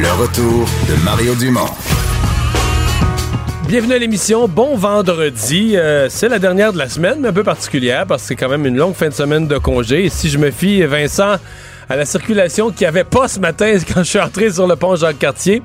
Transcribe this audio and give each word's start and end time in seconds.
Le 0.00 0.12
retour 0.12 0.64
de 0.88 1.04
Mario 1.04 1.34
Dumont. 1.34 1.66
Bienvenue 3.66 3.94
à 3.94 3.98
l'émission. 3.98 4.46
Bon 4.46 4.76
vendredi. 4.76 5.72
Euh, 5.76 6.06
c'est 6.08 6.28
la 6.28 6.38
dernière 6.38 6.72
de 6.72 6.78
la 6.78 6.88
semaine, 6.88 7.16
mais 7.18 7.28
un 7.28 7.32
peu 7.32 7.42
particulière 7.42 8.06
parce 8.06 8.22
que 8.22 8.28
c'est 8.28 8.36
quand 8.36 8.48
même 8.48 8.64
une 8.64 8.76
longue 8.76 8.94
fin 8.94 9.08
de 9.08 9.12
semaine 9.12 9.48
de 9.48 9.58
congé. 9.58 10.04
Et 10.04 10.08
si 10.08 10.28
je 10.28 10.38
me 10.38 10.52
fie, 10.52 10.82
Vincent, 10.82 11.38
à 11.88 11.96
la 11.96 12.04
circulation 12.04 12.70
qu'il 12.70 12.82
n'y 12.82 12.86
avait 12.86 13.02
pas 13.02 13.26
ce 13.26 13.40
matin 13.40 13.76
quand 13.92 14.04
je 14.04 14.08
suis 14.08 14.20
entré 14.20 14.52
sur 14.52 14.68
le 14.68 14.76
pont 14.76 14.94
Jacques-Cartier, 14.94 15.62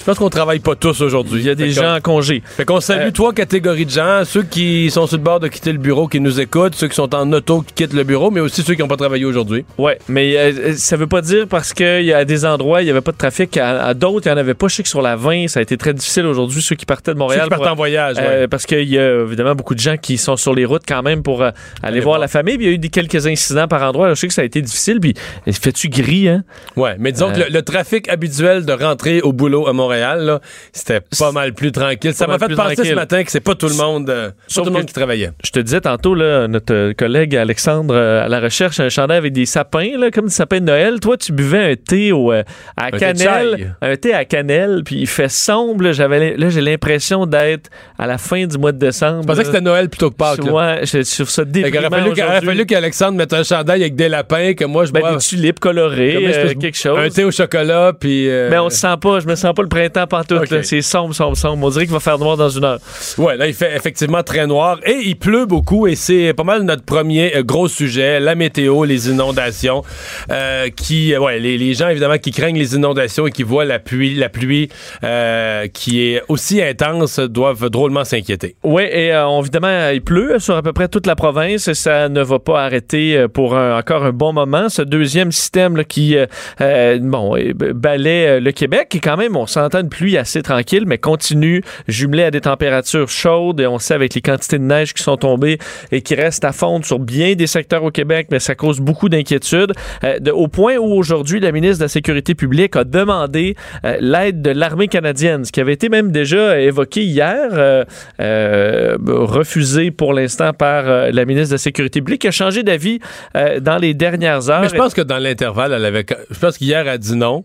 je 0.00 0.04
pense 0.04 0.18
qu'on 0.18 0.30
travaille 0.30 0.58
pas 0.60 0.74
tous 0.74 1.00
aujourd'hui. 1.02 1.40
Il 1.42 1.46
y 1.46 1.50
a 1.50 1.54
des 1.54 1.70
gens 1.70 1.94
en 1.96 2.00
congé. 2.00 2.42
Fait 2.56 2.64
qu'on 2.64 2.80
salue 2.80 3.08
Euh, 3.08 3.10
trois 3.12 3.32
catégories 3.32 3.84
de 3.86 3.90
gens. 3.90 4.22
Ceux 4.24 4.42
qui 4.42 4.90
sont 4.90 5.06
sur 5.06 5.16
le 5.18 5.22
bord 5.22 5.38
de 5.40 5.48
quitter 5.48 5.72
le 5.72 5.78
bureau, 5.78 6.08
qui 6.08 6.20
nous 6.20 6.40
écoutent. 6.40 6.74
Ceux 6.74 6.88
qui 6.88 6.94
sont 6.96 7.14
en 7.14 7.32
auto, 7.32 7.60
qui 7.62 7.74
quittent 7.74 7.92
le 7.92 8.02
bureau. 8.04 8.30
Mais 8.30 8.40
aussi 8.40 8.62
ceux 8.62 8.74
qui 8.74 8.80
n'ont 8.80 8.88
pas 8.88 8.96
travaillé 8.96 9.24
aujourd'hui. 9.24 9.64
Ouais, 9.78 9.98
mais 10.08 10.36
euh, 10.36 10.72
ça 10.76 10.96
veut 10.96 11.06
pas 11.06 11.20
dire 11.20 11.46
parce 11.48 11.72
qu'il 11.74 12.02
y 12.04 12.12
a 12.12 12.24
des 12.24 12.44
endroits, 12.44 12.82
il 12.82 12.88
y 12.88 12.90
avait 12.90 13.00
pas 13.02 13.12
de 13.12 13.18
trafic. 13.18 13.56
À, 13.56 13.84
à 13.84 13.94
d'autres, 13.94 14.26
il 14.26 14.30
y 14.30 14.32
en 14.32 14.36
avait 14.38 14.54
pas. 14.54 14.68
Je 14.68 14.76
sais 14.76 14.82
que 14.82 14.88
sur 14.88 15.02
la 15.02 15.16
20, 15.16 15.48
ça 15.48 15.60
a 15.60 15.62
été 15.62 15.76
très 15.76 15.92
difficile 15.94 16.24
aujourd'hui, 16.26 16.62
ceux 16.62 16.76
qui 16.76 16.86
partaient 16.86 17.12
de 17.12 17.16
Ceux 17.16 17.18
Montréal. 17.18 17.42
qui 17.44 17.48
partent 17.50 17.62
pour- 17.62 17.72
en 17.72 17.76
voyage. 17.76 18.16
ouais. 18.16 18.22
Euh, 18.26 18.48
parce 18.48 18.64
qu'il 18.66 18.88
y 18.88 18.98
a 18.98 19.22
évidemment 19.22 19.54
beaucoup 19.54 19.74
de 19.74 19.80
gens 19.80 19.96
qui 19.96 20.16
sont 20.16 20.36
sur 20.36 20.54
les 20.54 20.64
routes 20.64 20.84
quand 20.88 21.02
même 21.02 21.22
pour 21.22 21.42
euh, 21.42 21.50
aller 21.82 21.90
Aller 21.90 22.00
voir, 22.00 22.12
voir. 22.12 22.18
la 22.20 22.28
famille. 22.28 22.56
Puis 22.56 22.66
il 22.66 22.68
y 22.68 22.72
a 22.72 22.74
eu 22.74 22.78
des, 22.78 22.88
quelques 22.88 23.26
incidents 23.26 23.68
par 23.68 23.82
endroit. 23.82 24.08
Je 24.10 24.14
sais 24.14 24.28
que 24.28 24.34
ça 24.34 24.42
a 24.42 24.44
été 24.44 24.62
difficile. 24.62 24.98
Puis 25.00 25.14
fais-tu 25.52 25.88
gris, 25.88 26.28
hein? 26.28 26.42
Ouais, 26.76 26.96
mais 26.98 27.12
disons 27.12 27.30
que 27.32 27.40
le, 27.40 27.46
le 27.50 27.62
trafic 27.62 28.08
habituel 28.08 28.64
de 28.64 28.72
rentrer 28.72 29.20
au 29.20 29.32
boulot 29.32 29.66
à 29.66 29.72
Montréal, 29.72 29.89
là, 29.98 30.40
c'était 30.72 31.00
pas 31.18 31.32
mal 31.32 31.52
plus 31.52 31.72
tranquille. 31.72 32.14
Ça 32.14 32.26
m'a 32.26 32.38
fait 32.38 32.54
penser 32.54 32.84
ce 32.84 32.94
matin 32.94 33.22
que 33.24 33.30
c'est 33.30 33.40
pas 33.40 33.54
tout 33.54 33.68
le 33.68 33.74
monde, 33.74 34.08
euh, 34.10 34.30
Sauf 34.46 34.64
tout 34.64 34.70
le 34.72 34.78
monde 34.78 34.86
qui 34.86 34.94
travaillait. 34.94 35.30
Je 35.44 35.50
te 35.50 35.60
disais 35.60 35.80
tantôt, 35.80 36.14
là, 36.14 36.48
notre 36.48 36.74
euh, 36.74 36.92
collègue 36.94 37.36
Alexandre 37.36 37.94
euh, 37.94 38.24
à 38.24 38.28
la 38.28 38.40
recherche, 38.40 38.80
un 38.80 38.88
chandail 38.88 39.18
avec 39.18 39.32
des 39.32 39.46
sapins, 39.46 39.96
là, 39.98 40.10
comme 40.10 40.26
des 40.26 40.30
sapins 40.32 40.60
de 40.60 40.64
Noël. 40.66 41.00
Toi, 41.00 41.16
tu 41.16 41.32
buvais 41.32 41.72
un 41.72 41.74
thé 41.76 42.12
au, 42.12 42.32
euh, 42.32 42.42
à 42.76 42.90
cannelle. 42.90 43.76
Un 43.82 43.96
thé 43.96 44.14
à 44.14 44.24
cannelle, 44.24 44.82
puis 44.84 44.96
il 44.96 45.06
fait 45.06 45.28
sombre. 45.28 45.84
là. 45.84 45.92
J'avais, 45.92 46.36
là, 46.36 46.48
j'ai 46.48 46.60
l'impression 46.60 47.26
d'être 47.26 47.70
à 47.98 48.06
la 48.06 48.18
fin 48.18 48.46
du 48.46 48.58
mois 48.58 48.72
de 48.72 48.78
décembre. 48.78 49.22
Je 49.22 49.26
pensais 49.26 49.40
que 49.40 49.46
c'était 49.46 49.60
Noël 49.60 49.88
plutôt 49.88 50.10
que 50.10 50.16
Pâques. 50.16 50.42
Ouais, 50.44 50.80
je 50.84 51.14
trouve 51.14 51.30
ça 51.30 51.44
déprimant 51.44 52.12
qu'il 52.12 52.24
aurait 52.24 52.40
fallu, 52.40 52.66
qu'Alexandre 52.66 53.16
mette 53.16 53.32
un 53.32 53.42
chandail 53.42 53.80
avec 53.82 53.94
des 53.94 54.08
lapins, 54.08 54.54
que 54.54 54.64
moi 54.64 54.84
je 54.84 54.92
Ben, 54.92 55.00
bois 55.00 55.12
des 55.12 55.18
tulipes 55.18 55.60
colorées, 55.60 56.56
quelque 56.60 56.76
chose. 56.76 56.98
un 56.98 57.08
thé 57.08 57.24
au 57.24 57.30
chocolat, 57.30 57.92
puis... 57.98 58.28
Mais 58.28 58.58
on 58.58 58.70
se 58.70 58.76
sent 58.78 58.94
pas, 59.00 59.20
je 59.20 59.26
me 59.26 59.34
sens 59.34 59.54
pas 59.54 59.62
le 59.62 59.68
printemps 59.80 60.06
pantoute. 60.06 60.42
Ok. 60.42 60.50
là. 60.50 60.62
C'est 60.62 60.82
sombre, 60.82 61.14
sombre, 61.14 61.36
sombre. 61.36 61.66
On 61.66 61.70
dirait 61.70 61.84
qu'il 61.84 61.92
va 61.94 62.00
faire 62.00 62.18
noir 62.18 62.36
dans 62.36 62.48
une 62.48 62.64
heure. 62.64 62.78
Ouais, 63.18 63.36
là, 63.36 63.46
il 63.46 63.54
fait 63.54 63.74
effectivement 63.74 64.22
très 64.22 64.46
noir 64.46 64.78
et 64.84 64.98
il 65.04 65.16
pleut 65.16 65.46
beaucoup 65.46 65.86
et 65.86 65.94
c'est 65.94 66.34
pas 66.34 66.44
mal 66.44 66.62
notre 66.62 66.84
premier 66.84 67.36
euh, 67.36 67.42
gros 67.42 67.68
sujet, 67.68 68.20
la 68.20 68.34
météo, 68.34 68.84
les 68.84 69.08
inondations, 69.08 69.82
euh, 70.30 70.68
qui, 70.70 71.14
euh, 71.14 71.20
ouais, 71.20 71.38
les, 71.38 71.56
les 71.58 71.74
gens 71.74 71.88
évidemment 71.88 72.18
qui 72.18 72.30
craignent 72.30 72.58
les 72.58 72.74
inondations 72.74 73.26
et 73.26 73.30
qui 73.30 73.42
voient 73.42 73.64
la 73.64 73.78
pluie, 73.78 74.14
la 74.14 74.28
pluie 74.28 74.68
euh, 75.04 75.66
qui 75.68 76.02
est 76.02 76.22
aussi 76.28 76.62
intense 76.62 77.18
doivent 77.18 77.68
drôlement 77.70 78.04
s'inquiéter. 78.04 78.56
Oui, 78.62 78.82
et 78.90 79.12
euh, 79.12 79.26
on- 79.28 79.40
évidemment, 79.40 79.88
il 79.90 80.02
pleut 80.02 80.38
sur 80.38 80.56
à 80.56 80.62
peu 80.62 80.72
près 80.72 80.88
toute 80.88 81.06
la 81.06 81.16
province 81.16 81.68
et 81.68 81.74
ça 81.74 82.08
ne 82.08 82.22
va 82.22 82.38
pas 82.38 82.62
arrêter 82.64 83.26
pour 83.32 83.56
un- 83.56 83.78
encore 83.78 84.04
un 84.04 84.12
bon 84.12 84.32
moment. 84.32 84.68
Ce 84.68 84.82
deuxième 84.82 85.32
système 85.32 85.76
là, 85.76 85.84
qui 85.84 86.16
bon, 86.58 87.36
balaie 87.74 88.26
euh, 88.36 88.40
le 88.40 88.52
Québec, 88.52 88.88
qui 88.90 89.00
quand 89.00 89.16
même, 89.16 89.36
on 89.36 89.46
s'entend 89.60 89.80
une 89.80 89.88
pluie 89.88 90.16
assez 90.16 90.42
tranquille, 90.42 90.84
mais 90.86 90.98
continue, 90.98 91.62
jumelée 91.88 92.24
à 92.24 92.30
des 92.30 92.40
températures 92.40 93.08
chaudes. 93.08 93.60
Et 93.60 93.66
on 93.66 93.78
sait 93.78 93.94
avec 93.94 94.14
les 94.14 94.20
quantités 94.20 94.58
de 94.58 94.64
neige 94.64 94.94
qui 94.94 95.02
sont 95.02 95.16
tombées 95.16 95.58
et 95.92 96.02
qui 96.02 96.14
restent 96.14 96.44
à 96.44 96.52
fondre 96.52 96.84
sur 96.84 96.98
bien 96.98 97.34
des 97.34 97.46
secteurs 97.46 97.84
au 97.84 97.90
Québec, 97.90 98.28
mais 98.30 98.38
ça 98.38 98.54
cause 98.54 98.80
beaucoup 98.80 99.08
d'inquiétudes. 99.08 99.72
Euh, 100.04 100.18
au 100.32 100.48
point 100.48 100.76
où 100.76 100.92
aujourd'hui, 100.92 101.40
la 101.40 101.52
ministre 101.52 101.78
de 101.78 101.84
la 101.84 101.88
Sécurité 101.88 102.34
publique 102.34 102.76
a 102.76 102.84
demandé 102.84 103.56
euh, 103.84 103.96
l'aide 104.00 104.42
de 104.42 104.50
l'armée 104.50 104.88
canadienne, 104.88 105.44
ce 105.44 105.52
qui 105.52 105.60
avait 105.60 105.74
été 105.74 105.88
même 105.88 106.10
déjà 106.10 106.60
évoqué 106.60 107.04
hier. 107.04 107.48
euh, 107.52 107.84
euh, 108.20 108.96
refusé 109.06 109.90
pour 109.90 110.12
l'instant 110.12 110.52
par 110.52 110.84
la 110.84 111.24
ministre 111.24 111.50
de 111.50 111.54
la 111.54 111.58
Sécurité 111.58 112.00
publique, 112.00 112.22
qui 112.22 112.28
a 112.28 112.30
changé 112.30 112.62
d'avis 112.62 113.00
dans 113.34 113.78
les 113.78 113.94
dernières 113.94 114.50
heures. 114.50 114.62
Mais 114.62 114.68
je 114.68 114.74
pense 114.74 114.94
que 114.94 115.00
dans 115.00 115.18
l'intervalle, 115.18 115.72
elle 115.72 115.84
avait, 115.84 116.04
je 116.30 116.38
pense 116.38 116.58
qu'hier 116.58 116.80
elle 116.80 116.88
a 116.88 116.98
dit 116.98 117.16
non, 117.16 117.44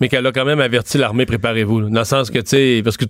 mais 0.00 0.08
qu'elle 0.08 0.26
a 0.26 0.32
quand 0.32 0.44
même 0.44 0.60
averti 0.60 0.98
l'armée, 0.98 1.26
préparez-vous, 1.26 1.88
dans 1.90 2.00
le 2.00 2.04
sens 2.04 2.30
que 2.30 2.38
tu 2.38 2.48
sais, 2.48 2.80
parce 2.84 2.96
que 2.96 3.06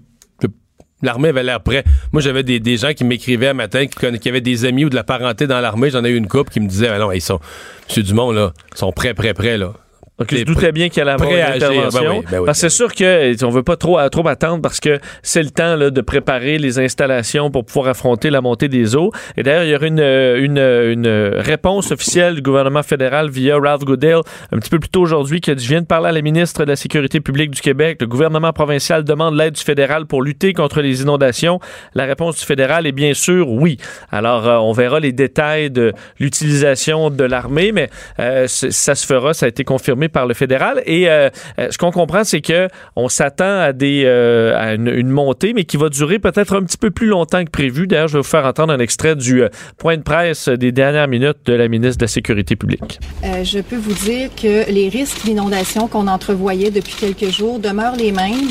L'armée 1.02 1.28
avait 1.28 1.42
l'air 1.42 1.60
prêt. 1.60 1.84
Moi, 2.12 2.22
j'avais 2.22 2.42
des, 2.42 2.76
gens 2.78 2.94
qui 2.94 3.04
m'écrivaient 3.04 3.48
un 3.48 3.54
matin, 3.54 3.86
qui, 3.86 4.18
qui 4.18 4.28
avaient 4.28 4.40
des 4.40 4.64
amis 4.64 4.86
ou 4.86 4.88
de 4.88 4.94
la 4.94 5.04
parenté 5.04 5.46
dans 5.46 5.60
l'armée. 5.60 5.90
J'en 5.90 6.04
ai 6.04 6.08
eu 6.08 6.16
une 6.16 6.26
couple 6.26 6.50
qui 6.50 6.60
me 6.60 6.68
disait, 6.68 6.88
ah 6.88 6.98
non, 6.98 7.12
ils 7.12 7.20
sont, 7.20 7.38
Monsieur 7.86 8.02
Dumont, 8.02 8.32
là, 8.32 8.52
ils 8.72 8.78
sont 8.78 8.92
prêts, 8.92 9.12
prêts, 9.12 9.34
prêts, 9.34 9.58
là. 9.58 9.74
Donc, 10.18 10.34
je 10.34 10.44
doutais 10.44 10.72
bien 10.72 10.88
qu'il 10.88 11.02
allait 11.02 11.12
avoir 11.12 11.30
une 11.30 11.36
intervention. 11.36 12.00
Ben 12.00 12.10
oui, 12.10 12.24
ben 12.30 12.38
oui, 12.40 12.46
parce 12.46 12.58
que 12.58 12.66
ben 12.66 12.68
c'est 12.68 12.68
sûr 12.70 12.94
que 12.94 13.44
on 13.44 13.50
veut 13.50 13.62
pas 13.62 13.76
trop, 13.76 13.98
trop 14.08 14.26
attendre 14.28 14.62
parce 14.62 14.80
que 14.80 14.98
c'est 15.22 15.42
le 15.42 15.50
temps 15.50 15.76
là, 15.76 15.90
de 15.90 16.00
préparer 16.00 16.58
les 16.58 16.78
installations 16.78 17.50
pour 17.50 17.66
pouvoir 17.66 17.88
affronter 17.88 18.30
la 18.30 18.40
montée 18.40 18.68
des 18.68 18.96
eaux. 18.96 19.12
Et 19.36 19.42
d'ailleurs, 19.42 19.64
il 19.64 19.70
y 19.70 19.76
aura 19.76 19.86
une, 19.86 20.00
euh, 20.00 20.42
une, 20.42 20.58
euh, 20.58 20.92
une 20.92 21.40
réponse 21.40 21.92
officielle 21.92 22.36
du 22.36 22.42
gouvernement 22.42 22.82
fédéral 22.82 23.28
via 23.28 23.58
Ralph 23.58 23.84
Goodale 23.84 24.20
un 24.52 24.58
petit 24.58 24.70
peu 24.70 24.78
plus 24.78 24.88
tôt 24.88 25.02
aujourd'hui 25.02 25.40
qui 25.40 25.50
a 25.50 25.54
dit 25.54 25.64
Je 25.64 25.68
viens 25.68 25.82
de 25.82 25.86
parler 25.86 26.08
à 26.08 26.12
la 26.12 26.22
ministre 26.22 26.64
de 26.64 26.70
la 26.70 26.76
Sécurité 26.76 27.20
publique 27.20 27.50
du 27.50 27.60
Québec. 27.60 27.98
Le 28.00 28.06
gouvernement 28.06 28.52
provincial 28.52 29.04
demande 29.04 29.36
l'aide 29.36 29.54
du 29.54 29.62
fédéral 29.62 30.06
pour 30.06 30.22
lutter 30.22 30.52
contre 30.52 30.80
les 30.80 31.02
inondations. 31.02 31.60
La 31.94 32.04
réponse 32.04 32.38
du 32.38 32.44
fédéral 32.44 32.86
est 32.86 32.92
bien 32.92 33.12
sûr 33.12 33.50
oui. 33.50 33.76
Alors, 34.10 34.46
euh, 34.46 34.56
on 34.56 34.72
verra 34.72 35.00
les 35.00 35.12
détails 35.12 35.70
de 35.70 35.92
l'utilisation 36.18 37.10
de 37.10 37.24
l'armée, 37.24 37.72
mais 37.72 37.90
euh, 38.18 38.46
ça 38.46 38.94
se 38.94 39.06
fera. 39.06 39.34
Ça 39.34 39.46
a 39.46 39.48
été 39.48 39.64
confirmé 39.64 40.05
par 40.08 40.26
le 40.26 40.34
fédéral. 40.34 40.82
Et 40.86 41.08
euh, 41.08 41.30
euh, 41.58 41.68
ce 41.70 41.78
qu'on 41.78 41.90
comprend, 41.90 42.24
c'est 42.24 42.40
que 42.40 42.68
on 42.94 43.08
s'attend 43.08 43.60
à 43.60 43.72
des 43.72 44.04
euh, 44.06 44.56
à 44.56 44.74
une, 44.74 45.08
montée, 45.08 45.52
mais 45.54 45.64
qui 45.64 45.76
va 45.76 45.88
durer 45.88 46.18
peut-être 46.18 46.56
un 46.56 46.62
petit 46.62 46.76
peu 46.76 46.90
plus 46.90 47.06
longtemps 47.06 47.44
que 47.44 47.50
prévu. 47.50 47.86
D'ailleurs, 47.86 48.08
je 48.08 48.14
vais 48.14 48.20
vous 48.20 48.24
faire 48.24 48.44
entendre 48.44 48.72
un 48.72 48.78
extrait 48.78 49.16
du 49.16 49.42
point 49.78 49.96
de 49.96 50.02
presse 50.02 50.48
des 50.48 50.72
dernières 50.72 51.08
minutes 51.08 51.38
de 51.46 51.52
la 51.54 51.68
ministre 51.68 51.98
de 51.98 52.04
la 52.04 52.08
Sécurité 52.08 52.56
publique. 52.56 52.98
Je 53.42 53.60
peux 53.60 53.76
vous 53.76 53.92
dire 53.92 54.30
que 54.34 54.70
les 54.70 54.88
risques 54.88 55.24
d'inondation 55.24 55.88
qu'on 55.88 56.06
entrevoyait 56.06 56.70
depuis 56.70 56.94
quelques 56.94 57.32
jours 57.32 57.58
demeurent 57.58 57.96
les 57.96 58.12
mêmes, 58.12 58.50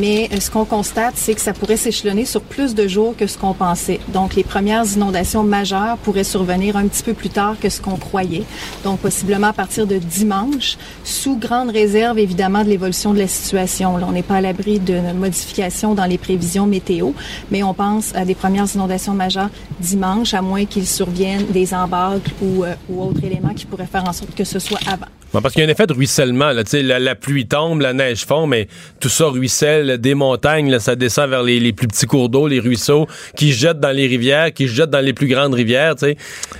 mais 0.00 0.28
ce 0.40 0.50
qu'on 0.50 0.64
constate, 0.64 1.14
c'est 1.16 1.34
que 1.34 1.40
ça 1.40 1.52
pourrait 1.52 1.76
s'échelonner 1.76 2.24
sur 2.24 2.42
plus 2.42 2.74
de 2.74 2.86
jours 2.88 3.16
que 3.16 3.26
ce 3.26 3.38
qu'on 3.38 3.54
pensait. 3.54 4.00
Donc, 4.08 4.34
les 4.34 4.44
premières 4.44 4.84
inondations 4.84 5.42
majeures 5.42 5.98
pourraient 5.98 6.24
survenir 6.24 6.76
un 6.76 6.86
petit 6.86 7.02
peu 7.02 7.14
plus 7.14 7.28
tard 7.28 7.56
que 7.60 7.68
ce 7.68 7.80
qu'on 7.80 7.96
croyait. 7.96 8.44
Donc, 8.84 9.00
possiblement 9.00 9.48
à 9.48 9.52
partir 9.52 9.86
de 9.86 9.96
dimanche, 9.96 10.71
sous 11.04 11.36
grande 11.36 11.70
réserve, 11.70 12.18
évidemment, 12.18 12.64
de 12.64 12.68
l'évolution 12.68 13.12
de 13.12 13.18
la 13.18 13.28
situation. 13.28 13.94
On 13.94 14.12
n'est 14.12 14.22
pas 14.22 14.36
à 14.36 14.40
l'abri 14.40 14.78
d'une 14.78 15.12
modification 15.14 15.94
dans 15.94 16.06
les 16.06 16.18
prévisions 16.18 16.66
météo, 16.66 17.12
mais 17.50 17.62
on 17.62 17.74
pense 17.74 18.14
à 18.14 18.24
des 18.24 18.34
premières 18.34 18.66
inondations 18.74 19.14
majeures 19.14 19.50
dimanche, 19.80 20.34
à 20.34 20.42
moins 20.42 20.64
qu'il 20.64 20.86
survienne 20.86 21.46
des 21.50 21.74
embâcles 21.74 22.30
ou, 22.40 22.64
euh, 22.64 22.74
ou 22.88 23.02
autres 23.02 23.24
éléments 23.24 23.54
qui 23.54 23.66
pourraient 23.66 23.86
faire 23.86 24.08
en 24.08 24.12
sorte 24.12 24.34
que 24.34 24.44
ce 24.44 24.58
soit 24.58 24.80
avant. 24.86 25.06
Parce 25.40 25.54
qu'il 25.54 25.62
y 25.62 25.64
a 25.64 25.68
un 25.68 25.72
effet 25.72 25.86
de 25.86 25.94
ruissellement. 25.94 26.52
La, 26.52 27.14
pluie 27.14 27.46
tombe, 27.46 27.80
la 27.80 27.94
neige 27.94 28.26
fond, 28.26 28.46
mais 28.46 28.68
tout 29.00 29.08
ça 29.08 29.26
ruisselle 29.26 29.98
des 29.98 30.14
montagnes, 30.14 30.78
ça 30.78 30.94
descend 30.94 31.30
vers 31.30 31.42
les, 31.42 31.72
plus 31.72 31.88
petits 31.88 32.06
cours 32.06 32.28
d'eau, 32.28 32.46
les 32.48 32.60
ruisseaux, 32.60 33.06
qui 33.34 33.52
jettent 33.52 33.80
dans 33.80 33.96
les 33.96 34.06
rivières, 34.06 34.52
qui 34.52 34.68
jettent 34.68 34.90
dans 34.90 35.00
les 35.00 35.14
plus 35.14 35.28
grandes 35.28 35.54
rivières. 35.54 35.94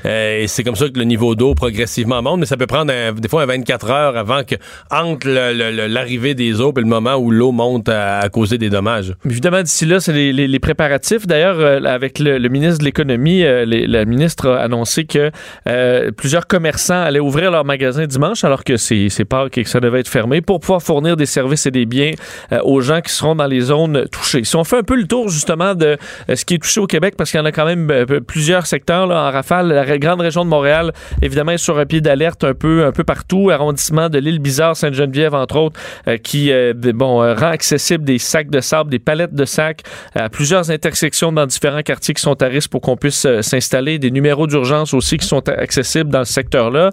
Euh, 0.07 0.43
et 0.43 0.47
c'est 0.49 0.65
comme 0.65 0.77
ça 0.77 0.89
que 0.89 0.99
le 0.99 1.05
niveau 1.05 1.35
d'eau 1.35 1.55
progressivement 1.55 2.23
monte, 2.23 2.41
mais 2.41 2.47
ça 2.47 2.57
peut 2.57 2.67
prendre 2.67 2.93
des 3.13 3.29
fois 3.29 3.43
un 3.43 3.47
24 3.47 3.91
heures 3.91 4.02
avant 4.09 4.45
que, 4.45 4.57
entre 4.91 5.29
l'arrivée 5.29 6.35
des 6.35 6.61
eaux 6.61 6.73
et 6.77 6.81
le 6.81 6.87
moment 6.87 7.17
où 7.17 7.31
l'eau 7.31 7.53
monte 7.53 7.89
à, 7.89 8.29
causer 8.31 8.59
des 8.59 8.71
dommages. 8.71 9.15
Évidemment, 9.29 9.63
d'ici 9.63 9.87
là, 9.87 10.01
c'est 10.01 10.13
les, 10.13 10.59
préparatifs. 10.59 11.27
D'ailleurs, 11.27 11.59
euh, 11.59 11.81
avec 11.85 12.19
le, 12.19 12.49
ministre 12.49 12.79
de 12.81 12.85
l'Économie, 12.85 13.45
euh, 13.45 13.65
la 13.67 14.05
ministre 14.05 14.49
a 14.49 14.61
annoncé 14.61 15.05
que 15.05 15.31
euh, 15.67 16.11
plusieurs 16.13 16.47
commerçants 16.47 17.01
allaient 17.01 17.21
ouvrir 17.21 17.51
leurs 17.51 17.65
magasins 17.65 18.07
dimanche, 18.07 18.45
alors 18.45 18.65
que 18.65 18.77
c'est 18.77 19.09
et 19.57 19.65
que 19.65 19.69
ça 19.69 19.81
devait 19.81 20.01
être 20.01 20.09
fermé, 20.09 20.41
pour 20.41 20.61
pouvoir 20.61 20.83
fournir 20.83 21.17
des 21.17 21.27
services 21.27 21.67
et 21.67 21.71
des 21.71 21.87
biens 21.87 22.13
euh, 22.53 22.61
aux 22.65 22.81
gens 22.81 23.01
qui 23.01 23.13
seront 23.13 23.35
dans 23.35 23.47
les 23.47 23.61
zones 23.61 24.07
touchées. 24.11 24.45
Si 24.45 24.57
on 24.57 24.65
fait 24.65 24.79
un 24.79 24.83
peu 24.83 24.97
le 24.97 25.07
tour, 25.07 25.29
justement, 25.29 25.75
de 25.75 25.97
ce 26.33 26.45
qui 26.45 26.55
est 26.55 26.59
touché 26.59 26.81
au 26.81 26.87
Québec, 26.87 27.15
parce 27.17 27.31
qu'il 27.31 27.39
y 27.39 27.43
en 27.43 27.47
a 27.47 27.53
quand 27.53 27.65
même 27.65 27.91
plusieurs 28.27 28.67
secteurs 28.67 29.11
en 29.11 29.31
rafale, 29.31 29.69
la 29.69 29.99
grande 29.99 30.21
région 30.21 30.45
de 30.45 30.51
Montréal, 30.51 30.93
évidemment, 31.23 31.53
est 31.53 31.59
sur 31.59 31.79
un 31.79 31.87
pied 31.87 32.01
d'alerte 32.01 32.45
un 32.45 32.55
peu, 32.55 32.85
un 32.85 32.93
peu 32.93 33.05
partout, 33.05 33.51
arrondissement 33.51 33.92
de 33.93 34.19
l'île 34.19 34.39
Bizarre, 34.39 34.77
Sainte-Geneviève, 34.77 35.35
entre 35.35 35.57
autres, 35.57 35.79
euh, 36.09 36.17
qui 36.17 36.51
euh, 36.51 36.73
bon, 36.75 37.23
euh, 37.23 37.35
rend 37.35 37.49
accessible 37.51 38.05
des 38.05 38.19
sacs 38.19 38.51
de 38.51 38.61
sable, 38.61 38.91
des 38.91 38.99
palettes 38.99 39.35
de 39.35 39.45
sacs 39.45 39.83
à 40.15 40.29
plusieurs 40.29 40.71
intersections 40.71 41.31
dans 41.33 41.47
différents 41.47 41.83
quartiers 41.83 42.15
qui 42.15 42.23
sont 42.23 42.41
à 42.43 42.47
risque 42.47 42.71
pour 42.71 42.81
qu'on 42.81 42.97
puisse 42.97 43.27
s'installer, 43.43 43.99
des 43.99 44.11
numéros 44.11 44.47
d'urgence 44.47 44.95
aussi 44.95 45.17
qui 45.19 45.27
sont 45.27 45.47
accessibles 45.49 46.11
dans 46.11 46.25
ce 46.25 46.33
secteur-là. 46.33 46.91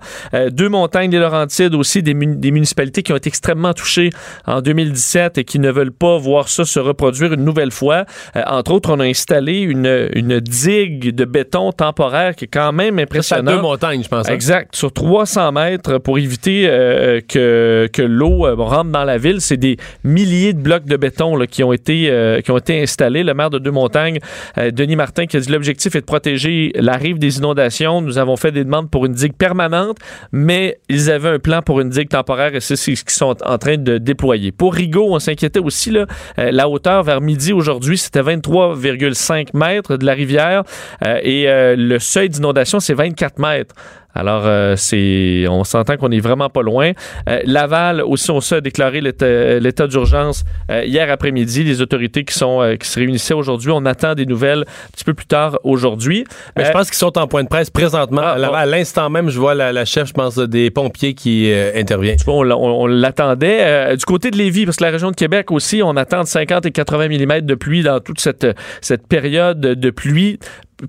Deux 0.51 0.69
montagnes 0.69 1.09
des 1.09 1.19
Laurentides 1.19 1.73
aussi, 1.75 2.03
des, 2.03 2.13
mun- 2.13 2.35
des 2.35 2.51
municipalités 2.51 3.03
qui 3.03 3.13
ont 3.13 3.17
été 3.17 3.29
extrêmement 3.29 3.73
touchées 3.73 4.09
en 4.45 4.61
2017 4.61 5.37
et 5.37 5.43
qui 5.43 5.59
ne 5.59 5.71
veulent 5.71 5.91
pas 5.91 6.17
voir 6.17 6.49
ça 6.49 6.65
se 6.65 6.79
reproduire 6.79 7.33
une 7.33 7.43
nouvelle 7.45 7.71
fois. 7.71 8.05
Euh, 8.35 8.41
entre 8.47 8.71
autres, 8.71 8.91
on 8.93 8.99
a 8.99 9.05
installé 9.05 9.59
une, 9.59 10.09
une 10.13 10.39
digue 10.39 11.13
de 11.15 11.25
béton 11.25 11.71
temporaire 11.71 12.35
qui 12.35 12.45
est 12.45 12.49
quand 12.49 12.71
même 12.73 12.97
Ça, 12.97 13.03
impressionnante. 13.03 13.55
deux 13.55 13.61
montagnes, 13.61 14.03
je 14.03 14.07
pense. 14.09 14.27
hein? 14.29 14.33
Exact, 14.33 14.75
sur 14.75 14.91
300 14.91 15.51
mètres 15.51 15.97
pour 15.99 16.17
éviter 16.17 16.67
euh, 16.69 16.88
que, 17.27 17.89
que 17.91 18.01
l'eau 18.01 18.45
euh, 18.45 18.55
rentre 18.55 18.91
dans 18.91 19.03
la 19.03 19.17
ville. 19.17 19.41
C'est 19.41 19.57
des 19.57 19.77
milliers 20.03 20.53
de 20.53 20.61
blocs 20.61 20.85
de 20.85 20.97
béton 20.97 21.37
qui, 21.49 21.63
ont 21.63 21.73
été, 21.73 22.09
euh, 22.09 22.41
qui 22.41 22.51
ont 22.51 22.57
été 22.57 22.81
installés. 22.81 23.23
Le 23.23 23.33
maire 23.33 23.49
de 23.49 23.59
Deux-Montagnes, 23.59 24.19
euh, 24.57 24.71
Denis 24.71 24.95
Martin, 24.95 25.25
qui 25.25 25.37
a 25.37 25.39
dit 25.39 25.51
l'objectif 25.51 25.95
est 25.95 26.01
de 26.01 26.05
protéger 26.05 26.71
la 26.75 26.93
rive 26.93 27.19
des 27.19 27.37
inondations. 27.37 28.01
Nous 28.01 28.17
avons 28.17 28.35
fait 28.37 28.51
des 28.51 28.63
demandes 28.63 28.89
pour 28.89 29.05
une 29.05 29.13
digue 29.13 29.33
permanente, 29.33 29.97
mais 30.31 30.79
ils 30.89 31.09
avaient 31.09 31.29
un 31.29 31.39
plan 31.39 31.61
pour 31.61 31.81
une 31.81 31.89
digue 31.89 32.09
temporaire 32.09 32.55
et 32.55 32.59
c'est 32.59 32.75
ce 32.75 32.91
qu'ils 32.91 33.09
sont 33.09 33.35
en 33.45 33.57
train 33.57 33.77
de 33.77 33.97
déployer. 33.97 34.51
Pour 34.51 34.73
Rigaud, 34.73 35.07
on 35.13 35.19
s'inquiétait 35.19 35.59
aussi. 35.59 35.91
Là, 35.91 36.05
euh, 36.37 36.51
la 36.51 36.69
hauteur 36.69 37.03
vers 37.03 37.21
midi 37.21 37.53
aujourd'hui, 37.53 37.97
c'était 37.97 38.21
23,5 38.21 39.49
mètres 39.53 39.97
de 39.97 40.05
la 40.05 40.13
rivière 40.13 40.63
euh, 41.05 41.19
et 41.23 41.49
euh, 41.49 41.75
le 41.77 41.99
seuil 41.99 42.29
d'inondation, 42.29 42.79
c'est 42.79 42.93
24 42.93 43.39
mètres. 43.39 43.75
Alors, 44.15 44.43
euh, 44.45 44.75
c'est, 44.75 45.45
on 45.49 45.63
s'entend 45.63 45.95
qu'on 45.97 46.11
est 46.11 46.19
vraiment 46.19 46.49
pas 46.49 46.61
loin. 46.63 46.91
Euh, 47.29 47.39
Laval 47.45 48.01
aussi, 48.01 48.31
on 48.31 48.39
a 48.39 48.61
déclaré 48.61 49.01
l'état 49.01 49.87
d'urgence 49.87 50.43
euh, 50.71 50.83
hier 50.83 51.11
après-midi. 51.11 51.63
Les 51.63 51.81
autorités 51.81 52.23
qui 52.23 52.33
sont 52.33 52.75
qui 52.79 52.87
se 52.87 52.99
réunissaient 52.99 53.33
aujourd'hui, 53.35 53.71
on 53.71 53.85
attend 53.85 54.15
des 54.15 54.25
nouvelles 54.25 54.61
un 54.67 54.91
petit 54.93 55.03
peu 55.05 55.13
plus 55.13 55.27
tard 55.27 55.59
aujourd'hui. 55.63 56.25
Mais 56.57 56.63
je 56.65 56.71
pense 56.73 56.87
qu'ils 56.89 56.97
sont 56.97 57.17
en 57.17 57.27
point 57.27 57.43
de 57.43 57.47
presse 57.49 57.69
présentement. 57.69 58.21
Ah, 58.23 58.59
à 58.59 58.65
l'instant 58.65 59.09
même, 59.09 59.29
je 59.29 59.39
vois 59.39 59.53
la, 59.53 59.71
la 59.71 59.85
chef, 59.85 60.07
je 60.07 60.13
pense, 60.13 60.37
des 60.37 60.71
pompiers 60.71 61.13
qui 61.13 61.51
intervient. 61.75 62.15
on, 62.27 62.43
l'a- 62.43 62.57
on- 62.57 62.81
on 62.83 62.87
l'attendait. 62.87 63.95
Du 63.95 64.05
côté 64.05 64.31
de 64.31 64.37
Lévis, 64.37 64.65
parce 64.65 64.77
que 64.77 64.83
la 64.83 64.91
région 64.91 65.11
de 65.11 65.15
Québec 65.15 65.51
aussi, 65.51 65.81
on 65.83 65.95
attend 65.97 66.21
de 66.23 66.27
50 66.27 66.65
et 66.65 66.71
80 66.71 67.07
mm 67.09 67.41
de 67.41 67.55
pluie 67.55 67.83
dans 67.83 67.99
toute 67.99 68.19
cette, 68.19 68.47
cette 68.81 69.07
période 69.07 69.59
de 69.59 69.89
pluie. 69.91 70.39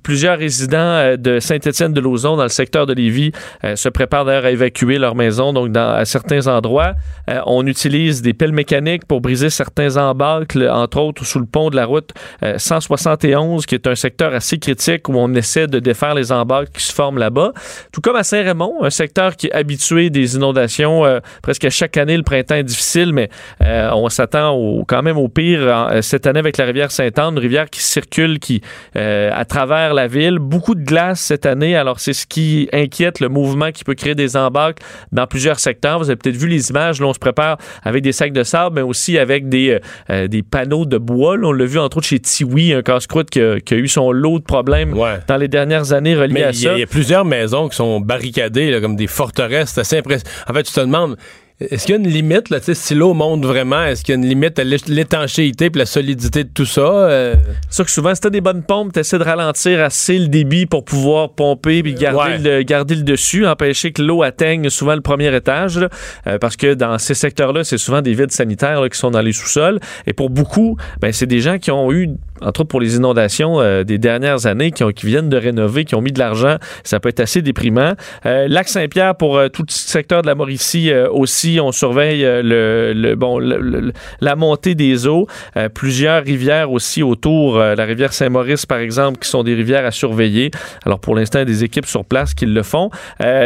Plusieurs 0.05 0.39
résidents 0.39 0.77
euh, 0.79 1.17
de 1.17 1.41
Saint-Étienne-de-Lauzon, 1.41 2.37
dans 2.37 2.45
le 2.45 2.49
secteur 2.49 2.87
de 2.87 2.93
Lévis, 2.93 3.33
euh, 3.65 3.75
se 3.75 3.89
préparent 3.89 4.25
d'ailleurs 4.25 4.45
à 4.45 4.51
évacuer 4.53 4.99
leur 4.99 5.17
maison, 5.17 5.53
donc 5.53 5.73
dans, 5.73 5.91
à 5.95 6.05
certains 6.05 6.47
endroits. 6.47 6.93
Euh, 7.29 7.41
on 7.47 7.67
utilise 7.67 8.23
des 8.23 8.33
pelles 8.33 8.53
mécaniques 8.53 9.05
pour 9.07 9.21
briser 9.21 9.51
certains 9.51 9.97
embâcles, 9.97 10.69
entre 10.71 10.99
autres 10.99 11.25
sous 11.25 11.41
le 11.41 11.47
pont 11.47 11.71
de 11.71 11.77
la 11.77 11.87
route 11.87 12.11
euh, 12.45 12.55
171, 12.57 13.67
qui 13.67 13.75
est 13.75 13.89
un 13.89 13.97
secteur 13.97 14.33
assez 14.33 14.59
critique 14.59 15.09
où 15.09 15.15
on 15.17 15.35
essaie 15.35 15.67
de 15.67 15.81
défaire 15.81 16.15
les 16.15 16.31
embâcles 16.31 16.71
qui 16.73 16.85
se 16.85 16.93
forment 16.93 17.19
là-bas. 17.19 17.53
Tout 17.93 18.01
comme 18.01 18.17
à 18.17 18.23
Saint-Raymond, 18.23 18.85
un 18.85 18.91
secteur 18.91 19.35
qui 19.35 19.49
est 19.49 19.53
habitué 19.53 20.09
des 20.11 20.37
inondations. 20.37 21.03
presque 21.43 21.69
chaque 21.71 21.97
année, 21.97 22.17
le 22.17 22.23
printemps 22.23 22.55
est 22.55 22.63
difficile, 22.63 23.13
mais 23.13 23.29
on 23.61 24.09
s'attend 24.09 24.51
au- 24.55 24.85
quand 24.85 25.03
même 25.03 25.17
au 25.19 25.29
pire 25.29 25.89
cette 26.03 26.27
année 26.27 26.39
avec 26.39 26.57
la 26.59 26.65
rivière 26.65 26.91
Sainte-Anne, 26.93 27.33
une 27.35 27.39
rivière 27.41 27.69
qui 27.69 27.81
circule 27.83 28.39
qui 28.39 28.61
à 28.95 29.45
travers 29.45 29.80
la 29.89 30.07
ville. 30.07 30.39
Beaucoup 30.39 30.75
de 30.75 30.85
glace 30.85 31.21
cette 31.21 31.47
année, 31.47 31.75
alors 31.77 31.99
c'est 32.01 32.13
ce 32.13 32.27
qui 32.27 32.69
inquiète 32.73 33.21
le 33.21 33.29
mouvement 33.29 33.73
qui 33.73 33.85
peut 33.85 33.95
créer 33.95 34.15
des 34.15 34.37
embâcles 34.37 34.83
dans 35.13 35.27
plusieurs 35.27 35.59
secteurs. 35.59 35.99
Vous 35.99 36.11
avez 36.11 36.17
peut-être 36.17 36.37
vu 36.37 36.47
les 36.49 36.71
images, 36.71 37.01
là 37.01 37.07
on 37.07 37.13
se 37.15 37.19
prépare 37.19 37.57
avec 37.83 38.03
des 38.03 38.13
sacs 38.13 38.33
de 38.33 38.43
sable, 38.43 38.77
mais 38.77 38.83
aussi 38.83 39.19
avec 39.19 39.49
des, 39.49 39.71
euh, 39.71 39.79
euh, 40.11 40.29
des 40.29 40.43
panneaux 40.43 40.85
de 40.85 40.99
bois. 40.99 41.37
Là, 41.37 41.49
on 41.49 41.53
l'a 41.53 41.65
vu 41.65 41.79
entre 41.79 41.97
autres 41.99 42.07
chez 42.07 42.21
Tiwi, 42.21 42.73
un 42.75 42.83
casse-croûte 42.83 43.31
qui, 43.31 43.41
a- 43.41 43.61
qui 43.61 43.75
a 43.75 43.77
eu 43.79 43.89
son 43.89 44.13
lot 44.13 44.39
de 44.39 44.45
problèmes 44.45 44.93
Ouais. 44.97 45.19
dans 45.27 45.37
les 45.37 45.49
dernières 45.49 45.93
années 45.93 46.15
reliés 46.15 46.35
Mais 46.35 46.45
à 46.45 46.51
y, 46.51 46.55
ça. 46.55 46.73
il 46.75 46.81
y 46.81 46.83
a 46.83 46.87
plusieurs 46.87 47.25
maisons 47.25 47.69
qui 47.69 47.77
sont 47.77 48.01
barricadées, 48.01 48.71
là, 48.71 48.81
comme 48.81 48.97
des 48.97 49.07
forteresses. 49.07 49.71
C'est 49.75 49.81
assez 49.81 49.99
impressionnant. 49.99 50.31
En 50.49 50.53
fait, 50.55 50.63
tu 50.65 50.73
te 50.73 50.81
demandes, 50.81 51.17
est-ce 51.61 51.85
qu'il 51.87 51.95
y 51.95 51.99
a 51.99 52.01
une 52.01 52.09
limite, 52.09 52.49
là, 52.51 52.59
tu 52.59 52.67
sais, 52.67 52.75
si 52.75 52.95
l'eau 52.95 53.13
monte 53.13 53.45
vraiment, 53.45 53.83
est-ce 53.85 54.03
qu'il 54.03 54.15
y 54.15 54.19
a 54.19 54.21
une 54.23 54.27
limite 54.29 54.59
à 54.59 54.65
l'é- 54.65 54.77
l'étanchéité 54.89 55.67
et 55.67 55.79
la 55.79 55.85
solidité 55.87 56.45
de 56.45 56.49
tout 56.49 56.65
ça? 56.65 56.81
Euh, 56.81 57.35
C'est 57.69 57.75
sûr 57.77 57.85
que 57.85 57.91
souvent, 57.91 58.15
si 58.15 58.21
t'as 58.23 58.31
des 58.31 58.41
bonnes 58.41 58.63
pompes, 58.63 58.93
t'essaies 58.93 59.19
de 59.19 59.25
ralentir 59.25 59.81
assez 59.83 60.19
le 60.19 60.29
débit 60.29 60.65
pour 60.67 60.85
pouvoir 60.85 61.31
pomper 61.35 61.83
puis 61.83 61.95
garder, 61.95 62.19
Ouais. 62.19 62.39
le, 62.59 62.63
garder 62.63 62.95
le 62.95 63.03
dessus, 63.03 63.47
empêcher 63.47 63.93
que 63.93 64.01
l'eau 64.03 64.23
atteigne 64.23 64.71
souvent 64.71 64.95
le 64.95 65.03
premier 65.03 65.35
étage. 65.35 65.79
là. 65.79 65.89
Euh, 66.27 66.39
parce 66.39 66.57
que 66.57 66.73
dans 66.75 66.97
ces 66.99 67.15
secteurs-là, 67.15 67.63
c'est 67.65 67.79
souvent 67.79 68.01
des 68.01 68.15
vides 68.15 68.33
sanitaires 68.33 68.81
là, 68.81 68.89
qui 68.89 68.99
sont 68.99 69.11
dans 69.11 69.21
les 69.23 69.33
sous-sols. 69.33 69.81
Et 70.07 70.13
pour 70.13 70.31
beaucoup, 70.31 70.77
ben, 71.01 71.13
c'est 71.13 71.27
des 71.27 71.41
gens 71.41 71.59
qui 71.59 71.71
ont 71.71 71.93
eu, 71.93 72.09
entre 72.41 72.61
autres 72.61 72.69
pour 72.71 72.81
les 72.81 72.97
inondations 72.97 73.61
euh, 73.61 73.85
des 73.85 73.99
dernières 73.99 74.47
années, 74.47 74.71
qui, 74.71 74.83
ont, 74.83 74.91
qui 74.93 75.07
viennent 75.07 75.29
de 75.29 75.37
rénover, 75.37 75.85
qui 75.85 75.95
ont 75.95 76.01
mis 76.01 76.13
de 76.13 76.19
l'argent. 76.19 76.57
Ça 76.85 77.01
peut 77.01 77.11
être 77.11 77.21
assez 77.21 77.43
déprimant. 77.43 77.93
Euh, 78.25 78.47
Lac 78.49 78.69
Saint-Pierre, 78.69 79.15
pour 79.15 79.39
tout 79.53 79.63
le 79.69 79.73
secteur 79.73 80.23
de 80.23 80.27
la 80.27 80.35
Mauricie 80.35 80.91
euh, 80.91 81.09
on 81.59 81.73
surveille 81.73 82.25
euh, 82.25 82.93
le, 82.95 83.15
bon, 83.15 83.39
la 84.21 84.37
montée 84.37 84.75
des 84.75 85.07
eaux. 85.07 85.27
Euh, 85.57 85.69
plusieurs 85.69 86.23
rivières 86.23 86.71
aussi 86.71 87.03
autour, 87.03 87.59
euh, 87.59 87.75
la 87.75 87.85
rivière 87.85 88.13
Saint-Maurice 88.13 88.67
par 88.67 88.79
exemple, 88.79 89.19
qui 89.19 89.29
sont 89.29 89.43
des 89.43 89.55
rivières 89.55 89.85
à 89.85 89.91
surveiller. 89.91 90.51
Alors 90.85 91.01
pour 91.01 91.17
l'instant, 91.17 91.39
il 91.39 91.43
y 91.43 91.43
a 91.43 91.47
des 91.47 91.65
équipes 91.65 91.87
sur 91.87 92.05
place 92.05 92.35
qui 92.35 92.47
le 92.47 92.63
font. 92.63 92.91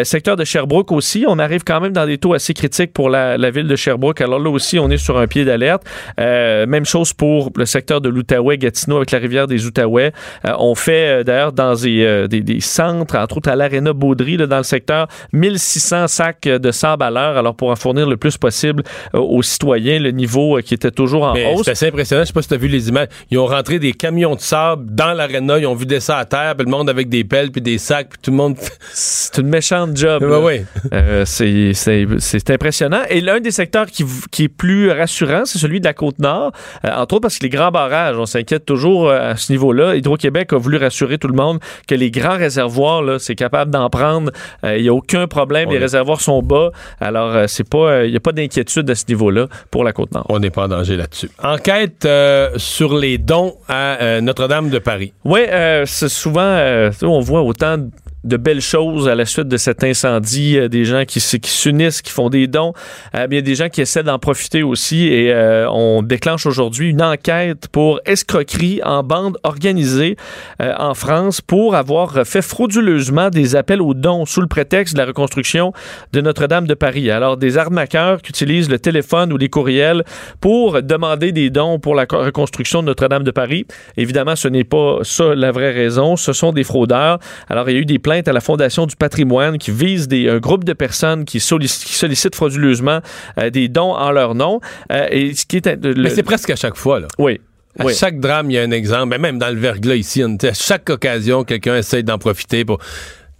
Secteur 0.03 0.37
de 0.37 0.45
Sherbrooke 0.45 0.93
aussi, 0.93 1.25
on 1.29 1.39
arrive 1.39 1.63
quand 1.65 1.81
même 1.81 1.93
dans 1.93 2.07
des 2.07 2.19
taux 2.19 2.35
assez 2.35 2.55
critiques 2.55 2.93
pour 2.93 3.09
la, 3.09 3.37
ville 3.51 3.69
de 3.69 3.77
Sherbrooke. 3.77 4.21
Alors 4.21 4.41
là 4.41 4.51
aussi, 4.51 4.79
on 4.79 4.91
est 4.91 4.97
sur 4.97 5.19
un 5.19 5.27
pied 5.27 5.45
d'alerte. 5.45 5.85
Même 6.19 6.85
chose 6.85 7.13
pour 7.13 7.51
le 7.57 7.67
secteur 7.67 8.01
de 8.01 8.09
l'Outaouais, 8.09 8.59
Gatineau 8.59 8.97
avec 8.97 9.13
la 9.13 9.19
rivière 9.19 9.47
des 9.47 9.67
Outaouais. 9.67 10.13
On 10.59 10.75
fait 10.75 11.23
d'ailleurs 11.25 11.53
dans 11.53 11.75
des 11.75 12.59
centres, 12.61 13.17
entre 13.17 13.37
autres 13.37 13.51
à 13.51 13.57
l'Arena 13.57 13.93
Baudry, 13.93 14.37
là, 14.37 14.47
dans 14.47 14.59
le 14.59 14.65
secteur, 14.65 15.07
1600 15.33 16.09
sacs 16.09 16.49
de 16.49 16.71
sable 16.71 17.05
à 17.05 17.11
l'heure. 17.11 17.37
Alors 17.37 17.55
pour 17.55 17.71
en 17.71 17.77
fournir 17.77 17.94
le 18.03 18.17
plus 18.17 18.37
possible 18.37 18.83
euh, 19.15 19.19
aux 19.19 19.43
citoyens, 19.43 19.99
le 19.99 20.11
niveau 20.11 20.59
euh, 20.59 20.63
qui 20.63 20.75
était 20.75 20.91
toujours 20.91 21.25
en 21.25 21.35
mais 21.35 21.53
hausse. 21.53 21.63
c'est 21.65 21.73
assez 21.73 21.87
impressionnant. 21.89 22.23
Je 22.23 22.29
sais 22.29 22.33
pas 22.33 22.43
si 22.43 22.49
tu 22.49 22.55
as 22.55 22.59
vu 22.59 22.69
les 22.69 22.89
images. 22.89 23.09
Ils 23.31 23.39
ont 23.39 23.47
rentré 23.47 23.79
des 23.79 23.93
camions 23.93 24.35
de 24.35 24.41
sable 24.41 24.95
dans 24.95 25.13
l'aréna. 25.13 25.59
Ils 25.59 25.67
ont 25.67 25.75
vidé 25.75 26.01
ça 26.01 26.19
à 26.19 26.25
terre. 26.25 26.55
Puis 26.57 26.65
le 26.65 26.71
monde 26.71 26.91
avec 26.91 27.09
des 27.09 27.25
pelles 27.25 27.51
puis 27.51 27.61
des 27.61 27.79
sacs. 27.79 28.09
Puis 28.11 28.19
tout 28.23 28.31
le 28.31 28.37
monde. 28.37 28.57
C'est 28.93 29.39
une 29.39 29.49
méchante 29.49 29.97
job. 29.97 30.23
Là. 30.23 30.41
ouais. 30.41 30.65
Euh, 30.93 31.25
c'est, 31.25 32.51
impressionnant. 32.51 33.03
Et 33.09 33.21
l'un 33.21 33.41
des 33.41 33.51
secteurs 33.51 33.87
qui, 33.87 34.05
qui 34.31 34.45
est 34.45 34.49
plus 34.49 34.91
rassurant, 34.91 35.45
c'est 35.45 35.59
celui 35.59 35.81
de 35.81 35.85
la 35.85 35.95
Côte-Nord. 35.95 36.53
Euh, 36.85 36.91
entre 36.95 37.15
autres 37.15 37.23
parce 37.23 37.39
que 37.39 37.45
les 37.45 37.51
grands 37.51 37.71
barrages, 37.71 38.19
on 38.19 38.27
s'inquiète 38.27 38.65
toujours 38.65 39.09
euh, 39.09 39.33
à 39.33 39.37
ce 39.37 39.53
niveau-là. 39.53 39.97
Hydro-Québec 39.97 40.53
a 40.53 40.59
voulu 40.59 40.77
rassurer 40.77 41.19
tout 41.19 41.29
le 41.29 41.35
monde 41.35 41.59
que 41.89 41.95
les 41.95 42.11
grands 42.11 42.37
réservoirs, 42.37 43.21
c'est 43.21 43.35
capable 43.35 43.71
d'en 43.71 43.91
prendre. 43.91 44.31
Euh, 44.65 44.77
Il 44.77 44.83
n'y 44.83 44.89
a 44.89 44.95
aucun 44.95 45.27
problème. 45.27 45.71
Les 45.71 45.79
réservoirs 45.79 46.21
sont 46.21 46.43
bas. 46.43 46.71
Alors, 47.01 47.35
euh, 47.35 47.45
c'est 47.47 47.69
pas, 47.75 47.91
euh, 47.91 48.11
n'y 48.11 48.17
a 48.17 48.21
pas 48.21 48.33
d'inquiétude 48.33 48.89
à 48.89 48.95
ce 48.95 49.05
niveau-là 49.09 49.49
pour 49.71 49.85
la 49.85 49.93
Côte-Nord. 49.93 50.27
On 50.29 50.39
n'est 50.39 50.51
pas 50.51 50.65
en 50.65 50.69
danger 50.69 50.97
là-dessus. 50.97 51.31
Enquête 51.43 52.05
euh, 52.05 52.51
sur 52.57 52.97
les 52.97 53.19
dons 53.19 53.57
à 53.69 54.01
euh, 54.01 54.21
Notre-Dame 54.21 54.71
de 54.71 54.79
Paris. 54.79 55.13
Oui, 55.25 55.41
euh, 55.49 55.85
c'est 55.87 56.09
souvent, 56.09 56.91
on 57.03 57.21
voit 57.21 57.43
autant 57.43 57.79
de 58.25 58.37
belles 58.37 58.61
choses 58.61 59.09
à 59.09 59.15
la 59.15 59.27
suite 59.27 59.49
de 59.49 59.57
cet 59.57 59.85
incendie, 59.85 60.59
euh, 60.59 60.69
des 60.69 60.85
gens 60.85 61.05
qui, 61.05 61.21
qui 61.21 61.51
s'unissent, 61.51 62.03
qui 62.03 62.11
font 62.11 62.31
des 62.31 62.47
dons, 62.47 62.73
euh, 63.15 63.27
y 63.31 63.37
a 63.37 63.41
des 63.41 63.55
gens 63.55 63.69
qui 63.69 63.81
essaient 63.81 64.03
d'en 64.03 64.19
profiter 64.19 64.63
aussi 64.63 65.07
et 65.09 65.33
euh, 65.33 65.69
on 65.71 66.03
déclenche 66.03 66.47
aujourd'hui 66.47 66.91
une 66.91 67.03
enquête 67.03 67.69
pour 67.69 68.01
escroquerie 68.07 68.81
en 68.85 69.03
bande 69.03 69.37
organisée 69.43 70.17
euh, 70.63 70.73
en 70.79 70.95
France 70.95 71.41
pour 71.41 71.75
avoir 71.75 72.27
fait 72.27 72.43
frauduleusement 72.43 73.29
des 73.31 73.57
appels 73.57 73.83
aux 73.83 73.95
dons 73.95 74.25
sous 74.25 74.41
le 74.41 74.47
prétexte 74.47 74.95
de 74.95 75.01
la 75.01 75.07
reconstruction 75.07 75.73
de 76.13 76.21
Notre-Dame 76.21 76.67
de 76.67 76.75
Paris. 76.75 77.11
Alors 77.11 77.37
des 77.37 77.59
arnaqueurs 77.59 78.23
qui 78.23 78.31
utilisent 78.31 78.71
le 78.71 78.79
téléphone 78.79 79.33
ou 79.33 79.37
les 79.37 79.49
courriels 79.49 80.05
pour 80.41 80.83
demander 80.83 81.33
des 81.33 81.51
dons 81.51 81.79
pour 81.79 81.95
la 81.95 82.07
co- 82.07 82.19
reconstruction 82.19 82.81
de 82.81 82.87
Notre-Dame 82.87 83.25
de 83.25 83.31
Paris. 83.31 83.67
Évidemment, 83.97 84.37
ce 84.37 84.49
n'est 84.49 84.65
pas 84.65 84.99
ça 85.03 85.35
la 85.35 85.51
vraie 85.53 85.73
raison. 85.73 86.17
Ce 86.17 86.33
sont 86.33 86.53
des 86.53 86.65
fraudeurs. 86.65 87.19
Alors, 87.49 87.69
il 87.69 87.75
y 87.75 87.79
a 87.79 87.81
eu 87.81 87.85
des 87.85 87.99
plaintes 87.99 88.14
à 88.27 88.33
la 88.33 88.41
Fondation 88.41 88.87
du 88.87 88.97
patrimoine 88.97 89.59
qui 89.59 89.71
vise 89.71 90.09
des, 90.09 90.29
un 90.29 90.39
groupe 90.39 90.65
de 90.65 90.73
personnes 90.73 91.25
qui, 91.25 91.39
sollic- 91.39 91.85
qui 91.85 91.95
sollicitent 91.95 92.35
frauduleusement 92.35 93.01
euh, 93.39 93.51
des 93.51 93.69
dons 93.69 93.93
en 93.95 94.11
leur 94.13 94.35
nom. 94.35 94.61
Euh, 94.93 95.07
et 95.11 95.35
ce 95.35 95.45
qui 95.47 95.57
est... 95.59 95.67
le- 95.83 95.95
Mais 95.95 96.11
c'est 96.11 96.23
presque 96.23 96.51
à 96.51 96.57
chaque 96.57 96.77
fois, 96.77 97.01
là. 97.01 97.09
oui. 97.19 97.41
À 97.77 97.87
oui. 97.87 97.93
chaque 97.95 98.21
drame, 98.21 98.53
il 98.53 98.55
y 98.55 98.59
a 98.59 98.63
un 98.63 98.71
exemple. 98.71 99.07
Mais 99.09 99.19
même 99.19 99.37
dans 99.39 99.49
le 99.49 99.57
verglas 99.59 99.97
ici, 99.97 100.23
on- 100.23 100.37
à 100.47 100.53
chaque 100.55 100.89
occasion, 100.91 101.43
quelqu'un 101.43 101.77
essaie 101.77 102.05
d'en 102.05 102.19
profiter 102.19 102.65
pour. 102.65 102.79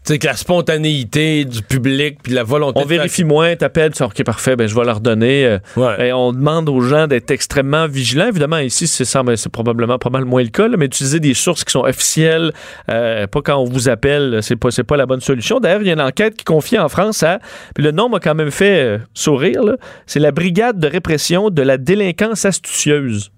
Tu 0.07 0.13
sais, 0.13 0.19
que 0.19 0.27
la 0.27 0.37
spontanéité 0.37 1.47
du 1.47 1.63
public 1.63 2.19
puis 2.23 2.33
la 2.35 2.43
volonté 2.43 2.79
On 2.79 2.83
de 2.83 2.89
faire- 2.89 2.99
vérifie 2.99 3.25
moins, 3.25 3.57
t'appelles, 3.57 3.93
tu 3.93 3.99
dis, 3.99 4.03
OK, 4.03 4.23
parfait, 4.25 4.55
ben, 4.55 4.67
je 4.69 4.75
vais 4.75 4.85
leur 4.85 5.01
donner. 5.01 5.47
euh, 5.47 5.59
Ouais. 5.77 6.09
Et 6.09 6.13
on 6.13 6.33
demande 6.33 6.69
aux 6.69 6.81
gens 6.83 7.07
d'être 7.07 7.31
extrêmement 7.31 7.87
vigilants. 7.89 8.27
Évidemment, 8.29 8.59
ici, 8.59 8.87
c'est 8.87 9.05
c'est 9.05 9.49
probablement 9.49 9.99
pas 9.99 10.11
mal 10.11 10.25
moins 10.27 10.43
le 10.43 10.49
cas, 10.51 10.69
là, 10.69 10.77
mais 10.77 10.87
utiliser 10.87 11.21
des 11.21 11.33
sources 11.35 11.65
qui 11.65 11.73
sont 11.73 11.85
officielles, 11.85 12.53
euh, 12.91 13.27
pas 13.27 13.41
quand 13.43 13.57
on 13.57 13.65
vous 13.65 13.89
appelle, 13.89 14.41
c'est 14.43 14.57
pas, 14.57 14.71
c'est 14.71 14.85
pas 14.85 14.97
la 14.99 15.07
bonne 15.07 15.21
solution. 15.21 15.59
D'ailleurs, 15.61 15.81
il 15.81 15.87
y 15.87 15.91
a 15.91 15.95
une 15.95 16.01
enquête 16.01 16.37
qui 16.37 16.45
confie 16.45 16.79
en 16.79 16.89
France 16.91 17.23
à, 17.23 17.39
puis 17.75 17.83
le 17.83 17.91
nom 17.93 18.09
m'a 18.11 18.21
quand 18.21 18.35
même 18.35 18.51
fait 18.51 18.85
euh, 18.85 18.99
sourire, 19.15 19.63
là. 19.63 19.77
c'est 20.07 20.21
la 20.21 20.33
Brigade 20.33 20.79
de 20.79 20.87
répression 20.89 21.49
de 21.51 21.63
la 21.63 21.79
délinquance 21.79 22.45
astucieuse. 22.45 23.31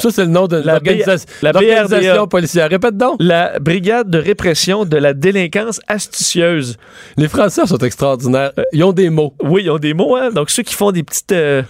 Ça, 0.00 0.10
c'est 0.10 0.22
le 0.24 0.30
nom 0.30 0.46
de 0.46 0.56
l'organisation 0.56 2.26
policière. 2.26 2.68
Répète 2.68 2.96
donc. 2.96 3.16
La 3.20 3.58
Brigade 3.60 4.08
de 4.10 4.18
répression 4.18 4.84
de 4.84 4.96
la 4.96 5.12
délinquance 5.14 5.80
astucieuse. 5.88 6.76
Les 7.16 7.28
Français 7.28 7.66
sont 7.66 7.78
extraordinaires. 7.78 8.52
Ils 8.72 8.84
ont 8.84 8.92
des 8.92 9.10
mots. 9.10 9.34
Oui, 9.42 9.62
ils 9.64 9.70
ont 9.70 9.78
des 9.78 9.94
mots, 9.94 10.16
hein? 10.16 10.30
Donc, 10.30 10.50
ceux 10.50 10.62
qui 10.62 10.74
font 10.74 10.92
des 10.92 11.02
petites. 11.02 11.32
euh, 11.32 11.62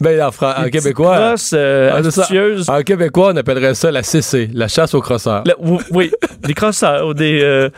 Ben, 0.00 0.20
en, 0.22 0.30
Fran- 0.30 0.54
québécois. 0.70 1.16
crosses, 1.18 1.50
euh, 1.54 1.90
Ah. 2.68 2.78
En 2.78 2.82
québécois, 2.82 3.32
on 3.32 3.36
appellerait 3.36 3.74
ça 3.74 3.90
la 3.90 4.02
CC, 4.04 4.48
la 4.54 4.68
chasse 4.68 4.94
aux 4.94 5.00
crosseurs. 5.00 5.42
La- 5.44 5.56
oui, 5.90 6.12
des 6.42 6.54
crosseurs 6.54 7.08
ou 7.08 7.14
des. 7.14 7.40
euh, 7.42 7.68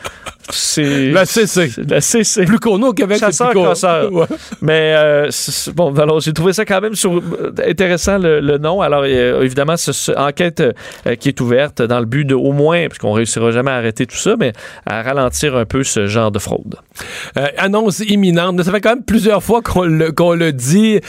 c'est. 0.49 1.11
La 1.11 1.25
CC. 1.25 1.69
La 1.87 2.01
CC. 2.01 2.45
Plus 2.45 2.59
qu'on 2.59 2.81
au 2.81 2.93
Québec, 2.93 3.17
c'est 3.19 3.27
plus 3.45 3.53
qu'on. 3.53 3.63
crosseur. 3.63 4.11
Ouais. 4.11 4.25
Mais 4.61 4.93
euh, 4.95 5.29
bon, 5.75 5.93
alors 5.97 6.19
j'ai 6.19 6.33
trouvé 6.33 6.53
ça 6.53 6.65
quand 6.65 6.81
même 6.81 6.95
sur- 6.95 7.21
intéressant 7.67 8.17
le, 8.17 8.39
le 8.39 8.57
nom. 8.57 8.81
Alors 8.81 9.03
euh, 9.05 9.41
évidemment, 9.41 9.77
c'est 9.77 9.91
une 10.11 10.17
enquête 10.19 10.61
euh, 10.61 11.15
qui 11.15 11.29
est 11.29 11.39
ouverte 11.41 11.81
dans 11.81 11.99
le 11.99 12.05
but 12.05 12.25
de 12.25 12.35
au 12.35 12.51
moins, 12.51 12.87
parce 12.87 12.97
qu'on 12.99 13.11
réussira 13.13 13.51
jamais 13.51 13.71
à 13.71 13.75
arrêter 13.75 14.05
tout 14.05 14.17
ça, 14.17 14.35
mais 14.39 14.53
à 14.85 15.01
ralentir 15.01 15.55
un 15.55 15.65
peu 15.65 15.83
ce 15.83 16.07
genre 16.07 16.31
de 16.31 16.39
fraude. 16.39 16.75
Euh, 17.37 17.47
annonce 17.57 17.99
imminente. 17.99 18.61
Ça 18.63 18.71
fait 18.71 18.81
quand 18.81 18.95
même 18.95 19.03
plusieurs 19.03 19.41
fois 19.43 19.61
qu'on 19.61 19.83
le, 19.85 20.51
dit. 20.51 20.99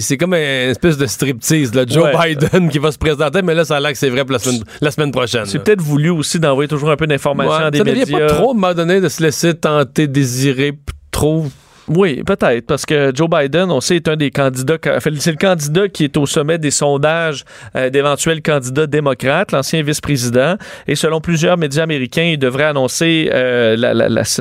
C'est 0.00 0.16
comme 0.16 0.34
une 0.34 0.70
espèce 0.70 0.96
de 0.98 1.06
striptease. 1.06 1.74
Là. 1.74 1.84
Joe 1.86 2.02
Ouais. 2.02 2.34
Biden 2.34 2.68
qui 2.68 2.78
va 2.78 2.90
se 2.90 2.98
présenter, 2.98 3.42
mais 3.42 3.54
là, 3.54 3.64
ça 3.64 3.76
a 3.76 3.80
l'air 3.80 3.92
que 3.92 3.98
c'est 3.98 4.08
vrai 4.10 4.24
pour 4.24 4.32
la 4.32 4.38
semaine, 4.38 4.62
la 4.80 4.90
semaine 4.90 5.12
prochaine. 5.12 5.46
C'est 5.46 5.60
peut-être 5.62 5.80
voulu 5.80 6.10
aussi 6.10 6.40
d'envoyer 6.40 6.68
toujours 6.68 6.90
un 6.90 6.96
peu 6.96 7.06
d'informations 7.06 7.52
Ouais, 7.52 7.64
à 7.66 7.70
des 7.70 7.78
devient 7.80 8.04
médias. 8.12 8.28
pas 8.28 8.34
trop, 8.34 8.48
à 8.48 8.50
un 8.50 8.54
moment 8.54 8.74
donné, 8.74 9.00
de 9.00 9.08
se 9.08 9.22
laisser 9.22 9.54
tenter, 9.54 10.06
désirer 10.06 10.78
trop. 11.10 11.46
Oui, 11.88 12.22
peut-être, 12.24 12.66
parce 12.66 12.86
que 12.86 13.12
Joe 13.14 13.28
Biden, 13.28 13.70
on 13.70 13.80
sait, 13.80 13.96
est 13.96 14.08
un 14.08 14.16
des 14.16 14.30
candidats, 14.30 14.78
enfin, 14.86 15.10
c'est 15.18 15.30
le 15.32 15.36
candidat 15.36 15.88
qui 15.88 16.04
est 16.04 16.16
au 16.16 16.26
sommet 16.26 16.58
des 16.58 16.70
sondages 16.70 17.44
euh, 17.74 17.90
d'éventuels 17.90 18.40
candidats 18.40 18.86
démocrates, 18.86 19.52
l'ancien 19.52 19.82
vice-président. 19.82 20.56
Et 20.86 20.94
selon 20.94 21.20
plusieurs 21.20 21.56
médias 21.56 21.82
américains, 21.82 22.22
il 22.22 22.38
devrait 22.38 22.64
annoncer 22.64 23.30
euh, 23.32 23.76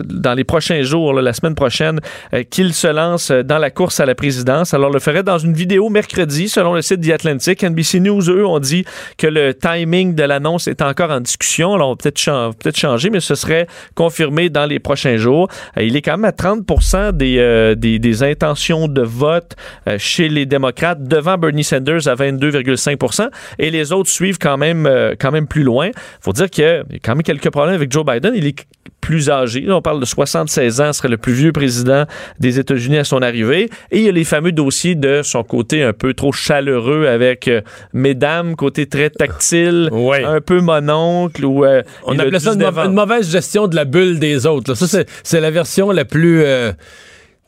dans 0.05 0.33
les 0.33 0.43
prochains 0.43 0.83
jours, 0.83 1.13
là, 1.13 1.21
la 1.21 1.33
semaine 1.33 1.55
prochaine, 1.55 1.99
euh, 2.33 2.43
qu'il 2.43 2.73
se 2.73 2.87
lance 2.87 3.31
dans 3.31 3.57
la 3.57 3.71
course 3.71 3.99
à 3.99 4.05
la 4.05 4.15
présidence. 4.15 4.73
Alors, 4.73 4.91
le 4.91 4.99
ferait 4.99 5.23
dans 5.23 5.37
une 5.37 5.53
vidéo 5.53 5.89
mercredi, 5.89 6.47
selon 6.47 6.73
le 6.73 6.81
site 6.81 7.01
The 7.01 7.11
Atlantic. 7.11 7.63
NBC 7.63 7.99
News, 7.99 8.29
eux, 8.29 8.45
ont 8.45 8.59
dit 8.59 8.85
que 9.17 9.27
le 9.27 9.53
timing 9.53 10.15
de 10.15 10.23
l'annonce 10.23 10.67
est 10.67 10.81
encore 10.81 11.11
en 11.11 11.19
discussion. 11.19 11.73
Alors, 11.73 11.89
on 11.89 11.91
va 11.93 11.97
peut-être 11.97 12.51
peut-être 12.57 12.77
changer, 12.77 13.09
mais 13.09 13.19
ce 13.19 13.35
serait 13.35 13.67
confirmé 13.95 14.49
dans 14.49 14.65
les 14.65 14.79
prochains 14.79 15.17
jours. 15.17 15.47
Euh, 15.77 15.83
il 15.83 15.95
est 15.95 16.01
quand 16.01 16.17
même 16.17 16.25
à 16.25 16.31
30 16.31 16.61
des, 17.13 17.30
euh, 17.39 17.75
des, 17.75 17.99
des 17.99 18.23
intentions 18.23 18.87
de 18.87 19.01
vote 19.01 19.55
euh, 19.87 19.95
chez 19.99 20.29
les 20.29 20.45
démocrates 20.45 21.03
devant 21.03 21.37
Bernie 21.37 21.63
Sanders 21.63 22.07
à 22.07 22.15
22,5 22.15 23.29
et 23.59 23.69
les 23.71 23.91
autres 23.91 24.09
suivent 24.09 24.37
quand 24.39 24.57
même, 24.57 24.85
euh, 24.85 25.15
quand 25.19 25.31
même 25.31 25.47
plus 25.47 25.63
loin. 25.63 25.89
faut 26.21 26.33
dire 26.33 26.49
qu'il 26.49 26.63
y 26.63 26.67
a 26.67 26.83
quand 27.03 27.15
même 27.15 27.23
quelques 27.23 27.49
problèmes 27.49 27.75
avec 27.75 27.91
Joe 27.91 28.05
Biden. 28.05 28.33
Il 28.35 28.45
est 28.47 28.65
plus 28.99 29.29
âgé. 29.31 29.65
On 29.69 29.81
parle 29.81 29.99
de 29.99 30.05
76 30.05 30.79
ans, 30.81 30.93
serait 30.93 31.07
le 31.09 31.17
plus 31.17 31.33
vieux 31.33 31.51
président 31.51 32.05
des 32.39 32.59
États-Unis 32.59 32.99
à 32.99 33.03
son 33.03 33.21
arrivée. 33.23 33.69
Et 33.91 33.97
il 33.99 34.03
y 34.03 34.09
a 34.09 34.11
les 34.11 34.23
fameux 34.23 34.51
dossiers 34.51 34.93
de 34.95 35.21
son 35.23 35.43
côté 35.43 35.81
un 35.83 35.91
peu 35.93 36.13
trop 36.13 36.31
chaleureux 36.31 37.07
avec 37.07 37.47
euh, 37.47 37.61
mesdames, 37.93 38.55
côté 38.55 38.85
très 38.87 39.09
tactile, 39.09 39.89
Ouais. 39.91 40.23
un 40.23 40.39
peu 40.39 40.61
mononcle 40.61 41.43
euh, 41.45 41.81
On 42.03 42.13
il 42.13 42.21
appelait 42.21 42.39
ça 42.39 42.51
une, 42.53 42.59
19 42.59 42.75
mau- 42.75 42.81
ans. 42.81 42.85
une 42.85 42.93
mauvaise 42.93 43.31
gestion 43.31 43.67
de 43.67 43.75
la 43.75 43.85
bulle 43.85 44.19
des 44.19 44.45
autres. 44.45 44.71
là. 44.71 44.75
Ça, 44.75 45.03
c'est, 45.23 45.41
la 45.41 45.51
version 45.51 45.89
la 45.91 46.05
plus. 46.05 46.43
euh, 46.43 46.71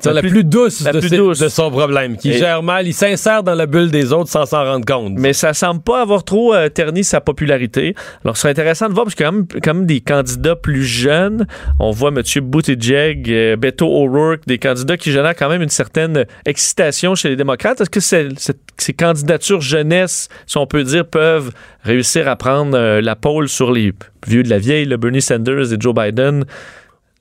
La 0.10 0.14
la, 0.16 0.22
plus- 0.22 0.30
plus, 0.32 0.44
douce, 0.44 0.82
la 0.84 0.92
de, 0.94 1.00
plus 1.00 1.10
ses- 1.10 1.18
douce. 1.18 1.40
de 1.40 1.48
son 1.48 1.70
problème, 1.72 2.18
qui 2.18 2.32
Et- 2.32 2.38
gère 2.38 2.62
mal, 2.64 2.88
il 2.88 2.94
s'insère 2.94 3.44
dans 3.44 3.56
la 3.56 3.66
bulle 3.66 3.92
des 3.92 4.12
autres 4.14 4.30
sans 4.30 4.46
s'en 4.46 4.64
rendre 4.64 4.86
compte. 4.86 5.14
Mais 5.18 5.34
ça 5.34 5.54
semble 5.54 5.82
pas 5.82 6.02
avoir 6.02 6.24
trop 6.24 6.54
euh, 6.54 6.70
terni 6.70 7.04
sa 7.04 7.22
popularité. 7.22 7.96
Alors, 8.24 8.36
ce 8.36 8.42
serait 8.44 8.52
intéressant 8.52 8.90
de 8.90 8.94
voir, 8.94 9.06
parce 9.06 9.16
a 9.20 9.24
quand 9.26 9.32
même, 9.32 9.48
quand 9.64 9.74
même 9.74 9.86
des 9.86 10.02
candidats 10.02 10.56
plus 10.56 10.84
jeunes. 10.84 11.46
On 11.80 11.92
voit 11.92 12.10
M. 12.10 12.22
Buttigieg, 12.44 13.30
euh, 13.32 13.56
Beto 13.56 13.88
O'Rourke, 13.88 14.42
des 14.48 14.58
candidats 14.58 14.98
qui 14.98 15.12
génèrent 15.12 15.36
quand 15.36 15.50
même 15.50 15.62
une 15.62 15.70
certaine 15.70 16.26
excitation 16.46 17.16
chez 17.16 17.30
les 17.30 17.36
démocrates. 17.36 17.82
Est-ce 17.82 17.90
que 17.90 18.00
c'est- 18.00 18.30
ces 18.78 18.94
candidatures 18.94 19.62
jeunesse, 19.62 20.30
si 20.48 20.58
on 20.58 20.66
peut 20.68 20.84
dire, 20.84 21.06
peuvent 21.06 21.52
réussir 21.84 22.28
à 22.28 22.36
prendre 22.36 22.78
euh, 22.78 23.02
la 23.02 23.16
pôle 23.16 23.48
sur 23.50 23.72
les 23.72 23.94
vieux 24.28 24.44
de 24.44 24.50
la 24.50 24.58
vieille, 24.58 24.86
le 24.86 24.98
Bernie 24.98 25.22
Sanders 25.22 25.74
et 25.74 25.78
Joe 25.80 25.94
Biden? 25.94 26.46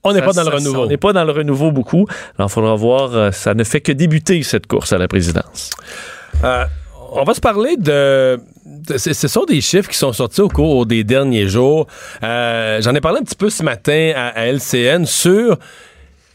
On 0.05 0.13
n'est 0.13 0.23
pas 0.23 0.33
dans 0.33 0.43
le 0.43 0.51
renouveau. 0.57 0.83
On 0.85 0.87
n'est 0.87 0.97
pas 0.97 1.13
dans 1.13 1.25
le 1.25 1.33
renouveau 1.33 1.71
beaucoup. 1.71 2.07
Alors, 2.39 2.51
il 2.51 2.53
faudra 2.53 2.75
voir. 2.75 3.15
euh, 3.15 3.31
ça 3.33 3.55
ne 3.55 3.65
fait 3.65 3.81
que 3.81 3.93
débuter, 3.93 4.43
cette 4.43 4.67
course 4.67 4.93
à 4.93 4.99
la 4.99 5.09
présidence. 5.09 5.71
Euh, 6.45 6.65
on 7.13 7.25
va 7.25 7.35
se 7.35 7.41
parler 7.41 7.77
de. 7.77 8.41
ce 8.97 9.29
sont 9.29 9.45
des 9.45 9.61
chiffres 9.61 9.89
qui 9.91 9.99
sont 9.99 10.13
sortis 10.13 10.41
au 10.41 10.49
cours 10.49 10.87
des 10.87 11.05
derniers 11.05 11.47
jours. 11.47 11.87
Euh, 12.23 12.81
J'en 12.83 12.95
ai 12.95 13.01
parlé 13.01 13.21
un 13.21 13.25
petit 13.25 13.37
peu 13.37 13.51
ce 13.51 13.63
matin 13.63 14.13
à, 14.17 14.29
à 14.29 14.47
LCN 14.47 15.05
sur 15.05 15.57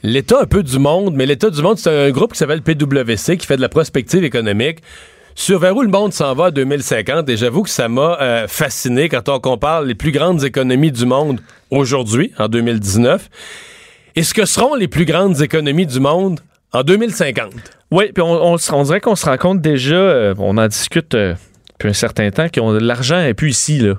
l'état 0.04 0.42
un 0.42 0.46
peu 0.46 0.62
du 0.64 0.78
monde, 0.80 1.14
mais 1.16 1.26
l'état 1.26 1.50
du 1.50 1.62
monde, 1.62 1.78
c'est 1.80 1.90
un 2.08 2.12
groupe 2.12 2.34
qui 2.34 2.38
s'appelle 2.38 2.62
PWC 2.62 3.38
qui 3.38 3.48
fait 3.48 3.58
de 3.58 3.62
la 3.62 3.70
prospective 3.70 4.24
économique. 4.24 4.80
Sur 5.40 5.60
vers 5.60 5.78
où 5.78 5.84
le 5.84 5.88
monde 5.88 6.14
s'en 6.14 6.34
va 6.34 6.46
en 6.46 6.50
2050, 6.50 7.30
et 7.30 7.38
j'avoue 7.38 7.62
que 7.62 7.70
ça 7.70 7.88
m'a 7.88 8.18
euh, 8.20 8.48
fasciné 8.48 9.08
quand 9.08 9.30
on 9.30 9.40
compare 9.40 9.84
les 9.84 9.94
plus 9.94 10.12
grandes 10.12 10.44
économies 10.44 10.92
du 10.92 11.06
monde 11.06 11.42
aujourd'hui, 11.70 12.34
en 12.40 12.48
2019, 12.48 13.30
et 14.16 14.24
ce 14.24 14.34
que 14.34 14.46
seront 14.46 14.74
les 14.74 14.88
plus 14.88 15.06
grandes 15.06 15.40
économies 15.40 15.86
du 15.86 16.00
monde 16.00 16.40
en 16.74 16.82
2050. 16.82 17.52
Oui, 17.92 18.12
puis 18.12 18.24
on, 18.24 18.56
on 18.56 18.84
dirait 18.84 19.00
qu'on 19.00 19.16
se 19.16 19.28
rend 19.28 19.38
compte 19.38 19.62
déjà, 19.62 19.94
euh, 19.94 20.34
on 20.40 20.58
en 20.58 20.68
discute 20.68 21.14
euh, 21.14 21.36
depuis 21.74 21.90
un 21.90 21.94
certain 21.94 22.32
temps, 22.32 22.50
que 22.50 22.60
l'argent 22.60 23.22
n'est 23.22 23.36
plus 23.36 23.52
ici, 23.52 23.78
là. 23.78 23.94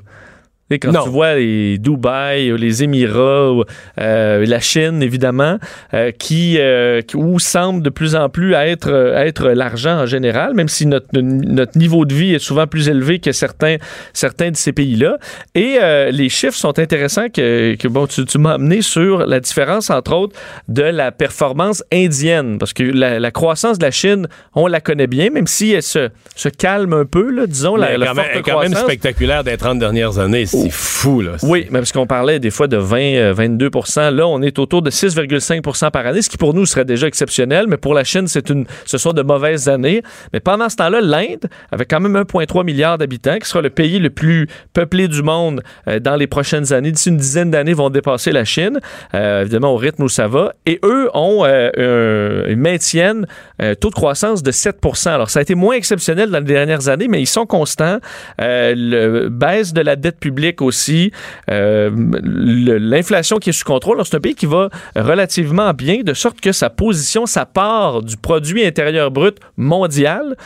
Quand 0.70 0.92
Non. 0.92 1.04
tu 1.04 1.08
vois 1.10 1.34
les 1.36 1.78
Dubaï, 1.78 2.52
les 2.58 2.82
Émirats, 2.84 3.52
euh, 3.98 4.44
la 4.46 4.60
Chine, 4.60 5.02
évidemment, 5.02 5.58
euh, 5.94 6.10
qui, 6.10 6.56
euh, 6.58 7.00
qui- 7.00 7.16
où 7.16 7.38
semble 7.38 7.82
de 7.82 7.88
plus 7.90 8.14
en 8.14 8.28
plus 8.28 8.52
être, 8.52 8.90
euh, 8.90 9.16
être 9.16 9.48
l'argent 9.50 10.00
en 10.02 10.06
général, 10.06 10.52
même 10.54 10.68
si 10.68 10.84
notre, 10.86 11.06
notre 11.14 11.78
niveau 11.78 12.04
de 12.04 12.12
vie 12.12 12.34
est 12.34 12.38
souvent 12.38 12.66
plus 12.66 12.88
élevé 12.88 13.18
que 13.18 13.32
certains, 13.32 13.76
certains 14.12 14.50
de 14.50 14.56
ces 14.56 14.72
pays-là. 14.72 15.18
Et 15.54 15.78
les 16.10 16.28
chiffres 16.28 16.56
sont 16.56 16.78
intéressants 16.78 17.28
que, 17.28 17.74
que 17.76 17.88
bon, 17.88 18.06
tu, 18.06 18.24
tu 18.24 18.38
m'as 18.38 18.54
amené 18.54 18.82
sur 18.82 19.26
la 19.26 19.40
différence, 19.40 19.90
entre 19.90 20.12
autres, 20.14 20.38
de 20.68 20.82
la 20.82 21.12
performance 21.12 21.82
indienne. 21.92 22.58
Parce 22.58 22.72
que 22.72 22.82
la, 22.82 23.18
la 23.18 23.30
croissance 23.30 23.78
de 23.78 23.84
la 23.84 23.90
Chine, 23.90 24.26
on 24.54 24.66
la 24.66 24.80
connaît 24.80 25.06
bien, 25.06 25.30
même 25.30 25.46
si 25.46 25.72
elle 25.72 25.82
se, 25.82 26.10
se 26.36 26.48
calme 26.48 26.92
un 26.92 27.04
peu, 27.04 27.30
là, 27.30 27.46
disons, 27.46 27.76
la, 27.76 27.90
Mais 27.90 27.96
la 27.98 28.06
quand, 28.08 28.14
même, 28.14 28.24
forte 28.32 28.44
quand 28.44 28.60
même 28.60 28.74
spectaculaire 28.74 29.44
des 29.44 29.56
30 29.56 29.78
dernières 29.78 30.18
années. 30.18 30.44
C'est 30.62 30.68
C'est 30.68 30.70
fou, 30.70 31.20
là. 31.20 31.32
Oui, 31.42 31.66
mais 31.70 31.78
parce 31.78 31.92
qu'on 31.92 32.06
parlait 32.06 32.38
des 32.38 32.50
fois 32.50 32.66
de 32.66 32.76
20, 32.76 33.32
22% 33.32 34.10
Là, 34.10 34.26
on 34.26 34.42
est 34.42 34.58
autour 34.58 34.82
de 34.82 34.90
6,5% 34.90 35.90
par 35.90 36.06
année, 36.06 36.22
ce 36.22 36.30
qui 36.30 36.36
pour 36.36 36.54
nous 36.54 36.66
serait 36.66 36.84
déjà 36.84 37.06
exceptionnel, 37.06 37.66
mais 37.68 37.76
pour 37.76 37.94
la 37.94 38.04
Chine, 38.04 38.26
c'est 38.26 38.50
une, 38.50 38.66
ce 38.84 38.98
sont 38.98 39.12
de 39.12 39.22
mauvaises 39.22 39.68
années. 39.68 40.02
Mais 40.32 40.40
pendant 40.40 40.68
ce 40.68 40.76
temps-là, 40.76 41.00
l'Inde, 41.00 41.48
avec 41.70 41.88
quand 41.88 42.00
même 42.00 42.16
1,3 42.16 42.64
milliard 42.64 42.98
d'habitants, 42.98 43.38
qui 43.38 43.48
sera 43.48 43.60
le 43.60 43.70
pays 43.70 43.98
le 43.98 44.10
plus 44.10 44.48
peuplé 44.72 45.08
du 45.08 45.22
monde 45.22 45.62
euh, 45.86 46.00
dans 46.00 46.16
les 46.16 46.26
prochaines 46.26 46.72
années, 46.72 46.92
d'ici 46.92 47.10
une 47.10 47.16
dizaine 47.16 47.50
d'années, 47.50 47.74
vont 47.74 47.90
dépasser 47.90 48.32
la 48.32 48.44
Chine, 48.44 48.80
euh, 49.14 49.42
évidemment 49.42 49.72
au 49.72 49.76
rythme 49.76 50.02
où 50.02 50.08
ça 50.08 50.26
va. 50.26 50.54
Et 50.66 50.78
eux 50.84 51.10
ont, 51.14 51.44
euh, 51.44 52.46
ils 52.48 52.56
maintiennent 52.56 53.26
un 53.58 53.74
taux 53.74 53.90
de 53.90 53.94
croissance 53.94 54.42
de 54.42 54.50
7% 54.50 55.10
Alors, 55.10 55.30
ça 55.30 55.40
a 55.40 55.42
été 55.42 55.54
moins 55.54 55.74
exceptionnel 55.74 56.30
dans 56.30 56.38
les 56.38 56.44
dernières 56.44 56.88
années, 56.88 57.08
mais 57.08 57.20
ils 57.20 57.26
sont 57.26 57.46
constants. 57.46 57.98
le 58.38 59.28
baisse 59.28 59.72
de 59.72 59.80
la 59.80 59.96
dette 59.96 60.18
publique 60.18 60.47
aussi. 60.60 61.12
L'inflation 61.48 63.38
qui 63.38 63.50
est 63.50 63.52
sous 63.52 63.64
contrôle. 63.64 64.00
C'est 64.04 64.16
un 64.16 64.20
pays 64.20 64.34
qui 64.34 64.46
va 64.46 64.68
relativement 64.96 65.72
bien, 65.72 66.02
de 66.02 66.14
sorte 66.14 66.40
que 66.40 66.52
sa 66.52 66.70
position, 66.70 67.26
sa 67.26 67.46
part 67.46 68.02
du 68.02 68.16
produit 68.16 68.64
intérieur 68.64 69.10
brut 69.10 69.38
mondial 69.56 70.36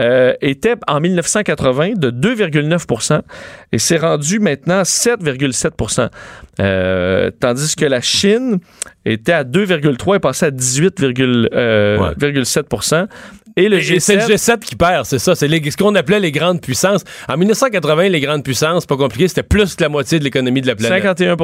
euh, 0.00 0.32
était 0.40 0.74
en 0.88 1.00
1980 1.00 1.92
de 1.96 2.10
2,9% 2.10 3.20
et 3.72 3.78
c'est 3.78 3.98
rendu 3.98 4.40
maintenant 4.40 4.78
à 4.78 4.82
7,7% 4.84 6.08
euh, 6.60 7.30
tandis 7.38 7.76
que 7.76 7.84
la 7.84 8.00
Chine 8.00 8.58
était 9.04 9.32
à 9.32 9.44
2,3 9.44 10.16
et 10.16 10.18
passait 10.18 10.46
à 10.46 10.50
18,7 10.50 11.48
euh, 11.54 13.06
et 13.56 13.68
le 13.68 13.78
G7. 13.78 14.00
C'est 14.00 14.16
le 14.16 14.22
G7 14.22 14.58
qui 14.60 14.76
perd, 14.76 15.04
c'est 15.04 15.18
ça. 15.18 15.34
C'est 15.34 15.46
ce 15.48 15.76
qu'on 15.76 15.94
appelait 15.94 16.20
les 16.20 16.32
grandes 16.32 16.62
puissances. 16.62 17.04
En 17.28 17.36
1980, 17.36 18.08
les 18.08 18.20
grandes 18.20 18.44
puissances, 18.44 18.86
pas 18.86 18.96
compliqué, 18.96 19.28
c'était 19.28 19.42
plus 19.42 19.74
que 19.74 19.82
la 19.82 19.90
moitié 19.90 20.18
de 20.18 20.24
l'économie 20.24 20.62
de 20.62 20.68
la 20.68 20.74
planète. 20.74 21.02
51 21.02 21.36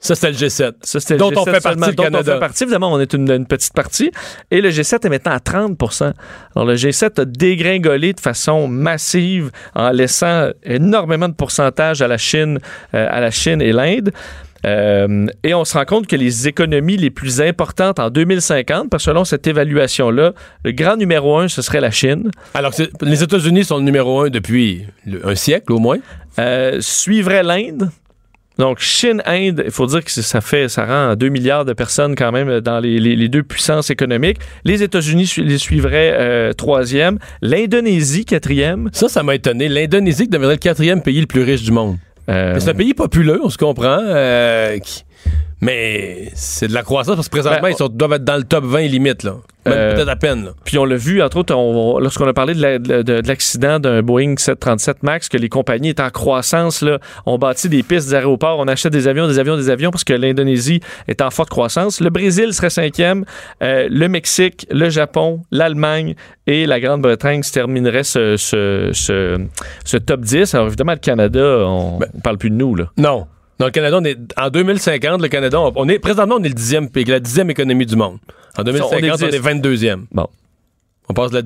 ça, 0.00 0.14
c'était 0.14 0.30
le 0.30 0.36
G7. 0.36 0.72
Ça, 0.82 1.00
c'était 1.00 1.16
dont 1.16 1.30
on 1.36 1.44
fait 1.44 1.60
partie 1.60 1.90
le 1.90 1.92
Canada. 1.92 2.18
on 2.18 2.34
fait 2.34 2.40
partie. 2.40 2.64
Évidemment, 2.64 2.92
on 2.92 3.00
est 3.00 3.12
une, 3.12 3.46
petite 3.46 3.74
partie. 3.74 4.10
Et 4.50 4.60
le 4.60 4.70
G7 4.70 5.06
est 5.06 5.10
maintenant 5.10 5.32
à 5.32 5.38
30% 5.38 6.12
Alors, 6.56 6.66
le 6.66 6.74
G7 6.74 7.20
a 7.20 7.24
dégringolé 7.26 8.14
de 8.14 8.20
façon 8.20 8.66
massive 8.66 9.50
en 9.74 9.90
laissant 9.90 10.48
énormément 10.64 11.28
de 11.28 11.34
pourcentage 11.34 12.00
à 12.00 12.08
la 12.08 12.18
Chine, 12.18 12.58
euh, 12.94 13.06
à 13.10 13.20
la 13.20 13.30
Chine 13.30 13.60
et 13.60 13.72
l'Inde. 13.72 14.10
Euh, 14.66 15.26
et 15.42 15.54
on 15.54 15.64
se 15.64 15.76
rend 15.76 15.84
compte 15.84 16.06
que 16.06 16.16
les 16.16 16.48
économies 16.48 16.96
les 16.96 17.10
plus 17.10 17.40
importantes 17.40 17.98
en 17.98 18.10
2050, 18.10 18.90
parce 18.90 19.04
que 19.04 19.10
selon 19.10 19.24
cette 19.24 19.46
évaluation-là, 19.46 20.32
le 20.64 20.72
grand 20.72 20.96
numéro 20.96 21.38
un, 21.38 21.48
ce 21.48 21.62
serait 21.62 21.80
la 21.80 21.90
Chine. 21.90 22.30
Alors, 22.54 22.72
les 23.00 23.22
États-Unis 23.22 23.64
sont 23.64 23.78
le 23.78 23.84
numéro 23.84 24.20
un 24.22 24.30
depuis 24.30 24.86
un 25.24 25.34
siècle 25.34 25.72
au 25.72 25.78
moins. 25.78 25.98
Euh, 26.38 26.78
suivrait 26.80 27.42
l'Inde, 27.42 27.90
donc, 28.60 28.78
Chine-Inde, 28.78 29.62
il 29.64 29.70
faut 29.70 29.86
dire 29.86 30.04
que 30.04 30.10
ça 30.10 30.42
fait, 30.42 30.68
ça 30.68 30.84
rend 30.84 31.16
2 31.16 31.30
milliards 31.30 31.64
de 31.64 31.72
personnes 31.72 32.14
quand 32.14 32.30
même 32.30 32.60
dans 32.60 32.78
les, 32.78 33.28
deux 33.30 33.42
puissances 33.42 33.88
économiques. 33.88 34.36
Les 34.66 34.82
États-Unis 34.82 35.32
les 35.38 35.56
suivraient 35.56 36.12
euh, 36.12 36.52
troisième. 36.52 37.18
L'Indonésie, 37.40 38.26
quatrième. 38.26 38.90
Ça, 38.92 39.08
ça 39.08 39.22
m'a 39.22 39.34
étonné. 39.34 39.70
L'Indonésie 39.70 40.28
deviendrait 40.28 40.56
le 40.56 40.58
quatrième 40.58 41.00
pays 41.00 41.22
le 41.22 41.26
plus 41.26 41.42
riche 41.42 41.62
du 41.62 41.72
monde. 41.72 41.96
Euh, 42.28 42.56
c'est 42.58 42.68
un 42.68 42.74
pays 42.74 42.92
populeux, 42.92 43.40
on 43.42 43.48
se 43.48 43.56
comprend. 43.56 43.98
Euh, 44.02 44.78
mais 45.60 46.30
c'est 46.34 46.68
de 46.68 46.74
la 46.74 46.82
croissance 46.82 47.16
parce 47.16 47.28
que 47.28 47.32
présentement, 47.32 47.60
ben, 47.62 47.74
ils 47.78 47.96
doivent 47.96 48.14
être 48.14 48.24
dans 48.24 48.36
le 48.36 48.44
top 48.44 48.64
20 48.64 48.80
limite, 48.82 49.22
là. 49.24 49.36
Euh, 49.68 49.94
peut-être 49.94 50.08
à 50.08 50.16
peine. 50.16 50.52
Puis 50.64 50.78
on 50.78 50.86
l'a 50.86 50.96
vu, 50.96 51.20
entre 51.20 51.36
autres, 51.36 51.54
lorsqu'on 52.00 52.26
a 52.26 52.32
parlé 52.32 52.54
de 52.54 53.28
l'accident 53.28 53.78
d'un 53.78 54.00
Boeing 54.00 54.36
737 54.38 55.02
MAX, 55.02 55.28
que 55.28 55.36
les 55.36 55.50
compagnies 55.50 55.90
étaient 55.90 56.02
en 56.02 56.08
croissance, 56.08 56.80
là, 56.80 56.98
on 57.26 57.36
bâtit 57.36 57.68
des 57.68 57.82
pistes 57.82 58.10
d'aéroports, 58.10 58.58
on 58.58 58.68
achète 58.68 58.92
des 58.92 59.06
avions, 59.06 59.28
des 59.28 59.38
avions, 59.38 59.58
des 59.58 59.68
avions, 59.68 59.90
parce 59.90 60.04
que 60.04 60.14
l'Indonésie 60.14 60.80
est 61.08 61.20
en 61.20 61.30
forte 61.30 61.50
croissance. 61.50 62.00
Le 62.00 62.08
Brésil 62.08 62.54
serait 62.54 62.70
cinquième, 62.70 63.26
euh, 63.62 63.86
le 63.90 64.08
Mexique, 64.08 64.66
le 64.70 64.88
Japon, 64.88 65.42
l'Allemagne 65.50 66.14
et 66.46 66.64
la 66.64 66.80
Grande-Bretagne 66.80 67.42
se 67.42 67.52
termineraient 67.52 68.04
ce, 68.04 68.36
ce, 68.38 69.96
top 69.98 70.20
10. 70.22 70.54
Alors 70.54 70.68
évidemment, 70.68 70.92
le 70.92 70.98
Canada, 70.98 71.58
on, 71.66 71.98
ben, 71.98 72.08
on 72.14 72.20
parle 72.20 72.38
plus 72.38 72.50
de 72.50 72.56
nous. 72.56 72.74
Là. 72.74 72.86
Non. 72.96 73.26
Dans 73.60 73.66
le 73.66 73.72
Canada, 73.72 73.98
on 73.98 74.04
est, 74.04 74.16
en 74.38 74.48
2050, 74.48 75.20
le 75.20 75.28
Canada, 75.28 75.60
on, 75.60 75.86
est, 75.90 75.98
présentement, 75.98 76.36
on 76.38 76.42
est 76.42 76.48
le 76.48 76.54
dixième 76.54 76.88
pays, 76.88 77.04
la 77.04 77.20
dixième 77.20 77.50
économie 77.50 77.84
du 77.84 77.94
monde. 77.94 78.16
En 78.56 78.62
2050, 78.62 79.22
on 79.22 79.26
est, 79.26 79.38
22e. 79.38 80.06
Bon. 80.12 80.26
On 81.10 81.12
passe 81.12 81.30
la 81.32 81.42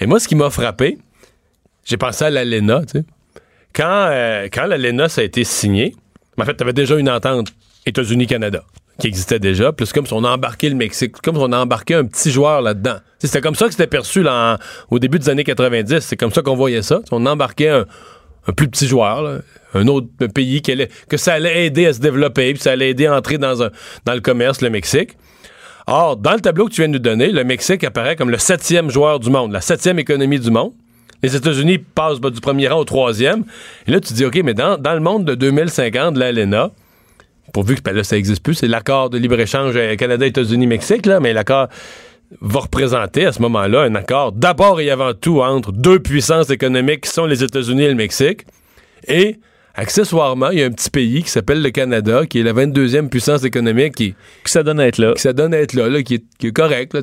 Et 0.00 0.06
moi, 0.06 0.18
ce 0.18 0.26
qui 0.26 0.36
m'a 0.36 0.48
frappé, 0.48 0.96
j'ai 1.84 1.98
pensé 1.98 2.24
à 2.24 2.30
l'ALENA, 2.30 2.80
tu 2.86 3.00
sais. 3.00 3.04
Quand, 3.74 4.08
euh, 4.10 4.48
quand 4.50 4.64
l'ALENA, 4.64 5.10
ça 5.10 5.20
a 5.20 5.24
été 5.24 5.44
signé, 5.44 5.94
en 6.38 6.46
fait, 6.46 6.56
tu 6.56 6.62
avais 6.62 6.72
déjà 6.72 6.96
une 6.96 7.10
entente 7.10 7.52
États-Unis-Canada 7.84 8.64
qui 8.98 9.08
existait 9.08 9.38
déjà. 9.38 9.70
Plus 9.70 9.92
comme 9.92 10.06
si 10.06 10.14
on 10.14 10.24
a 10.24 10.30
embarqué 10.30 10.70
le 10.70 10.76
Mexique, 10.76 11.20
comme 11.20 11.36
si 11.36 11.42
on 11.42 11.52
a 11.52 11.58
embarqué 11.58 11.92
un 11.92 12.06
petit 12.06 12.30
joueur 12.30 12.62
là-dedans. 12.62 13.00
C'était 13.18 13.42
comme 13.42 13.54
ça 13.54 13.66
que 13.66 13.72
c'était 13.72 13.86
perçu 13.86 14.22
là, 14.22 14.58
au 14.90 14.98
début 14.98 15.18
des 15.18 15.28
années 15.28 15.44
90. 15.44 16.00
C'est 16.00 16.16
comme 16.16 16.32
ça 16.32 16.40
qu'on 16.40 16.56
voyait 16.56 16.80
ça. 16.80 17.00
On 17.10 17.26
embarquait 17.26 17.68
un, 17.68 17.84
un 18.46 18.52
plus 18.52 18.68
petit 18.68 18.88
joueur, 18.88 19.42
un 19.74 19.86
autre 19.86 20.08
pays 20.34 20.62
que 20.62 21.16
ça 21.16 21.34
allait 21.34 21.66
aider 21.66 21.86
à 21.86 21.92
se 21.92 22.00
développer, 22.00 22.52
puis 22.52 22.62
ça 22.62 22.72
allait 22.72 22.90
aider 22.90 23.06
à 23.06 23.16
entrer 23.16 23.38
dans, 23.38 23.54
le 23.54 24.20
commerce, 24.20 24.60
le 24.60 24.70
Mexique. 24.70 25.16
Or, 25.86 26.16
dans 26.16 26.32
le 26.32 26.40
tableau 26.40 26.66
que 26.66 26.70
tu 26.70 26.80
viens 26.80 26.88
de 26.88 26.94
nous 26.94 26.98
donner, 26.98 27.32
le 27.32 27.44
Mexique 27.44 27.82
apparaît 27.84 28.16
comme 28.16 28.30
le 28.30 28.38
septième 28.38 28.90
joueur 28.90 29.18
du 29.18 29.30
monde, 29.30 29.52
la 29.52 29.60
septième 29.60 29.98
économie 29.98 30.38
du 30.38 30.50
monde. 30.50 30.72
Les 31.22 31.36
États-Unis 31.36 31.78
passent 31.78 32.20
du 32.20 32.40
premier 32.40 32.68
rang 32.68 32.78
au 32.78 32.84
troisième. 32.84 33.44
Et 33.86 33.90
là, 33.90 34.00
tu 34.00 34.14
dis, 34.14 34.24
OK, 34.24 34.40
mais 34.42 34.54
dans, 34.54 34.78
le 34.78 35.00
monde 35.00 35.24
de 35.24 35.34
2050, 35.34 36.16
l'ALENA, 36.16 36.70
pourvu 37.52 37.74
que 37.74 37.82
ben 37.82 37.94
là, 37.94 38.04
ça 38.04 38.16
n'existe 38.16 38.42
plus, 38.42 38.54
c'est 38.54 38.68
l'accord 38.68 39.10
de 39.10 39.18
libre-échange 39.18 39.74
euh, 39.76 39.96
Canada-États-Unis-Mexique, 39.96 41.04
là, 41.06 41.20
mais 41.20 41.32
l'accord 41.32 41.68
va 42.40 42.60
représenter 42.60 43.26
à 43.26 43.32
ce 43.32 43.42
moment-là 43.42 43.82
un 43.82 43.94
accord 43.96 44.32
d'abord 44.32 44.80
et 44.80 44.90
avant 44.90 45.14
tout 45.14 45.40
entre 45.40 45.72
deux 45.72 45.98
puissances 45.98 46.50
économiques 46.50 47.02
qui 47.02 47.10
sont 47.10 47.26
les 47.26 47.42
États-Unis 47.42 47.82
et 47.82 47.88
le 47.88 47.96
Mexique. 47.96 48.46
Et 49.08 49.36
accessoirement, 49.74 50.50
il 50.50 50.58
y 50.58 50.62
a 50.62 50.66
un 50.66 50.70
petit 50.70 50.90
pays 50.90 51.22
qui 51.22 51.30
s'appelle 51.30 51.62
le 51.62 51.70
Canada, 51.70 52.26
qui 52.26 52.40
est 52.40 52.42
la 52.42 52.52
22e 52.52 53.08
puissance 53.08 53.44
économique 53.44 53.94
qui, 53.94 54.14
qui 54.44 54.50
ça 54.50 54.62
donne 54.62 54.80
à 54.80 54.86
être 54.86 54.98
là. 54.98 55.12
Qui 55.14 55.22
ça 55.22 55.32
donne 55.32 55.54
à 55.54 55.58
être 55.58 55.74
là, 55.74 56.02
qui, 56.02 56.14
est, 56.14 56.52
correct. 56.52 56.94
Là, 56.94 57.00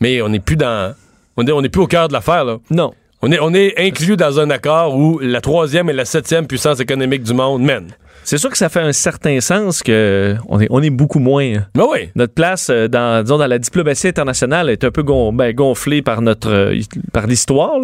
mais 0.00 0.22
on 0.22 0.28
n'est 0.28 0.40
plus 0.40 0.56
dans. 0.56 0.94
On 1.36 1.46
est, 1.46 1.52
on 1.52 1.62
est 1.62 1.68
plus 1.68 1.82
au 1.82 1.86
cœur 1.86 2.08
de 2.08 2.12
l'affaire. 2.12 2.44
Là. 2.44 2.58
Non. 2.70 2.92
On 3.22 3.32
est, 3.32 3.38
on 3.40 3.54
est 3.54 3.74
inclus 3.78 4.16
dans 4.16 4.40
un 4.40 4.50
accord 4.50 4.96
où 4.96 5.18
la 5.18 5.40
troisième 5.40 5.88
et 5.88 5.92
la 5.92 6.04
septième 6.04 6.46
puissance 6.46 6.80
économique 6.80 7.22
du 7.22 7.32
monde 7.32 7.62
mènent. 7.62 7.92
C'est 8.24 8.38
sûr 8.38 8.50
que 8.50 8.58
ça 8.58 8.68
fait 8.68 8.80
un 8.80 8.92
certain 8.92 9.40
sens 9.40 9.82
que 9.82 10.34
on 10.48 10.60
est, 10.60 10.66
on 10.70 10.82
est 10.82 10.90
beaucoup 10.90 11.20
moins. 11.20 11.52
Ben 11.74 11.84
oui. 11.88 12.10
Notre 12.16 12.34
place 12.34 12.70
euh, 12.70 12.88
dans, 12.88 13.22
disons, 13.22 13.38
dans 13.38 13.46
la 13.46 13.58
diplomatie 13.58 14.08
internationale 14.08 14.68
est 14.68 14.82
un 14.82 14.90
peu 14.90 15.02
ben, 15.04 15.52
gonflée 15.54 16.02
par 16.02 16.22
notre 16.22 16.50
euh, 16.50 16.80
par 17.12 17.26
l'histoire. 17.26 17.78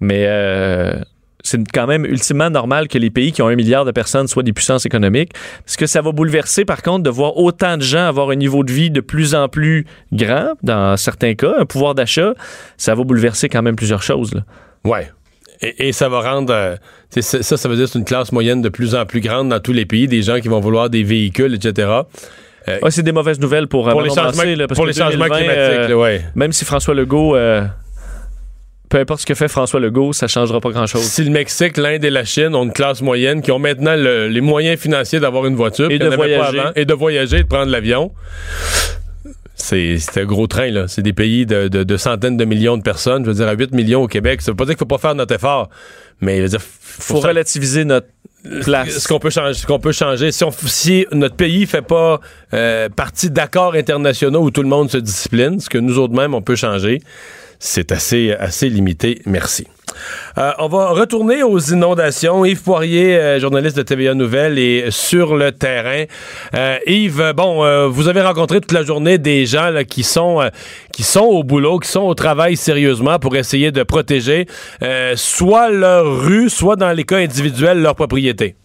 Mais 0.00 0.26
euh, 0.28 0.92
c'est 1.42 1.60
quand 1.72 1.86
même 1.86 2.04
ultimement 2.04 2.50
normal 2.50 2.88
que 2.88 2.98
les 2.98 3.10
pays 3.10 3.32
qui 3.32 3.42
ont 3.42 3.48
un 3.48 3.54
milliard 3.54 3.84
de 3.84 3.90
personnes 3.90 4.28
soient 4.28 4.42
des 4.42 4.52
puissances 4.52 4.86
économiques. 4.86 5.32
Parce 5.64 5.76
que 5.76 5.86
ça 5.86 6.02
va 6.02 6.12
bouleverser, 6.12 6.64
par 6.64 6.82
contre, 6.82 7.02
de 7.02 7.10
voir 7.10 7.36
autant 7.36 7.76
de 7.76 7.82
gens 7.82 8.06
avoir 8.06 8.30
un 8.30 8.36
niveau 8.36 8.64
de 8.64 8.72
vie 8.72 8.90
de 8.90 9.00
plus 9.00 9.34
en 9.34 9.48
plus 9.48 9.86
grand, 10.12 10.52
dans 10.62 10.96
certains 10.96 11.34
cas, 11.34 11.54
un 11.58 11.64
pouvoir 11.64 11.94
d'achat, 11.94 12.34
ça 12.76 12.94
va 12.94 13.04
bouleverser 13.04 13.48
quand 13.48 13.62
même 13.62 13.76
plusieurs 13.76 14.02
choses. 14.02 14.34
Là. 14.34 14.42
Ouais. 14.84 15.10
Et, 15.62 15.92
ça 15.92 16.08
va 16.08 16.20
rendre. 16.20 16.54
Euh, 16.54 16.76
ça, 17.20 17.42
ça 17.42 17.68
veut 17.68 17.76
dire 17.76 17.84
que 17.84 17.90
c'est 17.92 17.98
une 17.98 18.06
classe 18.06 18.32
moyenne 18.32 18.62
de 18.62 18.70
plus 18.70 18.94
en 18.94 19.04
plus 19.04 19.20
grande 19.20 19.50
dans 19.50 19.60
tous 19.60 19.74
les 19.74 19.84
pays, 19.84 20.08
des 20.08 20.22
gens 20.22 20.40
qui 20.40 20.48
vont 20.48 20.60
vouloir 20.60 20.88
des 20.88 21.02
véhicules, 21.02 21.54
etc. 21.54 21.88
Euh, 22.68 22.78
c'est 22.88 23.02
des 23.02 23.12
mauvaises 23.12 23.40
nouvelles 23.40 23.68
pour, 23.68 23.86
euh, 23.86 23.92
pour 23.92 24.00
les 24.00 24.08
changements, 24.08 24.66
pour 24.74 24.86
les 24.86 24.92
changements 24.94 25.26
climatiques. 25.26 25.96
ouais. 25.96 26.24
Même 26.34 26.52
si 26.52 26.64
François 26.64 26.94
Legault 26.94 27.36
peu 28.90 28.98
importe 28.98 29.20
ce 29.20 29.26
que 29.26 29.34
fait 29.34 29.48
François 29.48 29.80
Legault, 29.80 30.12
ça 30.12 30.26
changera 30.26 30.60
pas 30.60 30.70
grand-chose. 30.70 31.02
Si 31.02 31.22
le 31.24 31.30
Mexique, 31.30 31.76
l'Inde 31.76 32.04
et 32.04 32.10
la 32.10 32.24
Chine 32.24 32.54
ont 32.56 32.64
une 32.64 32.72
classe 32.72 33.00
moyenne, 33.00 33.40
qui 33.40 33.52
ont 33.52 33.60
maintenant 33.60 33.94
les 33.94 34.40
moyens 34.40 34.78
financiers 34.78 35.20
d'avoir 35.20 35.46
une 35.46 35.54
voiture 35.54 35.90
et 35.90 35.98
de, 35.98 36.08
voyager. 36.08 36.60
et 36.74 36.84
de 36.84 36.94
voyager 36.94 37.36
et 37.38 37.42
de 37.44 37.48
prendre 37.48 37.70
l'avion, 37.70 38.10
c'est 39.54 39.98
un 40.16 40.24
gros 40.24 40.48
train, 40.48 40.70
là. 40.70 40.88
C'est 40.88 41.02
des 41.02 41.12
pays 41.12 41.46
de, 41.46 41.96
centaines 41.96 42.36
de 42.36 42.44
millions 42.44 42.76
de 42.76 42.82
personnes. 42.82 43.24
Je 43.24 43.30
veux 43.30 43.36
dire, 43.36 43.46
à 43.46 43.52
8 43.52 43.72
millions 43.72 44.02
au 44.02 44.08
Québec. 44.08 44.42
Ça 44.42 44.50
veut 44.50 44.56
pas 44.56 44.64
dire 44.64 44.74
qu'il 44.74 44.80
faut 44.80 44.86
pas 44.86 44.98
faire 44.98 45.14
notre 45.14 45.34
effort. 45.34 45.70
Mais 46.20 46.38
il 46.38 46.58
faut, 46.58 47.20
relativiser 47.20 47.84
notre 47.84 48.08
place. 48.62 48.98
Ce 48.98 49.08
qu'on 49.08 49.20
peut 49.20 49.30
changer, 49.30 49.54
ce 49.54 49.66
qu'on 49.66 49.78
peut 49.78 49.92
changer. 49.92 50.32
Si, 50.32 50.42
on, 50.42 50.50
si 50.50 51.06
notre 51.12 51.36
pays 51.36 51.66
fait 51.66 51.82
pas 51.82 52.20
euh, 52.54 52.88
partie 52.88 53.30
d'accords 53.30 53.74
internationaux 53.74 54.42
où 54.42 54.50
tout 54.50 54.62
le 54.62 54.68
monde 54.68 54.90
se 54.90 54.98
discipline, 54.98 55.60
ce 55.60 55.70
que 55.70 55.78
nous 55.78 55.98
autres 55.98 56.14
mêmes 56.14 56.34
on 56.34 56.42
peut 56.42 56.56
changer, 56.56 57.00
c'est 57.60 57.92
assez, 57.92 58.32
assez 58.32 58.68
limité. 58.68 59.20
Merci. 59.26 59.66
Euh, 60.38 60.52
on 60.58 60.68
va 60.68 60.88
retourner 60.88 61.42
aux 61.42 61.58
inondations. 61.58 62.44
Yves 62.44 62.62
Poirier, 62.62 63.16
euh, 63.16 63.40
journaliste 63.40 63.76
de 63.76 63.82
TVA 63.82 64.14
Nouvelles, 64.14 64.58
est 64.58 64.90
sur 64.90 65.36
le 65.36 65.52
terrain. 65.52 66.04
Euh, 66.54 66.78
Yves, 66.86 67.32
bon, 67.36 67.88
vous 67.88 68.08
avez 68.08 68.22
rencontré 68.22 68.60
toute 68.60 68.72
la 68.72 68.82
journée 68.82 69.18
des 69.18 69.46
gens 69.46 69.72
qui 69.88 70.02
sont 70.02 70.40
qui 70.92 71.02
sont 71.02 71.20
au 71.20 71.42
boulot, 71.42 71.78
qui 71.78 71.88
sont 71.88 72.02
au 72.02 72.14
travail 72.14 72.56
sérieusement 72.56 73.18
pour 73.18 73.36
essayer 73.36 73.70
de 73.72 73.82
protéger 73.82 74.46
soit 75.16 75.70
leur 75.70 76.22
rue, 76.22 76.48
soit 76.48 76.76
dans 76.76 76.92
les 76.92 77.04
cas 77.04 77.18
individuels 77.18 77.80
leur 77.80 77.94
propriété. 77.94 78.56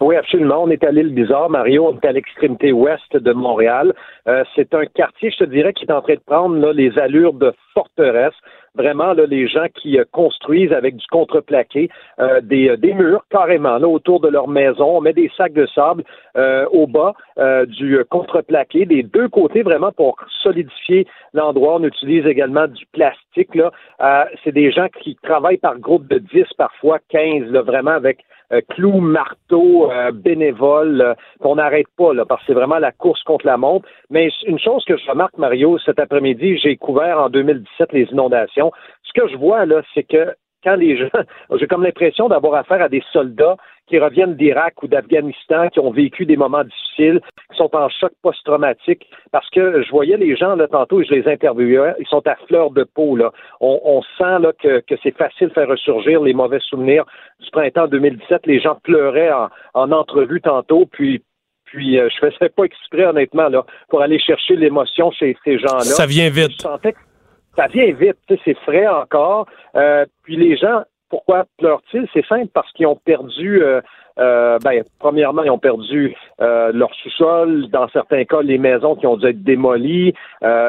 Oui, 0.00 0.14
absolument. 0.14 0.62
On 0.62 0.68
est 0.68 0.84
à 0.84 0.90
l'île 0.90 1.14
Bizarre, 1.14 1.48
Mario. 1.48 1.86
On 1.88 1.96
est 1.96 2.04
à 2.04 2.12
l'extrémité 2.12 2.70
ouest 2.70 3.16
de 3.16 3.32
Montréal. 3.32 3.94
Euh, 4.28 4.44
c'est 4.54 4.74
un 4.74 4.84
quartier, 4.84 5.30
je 5.30 5.38
te 5.38 5.44
dirais, 5.44 5.72
qui 5.72 5.86
est 5.86 5.92
en 5.92 6.02
train 6.02 6.14
de 6.14 6.20
prendre 6.20 6.56
là, 6.56 6.74
les 6.74 6.98
allures 6.98 7.32
de 7.32 7.54
forteresse. 7.72 8.34
Vraiment, 8.74 9.14
là, 9.14 9.24
les 9.24 9.48
gens 9.48 9.68
qui 9.74 9.98
euh, 9.98 10.04
construisent 10.12 10.74
avec 10.74 10.96
du 10.96 11.06
contreplaqué 11.06 11.88
euh, 12.18 12.42
des, 12.42 12.76
des, 12.76 12.92
murs 12.92 13.24
carrément 13.30 13.78
là, 13.78 13.88
autour 13.88 14.20
de 14.20 14.28
leur 14.28 14.48
maison. 14.48 14.98
On 14.98 15.00
met 15.00 15.14
des 15.14 15.30
sacs 15.34 15.54
de 15.54 15.66
sable 15.74 16.04
au 16.70 16.86
bas 16.86 17.14
du 17.66 17.98
contreplaqué, 18.10 18.84
des 18.84 19.02
deux 19.02 19.28
côtés 19.28 19.62
vraiment 19.62 19.92
pour 19.92 20.16
solidifier 20.42 21.06
l'endroit. 21.32 21.76
On 21.76 21.84
utilise 21.84 22.26
également 22.26 22.66
du 22.66 22.84
plastique. 22.92 23.54
Là. 23.54 23.70
c'est 24.44 24.52
des 24.52 24.70
gens 24.70 24.88
qui 25.00 25.16
travaillent 25.22 25.56
par 25.56 25.78
groupe 25.78 26.06
de 26.08 26.18
10, 26.18 26.44
parfois 26.58 26.98
15, 27.08 27.50
là, 27.50 27.62
vraiment 27.62 27.92
avec 27.92 28.18
euh, 28.18 28.35
clous, 28.70 29.00
marteaux, 29.00 29.90
euh, 29.90 30.12
bénévoles, 30.12 31.00
euh, 31.00 31.14
qu'on 31.40 31.56
n'arrête 31.56 31.88
pas, 31.96 32.12
là, 32.12 32.24
parce 32.24 32.40
que 32.42 32.48
c'est 32.48 32.54
vraiment 32.54 32.78
la 32.78 32.92
course 32.92 33.22
contre 33.22 33.46
la 33.46 33.56
montre. 33.56 33.88
Mais 34.10 34.30
une 34.46 34.58
chose 34.58 34.84
que 34.84 34.96
je 34.96 35.10
remarque, 35.10 35.36
Mario, 35.38 35.78
cet 35.78 35.98
après-midi, 35.98 36.58
j'ai 36.58 36.76
couvert 36.76 37.18
en 37.18 37.28
2017 37.30 37.92
les 37.92 38.04
inondations. 38.12 38.72
Ce 39.02 39.12
que 39.20 39.28
je 39.28 39.36
vois, 39.36 39.66
là, 39.66 39.82
c'est 39.94 40.04
que 40.04 40.34
quand 40.64 40.76
les 40.76 40.96
gens, 40.96 41.08
j'ai 41.58 41.66
comme 41.66 41.84
l'impression 41.84 42.28
d'avoir 42.28 42.54
affaire 42.54 42.82
à 42.82 42.88
des 42.88 43.02
soldats 43.12 43.56
qui 43.86 43.98
reviennent 43.98 44.34
d'Irak 44.34 44.82
ou 44.82 44.88
d'Afghanistan, 44.88 45.68
qui 45.68 45.80
ont 45.80 45.90
vécu 45.90 46.26
des 46.26 46.36
moments 46.36 46.64
difficiles, 46.64 47.20
qui 47.50 47.56
sont 47.56 47.74
en 47.74 47.88
choc 47.88 48.12
post-traumatique, 48.22 49.06
parce 49.30 49.48
que 49.50 49.82
je 49.82 49.90
voyais 49.90 50.16
les 50.16 50.36
gens 50.36 50.56
là 50.56 50.66
tantôt, 50.66 51.02
je 51.02 51.14
les 51.14 51.28
interviewais, 51.28 51.94
ils 52.00 52.06
sont 52.06 52.26
à 52.26 52.34
fleur 52.48 52.70
de 52.70 52.84
peau 52.84 53.16
là. 53.16 53.32
On, 53.60 54.02
sent 54.18 54.38
là 54.40 54.52
que, 54.60 54.82
c'est 55.02 55.16
facile 55.16 55.48
de 55.48 55.52
faire 55.52 55.68
ressurgir 55.68 56.20
les 56.22 56.34
mauvais 56.34 56.60
souvenirs 56.60 57.04
du 57.40 57.50
printemps 57.50 57.86
2017. 57.86 58.46
Les 58.46 58.60
gens 58.60 58.76
pleuraient 58.82 59.32
en, 59.74 59.92
entrevue 59.92 60.40
tantôt, 60.40 60.86
puis 60.86 61.22
puis 61.66 61.98
euh, 61.98 62.08
je 62.08 62.28
faisais 62.28 62.48
pas 62.48 62.62
exprès 62.62 63.06
honnêtement 63.06 63.48
là 63.48 63.66
pour 63.88 64.00
aller 64.00 64.20
chercher 64.20 64.54
l'émotion 64.54 65.10
chez 65.10 65.36
ces 65.44 65.58
gens-là. 65.58 65.80
Ça 65.80 66.06
vient 66.06 66.30
vite. 66.30 66.62
ça 66.62 67.66
vient 67.66 67.92
vite, 67.92 68.18
c'est 68.44 68.56
frais 68.58 68.86
encore. 68.86 69.46
Euh, 69.74 70.06
puis 70.22 70.36
les 70.36 70.56
gens 70.56 70.82
pourquoi 71.08 71.44
pleurent-ils? 71.58 72.06
C'est 72.12 72.26
simple, 72.26 72.48
parce 72.52 72.70
qu'ils 72.72 72.86
ont 72.86 72.96
perdu, 72.96 73.62
euh, 73.62 73.80
euh, 74.18 74.58
ben, 74.64 74.82
premièrement, 74.98 75.42
ils 75.42 75.50
ont 75.50 75.58
perdu 75.58 76.14
euh, 76.40 76.72
leur 76.72 76.92
sous-sol, 76.94 77.68
dans 77.70 77.88
certains 77.88 78.24
cas, 78.24 78.42
les 78.42 78.58
maisons 78.58 78.96
qui 78.96 79.06
ont 79.06 79.16
dû 79.16 79.26
être 79.26 79.42
démolies. 79.42 80.14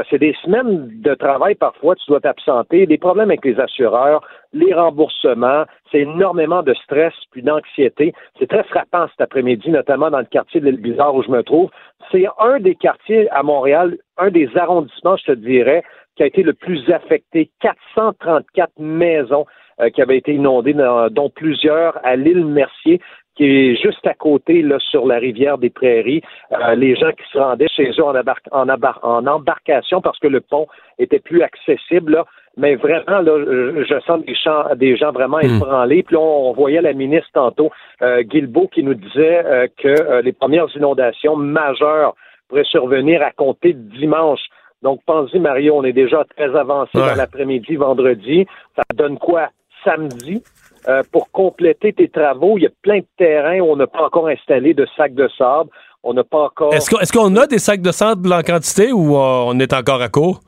c'est 0.09 0.19
des 0.19 0.35
semaines 0.43 0.89
de 1.01 1.13
travail, 1.15 1.55
parfois, 1.55 1.95
tu 1.95 2.05
dois 2.07 2.19
t'absenter, 2.19 2.85
des 2.85 2.97
problèmes 2.97 3.29
avec 3.29 3.45
les 3.45 3.59
assureurs, 3.59 4.21
les 4.53 4.73
remboursements, 4.73 5.63
c'est 5.91 5.99
énormément 5.99 6.63
de 6.63 6.73
stress 6.73 7.13
puis 7.31 7.41
d'anxiété. 7.41 8.13
C'est 8.39 8.49
très 8.49 8.63
frappant 8.63 9.07
cet 9.09 9.21
après-midi, 9.21 9.69
notamment 9.69 10.09
dans 10.09 10.19
le 10.19 10.25
quartier 10.25 10.61
de 10.61 10.65
l'île 10.69 10.81
Bizarre 10.81 11.15
où 11.15 11.23
je 11.23 11.31
me 11.31 11.43
trouve. 11.43 11.69
C'est 12.11 12.25
un 12.39 12.59
des 12.59 12.75
quartiers 12.75 13.29
à 13.31 13.43
Montréal, 13.43 13.97
un 14.17 14.29
des 14.29 14.49
arrondissements, 14.55 15.17
je 15.17 15.25
te 15.25 15.31
dirais, 15.33 15.83
qui 16.15 16.23
a 16.23 16.25
été 16.25 16.43
le 16.43 16.53
plus 16.53 16.89
affecté. 16.91 17.49
434 17.61 18.71
maisons 18.79 19.45
euh, 19.45 19.45
qui 19.93 20.01
avaient 20.01 20.17
été 20.17 20.33
inondées, 20.33 20.75
dont 21.11 21.29
plusieurs 21.29 22.03
à 22.03 22.15
l'île 22.15 22.45
Mercier, 22.45 22.99
qui 23.37 23.45
est 23.45 23.75
juste 23.75 24.05
à 24.05 24.15
côté, 24.15 24.63
là, 24.63 24.77
sur 24.79 25.05
la 25.05 25.19
rivière 25.19 25.57
des 25.57 25.69
Prairies. 25.69 26.21
Euh, 26.51 26.75
les 26.75 26.95
gens 26.95 27.11
qui 27.11 27.23
se 27.31 27.37
rendaient 27.37 27.67
chez 27.67 27.91
eux 27.91 28.03
en, 28.03 28.15
en, 28.51 29.27
embarcation 29.27 30.01
parce 30.01 30.17
que 30.19 30.27
le 30.27 30.41
pont 30.41 30.67
était 30.97 31.19
plus 31.19 31.43
accessible, 31.43 32.13
là. 32.13 32.25
Mais 32.59 32.73
vraiment, 32.73 33.19
là, 33.19 33.83
je 33.87 33.99
sens 34.07 34.19
des, 34.25 34.33
des 34.77 34.97
gens 34.97 35.11
vraiment 35.11 35.37
hmm. 35.37 35.57
ébranlés. 35.57 36.01
Puis 36.01 36.15
on, 36.15 36.53
voyait 36.53 36.81
la 36.81 36.93
ministre 36.93 37.29
tantôt, 37.31 37.69
euh, 38.01 38.23
Guilbeault, 38.23 38.69
qui 38.69 38.81
nous 38.81 38.95
disait 38.95 39.45
euh, 39.45 39.67
que 39.77 40.21
les 40.21 40.33
premières 40.33 40.75
inondations 40.75 41.35
majeures 41.35 42.15
pourraient 42.49 42.63
survenir 42.63 43.21
à 43.21 43.31
compter 43.31 43.73
dimanche. 43.73 44.41
Donc, 44.81 45.01
pensez, 45.05 45.37
Mario, 45.37 45.75
on 45.75 45.83
est 45.83 45.93
déjà 45.93 46.23
très 46.35 46.55
avancé 46.55 46.97
dans 46.97 47.15
l'après-midi, 47.15 47.75
vendredi. 47.75 48.47
Ça 48.75 48.83
donne 48.95 49.19
quoi? 49.19 49.49
Samedi 49.83 50.43
euh, 50.87 51.03
pour 51.11 51.31
compléter 51.31 51.93
tes 51.93 52.07
travaux. 52.07 52.57
Il 52.57 52.63
y 52.63 52.67
a 52.67 52.71
plein 52.81 52.99
de 52.99 53.07
terrains 53.17 53.59
où 53.59 53.71
on 53.71 53.75
n'a 53.75 53.87
pas 53.87 54.05
encore 54.05 54.27
installé 54.27 54.73
de 54.73 54.87
sacs 54.95 55.13
de 55.13 55.27
sable. 55.37 55.69
On 56.03 56.13
n'a 56.13 56.23
pas 56.23 56.45
encore. 56.45 56.73
Est-ce 56.73 57.11
qu'on 57.11 57.35
a 57.35 57.47
des 57.47 57.59
sacs 57.59 57.81
de 57.81 57.91
sable 57.91 58.31
en 58.31 58.41
quantité 58.41 58.91
ou 58.91 59.15
euh, 59.15 59.43
on 59.47 59.59
est 59.59 59.73
encore 59.73 60.01
à 60.01 60.09
court? 60.09 60.41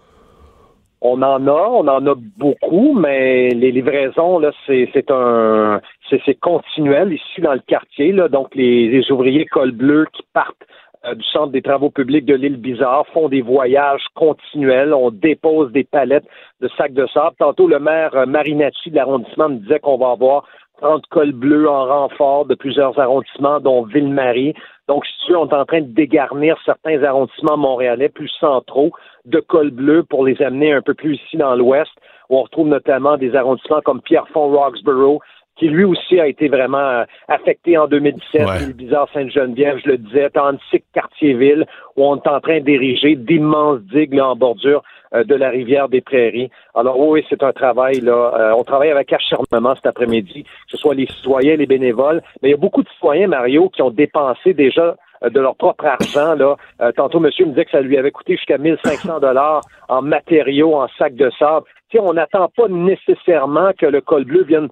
On 1.02 1.22
en 1.22 1.48
a, 1.48 1.70
on 1.70 1.88
en 1.88 2.06
a 2.08 2.16
beaucoup, 2.38 2.94
mais 2.94 3.50
les 3.50 3.72
livraisons, 3.72 4.38
là, 4.38 4.52
c'est 4.68 5.10
un 5.10 5.80
c'est 6.10 6.40
continuel 6.40 7.14
ici 7.14 7.42
dans 7.42 7.54
le 7.54 7.62
quartier. 7.66 8.12
Là, 8.12 8.28
donc 8.28 8.54
les, 8.54 8.90
les 8.90 9.12
ouvriers 9.12 9.46
col 9.46 9.72
bleu 9.72 10.08
qui 10.12 10.24
partent 10.34 10.66
du 11.06 11.24
Centre 11.32 11.52
des 11.52 11.62
travaux 11.62 11.90
publics 11.90 12.26
de 12.26 12.36
l'île 12.36 12.58
Bizarre 12.58 13.06
font 13.14 13.30
des 13.30 13.42
voyages 13.42 14.06
continuels. 14.16 14.94
On 14.94 15.12
dépose 15.12 15.72
des 15.72 15.86
palettes 15.86 16.28
de 16.62 16.68
sacs 16.78 16.94
de 16.94 17.08
sable. 17.08 17.36
Tantôt, 17.40 17.68
le 17.68 17.80
maire 17.80 18.16
euh, 18.16 18.26
Marinacci 18.26 18.92
de 18.92 18.96
l'arrondissement 18.96 19.50
me 19.50 19.56
disait 19.60 19.80
qu'on 19.80 19.98
va 19.98 20.12
avoir 20.12 20.46
30 20.82 21.06
cols 21.08 21.32
bleus 21.32 21.70
en 21.70 21.86
renfort 21.86 22.46
de 22.46 22.56
plusieurs 22.56 22.98
arrondissements, 23.00 23.60
dont 23.60 23.84
Ville-Marie. 23.84 24.54
Donc, 24.88 25.06
si 25.06 25.14
tu 25.26 25.36
on 25.36 25.48
est 25.48 25.54
en 25.54 25.66
train 25.66 25.82
de 25.82 25.94
dégarnir 25.94 26.58
certains 26.66 27.04
arrondissements 27.04 27.58
montréalais 27.58 28.10
plus 28.10 28.30
centraux 28.40 28.92
de 29.26 29.40
cols 29.40 29.72
bleus 29.72 30.04
pour 30.04 30.26
les 30.26 30.42
amener 30.42 30.74
un 30.74 30.82
peu 30.82 30.94
plus 30.94 31.16
ici 31.16 31.38
dans 31.38 31.56
l'ouest, 31.56 31.92
où 32.30 32.38
on 32.38 32.44
retrouve 32.44 32.68
notamment 32.68 33.18
des 33.18 33.36
arrondissements 33.36 33.82
comme 33.82 34.02
Pierrefonds-Roxborough, 34.02 35.20
qui 35.60 35.68
lui 35.68 35.84
aussi 35.84 36.20
a 36.20 36.28
été 36.28 36.48
vraiment 36.48 36.78
euh, 36.78 37.04
affecté 37.28 37.78
en 37.78 37.88
2017. 37.88 38.42
Ouais. 38.42 38.68
Le 38.68 38.74
bizarre 38.74 39.10
Sainte-Geneviève, 39.14 39.78
je 39.84 39.90
le 39.92 39.98
disais, 39.98 40.30
antique 40.38 40.86
quartier-ville, 40.94 41.68
où 41.98 42.06
on 42.06 42.16
est 42.16 42.28
en 42.28 42.40
train 42.40 42.62
d'ériger 42.62 43.16
d'immenses 43.16 43.82
digues 43.94 44.20
en 44.20 44.36
bordure 44.36 44.82
euh, 45.14 45.26
de 45.26 45.36
la 45.36 45.50
rivière 45.50 45.90
des 45.90 46.02
Prairies. 46.02 46.50
Alors 46.74 46.98
oui, 46.98 47.26
c'est 47.30 47.44
un 47.44 47.52
travail 47.52 48.00
là. 48.00 48.34
Euh, 48.40 48.54
on 48.58 48.64
travaille 48.64 48.90
avec 48.90 49.12
acharnement 49.12 49.76
cet 49.76 49.86
après-midi, 49.86 50.44
que 50.44 50.50
ce 50.70 50.78
soit 50.78 50.96
les 50.96 51.08
citoyens, 51.08 51.58
les 51.58 51.68
bénévoles, 51.68 52.22
mais 52.42 52.50
il 52.50 52.52
y 52.52 52.56
a 52.56 52.58
beaucoup 52.58 52.82
de 52.82 52.90
citoyens, 52.90 53.28
Mario, 53.28 53.70
qui 53.70 53.82
ont 53.82 53.92
dépensé 53.92 54.54
déjà 54.54 54.96
de 55.22 55.40
leur 55.42 55.58
propre 55.58 55.86
argent. 55.86 56.34
Là. 56.36 56.56
tantôt, 56.94 57.20
monsieur 57.20 57.44
me 57.44 57.50
disait 57.50 57.66
que 57.66 57.72
ça 57.72 57.82
lui 57.82 57.98
avait 57.98 58.12
coûté 58.12 58.38
jusqu'à 58.38 58.58
1500 58.58 59.20
dollars 59.20 59.60
en 59.90 60.02
matériaux, 60.02 60.76
en 60.76 60.88
sacs 60.98 61.16
de 61.16 61.30
sable. 61.38 61.66
sais, 61.92 62.00
on 62.00 62.14
n'attend 62.14 62.48
pas 62.56 62.70
nécessairement 62.70 63.72
que 63.78 63.86
le 63.86 64.00
col 64.00 64.24
bleu 64.24 64.44
vienne 64.44 64.70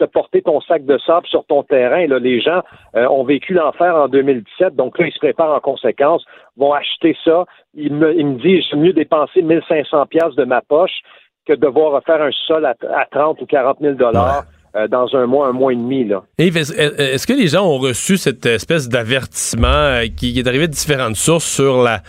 de 0.00 0.06
porter 0.06 0.42
ton 0.42 0.60
sac 0.60 0.84
de 0.84 0.98
sable 0.98 1.26
sur 1.26 1.44
ton 1.44 1.62
terrain. 1.62 2.06
Là, 2.06 2.18
les 2.18 2.40
gens 2.40 2.62
euh, 2.96 3.06
ont 3.08 3.24
vécu 3.24 3.54
l'enfer 3.54 3.94
en 3.94 4.08
2017, 4.08 4.74
donc 4.74 4.98
là, 4.98 5.06
ils 5.06 5.12
se 5.12 5.18
préparent 5.18 5.54
en 5.54 5.60
conséquence, 5.60 6.24
vont 6.56 6.72
acheter 6.72 7.16
ça. 7.24 7.44
Ils 7.74 7.92
me, 7.92 8.18
ils 8.18 8.26
me 8.26 8.38
disent, 8.38 8.64
j'aime 8.70 8.80
mieux 8.80 8.92
dépenser 8.92 9.42
1500 9.42 10.06
pièces 10.06 10.34
de 10.36 10.44
ma 10.44 10.62
poche 10.62 11.02
que 11.46 11.52
de 11.52 11.60
devoir 11.60 11.92
refaire 11.92 12.22
un 12.22 12.30
sol 12.46 12.64
à, 12.66 12.74
30 13.10 13.40
ou 13.40 13.46
40 13.46 13.78
000 13.80 13.94
dollars. 13.94 14.44
Euh, 14.76 14.86
dans 14.86 15.16
un 15.16 15.26
mois, 15.26 15.48
un 15.48 15.52
mois 15.52 15.72
et 15.72 15.76
demi. 15.76 16.04
Là. 16.04 16.22
est-ce 16.38 17.26
que 17.26 17.32
les 17.32 17.48
gens 17.48 17.66
ont 17.66 17.78
reçu 17.78 18.16
cette 18.16 18.46
espèce 18.46 18.88
d'avertissement 18.88 19.66
euh, 19.66 20.04
qui 20.16 20.38
est 20.38 20.46
arrivé 20.46 20.68
de 20.68 20.72
différentes 20.72 21.16
sources 21.16 21.44
sur 21.44 21.82
la, 21.82 22.02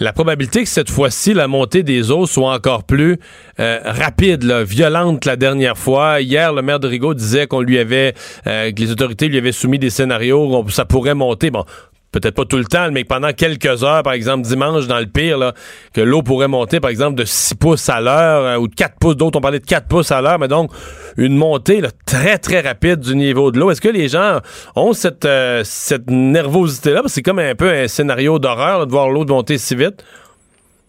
la 0.00 0.12
probabilité 0.12 0.62
que 0.62 0.68
cette 0.68 0.90
fois-ci, 0.90 1.34
la 1.34 1.48
montée 1.48 1.82
des 1.82 2.10
eaux 2.10 2.26
soit 2.26 2.52
encore 2.52 2.84
plus 2.84 3.18
euh, 3.60 3.80
rapide, 3.84 4.44
violente 4.44 5.24
la 5.24 5.36
dernière 5.36 5.76
fois. 5.76 6.20
Hier, 6.20 6.52
le 6.52 6.62
maire 6.62 6.80
de 6.80 6.88
Rigaud 6.88 7.14
disait 7.14 7.46
qu'on 7.46 7.60
lui 7.60 7.78
avait, 7.78 8.14
euh, 8.46 8.70
que 8.72 8.80
les 8.80 8.90
autorités 8.90 9.28
lui 9.28 9.38
avaient 9.38 9.52
soumis 9.52 9.78
des 9.78 9.90
scénarios 9.90 10.62
où 10.62 10.70
ça 10.70 10.84
pourrait 10.84 11.14
monter. 11.14 11.50
Bon, 11.50 11.64
peut-être 12.12 12.34
pas 12.34 12.44
tout 12.44 12.56
le 12.56 12.64
temps, 12.64 12.90
mais 12.92 13.04
pendant 13.04 13.32
quelques 13.32 13.84
heures, 13.84 14.02
par 14.02 14.12
exemple 14.12 14.42
dimanche, 14.42 14.86
dans 14.86 14.98
le 14.98 15.06
pire, 15.06 15.52
que 15.94 16.00
l'eau 16.00 16.22
pourrait 16.22 16.48
monter, 16.48 16.80
par 16.80 16.90
exemple, 16.90 17.16
de 17.16 17.24
6 17.24 17.54
pouces 17.54 17.88
à 17.88 18.00
l'heure 18.00 18.44
euh, 18.44 18.56
ou 18.56 18.68
de 18.68 18.74
4 18.74 18.98
pouces. 18.98 19.16
D'autres 19.16 19.38
ont 19.38 19.42
parlé 19.42 19.60
de 19.60 19.66
4 19.66 19.88
pouces 19.88 20.10
à 20.10 20.20
l'heure, 20.20 20.38
mais 20.38 20.48
donc 20.48 20.70
une 21.16 21.36
montée 21.36 21.80
très, 22.06 22.38
très 22.38 22.60
rapide 22.60 23.00
du 23.00 23.14
niveau 23.16 23.50
de 23.50 23.58
l'eau. 23.58 23.70
Est-ce 23.70 23.80
que 23.80 23.88
les 23.88 24.08
gens 24.08 24.38
ont 24.76 24.92
cette, 24.92 25.24
euh, 25.24 25.62
cette 25.64 26.10
nervosité-là? 26.10 27.02
C'est 27.06 27.22
comme 27.22 27.38
un 27.38 27.54
peu 27.54 27.70
un 27.70 27.88
scénario 27.88 28.38
d'horreur 28.38 28.86
de 28.86 28.90
voir 28.90 29.10
l'eau 29.10 29.24
monter 29.38 29.58
si 29.58 29.76
vite. 29.76 30.04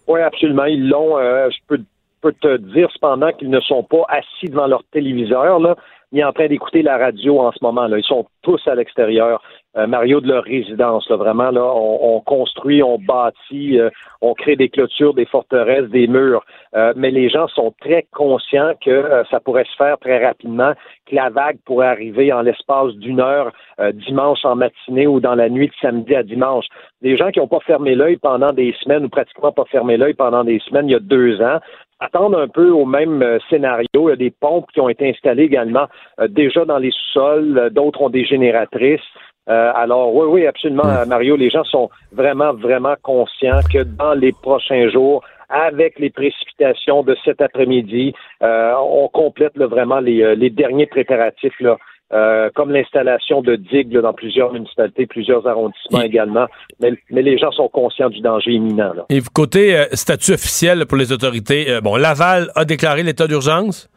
Oui, 0.07 0.21
absolument. 0.21 0.65
Ils 0.65 0.89
l'ont. 0.89 1.19
Euh, 1.19 1.49
je 1.51 1.57
peux, 1.67 1.81
peux, 2.21 2.33
te 2.33 2.57
dire 2.57 2.89
cependant 2.93 3.31
qu'ils 3.31 3.49
ne 3.49 3.59
sont 3.59 3.83
pas 3.83 4.05
assis 4.09 4.49
devant 4.49 4.67
leur 4.67 4.83
téléviseur, 4.91 5.59
là, 5.59 5.75
ni 6.11 6.23
en 6.23 6.33
train 6.33 6.47
d'écouter 6.47 6.81
la 6.81 6.97
radio 6.97 7.39
en 7.39 7.51
ce 7.51 7.59
moment. 7.61 7.87
Là. 7.87 7.97
Ils 7.97 8.03
sont 8.03 8.25
tous 8.41 8.59
à 8.67 8.75
l'extérieur. 8.75 9.41
Euh, 9.77 9.85
Mario, 9.85 10.19
de 10.19 10.27
leur 10.27 10.43
résidence. 10.43 11.07
Là, 11.09 11.15
vraiment, 11.15 11.51
là, 11.51 11.63
on, 11.63 12.19
construit, 12.21 12.81
on 12.81 12.97
bâtit, 12.97 13.79
euh, 13.79 13.91
on 14.19 14.33
crée 14.33 14.55
des 14.55 14.69
clôtures, 14.69 15.13
des 15.13 15.27
forteresses, 15.27 15.89
des 15.89 16.07
murs. 16.07 16.43
Euh, 16.75 16.93
mais 16.95 17.11
les 17.11 17.29
gens 17.29 17.47
sont 17.49 17.73
très 17.79 18.07
conscients 18.11 18.73
que 18.83 19.23
ça 19.29 19.39
pourrait 19.39 19.65
se 19.65 19.75
faire 19.75 19.99
très 19.99 20.25
rapidement, 20.25 20.73
que 21.05 21.15
la 21.15 21.29
vague 21.29 21.59
pourrait 21.65 21.87
arriver 21.87 22.33
en 22.33 22.41
l'espace 22.41 22.93
d'une 22.95 23.19
heure 23.19 23.51
dimanche 23.93 24.43
en 24.43 24.55
matinée 24.55 25.07
ou 25.07 25.19
dans 25.19 25.35
la 25.35 25.49
nuit 25.49 25.67
de 25.67 25.73
samedi 25.81 26.15
à 26.15 26.23
dimanche. 26.23 26.65
Les 27.01 27.15
gens 27.15 27.29
qui 27.29 27.39
n'ont 27.39 27.47
pas 27.47 27.59
fermé 27.61 27.95
l'œil 27.95 28.17
pendant 28.17 28.51
des 28.51 28.73
semaines 28.81 29.05
ou 29.05 29.09
pratiquement 29.09 29.51
pas 29.51 29.65
fermé 29.65 29.97
l'œil 29.97 30.15
pendant 30.15 30.43
des 30.43 30.59
semaines 30.59 30.89
il 30.89 30.91
y 30.91 30.95
a 30.95 30.99
deux 30.99 31.41
ans 31.41 31.59
attendent 32.01 32.35
un 32.35 32.47
peu 32.47 32.69
au 32.69 32.85
même 32.85 33.39
scénario. 33.49 33.87
Il 33.93 34.09
y 34.09 34.11
a 34.11 34.15
des 34.15 34.31
pompes 34.31 34.71
qui 34.73 34.79
ont 34.79 34.87
été 34.87 35.09
installées 35.09 35.43
également 35.43 35.87
déjà 36.29 36.63
dans 36.63 36.77
les 36.77 36.91
sous-sols, 36.91 37.69
d'autres 37.71 38.01
ont 38.01 38.09
des 38.09 38.23
génératrices. 38.23 39.01
Euh, 39.49 39.71
alors, 39.75 40.13
oui, 40.15 40.27
oui, 40.29 40.47
absolument, 40.47 40.83
Hmm. 40.83 41.09
Mario. 41.09 41.35
Les 41.35 41.49
gens 41.49 41.63
sont 41.63 41.89
vraiment, 42.11 42.53
vraiment 42.53 42.95
conscients 43.01 43.59
que 43.73 43.83
dans 43.83 44.13
les 44.13 44.31
prochains 44.31 44.89
jours, 44.89 45.23
avec 45.49 45.97
les 45.99 46.11
précipitations 46.11 47.01
de 47.03 47.15
cet 47.25 47.41
après-midi, 47.41 48.13
euh, 48.43 48.73
on 48.79 49.07
complète 49.07 49.57
là, 49.57 49.65
vraiment 49.65 49.99
les, 49.99 50.21
euh, 50.21 50.35
les 50.35 50.51
derniers 50.51 50.85
préparatifs, 50.85 51.59
là, 51.59 51.77
euh, 52.13 52.49
comme 52.55 52.71
l'installation 52.71 53.41
de 53.41 53.55
digues 53.55 53.93
là, 53.93 54.01
dans 54.01 54.13
plusieurs 54.13 54.51
municipalités, 54.53 55.07
plusieurs 55.07 55.47
arrondissements 55.47 56.01
Et- 56.01 56.05
également. 56.05 56.45
Mais, 56.79 56.93
mais 57.09 57.21
les 57.23 57.37
gens 57.39 57.51
sont 57.51 57.67
conscients 57.69 58.09
du 58.09 58.19
danger 58.21 58.51
imminent. 58.51 58.93
Là. 58.93 59.05
Et 59.09 59.19
côté 59.33 59.75
euh, 59.75 59.85
statut 59.93 60.33
officiel 60.33 60.85
pour 60.87 60.97
les 60.97 61.11
autorités, 61.11 61.71
euh, 61.71 61.81
bon, 61.81 61.95
Laval 61.95 62.49
a 62.55 62.65
déclaré 62.65 63.01
l'état 63.03 63.25
d'urgence. 63.27 63.89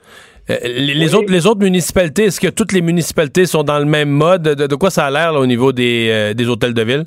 Euh, 0.53 0.59
les, 0.65 0.95
les 0.95 1.15
Oui. 1.15 1.21
autres, 1.21 1.33
les 1.33 1.47
autres 1.47 1.61
municipalités, 1.61 2.25
est-ce 2.25 2.41
que 2.41 2.49
toutes 2.49 2.73
les 2.73 2.83
municipalités 2.83 3.47
sont 3.47 3.63
dans 3.63 3.79
le 3.79 3.85
même 3.85 4.11
mode? 4.11 4.43
De, 4.43 4.67
de 4.67 4.75
quoi 4.77 4.91
ça 4.91 5.07
a 5.07 5.11
l'air 5.11 5.33
là, 5.33 5.41
au 5.41 5.47
niveau 5.47 5.73
des, 5.73 6.09
euh, 6.11 6.35
des 6.35 6.49
hôtels 6.49 6.75
de 6.75 6.83
ville? 6.83 7.05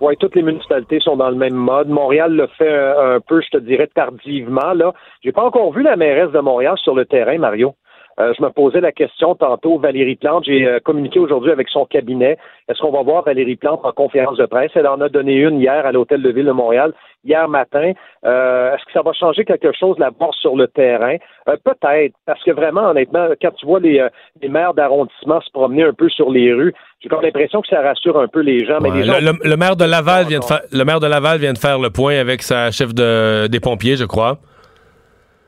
Oui, 0.00 0.14
toutes 0.20 0.34
les 0.34 0.42
municipalités 0.42 1.00
sont 1.00 1.16
dans 1.16 1.30
le 1.30 1.36
même 1.36 1.54
mode. 1.54 1.88
Montréal 1.88 2.32
le 2.34 2.46
fait 2.58 2.68
un, 2.68 3.16
un 3.16 3.20
peu, 3.20 3.40
je 3.40 3.48
te 3.56 3.62
dirais, 3.62 3.88
tardivement. 3.94 4.74
Là, 4.74 4.92
j'ai 5.24 5.32
pas 5.32 5.42
encore 5.42 5.72
vu 5.72 5.82
la 5.82 5.96
mairesse 5.96 6.32
de 6.32 6.40
Montréal 6.40 6.74
sur 6.82 6.94
le 6.94 7.06
terrain, 7.06 7.38
Mario. 7.38 7.74
Euh, 8.18 8.32
je 8.38 8.42
me 8.42 8.48
posais 8.50 8.80
la 8.80 8.92
question 8.92 9.34
tantôt, 9.34 9.78
Valérie 9.78 10.16
Plante. 10.16 10.44
J'ai 10.46 10.66
euh, 10.66 10.78
communiqué 10.80 11.18
aujourd'hui 11.18 11.50
avec 11.52 11.68
son 11.68 11.84
cabinet. 11.84 12.38
Est-ce 12.68 12.80
qu'on 12.80 12.90
va 12.90 13.02
voir 13.02 13.22
Valérie 13.24 13.56
Plante 13.56 13.80
en 13.84 13.92
conférence 13.92 14.38
de 14.38 14.46
presse? 14.46 14.70
Elle 14.74 14.86
en 14.86 15.00
a 15.02 15.08
donné 15.10 15.34
une 15.34 15.60
hier 15.60 15.84
à 15.84 15.92
l'hôtel 15.92 16.22
de 16.22 16.30
ville 16.30 16.46
de 16.46 16.52
Montréal, 16.52 16.94
hier 17.24 17.46
matin. 17.48 17.92
Euh, 18.24 18.74
Est-ce 18.74 18.84
que 18.86 18.92
ça 18.92 19.02
va 19.02 19.12
changer 19.12 19.44
quelque 19.44 19.70
chose, 19.78 19.98
la 19.98 20.10
voir 20.18 20.32
sur 20.34 20.56
le 20.56 20.66
terrain? 20.66 21.16
Euh, 21.48 21.56
Peut-être, 21.62 22.14
parce 22.24 22.42
que 22.42 22.52
vraiment, 22.52 22.88
honnêtement, 22.88 23.26
quand 23.42 23.50
tu 23.54 23.66
vois 23.66 23.80
les, 23.80 24.02
les 24.40 24.48
maires 24.48 24.72
d'arrondissement 24.72 25.40
se 25.42 25.50
promener 25.52 25.84
un 25.84 25.92
peu 25.92 26.08
sur 26.08 26.30
les 26.30 26.52
rues, 26.54 26.72
j'ai 27.02 27.10
comme 27.10 27.20
l'impression 27.22 27.60
que 27.60 27.68
ça 27.68 27.82
rassure 27.82 28.18
un 28.18 28.28
peu 28.28 28.40
les 28.40 28.64
gens. 28.64 28.78
Mais 28.80 28.90
les 28.92 29.04
gens 29.04 29.12
le, 29.20 29.32
le- 29.32 29.50
le 29.50 29.56
maire 29.58 29.76
de 29.76 29.84
Laval 29.84 30.24
vient 30.26 30.38
de 30.38 30.44
faire, 30.44 30.62
le 30.72 30.84
maire 30.84 31.00
de 31.00 31.06
Laval 31.06 31.38
vient 31.38 31.52
de 31.52 31.58
faire 31.58 31.78
le 31.78 31.90
point 31.90 32.16
avec 32.18 32.40
sa 32.42 32.70
chef 32.70 32.94
de, 32.94 33.46
des 33.48 33.60
pompiers, 33.60 33.96
je 33.96 34.06
crois. 34.06 34.38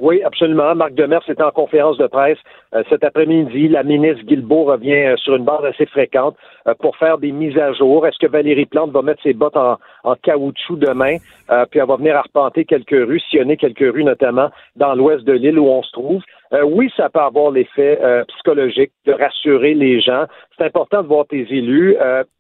Oui, 0.01 0.23
absolument. 0.23 0.75
Marc 0.77 0.95
Demers 0.95 1.23
était 1.29 1.43
en 1.43 1.51
conférence 1.51 1.99
de 1.99 2.07
presse 2.07 2.39
euh, 2.75 2.85
cet 2.89 3.03
après-midi. 3.03 3.69
La 3.69 3.83
ministre 3.83 4.25
Guilbeault 4.25 4.65
revient 4.65 4.93
euh, 4.93 5.17
sur 5.17 5.35
une 5.35 5.45
base 5.45 5.65
assez 5.65 5.87
fréquente 5.87 6.37
euh, 6.69 6.75
pour 6.79 6.97
faire 6.97 7.19
des 7.19 7.33
mises 7.33 7.59
à 7.59 7.73
jour. 7.73 8.07
Est-ce 8.07 8.19
que 8.19 8.31
Valérie 8.31 8.67
Plante 8.67 8.93
va 8.93 9.03
mettre 9.03 9.23
ses 9.23 9.33
bottes 9.33 9.57
en, 9.57 9.77
en 10.05 10.15
caoutchouc 10.15 10.77
demain, 10.77 11.17
euh, 11.51 11.65
puis 11.69 11.81
elle 11.81 11.87
va 11.87 11.97
venir 11.97 12.17
arpenter 12.17 12.65
quelques 12.65 12.91
rues, 12.91 13.21
sillonner 13.29 13.57
quelques 13.57 13.93
rues, 13.93 14.05
notamment 14.05 14.51
dans 14.77 14.95
l'ouest 14.95 15.25
de 15.25 15.33
l'île 15.33 15.59
où 15.59 15.67
on 15.67 15.83
se 15.83 15.91
trouve? 15.93 16.23
Euh, 16.53 16.63
oui, 16.63 16.91
ça 16.97 17.09
peut 17.11 17.21
avoir 17.21 17.51
l'effet 17.51 17.99
euh, 18.01 18.25
psychologique 18.29 18.93
de 19.05 19.13
rassurer 19.13 19.75
les 19.75 20.01
gens. 20.01 20.27
C'est 20.57 20.65
important 20.65 21.03
de 21.03 21.09
voir 21.09 21.27
tes 21.27 21.41
élus. 21.51 21.97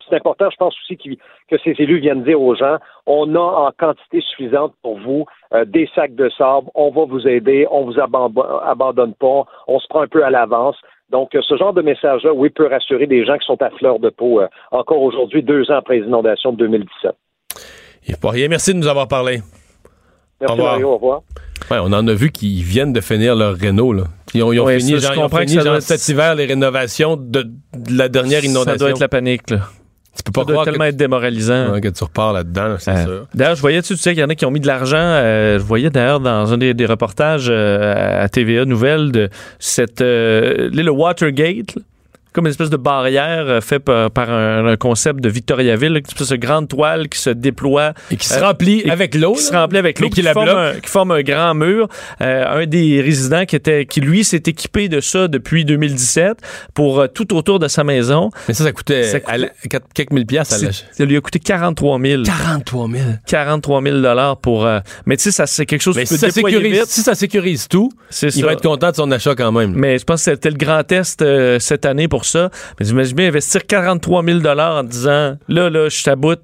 C'est 0.08 0.16
important, 0.16 0.48
je 0.50 0.56
pense 0.56 0.74
aussi, 0.82 0.96
que 0.96 1.58
ces 1.58 1.74
élus 1.78 1.98
viennent 1.98 2.24
dire 2.24 2.40
aux 2.40 2.54
gens, 2.54 2.78
on 3.06 3.34
a 3.34 3.38
en 3.38 3.70
quantité 3.78 4.20
suffisante 4.20 4.72
pour 4.82 4.98
vous 4.98 5.26
euh, 5.54 5.64
des 5.64 5.88
sacs 5.94 6.14
de 6.14 6.28
sable, 6.36 6.68
on 6.74 6.90
va 6.90 7.04
vous 7.04 7.26
aider, 7.26 7.66
on 7.70 7.84
vous 7.84 7.98
abandonne, 8.00 9.14
pas, 9.14 9.44
on 9.66 9.78
se 9.78 9.86
prend 9.88 10.02
un 10.02 10.06
peu 10.08 10.24
à 10.24 10.30
l'avance. 10.30 10.76
Donc, 11.10 11.34
euh, 11.34 11.40
ce 11.46 11.56
genre 11.56 11.72
de 11.72 11.80
message-là, 11.82 12.32
oui, 12.34 12.50
peut 12.50 12.66
rassurer 12.68 13.06
des 13.06 13.24
gens 13.24 13.38
qui 13.38 13.46
sont 13.46 13.60
à 13.62 13.70
fleur 13.70 13.98
de 13.98 14.10
peau 14.10 14.40
euh, 14.40 14.46
encore 14.70 15.00
aujourd'hui, 15.00 15.42
deux 15.42 15.70
ans 15.70 15.76
après 15.76 15.98
les 16.00 16.06
inondations 16.06 16.52
de 16.52 16.58
2017. 16.58 17.12
Il 18.06 18.14
faut 18.14 18.20
pas 18.20 18.30
rien. 18.30 18.48
Merci 18.48 18.74
de 18.74 18.78
nous 18.78 18.86
avoir 18.88 19.08
parlé. 19.08 19.38
Au 19.38 19.40
Merci 20.40 20.52
revoir. 20.52 20.72
Mario, 20.72 20.88
au 20.90 20.94
revoir. 20.96 21.20
Ouais, 21.70 21.78
on 21.80 21.92
en 21.92 22.06
a 22.06 22.14
vu 22.14 22.30
qui 22.30 22.62
viennent 22.62 22.92
de 22.92 23.00
finir 23.00 23.34
leur 23.34 23.54
réno. 23.56 23.92
Là. 23.92 24.04
Ils 24.34 24.42
ont, 24.42 24.52
ils 24.52 24.60
ont 24.60 24.64
Ouais, 24.66 24.78
fini, 24.78 24.92
ça, 24.92 24.96
je 24.96 25.02
genre, 25.02 25.12
ils 25.14 25.18
ont 25.18 25.22
comprends 25.22 25.38
que 25.38 25.42
fini 25.44 25.54
ça 25.54 25.60
genre, 25.60 25.64
doit 25.72 25.76
être- 25.78 25.82
cet 25.82 26.08
hiver 26.08 26.34
les 26.34 26.44
rénovations 26.46 27.16
de, 27.16 27.42
de 27.42 27.98
la 27.98 28.08
dernière 28.08 28.44
inondation. 28.44 28.72
Ça 28.72 28.76
doit 28.76 28.90
être 28.90 29.00
la 29.00 29.08
panique, 29.08 29.50
là. 29.50 29.60
Tu 30.18 30.22
peux 30.24 30.32
pas 30.32 30.40
Ça 30.40 30.44
doit 30.46 30.54
croire 30.54 30.64
tellement 30.64 30.84
que, 30.84 30.88
être 30.90 30.96
démoralisant. 30.96 31.70
Ouais, 31.72 31.80
que 31.80 31.88
tu 31.88 32.04
repars 32.04 32.32
là-dedans, 32.32 32.74
c'est 32.78 32.90
Euh, 32.90 33.04
sûr. 33.04 33.26
D'ailleurs, 33.34 33.54
je 33.54 33.60
voyais, 33.60 33.80
tu 33.82 33.96
sais, 33.96 34.10
qu'il 34.14 34.20
y 34.20 34.24
en 34.24 34.28
a 34.28 34.34
qui 34.34 34.44
ont 34.44 34.50
mis 34.50 34.60
de 34.60 34.66
l'argent. 34.66 34.96
euh, 34.98 35.58
je 35.58 35.64
voyais 35.64 35.90
d'ailleurs 35.90 36.20
dans 36.20 36.52
un 36.52 36.58
des, 36.58 36.74
des 36.74 36.86
reportages 36.86 37.48
euh, 37.50 38.24
à 38.24 38.28
TVA 38.28 38.64
Nouvelles 38.64 39.12
de 39.12 39.28
cette 39.58 40.00
le 40.00 40.88
Watergate, 40.90 41.76
là, 41.76 41.82
comme 42.38 42.46
une 42.46 42.50
espèce 42.52 42.70
de 42.70 42.76
barrière 42.76 43.46
euh, 43.48 43.60
fait 43.60 43.80
par, 43.80 44.12
par 44.12 44.30
un, 44.30 44.64
un 44.66 44.76
concept 44.76 45.18
de 45.20 45.28
Victoriaville, 45.28 45.90
une 45.90 45.96
espèce 46.06 46.28
de 46.28 46.36
grande 46.36 46.68
toile 46.68 47.08
qui 47.08 47.18
se 47.18 47.30
déploie 47.30 47.94
Et 48.12 48.16
qui 48.16 48.28
se 48.28 48.34
euh, 48.38 48.46
remplit 48.46 48.82
et 48.84 48.90
avec 48.90 49.16
l'eau. 49.16 49.32
qui 49.32 49.42
se 49.42 49.52
remplit 49.52 49.78
avec 49.78 49.98
l'eau, 49.98 50.08
qui 50.08 50.14
qui, 50.16 50.22
la 50.22 50.32
forme 50.34 50.48
un, 50.48 50.74
qui 50.74 50.88
forme 50.88 51.10
un 51.10 51.22
grand 51.22 51.54
mur. 51.54 51.88
Euh, 52.20 52.62
un 52.62 52.66
des 52.66 53.00
résidents 53.00 53.44
qui 53.44 53.56
était, 53.56 53.86
qui 53.86 54.00
lui 54.00 54.22
s'est 54.22 54.42
équipé 54.46 54.88
de 54.88 55.00
ça 55.00 55.26
depuis 55.26 55.64
2017 55.64 56.38
pour 56.74 57.08
tout 57.12 57.34
autour 57.34 57.58
de 57.58 57.66
sa 57.66 57.82
maison. 57.82 58.30
Mais 58.46 58.54
ça, 58.54 58.62
ça 58.64 58.72
coûtait, 58.72 59.02
Ça 59.04 59.18
coûtait- 59.20 59.32
à 59.32 59.38
la- 59.38 59.48
quatre- 59.68 59.86
quelques 59.94 60.12
mille 60.12 60.26
piastres. 60.26 60.62
la- 60.62 60.70
Ça 60.72 61.04
lui 61.04 61.16
a 61.16 61.20
coûté 61.20 61.40
43 61.40 61.98
000. 62.00 62.22
43 62.22 62.88
000. 62.88 63.04
43 63.26 63.82
000 63.82 63.96
dollars 64.00 64.36
pour. 64.36 64.64
euh, 64.64 64.78
mais 65.06 65.16
tu 65.16 65.24
sais, 65.24 65.30
ça 65.32 65.46
c'est 65.46 65.66
quelque 65.66 65.82
chose 65.82 65.96
Mais 65.96 66.02
qui 66.04 66.14
si 66.14 66.18
ça, 66.18 66.30
sécurise, 66.30 66.72
vite. 66.72 66.86
si 66.86 67.00
ça 67.00 67.14
sécurise 67.16 67.66
tout, 67.68 67.90
il 68.22 68.30
ça. 68.32 68.46
va 68.46 68.52
être 68.52 68.62
content 68.62 68.90
de 68.90 68.96
son 68.96 69.10
achat 69.10 69.34
quand 69.34 69.50
même. 69.52 69.72
Mais 69.74 69.98
je 69.98 70.04
pense 70.04 70.24
que 70.24 70.30
c'était 70.32 70.50
le 70.50 70.56
grand 70.56 70.82
test 70.84 71.22
euh, 71.22 71.58
cette 71.58 71.84
année 71.86 72.06
pour 72.08 72.24
ça. 72.28 72.50
Mais 72.78 72.86
j'imagine 72.86 73.16
bien 73.16 73.28
investir 73.28 73.66
43 73.66 74.24
000 74.24 74.38
dollars 74.40 74.76
en 74.76 74.84
disant 74.84 75.36
là 75.48 75.70
là, 75.70 75.88
je 75.88 75.96
suis 75.96 76.10
à 76.10 76.16
bout, 76.16 76.38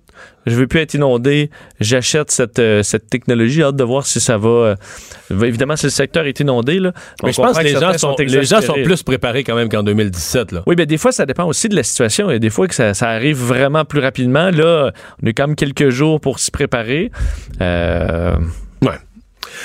je 0.47 0.55
veux 0.55 0.67
plus 0.67 0.81
être 0.81 0.95
inondé, 0.95 1.51
j'achète 1.81 2.31
cette 2.31 2.59
euh, 2.59 2.83
cette 2.83 3.09
technologie. 3.09 3.63
Hâte 3.63 3.77
de 3.77 3.85
voir 3.85 4.07
si 4.07 4.21
ça 4.21 4.37
va. 4.39 4.49
euh, 4.49 4.77
évidemment, 5.43 5.77
si 5.77 5.87
le 5.87 5.91
secteur 5.91 6.27
est 6.27 6.39
inondé 6.41 6.79
là. 6.79 6.93
Mais 7.23 7.33
je 7.33 7.41
pense 7.41 7.59
que 7.59 7.65
les 7.65 7.73
gens, 7.73 7.97
sont, 7.99 8.15
les 8.19 8.45
gens 8.45 8.61
sont 8.61 8.75
plus 8.85 9.03
préparés 9.03 9.45
quand 9.45 9.55
même 9.57 9.69
qu'en 9.69 9.83
2017. 9.83 10.53
Là. 10.53 10.63
Oui, 10.67 10.77
ben 10.77 10.87
des 10.87 10.99
fois, 10.99 11.13
ça 11.13 11.27
dépend 11.27 11.45
aussi 11.47 11.69
de 11.69 11.77
la 11.77 11.83
situation. 11.83 12.31
Il 12.31 12.35
y 12.35 12.37
a 12.37 12.39
des 12.39 12.51
fois 12.51 12.69
que 12.69 12.75
ça, 12.75 12.95
ça 12.95 13.09
arrive 13.09 13.39
vraiment 13.39 13.85
plus 13.85 14.01
rapidement. 14.01 14.51
Là, 14.51 14.93
on 15.23 15.27
a 15.27 15.31
quand 15.33 15.47
même 15.47 15.57
quelques 15.57 15.91
jours 15.91 16.21
pour 16.21 16.39
s'y 16.39 16.51
préparer. 16.51 17.11
Euh, 17.61 18.37
Ouais. 18.83 18.99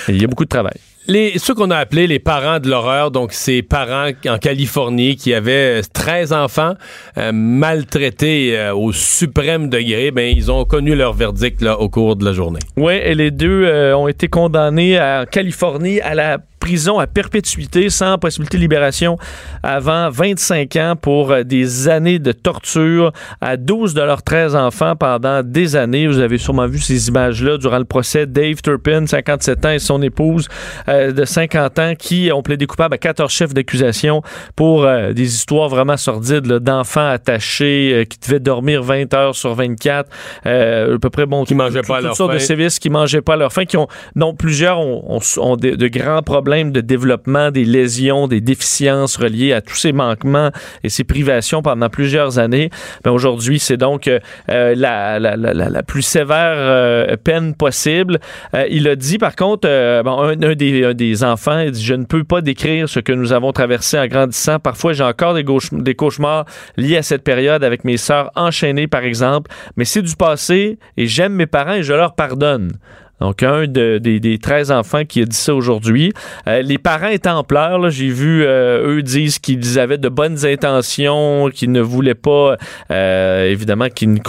Il 0.08 0.22
y 0.22 0.24
a 0.24 0.28
beaucoup 0.28 0.46
de 0.46 0.50
travail. 0.50 0.78
Les, 1.08 1.40
ceux 1.40 1.56
qu'on 1.56 1.72
a 1.72 1.78
appelés 1.78 2.08
les 2.08 2.20
parents 2.20 2.60
de 2.60 2.70
l'horreur, 2.70 3.10
donc 3.10 3.34
ces 3.34 3.64
parents 3.64 4.12
en 4.28 4.38
Californie 4.38 5.16
qui 5.16 5.34
avaient 5.34 5.82
13 5.82 6.34
enfants 6.34 6.74
euh, 7.18 7.32
maltraités 7.34 8.58
euh, 8.58 8.76
au 8.76 8.92
suprême 8.92 9.70
degré, 9.70 10.12
ben 10.12 10.32
ils 10.36 10.52
ont 10.52 10.66
connu 10.66 10.96
leur 10.96 11.14
verdict 11.14 11.62
là, 11.62 11.80
au 11.80 11.90
cours 11.90 12.16
de 12.16 12.26
la 12.26 12.34
journée. 12.34 12.60
Oui, 12.78 12.94
et 12.94 13.16
les 13.16 13.32
deux 13.32 13.64
euh, 13.66 13.96
ont 13.96 14.08
été 14.08 14.28
condamnés 14.28 15.00
en 15.00 15.26
Californie 15.30 16.00
à 16.02 16.14
la 16.16 16.38
prison 16.60 17.00
à 17.00 17.08
perpétuité 17.08 17.90
sans 17.90 18.18
possibilité 18.18 18.58
de 18.58 18.62
libération 18.62 19.18
avant 19.64 20.10
25 20.10 20.76
ans 20.76 20.94
pour 21.00 21.32
euh, 21.32 21.44
des 21.44 21.88
années 21.88 22.20
de 22.20 22.32
torture 22.32 23.12
à 23.42 23.58
12 23.58 23.94
de 23.94 24.02
leurs 24.02 24.24
13 24.24 24.56
enfants 24.56 24.96
pendant 24.96 25.42
des 25.44 25.76
années. 25.76 26.08
Vous 26.08 26.20
avez 26.20 26.38
sûrement 26.38 26.68
vu 26.68 26.80
ces 26.80 27.08
images-là 27.08 27.58
durant 27.58 27.78
le 27.80 27.86
procès. 27.86 28.26
Dave 28.26 28.62
Turpin, 28.62 29.06
57 29.06 29.66
ans, 29.66 29.70
et 29.72 29.80
son 29.80 30.02
épouse 30.02 30.48
euh, 30.88 31.12
de 31.12 31.26
50 31.26 31.80
ans 31.80 31.94
qui 31.98 32.30
ont 32.34 32.42
plaidé 32.44 32.66
coupable 32.66 32.96
à 32.96 32.98
14 32.98 33.32
chefs 33.32 33.54
d'accusation 33.54 34.22
pour 34.56 34.84
euh, 34.84 35.14
des 35.14 35.34
histoires 35.34 35.70
vraiment 35.70 35.98
sordides 35.98 36.46
d'enfants 36.46 37.08
attachés 37.08 37.92
euh, 37.94 38.04
qui 38.04 38.18
devaient 38.20 38.40
dormir 38.40 38.84
20 38.84 39.14
heures 39.14 39.36
sur 39.36 39.56
24, 39.56 40.10
euh, 40.46 40.96
à 40.96 41.00
peu 41.00 41.10
près 41.10 41.26
bon, 41.26 41.46
Qui 41.46 41.56
mangeaient 41.56 41.82
tout- 41.82 41.88
pas 41.88 41.98
toutes 41.98 42.06
leur 42.08 42.16
sortes 42.16 42.34
de 42.34 42.38
sévices 42.40 42.80
qui 42.80 42.90
mangeaient 42.90 43.22
pas 43.22 43.34
à 43.34 43.38
leur 43.38 43.54
faim, 43.54 43.66
qui 43.66 43.78
ont, 43.78 43.88
dont 44.16 44.34
plusieurs 44.34 44.80
ont, 44.80 45.04
ont- 45.18 45.42
ont 45.42 45.56
de, 45.56 45.72
de 45.72 45.88
grands 45.88 46.22
problèmes 46.22 46.49
de 46.72 46.82
développement, 46.82 47.52
des 47.52 47.66
lésions, 47.66 48.28
des 48.28 48.42
déficiences 48.42 49.16
reliées 49.18 49.54
à 49.54 49.62
tous 49.62 49.76
ces 49.76 49.92
manquements 49.94 50.50
et 50.84 50.90
ces 50.90 51.04
privations 51.04 51.62
pendant 51.62 51.90
plusieurs 51.90 52.40
années. 52.40 52.70
Ben 53.04 53.12
aujourd'hui, 53.12 53.60
c'est 53.60 53.78
donc 53.78 54.08
euh, 54.08 54.20
la, 54.48 55.20
la, 55.20 55.36
la, 55.38 55.54
la- 55.54 55.84
plus 55.84 56.02
sévère 56.02 56.56
euh, 56.58 57.16
peine 57.24 57.56
possible. 57.56 58.20
Euh, 58.54 58.66
il 58.70 58.88
a 58.88 58.96
dit, 58.96 59.18
par 59.18 59.36
contre, 59.36 59.68
un, 59.70 60.56
des, 60.56 60.94
des 60.94 61.24
enfants, 61.24 61.60
il 61.60 61.72
dit, 61.72 61.84
je 61.84 61.94
ne 61.94 62.06
peux 62.06 62.24
pas 62.24 62.42
décrire 62.42 62.90
ce 62.90 63.00
que 63.00 63.12
nous 63.14 63.32
avons 63.34 63.52
traversé 63.52 63.98
en 64.00 64.08
grandissant. 64.08 64.60
Parfois, 64.60 64.94
j'ai 64.94 65.04
encore 65.04 65.34
des, 65.34 65.46
des 65.72 65.96
cauchemars 65.96 66.46
liés 66.78 66.98
à 66.98 67.04
cette 67.04 67.24
période 67.24 67.64
avec 67.64 67.84
mes 67.84 67.98
sœurs 67.98 68.32
enchaînées, 68.36 68.88
par 68.88 69.04
exemple. 69.04 69.52
Mais 69.78 69.86
c'est 69.86 70.02
du 70.02 70.16
passé 70.16 70.78
et 70.98 71.06
j'aime 71.08 71.34
mes 71.34 71.48
parents 71.48 71.74
et 71.74 71.84
je 71.84 71.94
leur 71.94 72.16
pardonne. 72.16 72.74
Donc, 73.22 73.44
un 73.44 73.68
de- 73.68 73.98
des, 73.98 74.20
des 74.20 74.38
13 74.38 74.72
enfants 74.72 75.04
qui 75.06 75.22
a 75.22 75.26
dit 75.26 75.36
ça 75.36 75.54
aujourd'hui. 75.54 76.14
Euh, 76.48 76.62
les 76.62 76.78
parents 76.78 77.08
étaient 77.08 77.30
en 77.30 77.44
pleurs. 77.44 77.90
J'ai 77.90 78.08
vu, 78.10 78.44
euh, 78.46 78.88
eux 78.96 79.04
disent 79.04 79.40
qu'ils 79.40 79.78
avaient 79.80 79.98
de 79.98 80.10
bonnes 80.10 80.46
intentions, 80.46 81.50
qu'ils 81.54 81.72
ne 81.72 81.82
voulaient 81.82 82.16
pas, 82.16 82.56
euh, 82.92 83.46
évidemment, 83.50 83.90
qu'ils 83.90 84.14
ne 84.14 84.20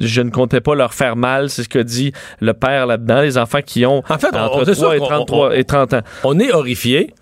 je 0.00 0.20
ne 0.20 0.30
comptais 0.30 0.60
pas 0.60 0.74
leur 0.74 0.94
faire 0.94 1.16
mal. 1.16 1.48
C'est 1.50 1.62
ce 1.62 1.68
que 1.68 1.78
dit 1.78 2.12
le 2.40 2.52
père 2.54 2.86
là-dedans. 2.86 3.20
Les 3.22 3.38
enfants 3.38 3.60
qui 3.64 3.86
ont 3.86 4.02
En 4.08 4.18
fait, 4.18 4.28
on- 4.34 4.38
entre 4.38 4.64
sûr 4.74 4.74
3 4.74 4.96
et 4.96 4.98
qu'on- 4.98 5.06
33 5.06 5.48
on- 5.48 5.52
et 5.52 5.64
30 5.64 5.94
ans. 5.94 6.00
On 6.24 6.38
est 6.38 6.52
horrifiés. 6.52 7.14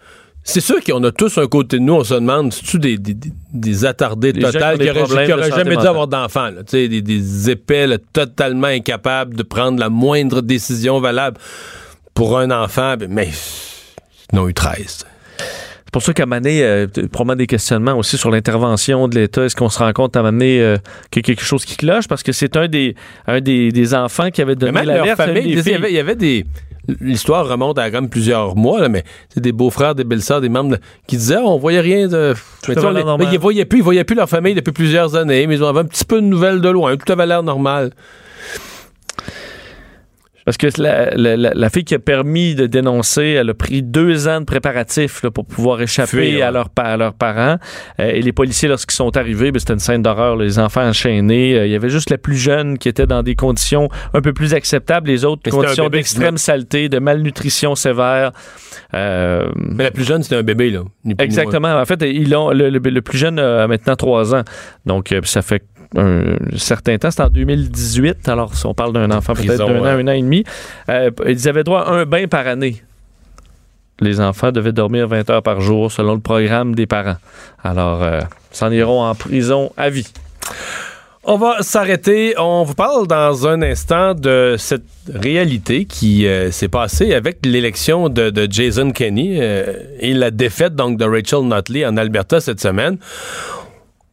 C'est 0.48 0.60
sûr 0.60 0.76
qu'on 0.84 1.02
a 1.02 1.10
tous 1.10 1.38
un 1.38 1.48
côté 1.48 1.78
de 1.78 1.82
nous, 1.82 1.94
on 1.94 2.04
se 2.04 2.14
demande, 2.14 2.52
c'est-tu 2.52 2.78
des, 2.78 2.98
des, 2.98 3.84
attardés 3.84 4.32
Des 4.32 4.40
qui 4.40 4.46
totales 4.52 4.76
ont 4.76 4.78
des 4.78 4.84
qui 4.84 4.90
auraient, 4.90 5.00
problèmes 5.00 5.26
qui 5.26 5.32
de 5.32 5.38
auraient 5.38 5.50
santé 5.50 5.64
jamais 5.64 5.76
dû 5.76 5.86
avoir 5.86 6.06
d'enfants, 6.06 6.50
là. 6.50 6.62
Tu 6.62 6.70
sais, 6.70 6.88
des, 6.88 7.02
des 7.02 7.50
épais 7.50 7.88
là, 7.88 7.98
totalement 7.98 8.68
incapables 8.68 9.34
de 9.34 9.42
prendre 9.42 9.80
la 9.80 9.88
moindre 9.88 10.42
décision 10.42 11.00
valable 11.00 11.36
pour 12.14 12.38
un 12.38 12.52
enfant, 12.52 12.96
ben, 12.96 13.10
mais 13.10 13.30
ils 14.32 14.38
en 14.38 14.44
ont 14.44 14.48
eu 14.48 14.54
13. 14.54 15.04
C'est 15.96 16.00
pour 16.00 16.02
ça 16.08 16.12
qu'à 16.12 16.26
donné, 16.26 16.62
euh, 16.62 16.86
probablement 17.10 17.36
des 17.36 17.46
questionnements 17.46 17.94
aussi 17.94 18.18
sur 18.18 18.30
l'intervention 18.30 19.08
de 19.08 19.14
l'État. 19.18 19.44
Est-ce 19.46 19.56
qu'on 19.56 19.70
se 19.70 19.78
rend 19.78 19.94
compte 19.94 20.14
à 20.14 20.22
donné 20.22 20.60
euh, 20.60 20.76
qu'il 21.10 21.20
y 21.20 21.24
a 21.24 21.26
quelque 21.34 21.42
chose 21.42 21.64
qui 21.64 21.74
cloche? 21.74 22.06
Parce 22.06 22.22
que 22.22 22.32
c'est 22.32 22.54
un 22.58 22.68
des, 22.68 22.94
un 23.26 23.40
des, 23.40 23.72
des 23.72 23.94
enfants 23.94 24.30
qui 24.30 24.42
avait 24.42 24.56
donné 24.56 24.72
l'alerte. 24.84 25.18
il 25.46 25.54
y 25.72 25.74
avait, 25.74 25.92
y 25.94 25.98
avait 25.98 26.14
des. 26.14 26.44
L'histoire 27.00 27.48
remonte 27.48 27.78
à 27.78 27.90
comme 27.90 28.10
plusieurs 28.10 28.56
mois, 28.56 28.78
là, 28.82 28.90
mais 28.90 29.04
c'est 29.30 29.40
des 29.40 29.52
beaux-frères, 29.52 29.94
des 29.94 30.04
belles-sœurs, 30.04 30.42
des 30.42 30.50
membres 30.50 30.76
qui 31.06 31.16
disaient 31.16 31.38
oh, 31.42 31.46
on 31.48 31.56
voyait 31.58 31.80
rien 31.80 32.08
de. 32.08 32.34
Mais 32.68 32.74
les- 32.92 33.02
ils 33.32 33.38
voyaient 33.40 33.64
plus, 33.64 33.78
ils 33.78 33.82
voyaient 33.82 34.04
plus 34.04 34.16
leur 34.16 34.28
famille 34.28 34.54
depuis 34.54 34.72
plusieurs 34.72 35.16
années, 35.16 35.46
mais 35.46 35.56
ils 35.56 35.64
avaient 35.64 35.80
un 35.80 35.84
petit 35.84 36.04
peu 36.04 36.20
de 36.20 36.26
nouvelles 36.26 36.60
de 36.60 36.68
loin. 36.68 36.94
Tout 36.98 37.10
avait 37.10 37.26
l'air 37.26 37.42
normal. 37.42 37.92
Parce 40.46 40.56
que 40.56 40.68
la, 40.80 41.10
la- 41.16 41.36
la- 41.36 41.52
la 41.54 41.70
fille 41.70 41.84
qui 41.84 41.94
a 41.94 41.98
permis 41.98 42.54
de 42.54 42.66
dénoncer, 42.66 43.24
elle 43.38 43.50
a 43.50 43.54
pris 43.54 43.82
deux 43.82 44.28
ans 44.28 44.40
de 44.40 44.44
préparatifs 44.46 45.22
là, 45.24 45.30
pour 45.32 45.44
pouvoir 45.44 45.82
échapper 45.82 46.06
Fuir, 46.06 46.46
à, 46.46 46.52
ouais. 46.52 46.62
à 46.76 46.96
leurs 46.96 47.14
parents. 47.14 47.56
Euh, 48.00 48.10
et 48.10 48.22
les 48.22 48.32
policiers, 48.32 48.68
lorsqu'ils 48.68 48.94
sont 48.94 49.16
arrivés, 49.16 49.50
ben, 49.50 49.58
c'était 49.58 49.72
une 49.74 49.80
scène 49.80 50.02
d'horreur, 50.02 50.36
les 50.36 50.58
enfants 50.60 50.86
enchaînés. 50.86 51.54
Euh, 51.58 51.66
il 51.66 51.72
y 51.72 51.74
avait 51.74 51.88
juste 51.90 52.10
la 52.10 52.16
plus 52.18 52.36
jeune 52.36 52.78
qui 52.78 52.88
était 52.88 53.06
dans 53.08 53.22
des 53.24 53.34
conditions 53.34 53.88
un 54.14 54.20
peu 54.20 54.32
plus 54.32 54.54
acceptables. 54.54 55.08
Les 55.08 55.24
autres, 55.24 55.42
Mais 55.46 55.50
conditions 55.50 55.88
d'extrême 55.88 56.38
saleté, 56.38 56.88
de 56.88 57.00
malnutrition 57.00 57.74
sévère. 57.74 58.30
Euh, 58.94 59.48
Mais 59.56 59.84
la 59.84 59.90
plus 59.90 60.04
jeune, 60.04 60.22
c'était 60.22 60.36
un 60.36 60.42
bébé, 60.42 60.70
là. 60.70 60.82
Exactement. 61.18 61.74
En 61.80 61.84
fait, 61.84 62.00
ils 62.02 62.34
ont, 62.36 62.50
le, 62.50 62.70
le- 62.70 62.78
le 62.78 63.02
plus 63.02 63.18
jeune 63.18 63.38
a 63.40 63.66
maintenant 63.66 63.96
trois 63.96 64.34
ans. 64.34 64.42
Donc, 64.84 65.10
euh, 65.12 65.20
ça 65.24 65.42
fait 65.42 65.62
un 65.96 66.36
certain 66.56 66.98
temps. 66.98 67.10
C'est 67.10 67.22
en 67.22 67.28
2018. 67.28 68.28
Alors, 68.28 68.54
si 68.54 68.66
on 68.66 68.74
parle 68.74 68.92
d'un 68.92 69.10
enfant 69.10 69.34
peut-être 69.34 69.58
d'un 69.58 69.80
an, 69.80 69.84
un 69.84 70.08
an 70.08 70.12
et 70.12 70.22
demi, 70.22 70.44
euh, 70.88 71.10
ils 71.26 71.48
avaient 71.48 71.64
droit 71.64 71.82
à 71.82 71.92
un 71.92 72.04
bain 72.04 72.26
par 72.26 72.46
année. 72.46 72.82
Les 74.00 74.20
enfants 74.20 74.52
devaient 74.52 74.72
dormir 74.72 75.08
20 75.08 75.30
heures 75.30 75.42
par 75.42 75.60
jour 75.60 75.90
selon 75.90 76.14
le 76.14 76.20
programme 76.20 76.74
des 76.74 76.86
parents. 76.86 77.16
Alors, 77.64 78.02
euh, 78.02 78.20
s'en 78.50 78.70
iront 78.70 79.02
en 79.02 79.14
prison 79.14 79.72
à 79.76 79.88
vie. 79.88 80.12
On 81.28 81.38
va 81.38 81.62
s'arrêter. 81.62 82.34
On 82.38 82.62
vous 82.62 82.74
parle 82.74 83.08
dans 83.08 83.48
un 83.48 83.60
instant 83.60 84.14
de 84.14 84.54
cette 84.58 84.84
réalité 85.12 85.84
qui 85.84 86.24
euh, 86.24 86.52
s'est 86.52 86.68
passée 86.68 87.14
avec 87.14 87.44
l'élection 87.44 88.08
de, 88.08 88.30
de 88.30 88.46
Jason 88.48 88.92
Kenney 88.92 89.38
euh, 89.40 89.72
et 89.98 90.14
la 90.14 90.30
défaite 90.30 90.76
donc 90.76 90.98
de 90.98 91.04
Rachel 91.04 91.40
Notley 91.40 91.84
en 91.84 91.96
Alberta 91.96 92.40
cette 92.40 92.60
semaine. 92.60 92.98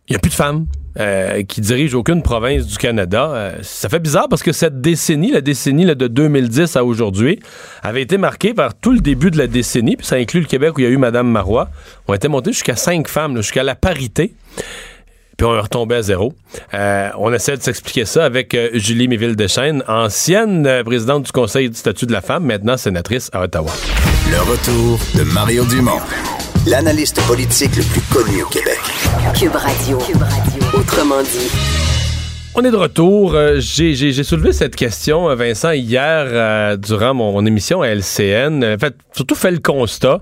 Il 0.09 0.13
n'y 0.13 0.15
a 0.17 0.19
plus 0.19 0.29
de 0.29 0.35
femmes 0.35 0.65
euh, 0.99 1.43
qui 1.43 1.61
dirigent 1.61 1.97
aucune 1.97 2.21
province 2.21 2.67
du 2.67 2.77
Canada. 2.77 3.31
Euh, 3.33 3.57
ça 3.61 3.87
fait 3.87 3.99
bizarre 3.99 4.27
parce 4.29 4.43
que 4.43 4.51
cette 4.51 4.81
décennie, 4.81 5.31
la 5.31 5.41
décennie 5.41 5.85
là, 5.85 5.95
de 5.95 6.07
2010 6.07 6.75
à 6.75 6.83
aujourd'hui, 6.83 7.39
avait 7.81 8.01
été 8.01 8.17
marquée 8.17 8.53
par 8.53 8.75
tout 8.75 8.91
le 8.91 8.99
début 8.99 9.31
de 9.31 9.37
la 9.37 9.47
décennie, 9.47 9.95
puis 9.95 10.05
ça 10.05 10.17
inclut 10.17 10.41
le 10.41 10.45
Québec 10.45 10.77
où 10.77 10.81
il 10.81 10.83
y 10.83 10.87
a 10.87 10.89
eu 10.89 10.97
Madame 10.97 11.29
Marois. 11.29 11.69
On 12.07 12.13
était 12.13 12.27
monté 12.27 12.51
jusqu'à 12.51 12.75
cinq 12.75 13.07
femmes, 13.07 13.37
jusqu'à 13.37 13.63
la 13.63 13.75
parité 13.75 14.33
puis 15.35 15.47
on 15.47 15.55
est 15.55 15.61
retombé 15.61 15.95
à 15.95 16.03
zéro. 16.03 16.31
Euh, 16.75 17.09
on 17.17 17.33
essaie 17.33 17.57
de 17.57 17.63
s'expliquer 17.63 18.05
ça 18.05 18.23
avec 18.23 18.55
Julie 18.75 19.07
Méville-Deschênes, 19.07 19.83
ancienne 19.87 20.83
présidente 20.85 21.23
du 21.23 21.31
Conseil 21.31 21.71
du 21.71 21.75
statut 21.75 22.05
de 22.05 22.11
la 22.11 22.21
femme, 22.21 22.45
maintenant 22.45 22.77
sénatrice 22.77 23.31
à 23.33 23.41
Ottawa. 23.41 23.71
Le 24.29 24.39
retour 24.41 24.99
de 25.15 25.23
Mario 25.33 25.65
Dumont, 25.65 25.99
l'analyste 26.65 27.21
politique 27.27 27.75
le 27.75 27.83
plus 27.83 28.01
connu 28.13 28.43
au 28.43 28.47
Québec. 28.47 28.79
Cube 29.37 29.55
Radio. 29.55 29.97
Cube 29.97 30.21
Radio. 30.21 30.79
Autrement 30.79 31.21
dit. 31.21 31.51
On 32.55 32.63
est 32.63 32.71
de 32.71 32.77
retour. 32.77 33.33
Euh, 33.33 33.59
J'ai 33.59 34.23
soulevé 34.23 34.53
cette 34.53 34.75
question, 34.75 35.29
euh, 35.29 35.35
Vincent, 35.35 35.71
hier 35.71 36.25
euh, 36.29 36.77
durant 36.77 37.13
mon, 37.13 37.31
mon 37.33 37.45
émission 37.45 37.81
à 37.81 37.87
LCN. 37.87 38.63
En 38.63 38.77
fait, 38.77 38.95
surtout 39.11 39.35
fait 39.35 39.51
le 39.51 39.59
constat 39.59 40.21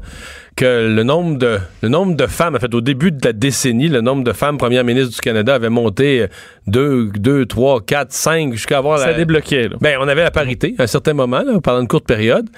que 0.56 0.88
le 0.94 1.04
nombre 1.04 1.38
de 1.38 1.60
le 1.82 1.90
nombre 1.90 2.16
de 2.16 2.26
femmes, 2.26 2.56
en 2.56 2.60
fait, 2.60 2.74
au 2.74 2.82
début 2.82 3.12
de 3.12 3.24
la 3.24 3.34
décennie, 3.34 3.88
le 3.88 4.02
nombre 4.02 4.24
de 4.24 4.34
femmes 4.34 4.58
premières 4.58 4.84
ministres 4.84 5.14
du 5.14 5.22
Canada 5.22 5.56
avait 5.56 5.70
monté 5.70 6.26
2, 6.68 7.12
2, 7.16 7.46
3, 7.46 7.82
4, 7.82 8.12
5, 8.12 8.54
jusqu'à 8.54 8.80
avoir 8.80 9.00
Ça 9.00 9.08
la, 9.08 9.14
débloquait. 9.14 9.70
Là. 9.70 9.78
Ben, 9.80 9.98
on 10.00 10.08
avait 10.08 10.24
la 10.24 10.32
parité 10.32 10.76
à 10.80 10.84
un 10.84 10.88
certain 10.88 11.14
moment, 11.14 11.42
là, 11.46 11.60
pendant 11.62 11.82
une 11.82 11.88
courte 11.88 12.08
période. 12.08 12.50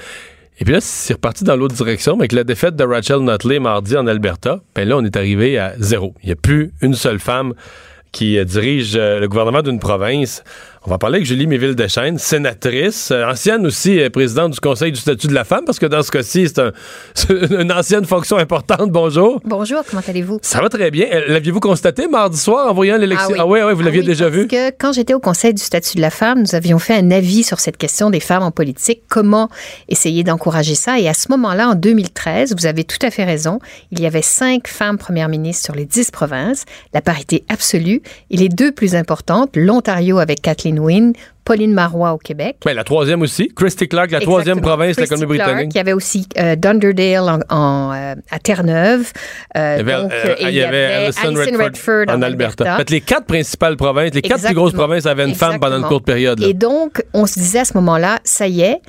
Et 0.60 0.66
puis 0.66 0.74
là, 0.74 0.82
c'est 0.82 1.14
reparti 1.14 1.44
dans 1.44 1.56
l'autre 1.56 1.76
direction. 1.76 2.16
Mais 2.16 2.22
avec 2.22 2.34
la 2.34 2.44
défaite 2.44 2.76
de 2.76 2.84
Rachel 2.84 3.20
Notley 3.20 3.60
mardi 3.60 3.98
en 3.98 4.08
Alberta, 4.08 4.62
ben 4.76 4.88
là, 4.88 4.98
on 4.98 5.04
est 5.04 5.16
arrivé 5.16 5.58
à 5.58 5.74
zéro. 5.80 6.14
Il 6.24 6.28
n'y 6.28 6.34
a 6.34 6.36
plus 6.36 6.72
une 6.82 6.94
seule 6.94 7.20
femme 7.20 7.54
qui 8.12 8.44
dirige 8.46 8.96
euh, 8.96 9.20
le 9.20 9.28
gouvernement 9.28 9.62
d'une 9.62 9.80
province. 9.80 10.44
On 10.86 10.90
va 10.90 10.98
parler 10.98 11.16
avec 11.20 11.26
Julie 11.26 11.48
Méville-Deschênes, 11.48 12.18
sénatrice, 12.18 13.12
euh, 13.12 13.26
ancienne 13.32 13.66
aussi 13.66 14.02
euh, 14.02 14.10
présidente 14.10 14.52
du 14.52 14.60
Conseil 14.60 14.92
du 14.92 15.00
statut 15.00 15.28
de 15.28 15.34
la 15.34 15.46
femme, 15.46 15.64
parce 15.66 15.80
que 15.80 15.86
dans 15.86 16.04
ce 16.04 16.12
cas-ci, 16.12 16.46
c'est 16.50 16.60
un- 16.60 16.74
une 17.62 17.72
ancienne 17.72 18.04
fonction 18.04 18.36
importante. 18.36 18.92
Bonjour. 18.92 19.40
Bonjour, 19.46 19.80
comment 19.90 20.02
allez-vous? 20.06 20.40
Ça 20.42 20.60
va 20.60 20.68
très 20.68 20.92
bien. 20.92 21.06
Euh, 21.10 21.22
L'aviez-vous 21.30 21.62
constaté 21.62 22.10
mardi 22.10 22.38
soir 22.38 22.70
en 22.70 22.74
voyant 22.74 22.98
l'élection? 22.98 23.34
Ah 23.40 23.46
oui. 23.48 23.62
ouais, 23.62 23.74
vous 23.74 23.80
Ah 23.80 23.86
l'aviez 23.86 24.02
oui, 24.02 24.06
déjà 24.08 24.26
parce 24.26 24.36
vu? 24.36 24.48
que 24.50 24.72
quand 24.72 24.92
j'étais 24.92 25.14
au 25.14 25.22
Conseil 25.22 25.54
du 25.54 25.64
statut 25.64 25.96
de 25.96 26.02
la 26.02 26.10
femme, 26.10 26.42
nous 26.42 26.54
avions 26.54 26.80
fait 26.80 26.96
un 26.96 27.12
avis 27.12 27.44
sur 27.44 27.62
cette 27.62 27.78
question 27.78 28.10
des 28.10 28.20
femmes 28.20 28.44
en 28.44 28.52
politique, 28.52 29.04
comment 29.08 29.48
essayer 29.88 30.26
d'encourager 30.26 30.76
ça? 30.76 31.00
Et 31.00 31.08
à 31.08 31.14
ce 31.14 31.28
moment-là, 31.30 31.70
en 31.70 31.76
2013, 31.76 32.56
vous 32.60 32.66
avez 32.66 32.84
tout 32.84 33.00
à 33.04 33.10
fait 33.10 33.24
raison, 33.24 33.60
il 33.92 34.02
y 34.02 34.06
avait 34.06 34.22
cinq 34.22 34.68
femmes 34.68 34.98
premières 34.98 35.30
ministres 35.30 35.64
sur 35.64 35.76
les 35.76 35.86
dix 35.86 36.12
provinces, 36.12 36.66
la 36.94 37.02
parité 37.02 37.46
absolue, 37.48 38.02
et 38.32 38.36
les 38.36 38.50
deux 38.50 38.74
plus 38.74 38.96
importantes, 38.96 39.52
l'Ontario 39.56 40.18
avec 40.20 40.42
Kathleen 40.42 40.73
Pauline 41.46 41.74
Marois 41.74 42.14
au 42.14 42.18
Québec. 42.18 42.58
Ben, 42.66 42.74
la 42.74 42.84
troisième 42.84 43.22
aussi. 43.22 43.50
Christy 43.54 43.88
Clark, 43.88 44.12
la 44.12 44.22
troisième 44.22 44.62
province 44.62 44.96
de 44.96 45.02
la 45.02 45.08
Colombie-Britannique. 45.08 45.72
Il 45.74 45.78
y 45.78 45.80
avait 45.80 45.94
aussi 45.94 46.28
euh, 46.38 46.56
Dunderdale 46.56 47.42
en, 47.50 47.56
en, 47.56 47.94
euh, 47.94 48.16
à 48.32 48.40
Terre-Neuve. 48.40 49.12
Euh, 49.58 49.78
Il 49.80 49.88
y 49.88 49.92
avait, 49.92 50.14
euh, 50.14 50.36
et 50.40 50.44
il 50.44 50.56
y 50.56 50.64
avait 50.64 51.12
Alison 51.24 51.64
Redford, 51.64 52.06
en, 52.10 52.22
Alberta. 52.22 52.76
En 52.76 52.78
fait, 52.78 52.90
les 52.90 53.02
quatre 53.02 53.26
principales 53.26 53.76
provinces, 53.76 54.14
les 54.14 54.22
quatre 54.22 54.46
plus 54.46 54.56
grosses 54.56 54.74
provinces 54.74 55.06
avaient 55.06 55.28
une 55.28 55.36
femme 55.36 55.60
pendant 55.60 55.78
une 55.78 55.86
courte 55.86 56.06
période. 56.06 56.40
là. 56.40 56.48
Et 56.48 56.54
donc, 56.54 57.04
on 57.14 57.26
se 57.26 57.40
disait 57.40 57.60
à 57.60 57.66
ce 57.66 57.74
moment-là, 57.76 58.20
ça 58.24 58.48
y 58.48 58.62
est, 58.62 58.80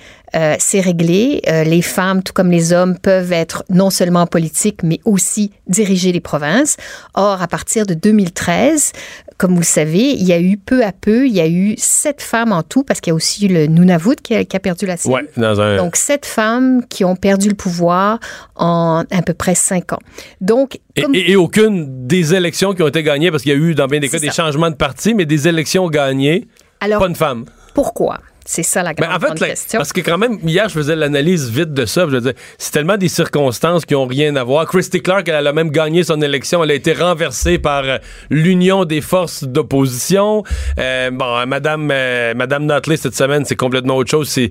c'est 0.59 0.81
réglé. 0.81 1.43
Les 1.47 1.83
femmes, 1.83 2.23
tout 2.23 2.33
comme 2.33 2.51
les 2.51 2.73
hommes, 2.73 2.99
peuvent 2.99 3.33
être 3.33 3.65
non 3.69 3.91
seulement 3.91 4.23
en 4.23 4.27
politique, 4.27 4.83
mais 4.83 5.01
aussi 5.05 5.53
diriger 5.67 6.13
les 6.13 6.21
provinces. 6.21 6.77
Or, 7.15 7.43
à 7.43 7.49
partir 7.49 7.87
de 7.87 7.95
2013, 7.95 8.93
comme 9.39 9.53
vous 9.53 9.61
le 9.61 9.65
savez, 9.65 10.11
il 10.13 10.23
y 10.23 10.33
a 10.33 10.41
eu 10.41 10.57
peu 10.57 10.85
à 10.85 10.93
peu, 10.93 11.27
il 11.27 11.33
y 11.33 11.41
a 11.41 11.49
eu 11.49 11.75
sept 11.77 12.23
femmes 12.23 12.53
en 12.53 12.63
tout, 12.63 12.83
parce 12.85 13.01
qu'il 13.01 13.11
y 13.11 13.13
a 13.13 13.15
aussi 13.15 13.49
le 13.49 13.67
Nunavut 13.67 14.17
qui 14.23 14.35
a, 14.35 14.45
qui 14.45 14.57
a 14.57 14.61
perdu 14.61 14.87
la 14.87 14.97
sienne. 14.97 15.13
Ouais, 15.15 15.29
dans 15.37 15.61
un. 15.61 15.77
Donc, 15.77 15.97
sept 15.97 16.25
femmes 16.27 16.83
qui 16.89 17.05
ont 17.05 17.17
perdu 17.17 17.49
le 17.49 17.55
pouvoir 17.55 18.19
en 18.57 19.05
à 19.11 19.23
peu 19.23 19.35
près 19.35 19.55
cinq 19.55 19.93
ans. 19.93 19.99
Donc, 20.41 20.79
et, 20.97 21.03
comme 21.03 21.15
et- 21.15 21.33
et 21.33 21.37
aucune 21.37 22.07
des 22.07 22.35
élections 22.35 22.75
qui 22.75 22.83
ont 22.83 22.89
été 22.89 23.03
gagnées, 23.03 23.31
parce 23.31 23.43
qu'il 23.43 23.53
y 23.53 23.55
a 23.55 23.59
eu 23.59 23.75
dans 23.75 23.87
bien 23.87 24.01
des 24.01 24.09
cas 24.09 24.19
des 24.19 24.31
changements 24.31 24.71
de 24.71 24.77
parti, 24.77 25.15
mais 25.15 25.27
des 25.27 25.49
élections 25.49 25.89
gagnées, 25.89 26.47
alors, 26.81 27.01
pas 27.01 27.09
une 27.09 27.15
femme. 27.17 27.45
pourquoi? 27.75 28.21
C'est 28.47 28.63
ça 28.63 28.83
la 28.83 28.93
Ben, 28.93 29.07
grande, 29.07 29.17
en 29.17 29.21
fait, 29.21 29.27
grande 29.27 29.39
la- 29.41 29.47
question. 29.49 29.79
parce 29.79 29.93
que 29.93 30.01
quand 30.03 30.19
même, 30.19 30.39
hier, 30.45 30.69
je 30.69 30.75
faisais 30.75 30.95
l'analyse 30.97 31.49
vite 31.51 31.73
de 31.73 31.87
ça. 31.87 32.03
Je 32.03 32.11
veux 32.17 32.21
dire, 32.21 32.33
c'est 32.59 32.73
tellement 32.73 32.97
des 32.99 33.09
circonstances 33.09 33.87
qui 33.87 33.95
ont 33.95 34.07
rien 34.07 34.37
à 34.37 34.45
voir. 34.45 34.67
Christy 34.67 35.01
Clark, 35.01 35.27
elle 35.29 35.47
a 35.47 35.53
même 35.53 35.71
gagné 35.71 36.05
son 36.05 36.21
élection. 36.21 36.63
Elle 36.63 36.71
a 36.73 36.75
été 36.75 36.93
renversée 36.93 37.59
par 37.59 37.85
euh, 37.85 37.99
l'union 38.31 38.85
des 38.85 39.01
forces 39.01 39.45
d'opposition. 39.45 40.43
Euh, 40.79 41.11
bon, 41.11 41.47
Madame, 41.47 41.89
euh, 41.91 42.35
Madame 42.35 42.67
Notley, 42.67 42.97
cette 42.97 43.15
semaine, 43.17 43.45
c'est 43.45 43.57
complètement 43.57 43.97
autre 43.97 44.11
chose. 44.11 44.29
C'est, 44.29 44.51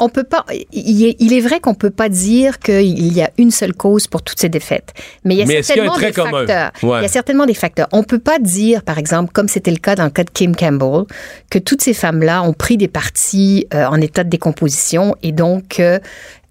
On 0.00 0.08
peut 0.08 0.24
pas. 0.24 0.44
Il 0.72 1.04
est, 1.06 1.16
il 1.18 1.32
est 1.32 1.40
vrai 1.40 1.60
qu'on 1.60 1.74
peut 1.74 1.90
pas 1.90 2.08
dire 2.08 2.58
qu'il 2.58 3.12
y 3.12 3.22
a 3.22 3.30
une 3.38 3.50
seule 3.50 3.74
cause 3.74 4.06
pour 4.06 4.22
toutes 4.22 4.40
ces 4.40 4.48
défaites, 4.48 4.92
mais 5.24 5.34
il 5.34 5.38
y 5.38 5.42
a 5.42 5.46
Mais 5.46 5.60
y 5.60 5.64
certainement 5.64 5.96
des 5.96 6.12
commun? 6.12 6.46
facteurs. 6.46 6.70
Ouais. 6.82 6.98
Il 7.00 7.02
y 7.02 7.06
a 7.06 7.08
certainement 7.08 7.46
des 7.46 7.54
facteurs. 7.54 7.88
On 7.92 8.02
peut 8.02 8.18
pas 8.18 8.38
dire, 8.38 8.82
par 8.82 8.98
exemple, 8.98 9.32
comme 9.32 9.48
c'était 9.48 9.70
le 9.70 9.78
cas 9.78 9.94
dans 9.94 10.04
le 10.04 10.10
cas 10.10 10.24
de 10.24 10.30
Kim 10.30 10.54
Campbell, 10.54 11.04
que 11.50 11.58
toutes 11.58 11.82
ces 11.82 11.94
femmes-là 11.94 12.42
ont 12.42 12.52
pris 12.52 12.76
des 12.76 12.88
partis 12.98 13.64
euh, 13.74 13.86
en 13.86 14.00
état 14.00 14.24
de 14.24 14.28
décomposition 14.28 15.14
et 15.22 15.30
donc 15.30 15.78
euh, 15.78 16.00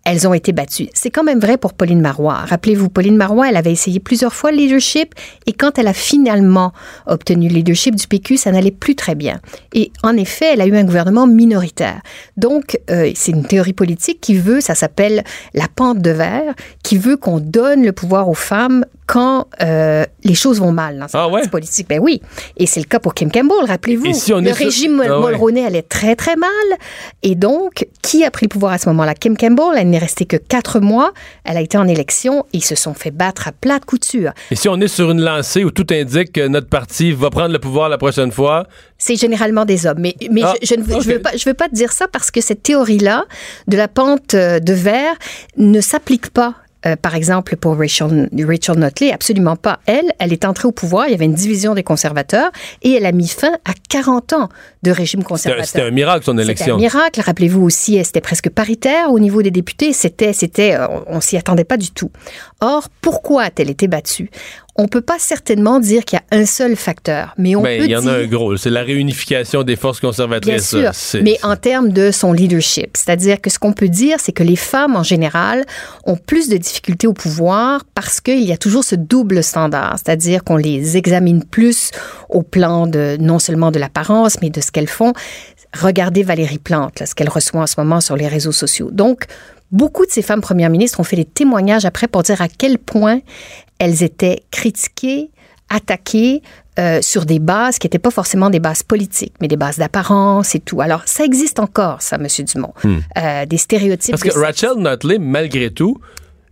elles 0.06 0.26
ont 0.30 0.34
été 0.34 0.54
battues. 0.54 0.88
C'est 0.94 1.10
quand 1.10 1.26
même 1.26 1.42
vrai 1.42 1.58
pour 1.58 1.74
Pauline 1.74 2.00
Marois. 2.00 2.36
Rappelez-vous, 2.36 2.88
Pauline 2.88 3.18
Marois, 3.18 3.50
elle 3.50 3.58
avait 3.58 3.74
essayé 3.74 4.00
plusieurs 4.00 4.34
fois 4.34 4.52
le 4.52 4.58
leadership 4.60 5.14
et 5.46 5.52
quand 5.52 5.78
elle 5.78 5.88
a 5.88 5.94
finalement 5.94 6.72
obtenu 7.06 7.50
le 7.50 7.56
leadership 7.56 7.96
du 7.96 8.08
PQ, 8.08 8.38
ça 8.38 8.54
n'allait 8.54 8.72
plus 8.72 8.96
très 8.96 9.14
bien. 9.14 9.42
Et 9.74 9.92
en 10.04 10.16
effet, 10.16 10.54
elle 10.54 10.62
a 10.62 10.68
eu 10.68 10.78
un 10.78 10.86
gouvernement 10.86 11.28
minoritaire. 11.28 12.00
Donc, 12.38 12.80
euh, 12.90 13.12
c'est 13.14 13.34
une 13.34 13.46
théorie 13.46 13.74
politique 13.74 14.22
qui 14.22 14.36
veut, 14.36 14.62
ça 14.62 14.74
s'appelle 14.74 15.26
la 15.54 15.68
pente 15.68 16.00
de 16.00 16.12
verre, 16.12 16.54
qui 16.82 16.98
veut 16.98 17.18
qu'on 17.18 17.42
donne 17.42 17.84
le 17.84 17.92
pouvoir 17.92 18.30
aux 18.30 18.34
femmes 18.34 18.86
quand 19.08 19.48
euh, 19.62 20.04
les 20.24 20.36
choses 20.36 20.60
vont 20.60 20.72
mal 20.74 21.00
dans 21.00 21.08
cette 21.08 21.15
Ah 21.15 21.30
ouais? 21.30 21.48
politique. 21.48 21.88
Ben 21.88 22.00
oui. 22.00 22.22
Et 22.58 22.65
c'est 22.67 22.82
le 22.82 22.86
cas 22.86 23.00
pour 23.00 23.13
Kim 23.13 23.32
Campbell, 23.32 23.65
rappelez-vous. 23.65 24.13
Si 24.13 24.32
le 24.34 24.46
sur- 24.46 24.56
régime 24.56 25.02
Ah 25.04 25.20
ouais. 25.20 25.32
Mulroney 25.32 25.65
allait 25.65 25.82
très, 25.82 26.15
très 26.15 26.36
mal. 26.36 26.50
Et 27.24 27.36
donc, 27.36 27.88
qui 28.02 28.24
a 28.26 28.32
pris 28.32 28.46
le 28.46 28.50
pouvoir 28.50 28.74
à 28.74 28.78
ce 28.78 28.89
moment-là? 28.89 29.15
Kim 29.15 29.38
Campbell, 29.38 29.78
elle 29.78 29.89
n'est 29.89 29.98
restée 29.98 30.26
que 30.26 30.38
quatre 30.38 30.80
mois. 30.82 31.13
Elle 31.46 31.58
a 31.58 31.62
été 31.62 31.78
en 31.78 31.88
élection 31.88 32.46
et 32.54 32.58
ils 32.58 32.63
se 32.65 32.76
sont 32.76 32.93
fait 32.93 33.12
battre 33.12 33.48
à 33.48 33.52
plate 33.54 33.86
couture. 33.86 34.32
et 34.52 34.56
si 34.56 34.67
on 34.70 34.80
est 34.82 34.88
sur 34.89 35.10
une 35.12 35.22
lancée 35.22 35.63
où 35.63 35.72
tout 35.72 35.88
indique 35.91 36.34
que 36.34 36.48
notre 36.48 36.67
parti 36.67 37.13
va 37.13 37.30
prendre 37.30 37.54
le 37.54 37.60
pouvoir 37.60 37.88
la 37.89 37.98
prochaine 37.98 38.32
fois, 38.32 38.67
C'est 38.98 39.15
généralement 39.15 39.63
des 39.63 39.86
hommes. 39.88 40.00
Mais, 40.00 40.15
mais 40.32 40.41
Ah, 40.43 40.54
je, 40.62 40.67
je 40.67 40.76
ne 40.76 40.84
veux, 40.84 40.93
je 40.96 40.98
ok. 41.00 41.06
veux 41.06 41.20
pas, 41.22 41.32
je 41.38 41.46
veux 41.46 41.54
pas 41.54 41.70
te 41.70 41.74
dire 41.76 41.93
ça 41.93 42.08
parce 42.08 42.30
que 42.30 42.41
cette 42.41 42.62
théorie-là 42.63 43.26
de 43.70 43.78
la 43.78 43.88
pente 43.88 44.34
euh, 44.34 44.60
de 44.60 44.74
verre 44.74 45.15
ne 45.56 45.80
s'applique 45.80 46.30
pas 46.32 46.56
euh, 46.86 46.96
par 46.96 47.16
exemple, 47.16 47.56
pour 47.56 47.78
Rachel, 47.78 48.30
Rachel 48.38 48.78
Notley, 48.78 49.12
absolument 49.12 49.56
pas. 49.56 49.80
Elle, 49.86 50.12
elle 50.20 50.32
est 50.32 50.46
entrée 50.46 50.68
au 50.68 50.72
pouvoir, 50.72 51.08
il 51.08 51.12
y 51.12 51.16
avait 51.16 51.26
une 51.26 51.34
division 51.34 51.74
des 51.74 51.84
conservateurs 51.84 52.52
et 52.84 52.94
elle 52.94 53.06
a 53.06 53.12
mis 53.12 53.28
fin 53.28 53.54
à 53.66 53.74
40 53.90 54.34
ans 54.34 54.50
de 54.84 54.92
régime 54.92 55.24
conservateur. 55.24 55.66
C'était 55.66 55.82
un 55.82 55.92
miracle, 55.92 56.26
son 56.26 56.38
élection. 56.38 56.66
C'était 56.66 56.72
un 56.72 56.78
miracle. 56.78 57.22
Rappelez-vous 57.22 57.63
aussi, 57.63 58.04
c'était 58.04 58.22
presque 58.22 58.50
paritaire 58.50 59.12
au 59.12 59.19
niveau 59.19 59.42
des 59.42 59.52
députés. 59.52 59.92
C'était, 59.92 60.34
c'était, 60.34 60.75
euh, 60.75 60.88
on, 60.88 61.17
on 61.17 61.21
s'y 61.21 61.36
attendait 61.36 61.63
pas 61.63 61.78
du 61.78 61.92
tout. 61.92 62.12
Or, 62.62 62.90
pourquoi 63.02 63.44
a-t-elle 63.44 63.69
été 63.69 63.88
battue? 63.88 64.30
On 64.80 64.88
peut 64.88 65.02
pas 65.02 65.17
certainement 65.19 65.80
dire 65.80 66.06
qu'il 66.06 66.19
y 66.19 66.36
a 66.36 66.38
un 66.40 66.46
seul 66.46 66.75
facteur, 66.75 67.34
mais 67.38 67.56
on 67.56 67.62
ben, 67.63 67.80
peut 67.80 67.86
il 67.86 67.92
y 67.92 67.96
en 67.96 68.06
a 68.06 68.12
un 68.12 68.25
gros. 68.28 68.58
C'est 68.58 68.69
la 68.69 68.84
réunification 68.84 69.63
des 69.63 69.75
forces 69.75 70.00
Bien 70.02 70.10
conservatrices. 70.10 70.69
sûr, 70.69 70.90
C'est- 70.94 71.21
mais 71.21 71.38
en 71.44 71.56
termes 71.56 71.90
de 71.90 72.12
son 72.12 72.32
leadership. 72.34 72.96
C'est-à-dire 72.96 73.42
que 73.42 73.50
ce 73.50 73.58
qu'on 73.60 73.73
peut 73.73 73.90
dire, 73.90 74.17
c'est 74.19 74.32
que 74.34 74.44
les 74.44 74.56
femmes, 74.56 74.96
en 74.96 75.04
général, 75.04 75.65
ont 76.06 76.15
plus 76.17 76.48
de 76.50 76.58
difficultés 76.58 77.08
au 77.08 77.13
pouvoir 77.13 77.84
parce 77.96 78.21
qu'il 78.21 78.44
y 78.44 78.52
a 78.52 78.58
toujours 78.58 78.84
ce 78.84 78.96
double 78.96 79.44
standard. 79.44 79.96
C'est-à-dire 79.98 80.44
qu'on 80.44 80.58
les 80.58 80.96
examine 80.98 81.44
plus 81.44 81.92
au 82.30 82.44
plan 82.44 82.86
de 82.88 83.17
non 83.19 83.40
seulement 83.40 83.71
de 83.71 83.80
l'apparence, 83.80 84.38
mais 84.42 84.50
de 84.50 84.62
ce 84.62 84.71
qu'elles 84.71 84.88
font. 84.90 85.13
Regardez 85.78 86.23
Valérie 86.23 86.60
Plante, 86.60 87.00
là, 87.00 87.06
ce 87.06 87.13
qu'elle 87.15 87.30
reçoit 87.30 87.62
en 87.62 87.67
ce 87.67 87.75
moment 87.78 88.00
sur 88.00 88.15
les 88.15 88.28
réseaux 88.28 88.52
sociaux. 88.54 88.90
Donc, 88.92 89.25
beaucoup 89.72 90.06
de 90.06 90.12
ces 90.12 90.22
femmes 90.22 90.42
premières 90.42 90.70
ministres 90.70 91.00
ont 91.00 91.04
fait 91.04 91.15
des 91.15 91.26
témoignages 91.26 91.86
après 91.86 92.08
pour 92.08 92.24
dire 92.24 92.42
à 92.42 92.48
quel 92.48 92.78
point 92.78 93.20
elles 93.80 94.04
étaient 94.04 94.44
critiquées, 94.52 95.30
attaquées 95.70 96.42
euh, 96.80 97.02
sur 97.02 97.26
des 97.26 97.40
bases 97.40 97.80
qui 97.80 97.88
n'étaient 97.88 98.00
pas 98.00 98.12
forcément 98.12 98.50
des 98.50 98.60
bases 98.60 98.84
politiques, 98.84 99.34
mais 99.42 99.48
des 99.48 99.58
bases 99.58 99.78
d'apparence 99.78 100.56
et 100.56 100.60
tout. 100.60 100.80
Alors, 100.82 101.02
ça 101.06 101.26
existe 101.26 101.60
encore, 101.60 102.02
ça, 102.02 102.18
Monsieur 102.18 102.44
Dumont. 102.44 102.74
Euh, 102.86 103.46
des 103.46 103.58
stéréotypes. 103.58 104.15
Hmm. 104.15 104.20
Parce 104.20 104.36
que 104.36 104.40
Rachel 104.40 104.78
Notley, 104.78 105.18
malgré 105.18 105.72
tout, 105.72 106.00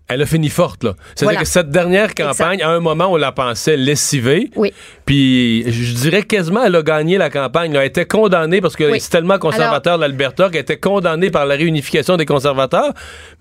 elle 0.08 0.22
a 0.22 0.26
fini 0.26 0.49
forte. 0.49 0.84
là. 0.84 0.93
C'est-à-dire 1.16 1.26
Voilà. 1.26 1.39
que 1.41 1.45
cette 1.47 1.70
dernière 1.70 2.14
campagne, 2.14 2.62
à 2.62 2.70
un 2.70 2.80
moment, 2.80 3.12
on 3.12 3.16
la 3.18 3.32
pensait 3.32 3.76
lessivée. 3.78 4.51
Oui. 4.56 4.72
Puis, 5.06 5.64
je 5.72 5.93
dirais 5.95 6.24
quasiment, 6.24 6.64
elle 6.64 6.76
a 6.76 6.82
gagné 6.84 7.18
la 7.18 7.30
campagne. 7.30 7.74
là. 7.74 7.82
Elle 7.82 7.88
était 7.88 8.06
condamnée 8.06 8.62
parce 8.62 8.76
que 8.76 8.91
Oui. 8.91 8.99
c'est 8.99 9.10
tellement 9.10 9.39
conservateur 9.39 9.97
l'Alberta 9.97 10.49
qu'elle 10.49 10.62
était 10.62 10.78
condamnée 10.78 11.30
par 11.32 11.45
la 11.45 11.56
réunification 11.56 12.18
des 12.18 12.26
conservateurs. 12.26 12.93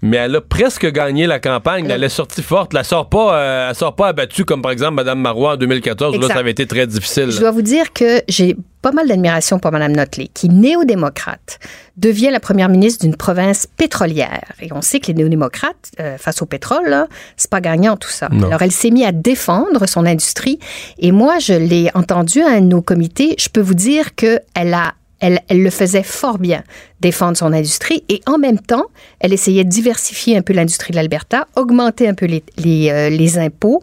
Mais 0.02 0.16
elle 0.18 0.36
a 0.36 0.40
presque 0.40 0.90
gagné 0.90 1.26
la 1.26 1.38
campagne. 1.40 1.86
Elle 1.90 2.04
est 2.04 2.08
sortie 2.08 2.42
forte. 2.42 2.72
Elle 2.74 2.84
sort 2.84 3.08
pas, 3.08 3.34
euh, 3.36 3.68
elle 3.70 3.74
sort 3.74 3.94
pas 3.94 4.08
abattue 4.08 4.44
comme 4.44 4.62
par 4.62 4.72
exemple 4.72 4.94
Mme 4.94 5.18
Marois 5.20 5.52
en 5.54 5.56
2014. 5.56 6.16
Où 6.16 6.20
là, 6.20 6.28
ça 6.28 6.36
avait 6.38 6.50
été 6.50 6.66
très 6.66 6.86
difficile. 6.86 7.30
Je 7.30 7.40
dois 7.40 7.50
vous 7.50 7.62
dire 7.62 7.92
que 7.92 8.22
j'ai 8.28 8.56
pas 8.82 8.92
mal 8.92 9.08
d'admiration 9.08 9.58
pour 9.58 9.72
Mme 9.72 9.92
Notley, 9.96 10.28
qui, 10.34 10.50
néo-démocrate, 10.50 11.58
devient 11.96 12.28
la 12.30 12.40
première 12.40 12.68
ministre 12.68 13.04
d'une 13.06 13.16
province 13.16 13.66
pétrolière. 13.66 14.42
Et 14.60 14.72
on 14.72 14.82
sait 14.82 15.00
que 15.00 15.06
les 15.06 15.14
néo-démocrates, 15.14 15.90
euh, 16.00 16.18
face 16.18 16.42
au 16.42 16.46
pétrole, 16.54 17.06
c'est 17.36 17.50
pas 17.50 17.60
gagnant 17.60 17.96
tout 17.96 18.10
ça. 18.10 18.28
Non. 18.30 18.46
Alors, 18.46 18.62
elle 18.62 18.72
s'est 18.72 18.90
mise 18.90 19.06
à 19.06 19.12
défendre 19.12 19.86
son 19.86 20.06
industrie. 20.06 20.58
Et 20.98 21.10
moi, 21.10 21.38
je 21.40 21.54
l'ai 21.54 21.90
entendu 21.94 22.40
à 22.42 22.50
un 22.50 22.60
de 22.60 22.66
nos 22.66 22.82
comités. 22.82 23.34
Je 23.38 23.48
peux 23.48 23.60
vous 23.60 23.74
dire 23.74 24.14
que 24.14 24.40
elle 24.54 24.74
a 24.74 24.94
elle, 25.20 25.40
elle 25.48 25.62
le 25.62 25.70
faisait 25.70 26.02
fort 26.02 26.38
bien, 26.38 26.62
défendre 27.00 27.36
son 27.36 27.52
industrie. 27.52 28.04
Et 28.10 28.20
en 28.26 28.36
même 28.36 28.58
temps, 28.58 28.84
elle 29.20 29.32
essayait 29.32 29.64
de 29.64 29.70
diversifier 29.70 30.36
un 30.36 30.42
peu 30.42 30.52
l'industrie 30.52 30.90
de 30.90 30.96
l'Alberta, 30.96 31.46
augmenter 31.56 32.06
un 32.08 32.14
peu 32.14 32.26
les, 32.26 32.42
les, 32.58 32.90
euh, 32.90 33.08
les 33.08 33.38
impôts. 33.38 33.80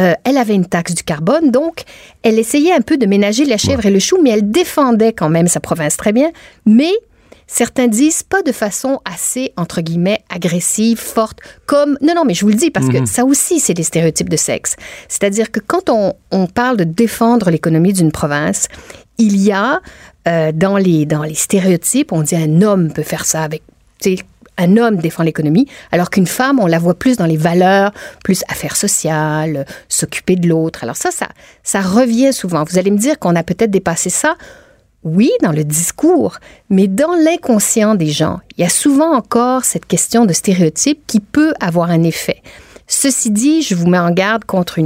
Euh, 0.00 0.12
elle 0.24 0.36
avait 0.36 0.54
une 0.54 0.66
taxe 0.66 0.94
du 0.94 1.02
carbone. 1.02 1.50
Donc, 1.50 1.84
elle 2.22 2.38
essayait 2.38 2.74
un 2.74 2.82
peu 2.82 2.98
de 2.98 3.06
ménager 3.06 3.46
la 3.46 3.56
chèvre 3.56 3.86
et 3.86 3.90
le 3.90 4.00
chou, 4.00 4.18
mais 4.22 4.30
elle 4.30 4.50
défendait 4.50 5.14
quand 5.14 5.30
même 5.30 5.48
sa 5.48 5.60
province 5.60 5.96
très 5.96 6.12
bien. 6.12 6.30
Mais 6.66 6.92
certains 7.52 7.86
disent 7.86 8.22
pas 8.22 8.42
de 8.42 8.50
façon 8.50 9.00
assez, 9.04 9.52
entre 9.56 9.82
guillemets, 9.82 10.24
agressive, 10.30 10.98
forte, 10.98 11.38
comme... 11.66 11.98
Non, 12.00 12.14
non, 12.14 12.24
mais 12.24 12.32
je 12.32 12.44
vous 12.44 12.50
le 12.50 12.56
dis, 12.56 12.70
parce 12.70 12.88
que 12.88 13.04
ça 13.04 13.24
aussi, 13.24 13.60
c'est 13.60 13.74
des 13.74 13.82
stéréotypes 13.82 14.30
de 14.30 14.38
sexe. 14.38 14.74
C'est-à-dire 15.06 15.50
que 15.50 15.60
quand 15.60 15.90
on, 15.90 16.14
on 16.30 16.46
parle 16.46 16.78
de 16.78 16.84
défendre 16.84 17.50
l'économie 17.50 17.92
d'une 17.92 18.10
province, 18.10 18.68
il 19.18 19.36
y 19.36 19.52
a 19.52 19.82
euh, 20.26 20.50
dans, 20.52 20.78
les, 20.78 21.04
dans 21.04 21.22
les 21.22 21.34
stéréotypes, 21.34 22.10
on 22.12 22.22
dit 22.22 22.36
un 22.36 22.62
homme 22.62 22.92
peut 22.92 23.02
faire 23.02 23.26
ça 23.26 23.42
avec... 23.42 23.62
Un 24.58 24.76
homme 24.76 24.96
défend 24.96 25.22
l'économie, 25.22 25.66
alors 25.92 26.10
qu'une 26.10 26.26
femme, 26.26 26.60
on 26.60 26.66
la 26.66 26.78
voit 26.78 26.94
plus 26.94 27.16
dans 27.16 27.24
les 27.24 27.38
valeurs, 27.38 27.90
plus 28.22 28.42
affaires 28.48 28.76
sociales, 28.76 29.56
euh, 29.56 29.64
s'occuper 29.88 30.36
de 30.36 30.46
l'autre. 30.46 30.84
Alors 30.84 30.96
ça, 30.96 31.10
ça, 31.10 31.28
ça 31.62 31.80
revient 31.80 32.32
souvent. 32.34 32.62
Vous 32.64 32.78
allez 32.78 32.90
me 32.90 32.98
dire 32.98 33.18
qu'on 33.18 33.34
a 33.34 33.42
peut-être 33.42 33.70
dépassé 33.70 34.10
ça. 34.10 34.36
Oui, 35.04 35.32
dans 35.42 35.50
le 35.50 35.64
discours, 35.64 36.38
mais 36.70 36.86
dans 36.86 37.14
l'inconscient 37.16 37.96
des 37.96 38.10
gens, 38.10 38.40
il 38.56 38.62
y 38.62 38.64
a 38.64 38.68
souvent 38.68 39.16
encore 39.16 39.64
cette 39.64 39.86
question 39.86 40.26
de 40.26 40.32
stéréotype 40.32 41.00
qui 41.08 41.18
peut 41.18 41.54
avoir 41.58 41.90
un 41.90 42.04
effet. 42.04 42.40
Ceci 42.86 43.32
dit, 43.32 43.62
je 43.62 43.74
vous 43.74 43.88
mets 43.88 43.98
en 43.98 44.12
garde 44.12 44.44
contre 44.44 44.78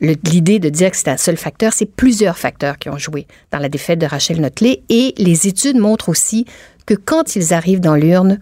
l'idée 0.00 0.60
de 0.60 0.70
dire 0.70 0.90
que 0.90 0.96
c'est 0.96 1.10
un 1.10 1.18
seul 1.18 1.36
facteur, 1.36 1.74
c'est 1.74 1.84
plusieurs 1.84 2.38
facteurs 2.38 2.78
qui 2.78 2.88
ont 2.88 2.96
joué 2.96 3.26
dans 3.50 3.58
la 3.58 3.68
défaite 3.68 3.98
de 3.98 4.06
Rachel 4.06 4.40
Notley 4.40 4.82
et 4.88 5.12
les 5.18 5.46
études 5.46 5.76
montrent 5.76 6.08
aussi 6.08 6.46
que 6.86 6.94
quand 6.94 7.36
ils 7.36 7.52
arrivent 7.52 7.80
dans 7.80 7.96
l'urne, 7.96 8.38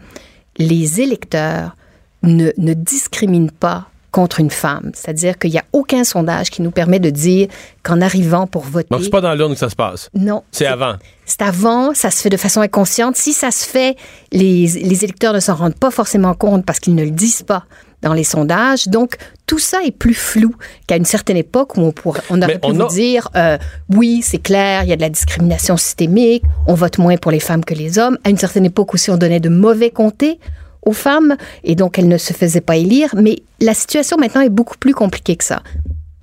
les 0.57 1.01
électeurs 1.01 1.75
ne 2.23 2.75
discriminent 2.75 3.51
pas 3.51 3.89
contre 4.19 4.41
une 4.41 4.51
femme. 4.51 4.91
C'est-à-dire 4.95 5.39
qu'il 5.39 5.53
n'y 5.53 5.59
a 5.59 5.65
aucun 5.73 6.03
sondage 6.03 6.51
qui 6.51 6.61
nous 6.61 6.73
permet 6.73 6.99
de 6.99 7.09
dire 7.09 7.47
qu'en 7.85 8.01
arrivant 8.01 8.49
pour 8.49 8.65
voter... 8.65 8.89
Donc, 8.91 9.05
c'est 9.05 9.11
pas 9.11 9.21
dans 9.21 9.33
l'urne 9.33 9.53
que 9.53 9.59
ça 9.61 9.71
se 9.71 9.77
passe. 9.77 10.11
Non. 10.13 10.43
C'est 10.51 10.67
avant. 10.67 10.97
C'est 11.25 11.43
avant, 11.43 11.95
ça 11.95 12.11
se 12.11 12.21
fait 12.21 12.29
de 12.29 12.37
façon 12.37 12.61
inconsciente. 12.61 13.15
Si 13.15 13.33
ça 13.33 13.53
se 13.53 13.65
fait, 13.65 13.97
les, 14.33 14.67
les 14.67 15.05
électeurs 15.05 15.35
ne 15.35 15.39
s'en 15.39 15.55
rendent 15.55 15.79
pas 15.79 15.93
forcément 15.93 16.35
compte 16.35 16.67
parce 16.67 16.81
qu'ils 16.81 16.97
ne 16.97 17.05
le 17.05 17.13
disent 17.13 17.45
pas 17.45 17.63
dans 18.03 18.13
les 18.13 18.25
sondages. 18.25 18.89
Donc, 18.89 19.19
tout 19.47 19.61
ça 19.61 19.85
est 19.85 19.93
plus 19.93 20.15
flou 20.15 20.53
qu'à 20.89 20.97
une 20.97 21.05
certaine 21.05 21.37
époque 21.37 21.77
où 21.77 21.83
on, 21.83 21.93
pourrait, 21.93 22.23
on 22.29 22.43
aurait 22.43 22.59
pu 22.59 22.73
vous 22.73 22.89
dire, 22.89 23.29
euh, 23.37 23.57
oui, 23.95 24.21
c'est 24.25 24.39
clair, 24.39 24.83
il 24.83 24.89
y 24.89 24.93
a 24.93 24.97
de 24.97 25.01
la 25.01 25.11
discrimination 25.11 25.77
systémique, 25.77 26.43
on 26.67 26.75
vote 26.75 26.99
moins 26.99 27.17
pour 27.19 27.31
les 27.31 27.39
femmes 27.39 27.65
que 27.65 27.75
les 27.75 28.01
hommes. 28.01 28.19
À 28.25 28.31
une 28.31 28.37
certaine 28.37 28.67
époque 28.67 28.95
aussi, 28.95 29.13
on 29.13 29.17
donnait 29.17 29.39
de 29.39 29.49
mauvais 29.49 29.91
comtés 29.91 30.41
aux 30.83 30.93
femmes 30.93 31.37
et 31.65 31.75
donc 31.75 31.99
elles 31.99 32.09
ne 32.09 32.19
se 32.19 32.33
faisaient 32.33 32.61
pas 32.61 32.77
élire. 32.77 33.11
Mais 33.17 33.37
la 33.61 33.75
situation 33.75 34.17
maintenant 34.19 34.41
est 34.43 34.49
beaucoup 34.51 34.77
plus 34.79 34.95
compliquée 34.95 35.37
que 35.37 35.45
ça. 35.45 35.63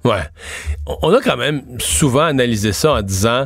Ouais. 0.04 0.22
On- 1.02 1.12
a 1.14 1.22
quand 1.22 1.38
même 1.38 1.64
souvent 1.80 2.24
analysé 2.26 2.72
ça 2.74 2.94
en 2.94 3.02
disant 3.02 3.46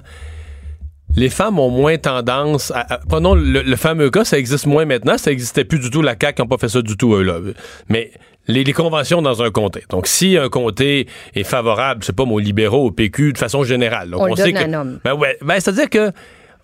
les 1.15 1.29
femmes 1.29 1.57
ont 1.57 1.69
moins 1.71 1.97
tendance 1.97 2.71
à. 2.71 2.93
à- 2.95 2.97
prenons 2.99 3.33
le, 3.33 3.61
le 3.61 3.75
fameux 3.75 4.09
cas, 4.11 4.23
ça 4.25 4.37
existe 4.37 4.65
moins 4.67 4.85
maintenant, 4.85 5.17
ça 5.17 5.31
existait 5.31 5.63
plus 5.65 5.79
du 5.79 5.89
tout, 5.89 6.01
la 6.01 6.15
CAQ 6.19 6.41
n'a 6.43 6.47
pas 6.47 6.57
fait 6.57 6.69
ça 6.69 6.81
du 6.81 6.95
tout, 6.97 7.13
eux, 7.15 7.23
là. 7.23 7.39
Mais 7.89 8.11
les, 8.47 8.63
les 8.63 8.73
conventions 8.73 9.21
dans 9.21 9.41
un 9.41 9.49
comté. 9.51 9.83
Donc, 9.89 10.05
si 10.07 10.37
un 10.37 10.49
comté 10.49 11.07
est 11.35 11.43
favorable, 11.43 12.01
je 12.01 12.07
sais 12.07 12.13
pas, 12.13 12.23
aux 12.23 12.39
libéraux, 12.39 12.85
au 12.87 12.91
PQ, 12.91 13.33
de 13.33 13.37
façon 13.37 13.63
générale. 13.63 14.09
donc 14.11 14.21
On 14.21 14.25
le 14.25 14.35
sait 14.35 14.51
donne 14.51 14.75
un 14.75 14.81
homme. 14.81 14.99
Ben 15.03 15.13
ouais. 15.13 15.37
Ben, 15.41 15.59
c'est-à-dire 15.59 15.89
que 15.89 16.11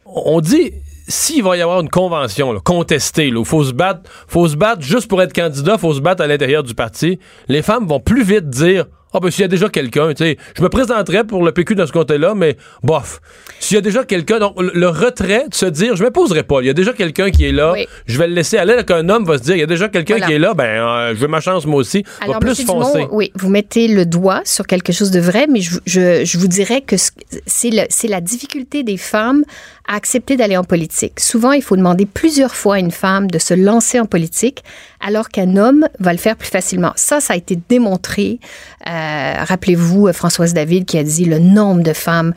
on 0.06 0.40
dit 0.42 0.74
s'il 1.08 1.44
va 1.44 1.58
y 1.58 1.62
avoir 1.62 1.80
une 1.82 1.90
convention 1.90 2.52
là, 2.54 2.60
contestée, 2.64 3.30
là, 3.32 3.40
où 3.40 3.46
faut 3.46 3.64
se 3.64 3.74
battre, 3.74 4.02
faut 4.28 4.48
se 4.48 4.56
battre 4.56 4.82
juste 4.82 5.08
pour 5.08 5.22
être 5.22 5.34
candidat, 5.34 5.78
faut 5.78 5.94
se 5.94 6.00
battre 6.00 6.24
à 6.24 6.28
l'intérieur 6.28 6.64
du 6.64 6.74
parti, 6.74 7.20
les 7.48 7.62
femmes 7.62 7.86
vont 7.88 8.00
plus 8.00 8.24
vite 8.24 8.50
dire 8.50 8.86
ah 9.18 9.22
ben 9.22 9.32
s'il 9.32 9.44
y 9.44 9.46
a 9.46 9.48
déjà 9.48 9.70
quelqu'un, 9.70 10.10
tu 10.14 10.26
sais, 10.26 10.38
je 10.58 10.62
me 10.62 10.68
présenterais 10.68 11.24
pour 11.24 11.42
le 11.42 11.54
PQ 11.54 11.76
dans 11.76 11.88
ce 11.88 11.94
côté-là, 11.94 12.36
mais 12.36 12.58
bof. 12.84 13.22
S'il 13.62 13.76
y 13.76 13.78
a 13.78 13.82
déjà 13.82 14.04
quelqu'un, 14.04 14.40
donc 14.40 14.62
le, 14.62 14.72
le 14.74 14.90
retrait 14.90 15.46
de 15.48 15.56
se 15.56 15.66
dire 15.68 15.96
je 15.96 16.04
m'imposerai 16.04 16.44
pas, 16.44 16.60
il 16.60 16.66
y 16.68 16.70
a 16.70 16.74
déjà 16.74 16.92
quelqu'un 16.92 17.32
qui 17.32 17.46
est 17.46 17.54
là, 17.54 17.72
Oui. 17.72 17.88
je 18.08 18.18
vais 18.18 18.28
le 18.28 18.34
laisser 18.34 18.58
aller, 18.58 18.76
qu'un 18.86 19.08
homme 19.08 19.24
va 19.24 19.38
se 19.38 19.44
dire 19.44 19.56
il 19.56 19.60
y 19.60 19.64
a 19.64 19.68
déjà 19.68 19.88
quelqu'un 19.88 20.16
Voilà. 20.16 20.28
qui 20.28 20.34
est 20.34 20.40
là, 20.40 20.54
ben 20.54 20.66
euh, 20.66 21.10
je 21.16 21.20
veux 21.22 21.30
ma 21.30 21.40
chance 21.40 21.66
moi 21.66 21.80
aussi, 21.80 22.04
va 22.28 22.40
plus 22.40 22.62
foncer. 22.66 23.08
Oui, 23.10 23.32
vous 23.36 23.48
mettez 23.50 23.88
le 23.88 24.06
doigt 24.06 24.42
sur 24.44 24.68
quelque 24.68 24.92
chose 24.92 25.12
de 25.12 25.22
vrai, 25.22 25.48
mais 25.50 25.62
je, 25.62 25.78
je- 25.86 26.26
je 26.26 26.38
vous 26.38 26.50
dirais 26.50 26.82
que 26.82 26.98
ce- 26.98 27.12
c'est 27.46 27.70
le- 27.70 27.88
c'est 27.88 28.10
la 28.10 28.20
difficulté 28.20 28.84
des 28.84 28.98
femmes 28.98 29.46
à 29.88 29.96
accepter 29.96 30.36
d'aller 30.36 30.58
en 30.58 30.64
politique. 30.64 31.20
Souvent, 31.20 31.52
il 31.52 31.62
faut 31.62 31.76
demander 31.76 32.06
plusieurs 32.06 32.56
fois 32.56 32.76
à 32.76 32.80
une 32.80 32.92
femme 32.92 33.30
de 33.30 33.38
se 33.38 33.54
lancer 33.54 34.00
en 34.00 34.06
politique, 34.06 34.64
alors 35.00 35.30
qu'un 35.30 35.58
homme 35.58 35.88
va 36.00 36.12
le 36.12 36.18
faire 36.18 36.36
plus 36.36 36.50
facilement. 36.50 36.92
Ça, 36.96 37.20
ça 37.20 37.34
a 37.34 37.36
été 37.36 37.60
démontré. 37.70 38.40
Euh, 38.88 39.34
Rappelez-vous 39.44 40.08
euh, 40.08 40.14
Françoise 40.14 40.54
David 40.54 40.86
qui 40.86 40.98
a 40.98 41.04
dit 41.04 41.26
le 41.26 41.40
nombre 41.40 41.84
de 41.84 41.94
femmes, 41.94 42.34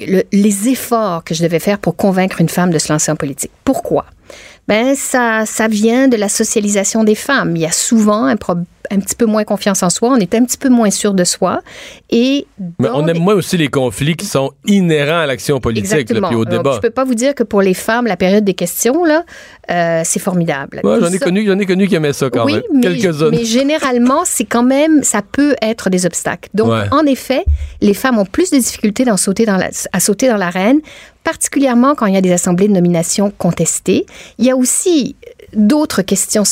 les 0.00 0.68
efforts 0.68 1.24
que 1.24 1.34
je 1.34 1.42
devais 1.42 1.58
faire 1.60 1.78
pour 1.78 1.96
convaincre 1.96 2.40
une 2.40 2.48
femme 2.48 2.70
de 2.70 2.78
se 2.78 2.92
lancer 2.92 3.10
en 3.12 3.16
politique. 3.16 3.50
Pourquoi? 3.64 4.06
Ben, 4.68 4.94
ça, 4.94 5.44
ça 5.46 5.66
vient 5.68 6.06
de 6.06 6.16
la 6.16 6.28
socialisation 6.28 7.02
des 7.02 7.16
femmes. 7.16 7.56
Il 7.56 7.62
y 7.62 7.66
a 7.66 7.72
souvent 7.72 8.24
un, 8.24 8.36
pro- 8.36 8.54
un 8.90 8.98
petit 9.00 9.14
peu 9.14 9.24
moins 9.26 9.44
confiance 9.44 9.82
en 9.82 9.90
soi, 9.90 10.10
on 10.10 10.16
est 10.16 10.34
un 10.34 10.44
petit 10.44 10.58
peu 10.58 10.68
moins 10.68 10.90
sûr 10.90 11.14
de 11.14 11.24
soi. 11.24 11.60
Et 12.10 12.46
Mais 12.78 12.88
on 12.92 13.06
aime 13.06 13.18
moins 13.18 13.34
aussi 13.34 13.56
les 13.56 13.68
conflits 13.68 14.16
qui 14.16 14.26
sont 14.26 14.52
inhérents 14.66 15.20
à 15.20 15.26
l'action 15.26 15.60
politique, 15.60 16.10
là, 16.10 16.26
puis 16.28 16.36
au 16.36 16.44
débat. 16.44 16.72
je 16.74 16.80
peux 16.80 16.90
pas 16.90 17.04
vous 17.04 17.14
dire 17.14 17.34
que 17.34 17.42
pour 17.44 17.62
les 17.62 17.74
femmes, 17.74 18.06
la 18.06 18.16
période 18.16 18.44
des 18.44 18.54
questions, 18.54 19.04
là, 19.04 19.24
euh, 19.70 20.02
c'est 20.04 20.18
formidable. 20.18 20.80
Ouais, 20.82 20.98
j'en 21.00 21.06
ai 21.08 21.18
ça- 21.18 21.24
connu, 21.24 21.46
j'en 21.46 21.58
ai 21.58 21.66
connu 21.66 21.86
qui 21.88 21.94
aimaient 21.94 22.12
ça 22.12 22.28
quand 22.30 22.44
oui, 22.46 22.54
même. 22.54 22.62
mais, 22.74 22.80
Quelques-unes. 22.80 23.30
mais 23.30 23.44
généralement, 23.44 24.22
c'est 24.24 24.44
quand 24.44 24.64
même, 24.64 25.02
ça 25.04 25.22
peut 25.22 25.54
être 25.62 25.90
des 25.90 26.06
obstacles. 26.06 26.48
Donc, 26.54 26.70
Ouais. 26.70 26.84
en 26.90 27.06
effet, 27.06 27.44
les 27.80 27.94
femmes 27.94 28.18
ont 28.18 28.24
plus 28.26 28.50
de 28.50 28.56
difficultés 28.58 29.04
dans 29.04 29.16
sauter 29.16 29.46
dans 29.46 29.56
la- 29.56 29.70
à 29.92 30.00
sauter 30.00 30.28
dans 30.28 30.36
l'arène 30.36 30.80
particulièrement 31.22 31.94
quand 31.94 32.06
il 32.06 32.14
y 32.14 32.16
a 32.16 32.20
des 32.22 32.32
assemblées 32.32 32.66
de 32.66 32.72
nomination 32.72 33.30
contestées. 33.36 34.06
Il 34.38 34.46
y 34.46 34.50
a 34.50 34.56
aussi 34.56 35.16
d'autres 35.54 36.02
questions 36.02 36.44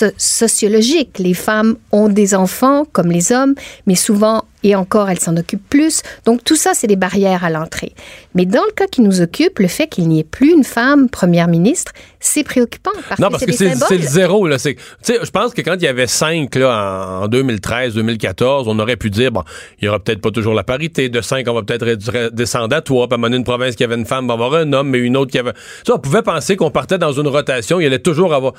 so- 0.00 0.12
sociologiques. 0.16 1.18
Les 1.18 1.34
femmes 1.34 1.76
ont 1.92 2.08
des 2.08 2.34
enfants 2.34 2.84
comme 2.92 3.10
les 3.10 3.32
hommes, 3.32 3.54
mais 3.86 3.94
souvent 3.94 4.44
et 4.62 4.74
encore, 4.74 5.08
elles 5.08 5.20
s'en 5.20 5.36
occupent 5.36 5.68
plus. 5.68 6.02
Donc 6.26 6.44
tout 6.44 6.56
ça, 6.56 6.72
c'est 6.74 6.86
des 6.86 6.96
barrières 6.96 7.44
à 7.44 7.50
l'entrée. 7.50 7.94
Mais 8.34 8.44
dans 8.44 8.62
le 8.64 8.72
cas 8.72 8.86
qui 8.86 9.00
nous 9.00 9.20
occupe, 9.20 9.58
le 9.58 9.68
fait 9.68 9.86
qu'il 9.86 10.08
n'y 10.08 10.20
ait 10.20 10.24
plus 10.24 10.52
une 10.52 10.64
femme 10.64 11.08
première 11.08 11.48
ministre, 11.48 11.92
c'est 12.20 12.44
préoccupant 12.44 12.90
parce 13.08 13.20
non, 13.20 13.28
que 13.28 13.32
parce 13.32 13.44
c'est 13.44 13.70
que 13.70 13.76
c'est 13.88 13.96
le 13.96 14.06
zéro. 14.06 14.46
Là. 14.46 14.56
Je 14.58 15.30
pense 15.30 15.54
que 15.54 15.62
quand 15.62 15.74
il 15.74 15.82
y 15.82 15.88
avait 15.88 16.06
cinq 16.06 16.54
là, 16.56 17.20
en 17.22 17.28
2013, 17.28 17.94
2014, 17.94 18.68
on 18.68 18.78
aurait 18.78 18.96
pu 18.96 19.10
dire, 19.10 19.32
bon, 19.32 19.42
il 19.80 19.86
y 19.86 19.88
aura 19.88 19.98
peut-être 19.98 20.20
pas 20.20 20.30
toujours 20.30 20.54
la 20.54 20.64
parité. 20.64 21.08
De 21.08 21.20
cinq, 21.22 21.48
on 21.48 21.54
va 21.54 21.62
peut-être 21.62 22.30
descendre 22.34 22.76
à 22.76 22.82
trois. 22.82 23.08
Puis 23.08 23.14
à 23.14 23.16
un 23.16 23.18
moment 23.18 23.28
donné, 23.28 23.38
une 23.38 23.44
province 23.44 23.76
qui 23.76 23.84
avait 23.84 23.96
une 23.96 24.06
femme 24.06 24.26
va 24.26 24.34
avoir 24.34 24.54
un 24.54 24.72
homme, 24.72 24.90
mais 24.90 24.98
une 24.98 25.16
autre 25.16 25.32
qui 25.32 25.38
avait... 25.38 25.52
Ça, 25.86 25.94
on 25.94 25.98
pouvait 25.98 26.22
penser 26.22 26.56
qu'on 26.56 26.70
partait 26.70 26.98
dans 26.98 27.12
une 27.12 27.28
rotation. 27.28 27.80
Il 27.80 27.86
allait 27.86 27.98
toujours 27.98 28.34
avoir... 28.34 28.52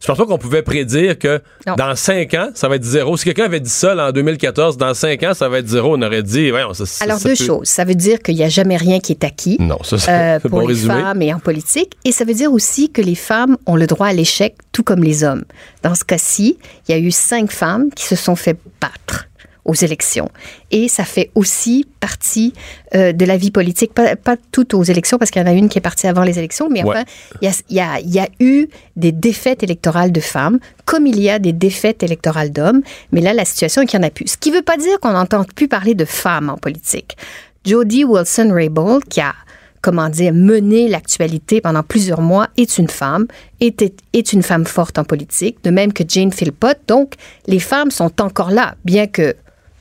Je 0.00 0.06
pense 0.06 0.18
pas 0.18 0.26
qu'on 0.26 0.38
pouvait 0.38 0.62
prédire 0.62 0.85
que 1.18 1.40
Non. 1.66 1.74
dans 1.76 1.94
cinq 1.96 2.34
ans, 2.34 2.50
ça 2.54 2.68
va 2.68 2.76
être 2.76 2.84
zéro. 2.84 3.16
Si 3.16 3.24
quelqu'un 3.24 3.44
avait 3.44 3.60
dit 3.60 3.70
ça 3.70 3.94
là, 3.94 4.08
en 4.08 4.12
2014, 4.12 4.76
dans 4.76 4.94
cinq 4.94 5.22
ans, 5.22 5.34
ça 5.34 5.48
va 5.48 5.58
être 5.58 5.68
zéro, 5.68 5.96
on 5.96 6.02
aurait 6.02 6.22
dit, 6.22 6.50
voyons, 6.50 6.74
ça, 6.74 6.86
ça- 6.86 7.04
Alors 7.04 7.18
ça 7.18 7.28
deux 7.28 7.34
peut- 7.36 7.44
choses. 7.44 7.68
Ça 7.68 7.84
veut 7.84 7.94
dire 7.94 8.20
qu'il 8.20 8.36
n'y 8.36 8.44
a 8.44 8.48
jamais 8.48 8.76
rien 8.76 9.00
qui 9.00 9.12
est 9.12 9.24
acquis. 9.24 9.56
Non, 9.60 9.78
ça, 9.82 9.98
c'est 9.98 10.10
euh, 10.10 10.40
pour 10.40 10.50
bon 10.50 10.60
les 10.60 10.66
résumé. 10.74 10.94
femmes 10.94 11.22
et 11.22 11.32
en 11.34 11.38
politique. 11.38 11.92
Et 12.04 12.12
ça 12.12 12.24
veut 12.24 12.34
dire 12.34 12.52
aussi 12.52 12.90
que 12.90 13.00
les 13.02 13.14
femmes 13.14 13.56
ont 13.66 13.76
le 13.76 13.86
droit 13.86 14.06
à 14.08 14.12
l'échec, 14.12 14.54
tout 14.72 14.82
comme 14.82 15.02
les 15.02 15.24
hommes. 15.24 15.44
Dans 15.82 15.94
ce 15.94 16.04
cas-ci, 16.04 16.58
il 16.88 16.92
y 16.92 16.94
a 16.94 16.98
eu 16.98 17.10
cinq 17.10 17.50
femmes 17.50 17.90
qui 17.94 18.04
se 18.04 18.16
sont 18.16 18.36
fait 18.36 18.56
battre 18.80 19.26
aux 19.66 19.74
élections. 19.74 20.28
Et 20.70 20.88
ça 20.88 21.04
fait 21.04 21.30
aussi 21.34 21.86
partie 22.00 22.54
euh, 22.94 23.12
de 23.12 23.24
la 23.26 23.36
vie 23.36 23.50
politique, 23.50 23.92
pas, 23.92 24.16
pas 24.16 24.36
toutes 24.52 24.72
aux 24.74 24.82
élections, 24.84 25.18
parce 25.18 25.30
qu'il 25.30 25.42
y 25.42 25.44
en 25.44 25.48
a 25.48 25.52
une 25.52 25.68
qui 25.68 25.76
est 25.78 25.82
partie 25.82 26.06
avant 26.06 26.22
les 26.22 26.38
élections, 26.38 26.68
mais 26.70 26.82
Ouais. 26.84 26.90
enfin, 26.96 27.04
il 27.42 27.50
y 27.70 27.74
y, 27.74 28.14
y 28.14 28.18
a 28.20 28.28
eu 28.40 28.68
des 28.96 29.12
défaites 29.12 29.62
électorales 29.62 30.12
de 30.12 30.20
femmes, 30.20 30.58
comme 30.84 31.06
il 31.06 31.20
y 31.20 31.28
a 31.28 31.38
des 31.38 31.52
défaites 31.52 32.02
électorales 32.02 32.52
d'hommes, 32.52 32.80
mais 33.12 33.20
là, 33.20 33.34
la 33.34 33.44
situation 33.44 33.82
est 33.82 33.86
qu'il 33.86 33.98
n'y 34.00 34.06
en 34.06 34.08
a 34.08 34.10
plus. 34.10 34.28
Ce 34.28 34.36
qui 34.36 34.50
ne 34.50 34.56
veut 34.56 34.62
pas 34.62 34.76
dire 34.76 34.98
qu'on 35.00 35.12
n'entend 35.12 35.44
plus 35.44 35.68
parler 35.68 35.94
de 35.94 36.04
femmes 36.04 36.48
en 36.48 36.56
politique. 36.56 37.16
Jodie 37.64 38.04
Wilson-Raybould, 38.04 39.04
qui 39.08 39.20
a 39.20 39.34
comment 39.82 40.08
dire, 40.08 40.32
mené 40.34 40.88
l'actualité 40.88 41.60
pendant 41.60 41.84
plusieurs 41.84 42.20
mois, 42.20 42.48
est 42.56 42.76
une 42.78 42.88
femme, 42.88 43.26
est, 43.60 43.84
est 44.12 44.32
une 44.32 44.42
femme 44.42 44.66
forte 44.66 44.98
en 44.98 45.04
politique, 45.04 45.58
de 45.62 45.70
même 45.70 45.92
que 45.92 46.02
Jane 46.06 46.32
Philpott. 46.32 46.76
Donc, 46.88 47.14
les 47.46 47.60
femmes 47.60 47.92
sont 47.92 48.20
encore 48.20 48.50
là, 48.50 48.74
bien 48.84 49.06
que 49.06 49.36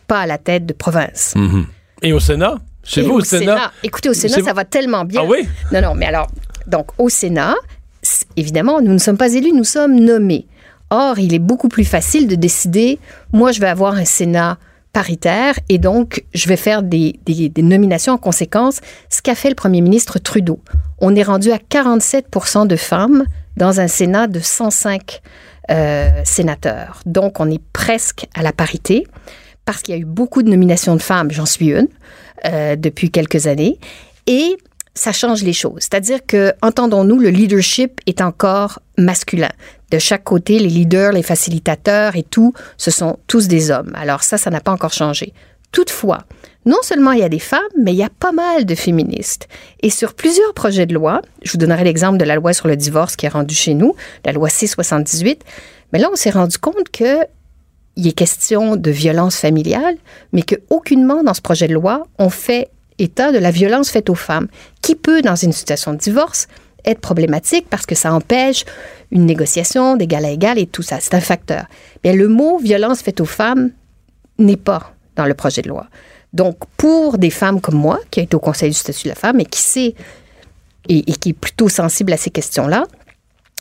pas 0.07 0.21
à 0.21 0.25
la 0.25 0.37
tête 0.37 0.65
de 0.65 0.73
province. 0.73 1.33
Et 2.01 2.13
au 2.13 2.19
Sénat? 2.19 2.55
Chez 2.83 3.01
vous, 3.01 3.13
au 3.15 3.21
Sénat? 3.21 3.71
Écoutez, 3.83 4.09
au 4.09 4.13
Sénat, 4.13 4.35
ça 4.45 4.53
va 4.53 4.65
tellement 4.65 5.05
bien. 5.05 5.21
Ah 5.23 5.27
oui? 5.27 5.47
Non, 5.71 5.81
non, 5.81 5.95
mais 5.95 6.05
alors, 6.05 6.27
donc, 6.67 6.87
au 6.99 7.09
Sénat, 7.09 7.55
évidemment, 8.37 8.81
nous 8.81 8.93
ne 8.93 8.97
sommes 8.99 9.17
pas 9.17 9.33
élus, 9.33 9.51
nous 9.53 9.63
sommes 9.63 9.95
nommés. 9.99 10.45
Or, 10.91 11.17
il 11.17 11.33
est 11.33 11.39
beaucoup 11.39 11.67
plus 11.67 11.83
facile 11.85 12.27
de 12.27 12.35
décider, 12.35 12.99
moi, 13.33 13.51
je 13.51 13.59
vais 13.59 13.67
avoir 13.67 13.95
un 13.95 14.05
Sénat 14.05 14.57
paritaire 14.93 15.55
et 15.67 15.77
donc, 15.77 16.23
je 16.33 16.47
vais 16.47 16.55
faire 16.55 16.83
des, 16.83 17.19
des- 17.25 17.49
des 17.49 17.61
nominations 17.63 18.13
en 18.13 18.17
conséquence, 18.17 18.79
ce 19.09 19.21
qu'a 19.21 19.35
fait 19.35 19.49
le 19.49 19.55
premier 19.55 19.81
ministre 19.81 20.19
Trudeau. 20.19 20.59
On 20.99 21.15
est 21.15 21.23
rendu 21.23 21.51
à 21.51 21.57
47% 21.57 22.67
de 22.67 22.75
femmes 22.75 23.25
dans 23.57 23.79
un 23.79 23.87
Sénat 23.87 24.27
de 24.27 24.39
105 24.39 25.21
euh, 25.71 26.09
sénateurs. 26.23 27.01
Donc, 27.05 27.39
on 27.39 27.49
est 27.49 27.61
presque 27.73 28.27
à 28.35 28.43
la 28.43 28.53
parité 28.53 29.05
parce 29.65 29.81
qu'il 29.81 29.95
y 29.95 29.97
a 29.97 30.01
eu 30.01 30.05
beaucoup 30.05 30.43
de 30.43 30.49
nominations 30.49 30.95
de 30.95 31.01
femmes, 31.01 31.31
j'en 31.31 31.45
suis 31.45 31.69
une, 31.69 31.87
euh, 32.45 32.75
depuis 32.75 33.11
quelques 33.11 33.47
années. 33.47 33.79
Et 34.27 34.57
ça 34.93 35.11
change 35.11 35.43
les 35.43 35.53
choses. 35.53 35.81
C'est-à-dire 35.81 36.19
que, 36.25 36.53
entendons-nous, 36.61 37.19
le 37.19 37.29
leadership 37.29 37.99
est 38.05 38.21
encore 38.21 38.79
masculin. 38.97 39.49
De 39.91 39.99
chaque 39.99 40.23
côté, 40.23 40.57
les 40.59 40.69
leaders, 40.69 41.11
les 41.11 41.23
facilitateurs 41.23 42.15
et 42.15 42.23
tout, 42.23 42.53
ce 42.77 42.91
sont 42.91 43.19
tous 43.27 43.47
des 43.47 43.71
hommes. 43.71 43.91
Alors 43.95 44.23
ça, 44.23 44.37
ça 44.37 44.49
n'a 44.49 44.61
pas 44.61 44.71
encore 44.71 44.93
changé. 44.93 45.33
Toutefois, 45.71 46.19
non 46.65 46.77
seulement 46.81 47.11
il 47.11 47.19
y 47.19 47.23
a 47.23 47.29
des 47.29 47.39
femmes, 47.39 47.61
mais 47.77 47.91
il 47.91 47.97
y 47.97 48.03
a 48.03 48.09
pas 48.09 48.31
mal 48.31 48.65
de 48.65 48.75
féministes. 48.75 49.47
Et 49.81 49.89
sur 49.89 50.13
plusieurs 50.13 50.53
projets 50.53 50.85
de 50.85 50.93
loi, 50.93 51.21
je 51.43 51.51
vous 51.51 51.57
donnerai 51.57 51.83
l'exemple 51.83 52.17
de 52.17 52.23
la 52.23 52.35
loi 52.35 52.53
sur 52.53 52.67
le 52.67 52.77
divorce 52.77 53.15
qui 53.15 53.25
est 53.25 53.29
rendue 53.29 53.55
chez 53.55 53.73
nous, 53.73 53.95
la 54.23 54.31
loi 54.31 54.49
C-78, 54.49 55.39
mais 55.91 55.99
là, 55.99 56.09
on 56.11 56.15
s'est 56.15 56.31
rendu 56.31 56.57
compte 56.57 56.89
que 56.91 57.19
il 57.95 58.07
est 58.07 58.13
question 58.13 58.75
de 58.75 58.91
violence 58.91 59.37
familiale, 59.37 59.95
mais 60.33 60.41
que 60.41 60.55
aucunement 60.69 61.23
dans 61.23 61.33
ce 61.33 61.41
projet 61.41 61.67
de 61.67 61.73
loi, 61.73 62.07
on 62.19 62.29
fait 62.29 62.69
état 62.99 63.31
de 63.31 63.37
la 63.37 63.51
violence 63.51 63.89
faite 63.89 64.09
aux 64.09 64.15
femmes, 64.15 64.47
qui 64.81 64.95
peut, 64.95 65.21
dans 65.21 65.35
une 65.35 65.51
situation 65.51 65.93
de 65.93 65.97
divorce, 65.97 66.47
être 66.85 67.01
problématique 67.01 67.67
parce 67.69 67.85
que 67.85 67.95
ça 67.95 68.13
empêche 68.13 68.65
une 69.11 69.25
négociation 69.25 69.97
d'égal 69.97 70.25
à 70.25 70.29
égal 70.29 70.59
et 70.59 70.67
tout 70.67 70.83
ça. 70.83 70.99
C'est 70.99 71.15
un 71.15 71.21
facteur. 71.21 71.65
Mais 72.03 72.13
le 72.13 72.27
mot 72.27 72.59
violence 72.59 73.01
faite 73.01 73.21
aux 73.21 73.25
femmes 73.25 73.71
n'est 74.37 74.57
pas 74.57 74.93
dans 75.15 75.25
le 75.25 75.33
projet 75.33 75.61
de 75.61 75.69
loi. 75.69 75.87
Donc, 76.33 76.57
pour 76.77 77.17
des 77.17 77.29
femmes 77.29 77.61
comme 77.61 77.75
moi, 77.75 77.99
qui 78.11 78.19
a 78.19 78.23
été 78.23 78.35
au 78.35 78.39
Conseil 78.39 78.69
du 78.69 78.75
statut 78.75 79.03
de 79.03 79.09
la 79.09 79.15
femme 79.15 79.39
et 79.39 79.45
qui 79.45 79.61
sait 79.61 79.95
et 80.87 81.01
qui 81.01 81.29
est 81.29 81.33
plutôt 81.33 81.67
sensible 81.67 82.13
à 82.13 82.17
ces 82.17 82.29
questions-là, 82.29 82.85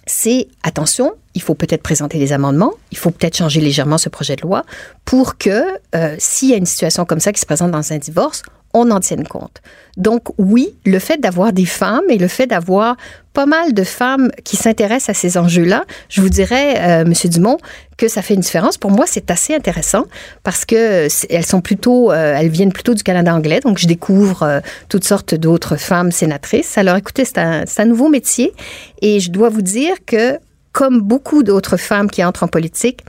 c'est 0.06 0.48
attention, 0.62 1.12
il 1.34 1.42
faut 1.42 1.54
peut-être 1.54 1.82
présenter 1.82 2.18
des 2.18 2.32
amendements, 2.32 2.72
il 2.90 2.98
faut 2.98 3.10
peut-être 3.10 3.36
changer 3.36 3.60
légèrement 3.60 3.98
ce 3.98 4.08
projet 4.08 4.36
de 4.36 4.42
loi 4.42 4.64
pour 5.04 5.38
que 5.38 5.64
euh, 5.94 6.16
s'il 6.18 6.50
y 6.50 6.54
a 6.54 6.56
une 6.56 6.66
situation 6.66 7.04
comme 7.04 7.20
ça 7.20 7.32
qui 7.32 7.40
se 7.40 7.46
présente 7.46 7.70
dans 7.70 7.92
un 7.92 7.98
divorce, 7.98 8.42
on 8.74 8.90
en 8.90 9.00
tienne 9.00 9.26
compte. 9.26 9.62
Donc 9.96 10.28
oui, 10.36 10.74
le 10.84 10.98
fait 10.98 11.18
d'avoir 11.18 11.52
des 11.52 11.64
femmes 11.64 12.04
et 12.10 12.18
le 12.18 12.28
fait 12.28 12.46
d'avoir 12.46 12.96
pas 13.32 13.46
mal 13.46 13.72
de 13.72 13.84
femmes 13.84 14.30
qui 14.44 14.56
s'intéressent 14.56 15.16
à 15.16 15.18
ces 15.18 15.38
enjeux-là, 15.38 15.84
je 16.08 16.20
vous 16.20 16.28
dirais, 16.28 16.76
euh, 16.80 17.04
Monsieur 17.04 17.28
Dumont, 17.28 17.58
que 17.96 18.08
ça 18.08 18.20
fait 18.20 18.34
une 18.34 18.40
différence. 18.40 18.76
Pour 18.76 18.90
moi, 18.90 19.06
c'est 19.08 19.30
assez 19.30 19.54
intéressant 19.54 20.04
parce 20.42 20.64
que 20.64 21.08
elles 21.30 21.46
sont 21.46 21.60
plutôt, 21.60 22.10
euh, 22.10 22.34
elles 22.36 22.48
viennent 22.48 22.72
plutôt 22.72 22.94
du 22.94 23.04
Canada 23.04 23.32
anglais, 23.34 23.60
donc 23.60 23.78
je 23.78 23.86
découvre 23.86 24.42
euh, 24.42 24.60
toutes 24.88 25.04
sortes 25.04 25.34
d'autres 25.34 25.76
femmes 25.76 26.10
sénatrices. 26.10 26.76
Alors 26.76 26.96
écoutez, 26.96 27.24
c'est 27.24 27.38
un 27.38 27.86
nouveau 27.86 28.08
métier 28.08 28.52
et 29.00 29.20
je 29.20 29.30
dois 29.30 29.48
vous 29.48 29.62
dire 29.62 29.94
que 30.04 30.38
comme 30.72 31.00
beaucoup 31.00 31.44
d'autres 31.44 31.76
femmes 31.76 32.10
qui 32.10 32.24
entrent 32.24 32.42
en 32.42 32.48
politique, 32.48 33.04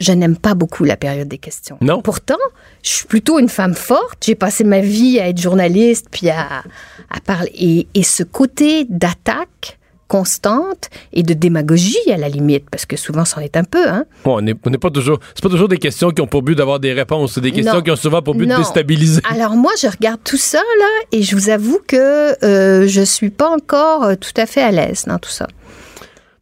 je 0.00 0.12
n'aime 0.12 0.36
pas 0.36 0.54
beaucoup 0.54 0.84
la 0.84 0.96
période 0.96 1.28
des 1.28 1.38
questions. 1.38 1.78
Non. 1.80 2.02
Pourtant, 2.02 2.36
je 2.82 2.90
suis 2.90 3.06
plutôt 3.06 3.38
une 3.38 3.48
femme 3.48 3.74
forte. 3.74 4.22
J'ai 4.24 4.34
passé 4.34 4.62
ma 4.64 4.80
vie 4.80 5.18
à 5.20 5.28
être 5.28 5.40
journaliste, 5.40 6.06
puis 6.10 6.28
à, 6.30 6.62
à 7.10 7.20
parler. 7.24 7.50
Et, 7.54 7.86
et 7.94 8.02
ce 8.02 8.22
côté 8.22 8.84
d'attaque 8.88 9.78
constante 10.08 10.88
et 11.12 11.24
de 11.24 11.34
démagogie 11.34 11.96
à 12.12 12.16
la 12.16 12.28
limite, 12.28 12.70
parce 12.70 12.86
que 12.86 12.96
souvent 12.96 13.24
c'en 13.24 13.40
est 13.40 13.56
un 13.56 13.64
peu, 13.64 13.88
hein. 13.88 14.04
Bon, 14.24 14.38
on 14.38 14.40
n'est 14.40 14.54
pas 14.54 14.90
toujours. 14.90 15.18
C'est 15.34 15.42
pas 15.42 15.48
toujours 15.48 15.66
des 15.66 15.78
questions 15.78 16.10
qui 16.12 16.20
ont 16.22 16.28
pour 16.28 16.42
but 16.42 16.54
d'avoir 16.54 16.78
des 16.78 16.92
réponses. 16.92 17.32
C'est 17.34 17.40
des 17.40 17.50
questions 17.50 17.74
Non. 17.74 17.82
qui 17.82 17.90
ont 17.90 17.96
souvent 17.96 18.22
pour 18.22 18.36
but 18.36 18.46
Non. 18.46 18.54
de 18.54 18.60
déstabiliser. 18.60 19.20
Alors 19.28 19.56
moi, 19.56 19.72
je 19.80 19.88
regarde 19.88 20.20
tout 20.22 20.36
ça 20.36 20.58
là, 20.78 20.86
et 21.10 21.22
je 21.22 21.34
vous 21.34 21.50
avoue 21.50 21.80
que 21.88 22.44
euh, 22.44 22.86
je 22.86 23.02
suis 23.02 23.30
pas 23.30 23.48
encore 23.50 24.04
euh, 24.04 24.14
tout 24.14 24.30
à 24.36 24.46
fait 24.46 24.62
à 24.62 24.70
l'aise 24.70 25.04
dans 25.08 25.18
tout 25.18 25.30
ça. 25.30 25.48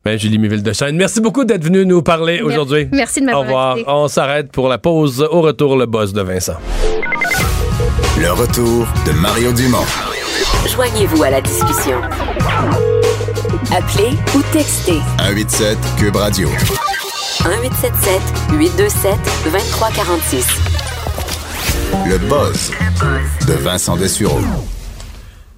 Ben, 0.05 0.19
Julie 0.19 0.39
Miville 0.39 0.63
de 0.63 0.73
Chêne, 0.75 0.97
merci 0.97 1.21
beaucoup 1.23 1.45
d'être 1.47 1.65
venue 1.65 1.87
nous 1.87 2.03
parler 2.03 2.43
aujourd'hui. 2.43 2.89
Merci 2.93 3.21
de 3.21 3.25
Au 3.25 3.29
m'avoir 3.29 3.45
revoir. 3.47 3.73
invité. 3.73 3.91
On 3.91 4.09
s'arrête 4.09 4.53
pour 4.53 4.69
la 4.69 4.77
pause. 4.77 5.27
Au 5.31 5.41
retour, 5.41 5.77
le 5.79 5.87
boss 5.87 6.13
de 6.13 6.21
Vincent. 6.21 6.57
Le 8.21 8.31
retour 8.33 8.87
de 9.07 9.13
Mario 9.13 9.53
Dumont. 9.53 9.79
Joignez-vous 10.71 11.23
à 11.23 11.31
la 11.31 11.41
discussion. 11.41 11.99
Appelez 13.75 14.11
ou 14.37 14.43
textez 14.53 14.99
187 15.19 15.79
Cube 15.99 16.17
Radio. 16.17 16.49
1877 16.49 18.21
827 18.53 19.15
2346. 19.45 20.47
Le 22.07 22.19
buzz 22.19 22.73
de 23.49 23.55
Vincent 23.55 23.97
Dessureau. 23.97 24.41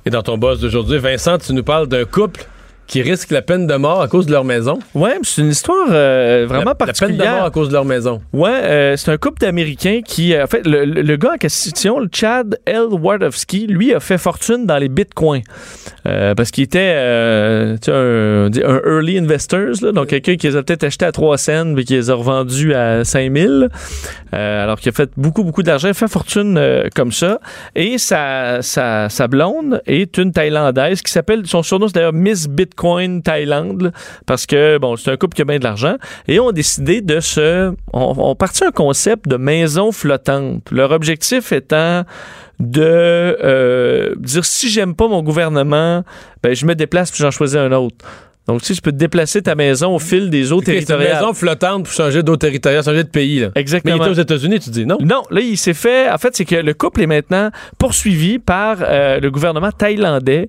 Et 0.04 0.10
dans 0.10 0.22
ton 0.22 0.38
boss 0.38 0.60
d'aujourd'hui, 0.60 0.98
Vincent, 0.98 1.38
tu 1.38 1.52
nous 1.52 1.64
parles 1.64 1.88
d'un 1.88 2.04
couple 2.04 2.46
qui 2.86 3.02
risque 3.02 3.30
la 3.30 3.42
peine 3.42 3.66
de 3.66 3.74
mort 3.74 4.00
à 4.00 4.08
cause 4.08 4.26
de 4.26 4.32
leur 4.32 4.44
maison. 4.44 4.78
Ouais, 4.94 5.18
c'est 5.22 5.42
une 5.42 5.48
histoire 5.48 5.88
euh, 5.90 6.44
vraiment 6.48 6.64
la, 6.64 6.70
la 6.70 6.74
peine 6.74 6.86
particulière. 6.86 7.32
de 7.32 7.36
mort 7.36 7.44
à 7.46 7.50
cause 7.50 7.68
de 7.68 7.72
leur 7.72 7.84
maison. 7.84 8.20
Ouais, 8.32 8.50
euh, 8.50 8.96
c'est 8.96 9.10
un 9.10 9.16
couple 9.16 9.40
d'Américains 9.40 10.00
qui, 10.06 10.34
euh, 10.34 10.44
en 10.44 10.46
fait, 10.46 10.62
le, 10.64 11.16
gars 11.16 11.32
en 11.34 11.36
question, 11.38 11.98
le 11.98 12.08
Chad 12.12 12.58
L. 12.64 12.86
Wardowski, 12.90 13.66
lui 13.66 13.92
a 13.92 14.00
fait 14.00 14.18
fortune 14.18 14.66
dans 14.66 14.78
les 14.78 14.88
bitcoins 14.88 15.42
Euh, 16.06 16.34
parce 16.36 16.52
qu'il 16.52 16.62
était 16.62 16.94
un, 16.96 17.76
un 17.88 18.80
early 18.86 19.18
investors, 19.18 19.82
là, 19.82 19.90
donc 19.90 20.06
quelqu'un 20.08 20.36
qui 20.36 20.46
les 20.46 20.56
a 20.56 20.62
peut-être 20.62 20.84
achetés 20.84 21.04
à 21.04 21.10
3 21.12 21.36
cents 21.38 21.64
mais 21.64 21.82
qui 21.82 21.94
les 21.94 22.10
a 22.10 22.14
revendus 22.14 22.74
à 22.74 23.04
5000. 23.04 23.68
Euh, 24.34 24.64
alors 24.64 24.78
qu'il 24.78 24.90
a 24.90 24.92
fait 24.92 25.10
beaucoup, 25.16 25.42
beaucoup 25.42 25.64
d'argent, 25.64 25.88
il 25.88 25.92
a 25.92 25.94
fait 25.94 26.08
fortune 26.08 26.60
comme 26.94 27.10
ça. 27.10 27.40
Et 27.74 27.98
sa, 27.98 28.62
sa, 28.62 29.08
sa 29.08 29.26
blonde 29.28 29.80
est 29.86 30.18
une 30.18 30.32
Thaïlandaise 30.32 31.02
qui 31.02 31.10
s'appelle, 31.10 31.46
son 31.46 31.62
surnom 31.64 31.88
c'est 31.88 31.94
d'ailleurs 31.94 32.12
Miss 32.12 32.46
Bitcoin. 32.48 32.75
Bitcoin 32.76 33.22
Thaïlande 33.22 33.92
parce 34.26 34.44
que 34.46 34.78
bon, 34.78 34.96
c'est 34.96 35.10
un 35.10 35.16
couple 35.16 35.34
qui 35.34 35.42
a 35.42 35.44
bien 35.46 35.58
de 35.58 35.64
l'argent 35.64 35.96
et 36.28 36.38
ont 36.38 36.52
décidé 36.52 37.00
de 37.00 37.20
se 37.20 37.72
on, 37.92 38.14
on 38.18 38.34
partit 38.34 38.64
un 38.64 38.70
concept 38.70 39.26
de 39.28 39.36
maison 39.36 39.92
flottante. 39.92 40.70
Leur 40.70 40.90
objectif 40.90 41.52
étant 41.52 42.04
de 42.60 42.82
euh, 42.82 44.14
dire 44.18 44.44
si 44.44 44.68
j'aime 44.68 44.94
pas 44.94 45.08
mon 45.08 45.22
gouvernement, 45.22 46.04
ben 46.42 46.54
je 46.54 46.66
me 46.66 46.74
déplace 46.74 47.10
puis 47.10 47.22
j'en 47.22 47.30
choisis 47.30 47.56
un 47.56 47.72
autre. 47.72 48.04
Donc, 48.48 48.62
si 48.62 48.74
tu 48.74 48.80
peux 48.80 48.92
te 48.92 48.96
déplacer 48.96 49.42
ta 49.42 49.54
maison 49.56 49.94
au 49.94 49.98
fil 49.98 50.30
des 50.30 50.52
eaux 50.52 50.58
Ok, 50.58 50.64
C'est 50.66 50.72
une 50.78 50.84
territoriales. 50.84 51.14
maison 51.16 51.34
flottante 51.34 51.84
pour 51.84 51.92
changer 51.92 52.22
d'eau 52.22 52.36
territoriale, 52.36 52.84
changer 52.84 53.02
de 53.02 53.08
pays. 53.08 53.40
Là. 53.40 53.46
Mais 53.48 53.52
il 53.56 53.60
Exactement. 53.60 53.96
était 53.96 54.08
aux 54.10 54.12
États-Unis, 54.22 54.60
tu 54.60 54.70
dis, 54.70 54.86
non? 54.86 54.98
Non, 55.00 55.22
là, 55.30 55.40
il 55.40 55.56
s'est 55.56 55.74
fait. 55.74 56.08
En 56.10 56.18
fait, 56.18 56.36
c'est 56.36 56.44
que 56.44 56.54
le 56.54 56.72
couple 56.74 57.02
est 57.02 57.06
maintenant 57.08 57.50
poursuivi 57.78 58.38
par 58.38 58.78
euh, 58.82 59.18
le 59.18 59.30
gouvernement 59.32 59.72
thaïlandais 59.72 60.48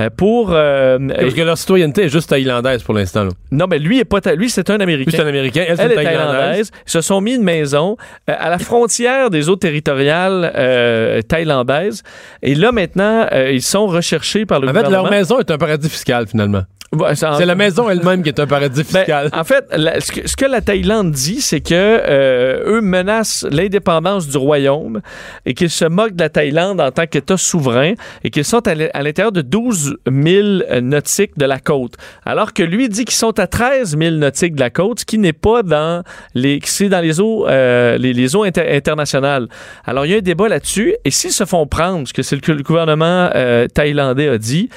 euh, 0.00 0.10
pour. 0.14 0.50
euh, 0.52 0.98
Parce 1.18 1.32
que 1.34 1.40
leur 1.40 1.56
citoyenneté 1.56 2.02
est 2.04 2.08
juste 2.10 2.28
thaïlandaise 2.28 2.82
pour 2.82 2.92
l'instant. 2.94 3.24
là. 3.24 3.30
non, 3.52 3.66
mais 3.68 3.78
lui 3.78 3.98
est 4.00 4.04
pas. 4.04 4.20
tha- 4.20 4.34
Lui, 4.34 4.50
c'est 4.50 4.68
un 4.68 4.76
Lui, 4.76 4.82
Américain. 4.82 5.10
c'est 5.14 5.22
un 5.22 5.26
Américain, 5.26 5.64
elle, 5.66 5.76
Elle 5.80 5.92
est 5.92 5.94
thaïlandaise. 5.94 6.26
thaïlandaise. 6.36 6.70
Ils 6.86 6.90
se 6.90 7.00
sont 7.00 7.20
mis 7.22 7.34
une 7.36 7.42
maison 7.42 7.96
euh, 8.28 8.34
à 8.38 8.50
la 8.50 8.58
frontière 8.58 9.30
des 9.30 9.48
eaux 9.48 9.56
territoriales 9.56 10.52
euh, 10.56 11.22
thaïlandaises. 11.22 12.02
Et 12.42 12.54
là, 12.54 12.70
maintenant, 12.70 13.26
euh, 13.32 13.50
ils 13.50 13.62
sont 13.62 13.86
recherchés 13.86 14.44
par 14.44 14.60
le 14.60 14.66
En 14.68 14.72
fait, 14.72 14.76
gouvernement. 14.76 15.02
leur 15.04 15.10
maison 15.10 15.38
est 15.38 15.50
un 15.50 15.56
paradis 15.58 15.88
fiscal, 15.88 16.26
finalement. 16.28 16.62
Ouais, 16.92 17.14
c'est 17.14 17.24
en- 17.26 17.36
C'est 17.36 17.46
la 17.46 17.54
maison 17.54 17.88
elle-même 17.88 18.20
qui 18.24 18.30
est 18.30 18.40
un 18.40 18.48
paradis 18.48 18.82
Ben, 18.82 18.84
fiscal. 18.98 19.30
en 19.32 19.44
fait, 19.44 19.64
la- 19.76 20.00
ce, 20.00 20.10
que, 20.10 20.26
ce 20.28 20.34
que 20.34 20.44
la 20.44 20.60
Thaïlande 20.60 21.12
dit, 21.12 21.40
c'est 21.40 21.60
que 21.60 21.72
euh, 21.72 22.64
eux 22.66 22.80
menacent 22.80 23.46
l'indépendance 23.48 24.26
du 24.26 24.36
royaume 24.36 25.00
et 25.46 25.54
qu'ils 25.54 25.70
se 25.70 25.84
moquent 25.84 26.16
de 26.16 26.22
la 26.24 26.30
Thaïlande 26.30 26.80
en 26.80 26.90
tant 26.90 27.06
qu'État 27.06 27.36
souverain 27.36 27.92
et 28.24 28.30
qu'ils 28.30 28.44
sont 28.44 28.66
à 28.66 28.74
l'in- 28.74 28.88
à 28.92 29.04
l'intérieur 29.04 29.30
de 29.30 29.40
12 29.40 29.98
000 30.10 30.80
nautiques 30.82 31.38
de 31.38 31.44
la 31.44 31.60
côte. 31.60 31.94
Alors 32.26 32.52
que 32.52 32.64
lui 32.64 32.88
dit 32.88 33.04
qu'ils 33.04 33.14
sont 33.14 33.38
à 33.38 33.46
13 33.46 33.96
000 33.96 34.16
nautiques 34.16 34.56
de 34.56 34.60
la 34.60 34.70
côte, 34.70 34.98
ce 35.00 35.04
qui 35.04 35.18
n'est 35.18 35.32
pas 35.32 35.62
dans 35.62 36.02
les, 36.34 36.58
c'est 36.64 36.88
dans 36.88 37.00
les 37.00 37.20
eaux, 37.20 37.46
euh, 37.46 37.98
les, 37.98 38.12
les 38.12 38.34
eaux 38.34 38.42
inter- 38.42 38.68
internationales. 38.68 39.46
Alors 39.84 40.06
il 40.06 40.10
y 40.10 40.14
a 40.14 40.18
un 40.18 40.22
débat 40.22 40.48
là-dessus 40.48 40.96
et 41.04 41.12
s'ils 41.12 41.30
se 41.30 41.44
font 41.44 41.68
prendre, 41.68 42.08
ce 42.08 42.12
que 42.12 42.22
c'est 42.22 42.34
le, 42.44 42.62
gouvernement 42.64 43.30
euh, 43.36 43.68
thaïlandais 43.68 44.26
a 44.28 44.38
dit, 44.38 44.68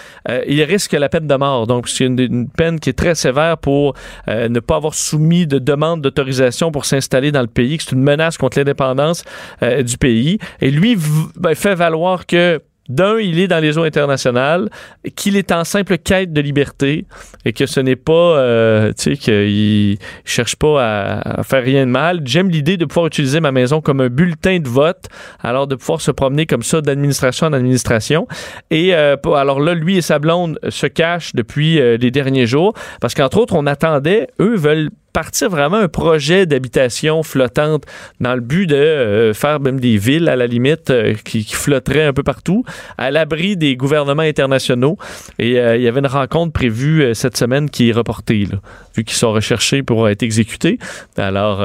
ils 0.47 0.61
risquent 0.61 0.93
la 0.93 1.09
peine 1.09 1.25
de 1.25 1.35
mort. 1.35 1.65
Donc 1.65 1.89
une, 2.05 2.19
une 2.19 2.49
peine 2.49 2.79
qui 2.79 2.89
est 2.89 2.97
très 2.97 3.15
sévère 3.15 3.57
pour 3.57 3.93
euh, 4.27 4.49
ne 4.49 4.59
pas 4.59 4.75
avoir 4.75 4.93
soumis 4.93 5.47
de 5.47 5.59
demande 5.59 6.01
d'autorisation 6.01 6.71
pour 6.71 6.85
s'installer 6.85 7.31
dans 7.31 7.41
le 7.41 7.47
pays, 7.47 7.77
que 7.77 7.83
c'est 7.83 7.91
une 7.93 8.03
menace 8.03 8.37
contre 8.37 8.57
l'indépendance 8.57 9.23
euh, 9.61 9.83
du 9.83 9.97
pays. 9.97 10.39
Et 10.61 10.71
lui 10.71 10.97
ben, 11.35 11.55
fait 11.55 11.75
valoir 11.75 12.25
que 12.25 12.61
d'un, 12.89 13.17
il 13.19 13.39
est 13.39 13.47
dans 13.47 13.59
les 13.59 13.77
eaux 13.77 13.83
internationales, 13.83 14.69
qu'il 15.15 15.37
est 15.37 15.51
en 15.51 15.63
simple 15.63 15.97
quête 15.97 16.33
de 16.33 16.41
liberté 16.41 17.05
et 17.45 17.53
que 17.53 17.65
ce 17.65 17.79
n'est 17.79 17.95
pas, 17.95 18.13
euh, 18.13 18.91
tu 18.97 19.15
sais, 19.15 19.17
qu'il 19.17 19.97
cherche 20.25 20.55
pas 20.55 21.19
à, 21.19 21.43
faire 21.43 21.63
rien 21.63 21.85
de 21.85 21.91
mal. 21.91 22.21
J'aime 22.25 22.49
l'idée 22.49 22.77
de 22.77 22.85
pouvoir 22.85 23.07
utiliser 23.07 23.39
ma 23.39 23.51
maison 23.51 23.81
comme 23.81 24.01
un 24.01 24.09
bulletin 24.09 24.59
de 24.59 24.67
vote, 24.67 25.05
alors 25.41 25.67
de 25.67 25.75
pouvoir 25.75 26.01
se 26.01 26.11
promener 26.11 26.45
comme 26.45 26.63
ça 26.63 26.81
d'administration 26.81 27.47
en 27.47 27.53
administration. 27.53 28.27
Et 28.69 28.93
euh, 28.93 29.15
alors 29.35 29.59
là, 29.59 29.73
lui 29.73 29.97
et 29.97 30.01
sa 30.01 30.19
blonde 30.19 30.59
se 30.69 30.87
cachent 30.87 31.33
depuis 31.35 31.79
euh, 31.79 31.97
les 31.97 32.11
derniers 32.11 32.47
jours 32.47 32.73
parce 32.99 33.13
qu'entre 33.13 33.37
autres, 33.37 33.55
on 33.55 33.65
attendait, 33.65 34.27
eux 34.39 34.55
veulent 34.55 34.89
partir 35.13 35.49
vraiment 35.49 35.77
un 35.77 35.87
projet 35.87 36.45
d'habitation 36.45 37.23
flottante 37.23 37.85
dans 38.19 38.33
le 38.33 38.41
but 38.41 38.65
de 38.67 38.75
euh, 38.75 39.33
faire 39.33 39.59
même 39.59 39.79
des 39.79 39.97
villes 39.97 40.27
à 40.27 40.35
la 40.35 40.47
limite 40.47 40.89
euh, 40.89 41.13
qui, 41.23 41.45
qui 41.45 41.53
flotteraient 41.55 42.03
un 42.03 42.13
peu 42.13 42.23
partout 42.23 42.65
à 42.97 43.11
l'abri 43.11 43.55
des 43.55 43.75
gouvernements 43.77 44.23
internationaux. 44.23 44.97
Et 45.39 45.59
euh, 45.59 45.77
il 45.77 45.83
y 45.83 45.87
avait 45.87 45.99
une 45.99 46.07
rencontre 46.07 46.51
prévue 46.51 47.13
cette 47.13 47.37
semaine 47.37 47.69
qui 47.69 47.89
est 47.89 47.93
reportée, 47.93 48.47
là, 48.51 48.57
vu 48.97 49.03
qu'ils 49.03 49.15
sont 49.17 49.31
recherchés 49.31 49.83
pour 49.83 50.09
être 50.09 50.23
exécutés. 50.23 50.79
Alors, 51.17 51.59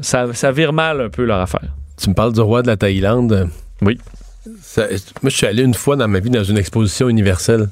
ça, 0.00 0.32
ça 0.32 0.52
vire 0.52 0.72
mal 0.72 1.00
un 1.00 1.08
peu 1.08 1.24
leur 1.24 1.40
affaire. 1.40 1.68
Tu 2.00 2.08
me 2.08 2.14
parles 2.14 2.32
du 2.32 2.40
roi 2.40 2.62
de 2.62 2.68
la 2.68 2.76
Thaïlande. 2.76 3.48
Oui. 3.82 3.98
Ça- 4.62 4.86
moi, 5.22 5.30
je 5.30 5.36
suis 5.36 5.46
allé 5.46 5.62
une 5.62 5.74
fois 5.74 5.96
dans 5.96 6.08
ma 6.08 6.20
vie 6.20 6.30
dans 6.30 6.44
une 6.44 6.58
exposition 6.58 7.08
universelle. 7.08 7.68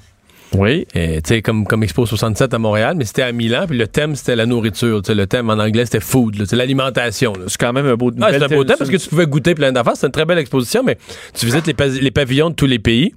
Oui. 0.57 0.87
Tu 0.93 1.01
sais, 1.25 1.43
comme, 1.43 1.67
comme 1.67 1.83
Expo 1.83 2.07
67 2.07 2.55
à 2.55 2.59
Montréal, 2.59 2.95
mais 2.97 3.05
c'était 3.05 3.23
à 3.23 3.33
Milan, 3.33 3.67
puis 3.69 3.77
le 3.77 3.87
thème, 3.87 4.17
c'était 4.17 4.37
la 4.37 4.47
nourriture. 4.47 5.03
Le 5.07 5.27
thème 5.27 5.51
en 5.51 5.55
anglais, 5.59 5.85
c'était 5.85 6.01
food, 6.01 6.45
c'est 6.47 6.57
l'alimentation. 6.57 7.35
C'est 7.47 7.59
quand 7.61 7.73
même 7.73 7.87
un 7.87 7.95
beau 7.97 8.11
Ah, 8.21 8.27
un 8.29 8.39
beau 8.49 8.65
thème 8.65 8.77
parce 8.79 8.91
que 8.91 8.97
tu 8.97 9.09
pouvais 9.09 9.27
goûter 9.27 9.55
plein 9.55 9.71
d'affaires. 9.73 9.97
C'est 9.97 10.07
une 10.07 10.13
très 10.13 10.25
belle 10.25 10.39
exposition, 10.39 10.83
mais 10.83 10.97
tu 11.35 11.47
visites 11.47 11.67
les, 11.67 11.75
pa- 11.75 11.87
les 11.89 12.11
pavillons 12.11 12.51
de 12.51 12.55
tous 12.55 12.67
les 12.67 12.79
pays. 12.79 13.13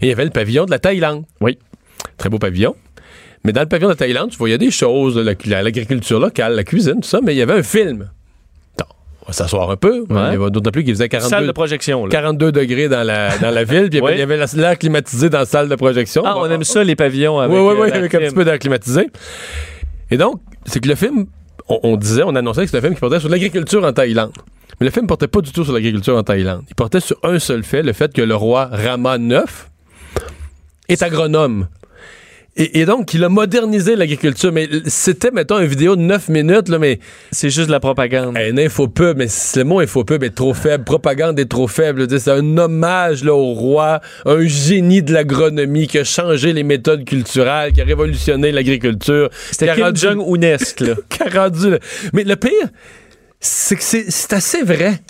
Et 0.00 0.06
il 0.06 0.08
y 0.08 0.12
avait 0.12 0.24
le 0.24 0.30
pavillon 0.30 0.64
de 0.64 0.70
la 0.70 0.78
Thaïlande. 0.78 1.24
Oui. 1.40 1.58
Très 2.16 2.28
beau 2.30 2.38
pavillon. 2.38 2.74
Mais 3.44 3.52
dans 3.52 3.60
le 3.62 3.68
pavillon 3.68 3.88
de 3.88 3.92
la 3.92 3.96
Thaïlande, 3.96 4.30
tu 4.30 4.38
voyais 4.38 4.58
des 4.58 4.70
choses, 4.70 5.18
la- 5.18 5.34
la- 5.46 5.62
l'agriculture 5.62 6.20
locale, 6.20 6.54
la 6.54 6.64
cuisine, 6.64 7.00
tout 7.02 7.08
ça, 7.08 7.20
mais 7.22 7.34
il 7.34 7.38
y 7.38 7.42
avait 7.42 7.52
un 7.58 7.62
film. 7.62 8.08
On 9.22 9.26
va 9.28 9.32
s'asseoir 9.32 9.70
un 9.70 9.76
peu. 9.76 10.04
Il 10.10 10.14
y 10.16 10.18
avait 10.18 10.50
d'autant 10.50 10.70
plus 10.72 10.82
qu'il 10.84 10.94
faisait 10.94 11.08
Salle 11.10 11.20
de 11.20 11.28
42, 11.28 11.52
projection. 11.52 12.04
là. 12.06 12.10
42 12.10 12.50
degrés 12.52 12.88
dans 12.88 13.04
la, 13.04 13.38
dans 13.38 13.50
la 13.50 13.62
ville, 13.64 13.88
puis 13.88 13.98
il 13.98 14.02
y 14.02 14.04
avait- 14.04 14.06
Oui. 14.06 14.12
il 14.16 14.18
y 14.18 14.22
avait 14.22 14.36
la- 14.36 14.46
l'air 14.54 14.78
climatisé 14.78 15.30
dans 15.30 15.38
la 15.38 15.44
salle 15.46 15.68
de 15.68 15.76
projection. 15.76 16.22
Ah, 16.26 16.34
on 16.38 16.50
aime 16.50 16.64
ça, 16.64 16.82
les 16.82 16.96
pavillons 16.96 17.38
avec, 17.38 17.56
Oui, 17.56 17.62
oui, 17.62 17.68
euh, 17.78 17.82
oui, 17.84 17.90
la 17.90 17.96
avec 17.96 18.14
un 18.14 18.18
petit 18.18 18.34
peu 18.34 18.44
d'air 18.44 18.58
climatisé. 18.58 19.08
Et 20.10 20.16
donc, 20.16 20.40
c'est 20.66 20.80
que 20.80 20.88
le 20.88 20.96
film, 20.96 21.26
on, 21.68 21.78
on 21.84 21.96
disait, 21.96 22.22
on 22.24 22.34
annonçait 22.34 22.62
que 22.62 22.66
c'était 22.66 22.78
un 22.78 22.82
film 22.82 22.94
qui 22.94 23.00
portait 23.00 23.20
sur 23.20 23.28
l'agriculture 23.28 23.84
en 23.84 23.92
Thaïlande. 23.92 24.32
Mais 24.80 24.86
le 24.86 24.90
film 24.90 25.06
portait 25.06 25.28
pas 25.28 25.40
du 25.40 25.52
tout 25.52 25.62
sur 25.64 25.72
l'agriculture 25.72 26.16
en 26.16 26.22
Thaïlande. 26.24 26.62
Il 26.68 26.74
portait 26.74 26.98
sur 27.00 27.16
un 27.22 27.38
seul 27.38 27.62
fait, 27.62 27.82
le 27.84 27.92
fait 27.92 28.12
que 28.12 28.22
le 28.22 28.34
roi 28.34 28.68
Rama 28.72 29.16
IX 29.18 29.44
est 30.88 31.02
agronome. 31.02 31.68
Et, 32.54 32.80
et 32.80 32.84
donc, 32.84 33.14
il 33.14 33.24
a 33.24 33.28
modernisé 33.30 33.96
l'agriculture. 33.96 34.52
Mais 34.52 34.68
c'était, 34.86 35.30
mettons, 35.30 35.58
une 35.58 35.66
vidéo 35.66 35.96
de 35.96 36.02
9 36.02 36.28
minutes, 36.28 36.68
là, 36.68 36.78
mais 36.78 36.98
C'est 37.30 37.50
juste 37.50 37.68
de 37.68 37.72
la 37.72 37.80
propagande. 37.80 38.36
un 38.36 38.58
infopub, 38.58 39.16
mais 39.16 39.26
le 39.56 39.64
mot 39.64 39.80
infopub 39.80 40.22
est 40.22 40.34
trop 40.34 40.52
faible. 40.52 40.84
Propagande 40.84 41.38
est 41.40 41.48
trop 41.48 41.66
faible. 41.66 42.06
C'est 42.18 42.30
un 42.30 42.58
hommage 42.58 43.24
là, 43.24 43.34
au 43.34 43.54
roi, 43.54 44.00
un 44.26 44.46
génie 44.46 45.02
de 45.02 45.12
l'agronomie 45.12 45.86
qui 45.86 45.98
a 45.98 46.04
changé 46.04 46.52
les 46.52 46.62
méthodes 46.62 47.04
culturelles, 47.04 47.72
qui 47.72 47.80
a 47.80 47.84
révolutionné 47.84 48.52
l'agriculture. 48.52 49.30
C'était 49.50 49.74
Kim 49.74 49.96
Jong-unesque, 49.96 50.80
là. 50.80 50.94
qui 51.08 51.22
a 51.22 51.42
rendu 51.44 51.76
Mais 52.12 52.24
le 52.24 52.36
pire, 52.36 52.68
c'est 53.40 53.76
que 53.76 53.82
c'est 53.82 54.32
assez 54.32 54.62
vrai. 54.62 55.00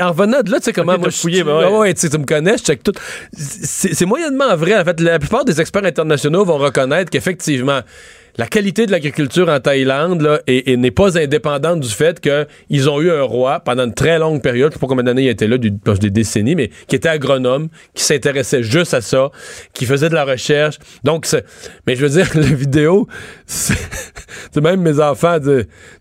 En 0.00 0.08
revenant 0.08 0.42
de 0.42 0.50
là, 0.50 0.58
tu 0.58 0.64
sais 0.64 0.72
comment 0.72 0.94
Ok, 0.94 1.00
moi 1.00 1.08
je 1.10 1.16
fouillé, 1.16 1.44
ben 1.44 1.58
ouais. 1.58 1.78
ouais, 1.78 1.94
tu 1.94 2.06
me 2.18 2.24
connais, 2.24 2.56
je 2.56 2.62
check 2.62 2.82
tout. 2.82 2.92
C'est 3.32 3.94
c'est 3.94 4.06
moyennement 4.06 4.56
vrai. 4.56 4.78
En 4.78 4.84
fait, 4.84 5.00
la 5.00 5.18
plupart 5.18 5.44
des 5.44 5.60
experts 5.60 5.84
internationaux 5.84 6.44
vont 6.44 6.58
reconnaître 6.58 7.10
qu'effectivement, 7.10 7.80
la 8.36 8.46
qualité 8.46 8.86
de 8.86 8.90
l'agriculture 8.92 9.48
en 9.48 9.60
Thaïlande 9.60 10.22
là, 10.22 10.40
n'est 10.48 10.90
pas 10.90 11.18
indépendante 11.18 11.80
du 11.80 11.88
fait 11.88 12.20
qu'ils 12.20 12.88
ont 12.90 13.00
eu 13.00 13.10
un 13.10 13.22
roi 13.22 13.60
pendant 13.60 13.84
une 13.84 13.94
très 13.94 14.18
longue 14.18 14.42
période, 14.42 14.70
je 14.72 14.74
sais 14.74 14.80
pas 14.80 14.86
combien 14.86 15.04
d'années 15.04 15.22
il 15.24 15.28
était 15.28 15.46
là, 15.48 15.58
du- 15.58 15.70
des 16.00 16.10
décennies, 16.10 16.54
mais 16.54 16.70
qui 16.86 16.96
était 16.96 17.08
agronome, 17.08 17.68
qui 17.94 18.04
s'intéressait 18.04 18.62
juste 18.62 18.94
à 18.94 19.00
ça, 19.00 19.30
qui 19.74 19.84
faisait 19.86 20.08
de 20.08 20.14
la 20.14 20.24
recherche. 20.24 20.78
Donc, 21.04 21.26
mais 21.86 21.96
je 21.96 22.02
veux 22.06 22.08
dire, 22.10 22.28
la 22.34 22.42
vidéo, 22.42 23.06
c'est 23.46 24.60
même 24.60 24.80
mes 24.80 25.00
enfants, 25.00 25.38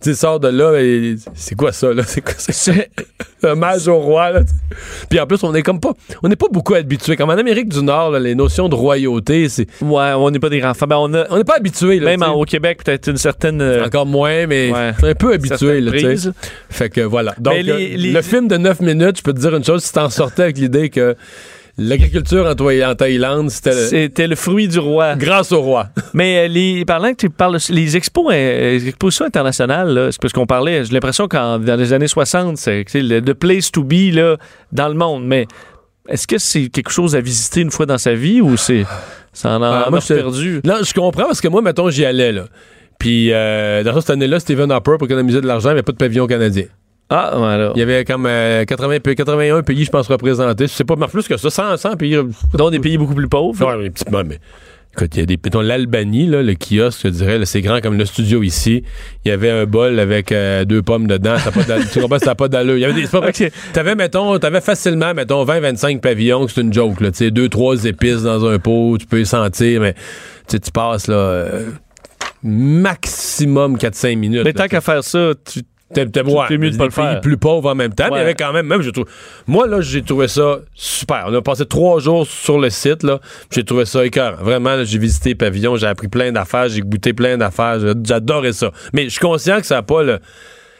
tu 0.01 0.15
sortent 0.15 0.43
de 0.43 0.49
là, 0.49 0.79
et 0.81 1.15
c'est 1.35 1.55
quoi 1.55 1.71
ça, 1.71 1.93
là? 1.93 2.03
C'est 2.05 2.21
quoi 2.21 2.33
ça? 2.37 2.71
Hommage 3.43 3.87
au 3.87 3.97
roi, 3.99 4.31
là. 4.31 4.41
Puis 5.09 5.19
en 5.19 5.25
plus, 5.27 5.41
on 5.43 5.53
est 5.55 5.61
comme 5.61 5.79
pas, 5.79 5.93
on 6.23 6.27
n'est 6.27 6.35
pas 6.35 6.47
beaucoup 6.51 6.75
habitués. 6.75 7.15
Comme 7.15 7.29
en 7.29 7.37
Amérique 7.37 7.69
du 7.69 7.81
Nord, 7.81 8.11
là, 8.11 8.19
les 8.19 8.35
notions 8.35 8.67
de 8.69 8.75
royauté, 8.75 9.47
c'est, 9.49 9.67
Ouais, 9.81 10.11
on 10.17 10.29
n'est 10.29 10.39
pas 10.39 10.49
des 10.49 10.59
grands 10.59 10.73
fans. 10.73 10.87
Ben, 10.87 10.97
on 10.97 11.13
a, 11.13 11.25
on 11.29 11.37
n'est 11.37 11.43
pas 11.43 11.55
même 12.05 12.19
tu 12.19 12.28
au 12.33 12.43
Québec, 12.45 12.79
peut-être 12.83 13.07
une 13.09 13.17
certaine. 13.17 13.61
euh, 13.61 13.85
Encore 13.85 14.05
moins, 14.05 14.47
mais 14.47 14.71
Ouais. 14.71 14.91
un 15.11 15.15
peu 15.15 15.33
habitué, 15.33 15.81
là, 15.81 15.91
tu 15.91 16.17
sais. 16.17 16.29
Fait 16.69 16.89
que 16.89 17.01
voilà. 17.01 17.33
Donc, 17.39 17.55
les- 17.61 17.71
euh, 17.71 17.77
les- 17.97 18.11
le 18.11 18.21
film 18.21 18.47
de 18.47 18.57
9 18.57 18.79
minutes, 18.81 19.17
je 19.17 19.23
peux 19.23 19.33
te 19.33 19.39
dire 19.39 19.55
une 19.55 19.63
chose, 19.63 19.83
si 19.83 19.93
t'en 19.93 20.09
sortais 20.09 20.43
avec 20.43 20.57
l'idée 20.57 20.89
que 20.89 21.15
l'agriculture 21.77 22.45
en, 22.45 22.55
Thaï- 22.55 22.83
en 22.85 22.95
Thaïlande, 22.95 23.49
c'était 23.49 23.69
le- 23.71 23.87
C'était 23.87 24.27
le 24.27 24.35
fruit 24.35 24.67
du 24.67 24.79
roi. 24.79 25.15
grâce 25.15 25.51
au 25.51 25.61
roi. 25.61 25.87
Mais 26.13 26.45
euh, 26.45 26.47
les, 26.47 26.83
parlant 26.85 27.11
que 27.11 27.17
tu 27.17 27.29
parles, 27.29 27.57
les 27.69 27.95
expos, 27.97 28.31
les 28.31 28.87
expositions 28.87 29.25
internationales, 29.25 29.93
là, 29.93 30.11
c'est 30.11 30.21
parce 30.21 30.33
qu'on 30.33 30.45
parlait, 30.45 30.83
j'ai 30.83 30.93
l'impression 30.93 31.27
qu'en 31.27 31.57
dans 31.59 31.75
les 31.79 31.93
années 31.93 32.07
60, 32.07 32.57
c'est 32.57 32.85
le 32.95 33.21
the 33.21 33.33
place 33.33 33.71
to 33.71 33.83
be 33.83 34.11
là, 34.13 34.35
dans 34.71 34.89
le 34.89 34.95
monde. 34.95 35.23
Mais 35.25 35.47
est-ce 36.09 36.27
que 36.27 36.37
c'est 36.37 36.67
quelque 36.69 36.91
chose 36.91 37.15
à 37.15 37.21
visiter 37.21 37.61
une 37.61 37.71
fois 37.71 37.85
dans 37.85 37.97
sa 37.97 38.13
vie 38.13 38.41
ou 38.41 38.57
c'est 38.57 38.85
ça 39.33 39.51
en 39.57 39.61
a 39.63 39.83
Ah, 39.85 39.89
moi, 39.89 39.99
a 39.99 40.01
je- 40.01 40.13
perdu? 40.13 40.61
Non, 40.63 40.75
je 40.83 40.93
comprends 40.93 41.25
parce 41.25 41.41
que 41.41 41.47
moi, 41.47 41.61
mettons, 41.61 41.89
j'y 41.89 42.05
allais, 42.05 42.31
là. 42.31 42.45
Puis, 42.97 43.31
euh, 43.31 43.83
dans 43.83 43.99
cette 44.01 44.09
année-là, 44.09 44.39
Stephen 44.39 44.71
Harper, 44.71 44.95
pour 44.97 45.05
économiser 45.07 45.39
de 45.41 45.47
l'argent, 45.47 45.69
il 45.69 45.73
n'y 45.73 45.77
avait 45.79 45.83
pas 45.83 45.93
de 45.93 45.97
pavillon 45.97 46.27
canadien. 46.27 46.65
Ah, 47.09 47.31
voilà. 47.37 47.71
Il 47.75 47.79
y 47.79 47.81
avait 47.81 48.03
comme 48.05 48.25
euh, 48.27 48.65
80, 48.65 48.99
pays- 48.99 49.15
81 49.15 49.63
pays, 49.63 49.83
je 49.85 49.89
pense, 49.89 50.07
représentés. 50.07 50.67
C'est 50.67 50.83
pas 50.83 50.95
plus 51.07 51.27
que 51.27 51.37
ça, 51.37 51.49
100, 51.49 51.77
100 51.77 51.95
pays. 51.95 52.17
Dont 52.53 52.69
des 52.69 52.79
pays 52.79 52.97
beaucoup 52.97 53.15
plus 53.15 53.27
pauvres. 53.27 53.65
Ouais, 53.65 53.89
mais, 54.11 54.23
mais 54.25 54.39
Écoute, 54.99 55.15
il 55.15 55.19
y 55.19 55.23
a 55.23 55.25
des. 55.25 55.39
L'Albanie, 55.61 56.27
là, 56.27 56.43
le 56.43 56.55
kiosque, 56.55 56.99
je 57.05 57.07
dirais, 57.07 57.39
c'est 57.45 57.61
grand 57.61 57.79
comme 57.79 57.97
le 57.97 58.03
studio 58.03 58.43
ici. 58.43 58.83
Il 59.23 59.29
y 59.29 59.31
avait 59.31 59.49
un 59.49 59.65
bol 59.65 59.97
avec 59.97 60.33
euh, 60.33 60.65
deux 60.65 60.81
pommes 60.81 61.07
dedans. 61.07 61.37
Ça 61.37 61.51
pas 61.51 61.63
tu 61.93 62.01
comprends, 62.01 62.19
ça 62.19 62.25
n'a 62.25 62.35
pas 62.35 62.49
d'allure. 62.49 62.75
Il 62.75 62.81
y 62.81 62.83
avait 62.83 62.93
des. 62.93 63.05
c'est 63.05 63.11
pas 63.11 63.21
vrai. 63.21 63.29
Ok. 63.29 63.49
T'avais, 63.71 63.95
mettons, 63.95 64.37
t'avais 64.39 64.59
facilement, 64.59 65.13
mettons, 65.13 65.45
20-25 65.45 66.01
pavillons, 66.01 66.49
c'est 66.49 66.59
une 66.59 66.73
joke, 66.73 66.99
là. 66.99 67.11
Tu 67.11 67.19
sais, 67.19 67.31
deux, 67.31 67.47
trois 67.47 67.85
épices 67.85 68.23
dans 68.23 68.45
un 68.45 68.59
pot, 68.59 68.97
tu 68.97 69.05
peux 69.05 69.21
y 69.21 69.25
sentir, 69.25 69.79
mais 69.79 69.95
tu 70.49 70.59
passes, 70.73 71.07
là, 71.07 71.15
euh, 71.15 71.69
maximum 72.43 73.77
4-5 73.77 74.17
minutes. 74.17 74.41
Mais 74.43 74.51
tant 74.51 74.67
qu'à 74.67 74.81
faire 74.81 75.05
ça, 75.05 75.31
tu 75.49 75.61
Tu- 75.95 76.01
ouais, 76.35 76.47
mieux 76.57 76.69
de 76.71 76.77
pas 76.77 76.83
le 76.85 76.89
pays 76.91 77.03
faire. 77.03 77.21
plus 77.21 77.37
pauvres 77.37 77.69
en 77.71 77.75
même 77.75 77.93
temps, 77.93 78.05
mais 78.11 78.17
il 78.17 78.19
y 78.19 78.21
avait 78.23 78.35
quand 78.35 78.53
même, 78.53 78.67
même, 78.67 78.81
j'ai 78.81 78.91
trouvé, 78.91 79.09
moi, 79.47 79.65
là, 79.67 79.81
j'ai 79.81 80.01
trouvé 80.03 80.27
ça 80.27 80.59
super. 80.75 81.25
On 81.27 81.33
a 81.33 81.41
passé 81.41 81.65
trois 81.65 81.99
jours 81.99 82.27
sur 82.27 82.59
le 82.59 82.69
site, 82.69 83.03
là. 83.03 83.19
J'ai 83.51 83.63
trouvé 83.63 83.85
ça 83.85 84.05
écœurant. 84.05 84.43
Vraiment, 84.43 84.75
là, 84.75 84.83
j'ai 84.83 84.99
visité 84.99 85.29
les 85.29 85.35
pavillons, 85.35 85.75
j'ai 85.77 85.87
appris 85.87 86.07
plein 86.07 86.31
d'affaires, 86.31 86.69
j'ai 86.69 86.81
goûté 86.81 87.13
plein 87.13 87.37
d'affaires. 87.37 87.79
J'adorais 88.03 88.53
ça. 88.53 88.71
Mais 88.93 89.05
je 89.05 89.09
suis 89.09 89.19
conscient 89.19 89.59
que 89.59 89.65
ça 89.65 89.77
a 89.79 89.81
pas 89.81 90.03
le, 90.03 90.19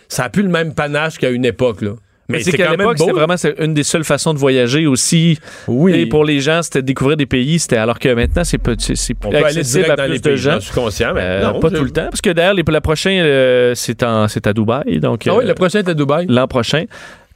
ça 0.07 0.25
a 0.25 0.29
plus 0.29 0.43
le 0.43 0.49
même 0.49 0.73
panache 0.75 1.17
qu'à 1.17 1.29
une 1.31 1.45
époque, 1.45 1.81
là. 1.81 1.91
Mais 2.29 2.41
c'est 2.43 2.51
qu'à 2.55 2.71
l'époque, 2.71 2.97
c'était 2.99 3.11
vraiment 3.11 3.35
c'est 3.37 3.55
une 3.59 3.73
des 3.73 3.83
seules 3.83 4.03
façons 4.03 4.33
de 4.33 4.39
voyager 4.39 4.85
aussi. 4.87 5.39
Oui. 5.67 5.93
Et 5.95 6.05
pour 6.05 6.23
les 6.23 6.39
gens, 6.39 6.61
c'était 6.61 6.81
de 6.81 6.87
découvrir 6.87 7.17
des 7.17 7.25
pays. 7.25 7.59
C'était 7.59 7.77
alors 7.77 7.97
que 7.99 8.09
maintenant, 8.13 8.43
c'est 8.43 8.57
plus 8.59 8.73
accessible 8.73 9.91
à 9.91 9.95
plus 9.97 10.11
les 10.11 10.19
de 10.19 10.23
pays. 10.29 10.37
gens. 10.37 10.55
Je 10.59 10.65
suis 10.65 10.73
conscient, 10.73 11.13
mais 11.13 11.21
Euh, 11.23 11.51
non, 11.51 11.59
pas 11.59 11.69
je- 11.71 11.75
tout 11.77 11.83
le 11.83 11.89
temps, 11.91 12.05
parce 12.09 12.21
que 12.21 12.29
d'ailleurs, 12.29 12.53
le 12.53 12.79
prochain, 12.81 13.09
euh, 13.11 13.73
c'est 13.75 14.03
à 14.03 14.53
Dubaï. 14.53 14.99
Donc, 14.99 15.23
Ah 15.27 15.35
oui, 15.35 15.43
euh, 15.43 15.47
le 15.47 15.53
prochain 15.55 15.79
est 15.79 15.89
à 15.89 15.93
Dubaï. 15.93 16.27
l'an 16.29 16.47
prochain. 16.47 16.85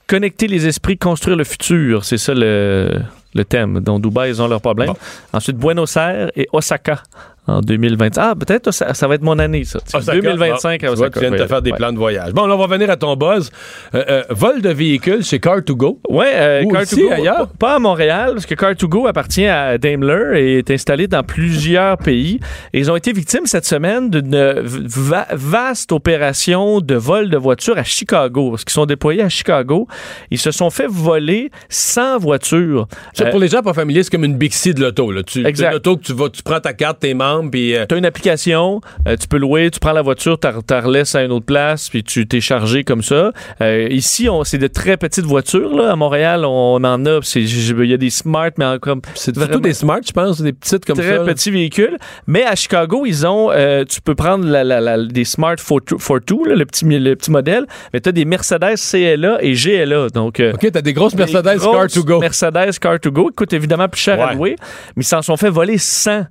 Connecter 0.06 0.48
les 0.48 0.68
esprits, 0.68 0.98
construire 0.98 1.38
le 1.38 1.44
futur, 1.44 2.04
c'est 2.06 2.18
ça 2.18 2.34
le, 2.34 2.90
le 3.34 3.46
thème. 3.46 3.80
Donc, 3.80 4.02
Dubaï, 4.04 4.30
ils 4.32 4.42
ont 4.42 4.48
leurs 4.48 4.62
problèmes. 4.62 4.90
Bon. 4.90 4.96
Ensuite, 5.32 5.58
Buenos 5.58 5.96
Aires 5.96 6.30
et 6.36 6.48
Osaka 6.52 7.02
en 7.48 7.60
2020. 7.62 8.18
Ah, 8.18 8.34
peut-être 8.40 8.72
ça, 8.72 8.94
ça 8.94 9.08
va 9.08 9.16
être 9.16 9.22
mon 9.22 9.38
année, 9.40 9.64
ça. 9.66 9.80
Osaka, 9.94 10.18
2025 10.20 10.82
bon, 10.82 10.88
à 10.88 10.90
tu 10.92 10.96
vois, 10.98 11.10
tu 11.10 11.20
viens 11.20 11.32
de 11.32 11.38
te 11.38 11.48
faire 11.48 11.62
des 11.62 11.72
ouais. 11.72 11.78
plans 11.78 11.92
de 11.92 11.98
voyage. 11.98 12.32
Bon, 12.34 12.46
là, 12.48 12.56
on 12.56 12.58
va 12.58 12.64
revenir 12.66 12.90
à 12.90 12.96
ton 12.96 13.16
buzz. 13.16 13.52
Euh, 13.96 14.04
euh, 14.10 14.24
vol 14.30 14.62
de 14.62 14.70
véhicules 14.70 15.24
chez 15.24 15.40
Car2Go. 15.40 16.00
Ouais, 16.10 16.32
euh, 16.36 16.64
Ou 16.64 16.72
Car2Go, 16.72 16.82
aussi 16.82 17.10
ailleurs? 17.12 17.48
Pas, 17.60 17.76
à 17.76 17.80
Montréal, 17.80 18.32
parce 18.34 18.46
que 18.46 18.56
Car2Go 18.56 19.08
appartient 19.08 19.46
à 19.46 19.78
Daimler 19.78 20.40
et 20.40 20.58
est 20.60 20.72
installé 20.72 21.08
dans 21.08 21.24
plusieurs 21.24 21.98
pays. 21.98 22.40
Et 22.72 22.80
ils 22.80 22.90
ont 22.92 22.96
été 22.96 23.12
victimes 23.12 23.46
cette 23.46 23.66
semaine 23.66 24.10
d'une 24.10 24.62
va- 24.64 25.28
vaste 25.34 25.92
opération 25.92 26.80
de 26.82 26.96
vol 26.96 27.30
de 27.30 27.38
voitures 27.38 27.78
à 27.78 27.84
Chicago, 27.84 28.52
parce 28.52 28.64
qu'ils 28.64 28.74
sont 28.74 28.86
déployés 28.86 29.22
à 29.22 29.30
Chicago. 29.30 29.88
Ils 30.32 30.38
se 30.40 30.52
sont 30.52 30.70
fait 30.70 30.88
voler 30.88 31.52
100 31.70 32.20
voitures. 32.20 32.88
Ça, 33.14 33.26
Euh, 33.26 33.32
pour 33.32 33.40
les 33.40 33.48
gens 33.48 33.62
pas 33.62 33.74
familiers, 33.74 34.04
c'est 34.04 34.12
comme 34.12 34.24
une 34.24 34.38
Bixi 34.38 34.74
de 34.74 34.82
l'auto. 34.82 35.12
Exact. 35.14 35.56
c'est 35.56 35.72
l'auto 35.72 35.98
que 35.98 36.04
tu 36.04 36.14
vas, 36.14 36.30
tu 36.30 36.42
prends 36.44 36.60
ta 36.60 36.74
carte, 36.74 37.00
tes 37.00 37.14
membres, 37.14 37.33
puis 37.50 37.76
euh, 37.76 37.86
Tu 37.88 37.96
as 37.96 37.98
une 37.98 38.06
application, 38.06 38.82
euh, 39.08 39.16
tu 39.20 39.28
peux 39.28 39.38
louer, 39.38 39.70
tu 39.72 39.80
prends 39.80 39.92
la 39.94 40.02
voiture, 40.02 40.40
tu 40.40 40.48
la 40.70 40.82
relaisses 40.82 41.16
à 41.16 41.24
une 41.24 41.32
autre 41.32 41.46
place, 41.46 41.90
puis 41.90 42.04
tu 42.04 42.28
t'es 42.28 42.42
chargé 42.42 42.84
comme 42.84 43.02
ça. 43.04 43.32
Euh, 43.62 43.88
ici, 43.90 44.30
on, 44.30 44.44
c'est 44.44 44.58
de 44.58 44.68
très 44.68 44.98
petites 44.98 45.26
voitures. 45.26 45.76
Là. 45.76 45.92
À 45.92 45.96
Montréal, 45.96 46.46
on 46.46 46.84
en 46.84 47.06
a. 47.06 47.20
Il 47.36 47.86
y 47.90 47.94
a 47.94 47.98
des 47.98 48.10
smart, 48.10 48.50
mais 48.58 48.66
encore 48.66 48.98
c'est 49.16 49.34
Vraiment. 49.36 49.52
surtout 49.54 49.62
des 49.68 49.74
smart, 49.74 50.00
je 50.06 50.12
pense, 50.12 50.42
des 50.42 50.54
petites 50.54 50.86
comme 50.86 50.98
très 50.98 51.18
ça. 51.18 51.24
là. 51.24 51.26
petits 51.26 51.52
véhicules. 51.52 51.98
Mais 52.28 52.44
à 52.44 52.56
Chicago, 52.56 53.04
ils 53.06 53.26
ont, 53.26 53.52
euh, 53.52 53.84
tu 53.86 54.02
peux 54.02 54.16
prendre 54.16 54.46
la- 54.46 54.64
la- 54.64 54.82
la- 54.82 55.04
des 55.04 55.26
Smart 55.26 55.56
Fortwo, 55.58 55.98
Fortwo, 55.98 56.46
là, 56.46 56.56
le, 56.56 56.66
petit, 56.66 56.86
le 56.86 57.16
petit 57.16 57.32
modèle, 57.32 57.66
mais 57.94 58.02
tu 58.02 58.10
as 58.10 58.12
des 58.12 58.26
Mercedes 58.26 58.76
CLA 58.78 59.38
et 59.42 59.54
GLA. 59.54 60.10
Donc, 60.10 60.42
OK, 60.54 60.72
t'as 60.72 60.82
des 60.82 60.94
grosses 60.94 61.16
Mercedes 61.16 61.44
des 61.54 61.58
grosses 61.58 61.96
Car2Go. 61.96 62.20
Mercedes 62.20 62.72
Car2Go 62.82 63.30
qui 63.30 63.36
coûtent 63.36 63.54
évidemment 63.54 63.88
plus 63.88 64.02
cher 64.02 64.22
à 64.22 64.34
louer, 64.34 64.56
mais 64.96 65.04
ils 65.04 65.08
s'en 65.08 65.22
sont 65.22 65.38
fait 65.38 65.50
voler 65.50 65.78
100 65.78 66.26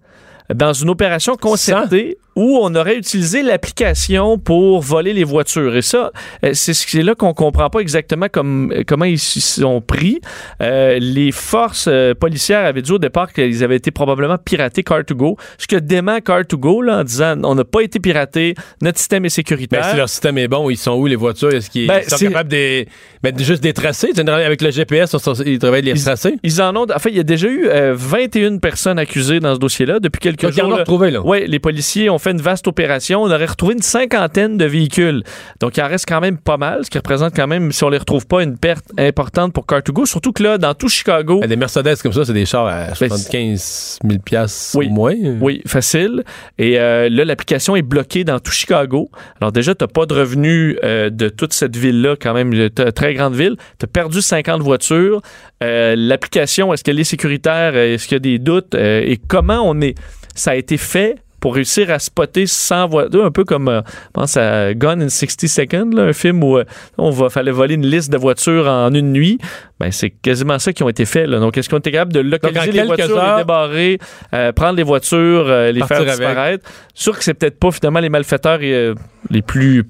dans 0.55 0.73
une 0.73 0.91
opération 0.91 1.37
concertée 1.37 2.19
où 2.35 2.59
on 2.63 2.75
aurait 2.75 2.97
utilisé 2.97 3.43
l'application 3.43 4.39
pour 4.39 4.81
voler 4.81 5.13
les 5.13 5.23
voitures. 5.25 5.77
Et 5.77 5.83
ça, 5.83 6.13
euh, 6.47 6.53
c'est 6.55 7.03
là 7.03 7.15
qu'on 7.15 7.35
comprend 7.35 7.69
pas 7.69 7.81
exactement 7.81 8.27
comme, 8.33 8.73
euh, 8.73 8.85
comment 8.87 9.05
ils 9.05 9.19
s'y 9.19 9.43
sont 9.43 9.83
pris. 9.83 10.19
Euh, 10.63 10.99
les 10.99 11.31
forces 11.31 11.89
euh, 11.89 12.15
policières 12.15 12.65
avaient 12.65 12.81
dit 12.81 12.91
au 12.93 12.99
départ 12.99 13.35
qu'ils 13.35 13.63
avaient 13.63 13.77
été 13.77 13.91
probablement 13.91 14.39
piratés 14.39 14.81
Car2Go, 14.81 15.37
ce 15.59 15.67
que 15.67 15.77
dément 15.77 16.17
Car2Go 16.19 16.83
là, 16.83 17.01
en 17.01 17.05
disant 17.05 17.37
on 17.45 17.55
n'a 17.55 17.65
pas 17.65 17.83
été 17.83 18.01
piraté, 18.01 18.55
notre 18.81 18.97
système 18.99 19.27
est 19.27 19.29
sécuritaire. 19.29 19.83
Ben, 19.83 19.91
si 19.91 19.97
leur 19.99 20.09
système 20.09 20.39
est 20.39 20.49
bon, 20.49 20.71
ils 20.71 20.79
sont 20.79 20.93
où 20.95 21.07
les 21.07 21.17
voitures? 21.17 21.53
Est-ce 21.53 21.69
qu'ils 21.69 21.87
Ben, 21.87 22.03
sont 22.09 22.17
capables 22.17 22.49
de, 22.51 22.87
ben, 23.23 23.39
juste 23.39 23.63
des 23.63 23.75
tracés? 23.75 24.11
Avec 24.19 24.63
le 24.63 24.71
GPS, 24.71 25.15
ils 25.45 25.59
travaillent 25.59 25.83
les 25.83 25.91
Ils- 25.93 26.03
tracés? 26.03 26.37
Ils 26.43 26.63
en 26.63 26.75
ont. 26.77 26.87
En 26.91 26.99
fait, 26.99 27.11
il 27.11 27.17
y 27.17 27.21
a 27.21 27.25
déjà 27.25 27.49
eu 27.49 27.67
euh, 27.69 27.93
21 27.95 28.57
personnes 28.57 28.99
accusées 28.99 29.39
dans 29.39 29.55
ce 29.55 29.59
dossier-là 29.61 30.01
depuis 30.01 30.21
quelques 30.21 30.42
Donc, 30.47 30.57
ils 30.57 30.61
en 30.63 30.65
jours. 30.65 30.73
ont 30.73 30.77
là. 30.77 30.81
retrouvé, 30.81 31.11
là. 31.11 31.21
Oui, 31.25 31.45
les 31.47 31.59
policiers 31.59 32.11
ont 32.11 32.19
fait 32.19 32.31
une 32.33 32.41
vaste 32.41 32.67
opération. 32.69 33.23
On 33.23 33.31
aurait 33.31 33.47
retrouvé 33.47 33.75
une 33.75 33.83
cinquantaine 33.83 34.57
de 34.57 34.65
véhicules. 34.65 35.23
Donc, 35.61 35.77
il 35.77 35.83
en 35.83 35.89
reste 35.89 36.07
quand 36.09 36.21
même 36.21 36.39
pas 36.39 36.57
mal, 36.57 36.85
ce 36.85 36.91
qui 36.91 36.99
représente 36.99 37.35
quand 37.35 37.47
même, 37.47 37.73
si 37.73 37.85
on 37.85 37.89
les 37.89 37.99
retrouve 37.99 38.27
pas, 38.27 38.43
une 38.43 38.57
perte 38.59 38.85
importante 38.99 39.53
pour 39.53 39.65
Car2Go. 39.67 40.07
Surtout 40.07 40.33
que 40.33 40.43
là, 40.43 40.59
dans 40.59 40.75
tout 40.75 40.89
Chicago, 40.89 41.41
Ben, 41.41 41.49
des 41.49 41.57
Mercedes 41.57 41.97
comme 42.03 42.13
ça, 42.13 42.25
c'est 42.25 42.33
des 42.33 42.47
chars 42.47 42.67
à 42.67 42.87
Ben, 42.89 42.95
75 42.95 43.99
000 44.07 44.19
piastres 44.25 44.77
Oui. 44.77 44.87
au 44.87 44.91
moins. 44.91 45.15
Oui, 45.41 45.63
facile. 45.67 46.25
Et 46.59 46.79
euh, 46.79 47.09
là, 47.09 47.25
l'application 47.25 47.77
est 47.77 47.83
bloquée 47.83 48.25
dans 48.25 48.39
tout 48.41 48.53
Chicago. 48.53 49.11
Alors 49.41 49.53
déjà, 49.53 49.75
tu 49.75 49.85
n'as 49.85 49.89
pas 49.89 50.07
de 50.07 50.15
revenus 50.15 50.77
euh, 50.85 51.11
de 51.11 51.29
toute 51.29 51.53
cette 51.53 51.77
ville-là, 51.77 52.17
quand 52.21 52.35
même, 52.35 52.71
très 52.71 53.15
grande 53.15 53.35
ville. 53.35 53.57
Tu 53.79 53.85
as 53.85 53.87
perdu 53.87 54.21
50 54.23 54.61
voitures. 54.63 55.21
Euh, 55.63 55.95
l'application, 55.97 56.73
est-ce 56.73 56.83
qu'elle 56.85 56.99
est 57.01 57.05
sécuritaire? 57.05 57.77
Est-ce 57.77 58.07
qu'il 58.07 58.15
y 58.15 58.17
a 58.17 58.21
des 58.21 58.39
doutes? 58.39 58.75
Et 58.75 59.19
comment 59.29 59.61
on 59.65 59.81
est... 59.81 59.95
Ça 60.35 60.53
a 60.53 60.55
été 60.55 60.77
fait 60.77 61.17
pour 61.41 61.57
réussir 61.57 61.91
à 61.91 61.99
spotter 61.99 62.47
100 62.47 62.87
voitures, 62.87 63.25
un 63.25 63.33
peu 63.33 63.43
comme, 63.43 63.67
euh, 63.67 63.81
je 63.85 64.11
pense 64.13 64.37
à 64.37 64.75
Gone 64.75 65.03
in 65.03 65.09
60 65.09 65.49
Seconds, 65.49 65.91
là, 65.93 66.03
un 66.05 66.13
film 66.13 66.45
où 66.45 66.57
euh, 66.57 66.65
on 66.99 67.11
va 67.11 67.31
fallait 67.31 67.51
voler 67.51 67.75
une 67.75 67.85
liste 67.85 68.13
de 68.13 68.17
voitures 68.17 68.69
en 68.69 68.95
une 68.95 69.13
nuit. 69.13 69.39
Ben, 69.81 69.91
c'est 69.91 70.11
quasiment 70.11 70.61
ça 70.61 70.73
qui 70.73 70.85
ont 70.85 70.89
été 70.89 71.05
faits. 71.05 71.27
là. 71.27 71.41
Donc, 71.41 71.59
est-ce 71.59 71.69
qu'on 71.69 71.79
était 71.79 71.91
capable 71.91 72.13
de 72.13 72.21
localiser 72.21 72.71
les 72.71 72.85
voitures, 72.85 73.19
heures- 73.19 73.37
les 73.39 73.43
débarrer, 73.43 73.99
euh, 74.35 74.53
prendre 74.53 74.77
les 74.77 74.85
voitures, 74.85 75.47
euh, 75.49 75.73
les 75.73 75.83
faire 75.83 75.97
avec. 76.03 76.11
disparaître? 76.11 76.71
Sûr 76.95 77.19
que 77.19 77.25
c'est 77.25 77.35
peut-être 77.35 77.59
pas 77.59 77.73
finalement 77.73 77.99
les 77.99 78.09
malfaiteurs 78.09 78.61
euh, 78.63 78.95
les 79.29 79.43
plus 79.43 79.83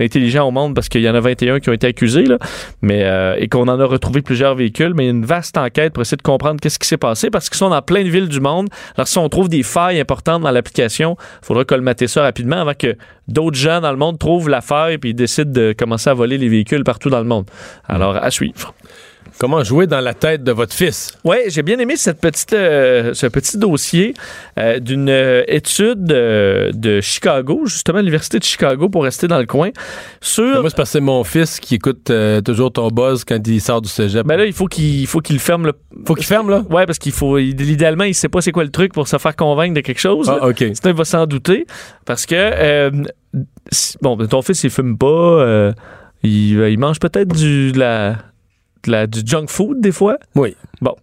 intelligents 0.00 0.46
au 0.46 0.50
monde 0.50 0.74
parce 0.74 0.88
qu'il 0.88 1.02
y 1.02 1.08
en 1.08 1.14
a 1.14 1.20
21 1.20 1.60
qui 1.60 1.70
ont 1.70 1.72
été 1.72 1.86
accusés, 1.86 2.24
là, 2.24 2.38
mais, 2.82 3.04
euh, 3.04 3.36
et 3.38 3.48
qu'on 3.48 3.68
en 3.68 3.80
a 3.80 3.84
retrouvé 3.84 4.22
plusieurs 4.22 4.54
véhicules, 4.54 4.94
mais 4.94 5.08
une 5.08 5.24
vaste 5.24 5.56
enquête 5.56 5.92
pour 5.92 6.02
essayer 6.02 6.16
de 6.16 6.22
comprendre 6.22 6.60
qu'est-ce 6.60 6.78
qui 6.78 6.88
s'est 6.88 6.96
passé 6.96 7.30
parce 7.30 7.48
qu'ils 7.48 7.58
sont 7.58 7.70
dans 7.70 7.82
plein 7.82 8.04
de 8.04 8.08
villes 8.08 8.28
du 8.28 8.40
monde. 8.40 8.68
Alors, 8.96 9.08
si 9.08 9.18
on 9.18 9.28
trouve 9.28 9.48
des 9.48 9.62
failles 9.62 10.00
importantes 10.00 10.42
dans 10.42 10.50
l'application, 10.50 11.16
il 11.42 11.46
faudra 11.46 11.64
colmater 11.64 12.06
ça 12.06 12.22
rapidement 12.22 12.60
avant 12.60 12.74
que 12.74 12.96
d'autres 13.28 13.58
gens 13.58 13.80
dans 13.80 13.90
le 13.90 13.98
monde 13.98 14.18
trouvent 14.18 14.48
la 14.48 14.60
faille 14.60 14.98
puis 14.98 15.14
décident 15.14 15.50
de 15.50 15.74
commencer 15.76 16.10
à 16.10 16.14
voler 16.14 16.38
les 16.38 16.48
véhicules 16.48 16.84
partout 16.84 17.10
dans 17.10 17.20
le 17.20 17.24
monde. 17.24 17.46
Alors, 17.88 18.16
à 18.16 18.30
suivre. 18.30 18.74
Comment 19.38 19.64
jouer 19.64 19.86
dans 19.86 20.00
la 20.00 20.12
tête 20.14 20.44
de 20.44 20.52
votre 20.52 20.74
fils? 20.74 21.16
Oui, 21.24 21.36
j'ai 21.48 21.62
bien 21.62 21.78
aimé 21.78 21.94
cette 21.96 22.20
petite, 22.20 22.52
euh, 22.52 23.14
ce 23.14 23.26
petit 23.26 23.56
dossier 23.56 24.14
euh, 24.58 24.78
d'une 24.80 25.08
euh, 25.08 25.42
étude 25.48 26.12
euh, 26.12 26.70
de 26.74 27.00
Chicago, 27.00 27.62
justement 27.64 27.98
l'Université 27.98 28.38
de 28.38 28.44
Chicago, 28.44 28.88
pour 28.88 29.04
rester 29.04 29.28
dans 29.28 29.38
le 29.38 29.46
coin, 29.46 29.70
sur... 30.20 30.44
Moi, 30.60 30.70
c'est 30.70 30.76
parce 30.76 30.90
que 30.90 30.92
c'est 30.92 31.00
mon 31.00 31.24
fils 31.24 31.58
qui 31.60 31.76
écoute 31.76 32.10
toujours 32.44 32.72
ton 32.72 32.88
buzz 32.88 33.24
quand 33.24 33.46
il 33.46 33.60
sort 33.60 33.80
du 33.80 33.88
cégep. 33.88 34.26
Ben 34.26 34.36
là, 34.36 34.44
il 34.44 34.52
faut 34.52 34.66
qu'il 34.66 35.06
faut 35.06 35.20
qu'il 35.20 35.38
ferme 35.38 35.66
le... 35.66 35.72
Faut 36.06 36.14
qu'il 36.14 36.26
ferme, 36.26 36.50
là? 36.50 36.62
Ouais, 36.68 36.84
parce 36.86 36.98
qu'il 36.98 37.12
faut... 37.12 37.38
il- 37.38 37.58
Idéalement, 37.70 38.04
il 38.04 38.14
sait 38.14 38.28
pas 38.28 38.40
c'est 38.40 38.52
quoi 38.52 38.64
le 38.64 38.70
truc 38.70 38.92
pour 38.92 39.08
se 39.08 39.16
faire 39.16 39.36
convaincre 39.36 39.74
de 39.74 39.80
quelque 39.80 40.00
chose. 40.00 40.28
Ah, 40.28 40.48
OK. 40.48 40.58
Sinon, 40.58 40.74
il 40.86 40.92
va 40.94 41.04
s'en 41.04 41.26
douter. 41.26 41.66
Parce 42.04 42.26
que, 42.26 42.90
bon, 44.02 44.16
ben, 44.16 44.26
ton 44.26 44.42
fils, 44.42 44.64
il 44.64 44.70
fume 44.70 44.98
pas. 44.98 45.72
il, 46.22 46.58
il 46.58 46.78
mange 46.78 46.98
peut-être 46.98 47.34
du, 47.34 47.72
de 47.72 47.78
la, 47.78 48.16
la- 48.86 49.06
du 49.06 49.20
junk 49.24 49.46
food, 49.48 49.80
des 49.80 49.92
fois. 49.92 50.16
Oui. 50.34 50.56
Bon. 50.80 50.94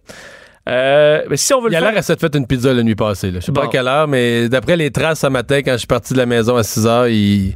Euh, 0.68 1.22
mais 1.30 1.36
si 1.38 1.54
on 1.54 1.60
veut 1.62 1.68
Il 1.70 1.72
le 1.72 1.78
a 1.78 1.80
l'air 1.90 1.98
à 1.98 2.02
s'être 2.02 2.20
fait 2.20 2.34
une 2.36 2.46
pizza 2.46 2.72
la 2.74 2.82
nuit 2.82 2.94
passée. 2.94 3.30
Là. 3.30 3.40
Je 3.40 3.46
sais 3.46 3.52
pas 3.52 3.62
Bon. 3.62 3.68
à 3.68 3.70
quelle 3.70 3.88
heure, 3.88 4.06
mais 4.06 4.48
d'après 4.50 4.76
les 4.76 4.90
traces 4.90 5.20
ce 5.20 5.26
matin, 5.28 5.60
quand 5.64 5.72
je 5.72 5.78
suis 5.78 5.86
parti 5.86 6.12
de 6.12 6.18
la 6.18 6.26
maison 6.26 6.56
à 6.56 6.62
6 6.62 6.86
heures, 6.86 7.08
il... 7.08 7.46
il 7.48 7.54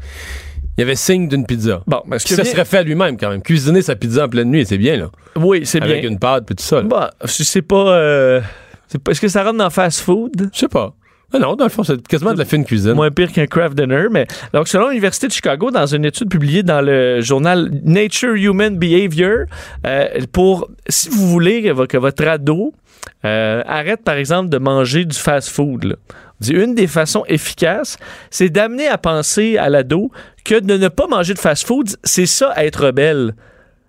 y 0.79 0.83
avait 0.83 0.95
signe 0.95 1.29
d'une 1.29 1.45
pizza. 1.45 1.83
Bon, 1.87 2.01
mais 2.07 2.19
ce 2.19 2.27
que 2.27 2.35
ça 2.35 2.45
serait 2.45 2.65
fait 2.65 2.79
à 2.79 2.83
lui-même 2.83 3.19
quand 3.19 3.29
même. 3.29 3.43
Cuisiner 3.43 3.83
sa 3.83 3.97
pizza 3.97 4.25
en 4.25 4.29
pleine 4.31 4.49
nuit, 4.51 4.65
c'est 4.65 4.79
bien, 4.79 4.97
là. 4.97 5.11
Oui, 5.37 5.67
c'est 5.67 5.83
Avec 5.83 6.01
bien. 6.01 6.11
une 6.11 6.19
pâte 6.19 6.47
puis 6.47 6.55
tout 6.57 6.65
ça. 6.65 6.77
là. 6.77 6.83
Bah, 6.85 7.11
si 7.27 7.45
c'est 7.45 7.61
pas, 7.63 7.91
euh, 7.97 8.41
Est-ce 9.11 9.21
que 9.21 9.29
ça 9.29 9.45
rentre 9.45 9.59
dans 9.59 9.69
fast 9.71 10.01
food? 10.01 10.49
Je 10.53 10.59
sais 10.61 10.69
pas. 10.69 10.95
Ah 11.33 11.39
non, 11.39 11.55
dans 11.57 11.65
le 11.65 11.71
fond, 11.71 11.83
c'est 11.83 12.07
quasiment 12.07 12.33
de 12.35 12.39
la 12.39 12.45
fine 12.45 12.65
cuisine. 12.65 12.93
Moins 12.93 13.11
pire 13.11 13.33
qu'un 13.33 13.47
craft 13.47 13.75
dinner, 13.77 14.07
mais 14.11 14.27
donc 14.53 14.69
selon 14.69 14.89
l'université 14.89 15.29
de 15.29 15.33
Chicago, 15.33 15.71
dans 15.71 15.87
une 15.87 16.05
étude 16.05 16.29
publiée 16.29 16.63
dans 16.63 16.81
le 16.83 17.21
journal 17.21 17.71
Nature 17.85 18.35
Human 18.35 18.77
Behavior, 18.77 19.47
euh, 19.87 20.09
pour 20.33 20.69
si 20.89 21.09
vous 21.09 21.29
voulez 21.29 21.63
que, 21.63 21.71
vo- 21.71 21.87
que 21.87 21.97
votre 21.97 22.27
ado 22.27 22.73
euh, 23.25 23.63
arrête 23.67 24.03
par 24.05 24.17
exemple 24.17 24.49
de 24.51 24.59
manger 24.59 25.05
du 25.05 25.17
fast-food, 25.17 25.85
là. 25.85 25.95
Une 26.51 26.75
des 26.75 26.89
façons 26.89 27.23
efficaces, 27.29 27.97
c'est 28.31 28.49
d'amener 28.49 28.89
à 28.89 28.99
penser 28.99 29.59
à 29.59 29.69
l'ado 29.71 30.11
que 30.45 30.59
de 30.59 30.77
ne 30.77 30.89
pas 30.89 31.07
manger 31.07 31.35
de 31.35 31.39
fast-food, 31.39 31.91
c'est 32.03 32.27
ça 32.27 32.53
être 32.57 32.87
rebelle. 32.87 33.35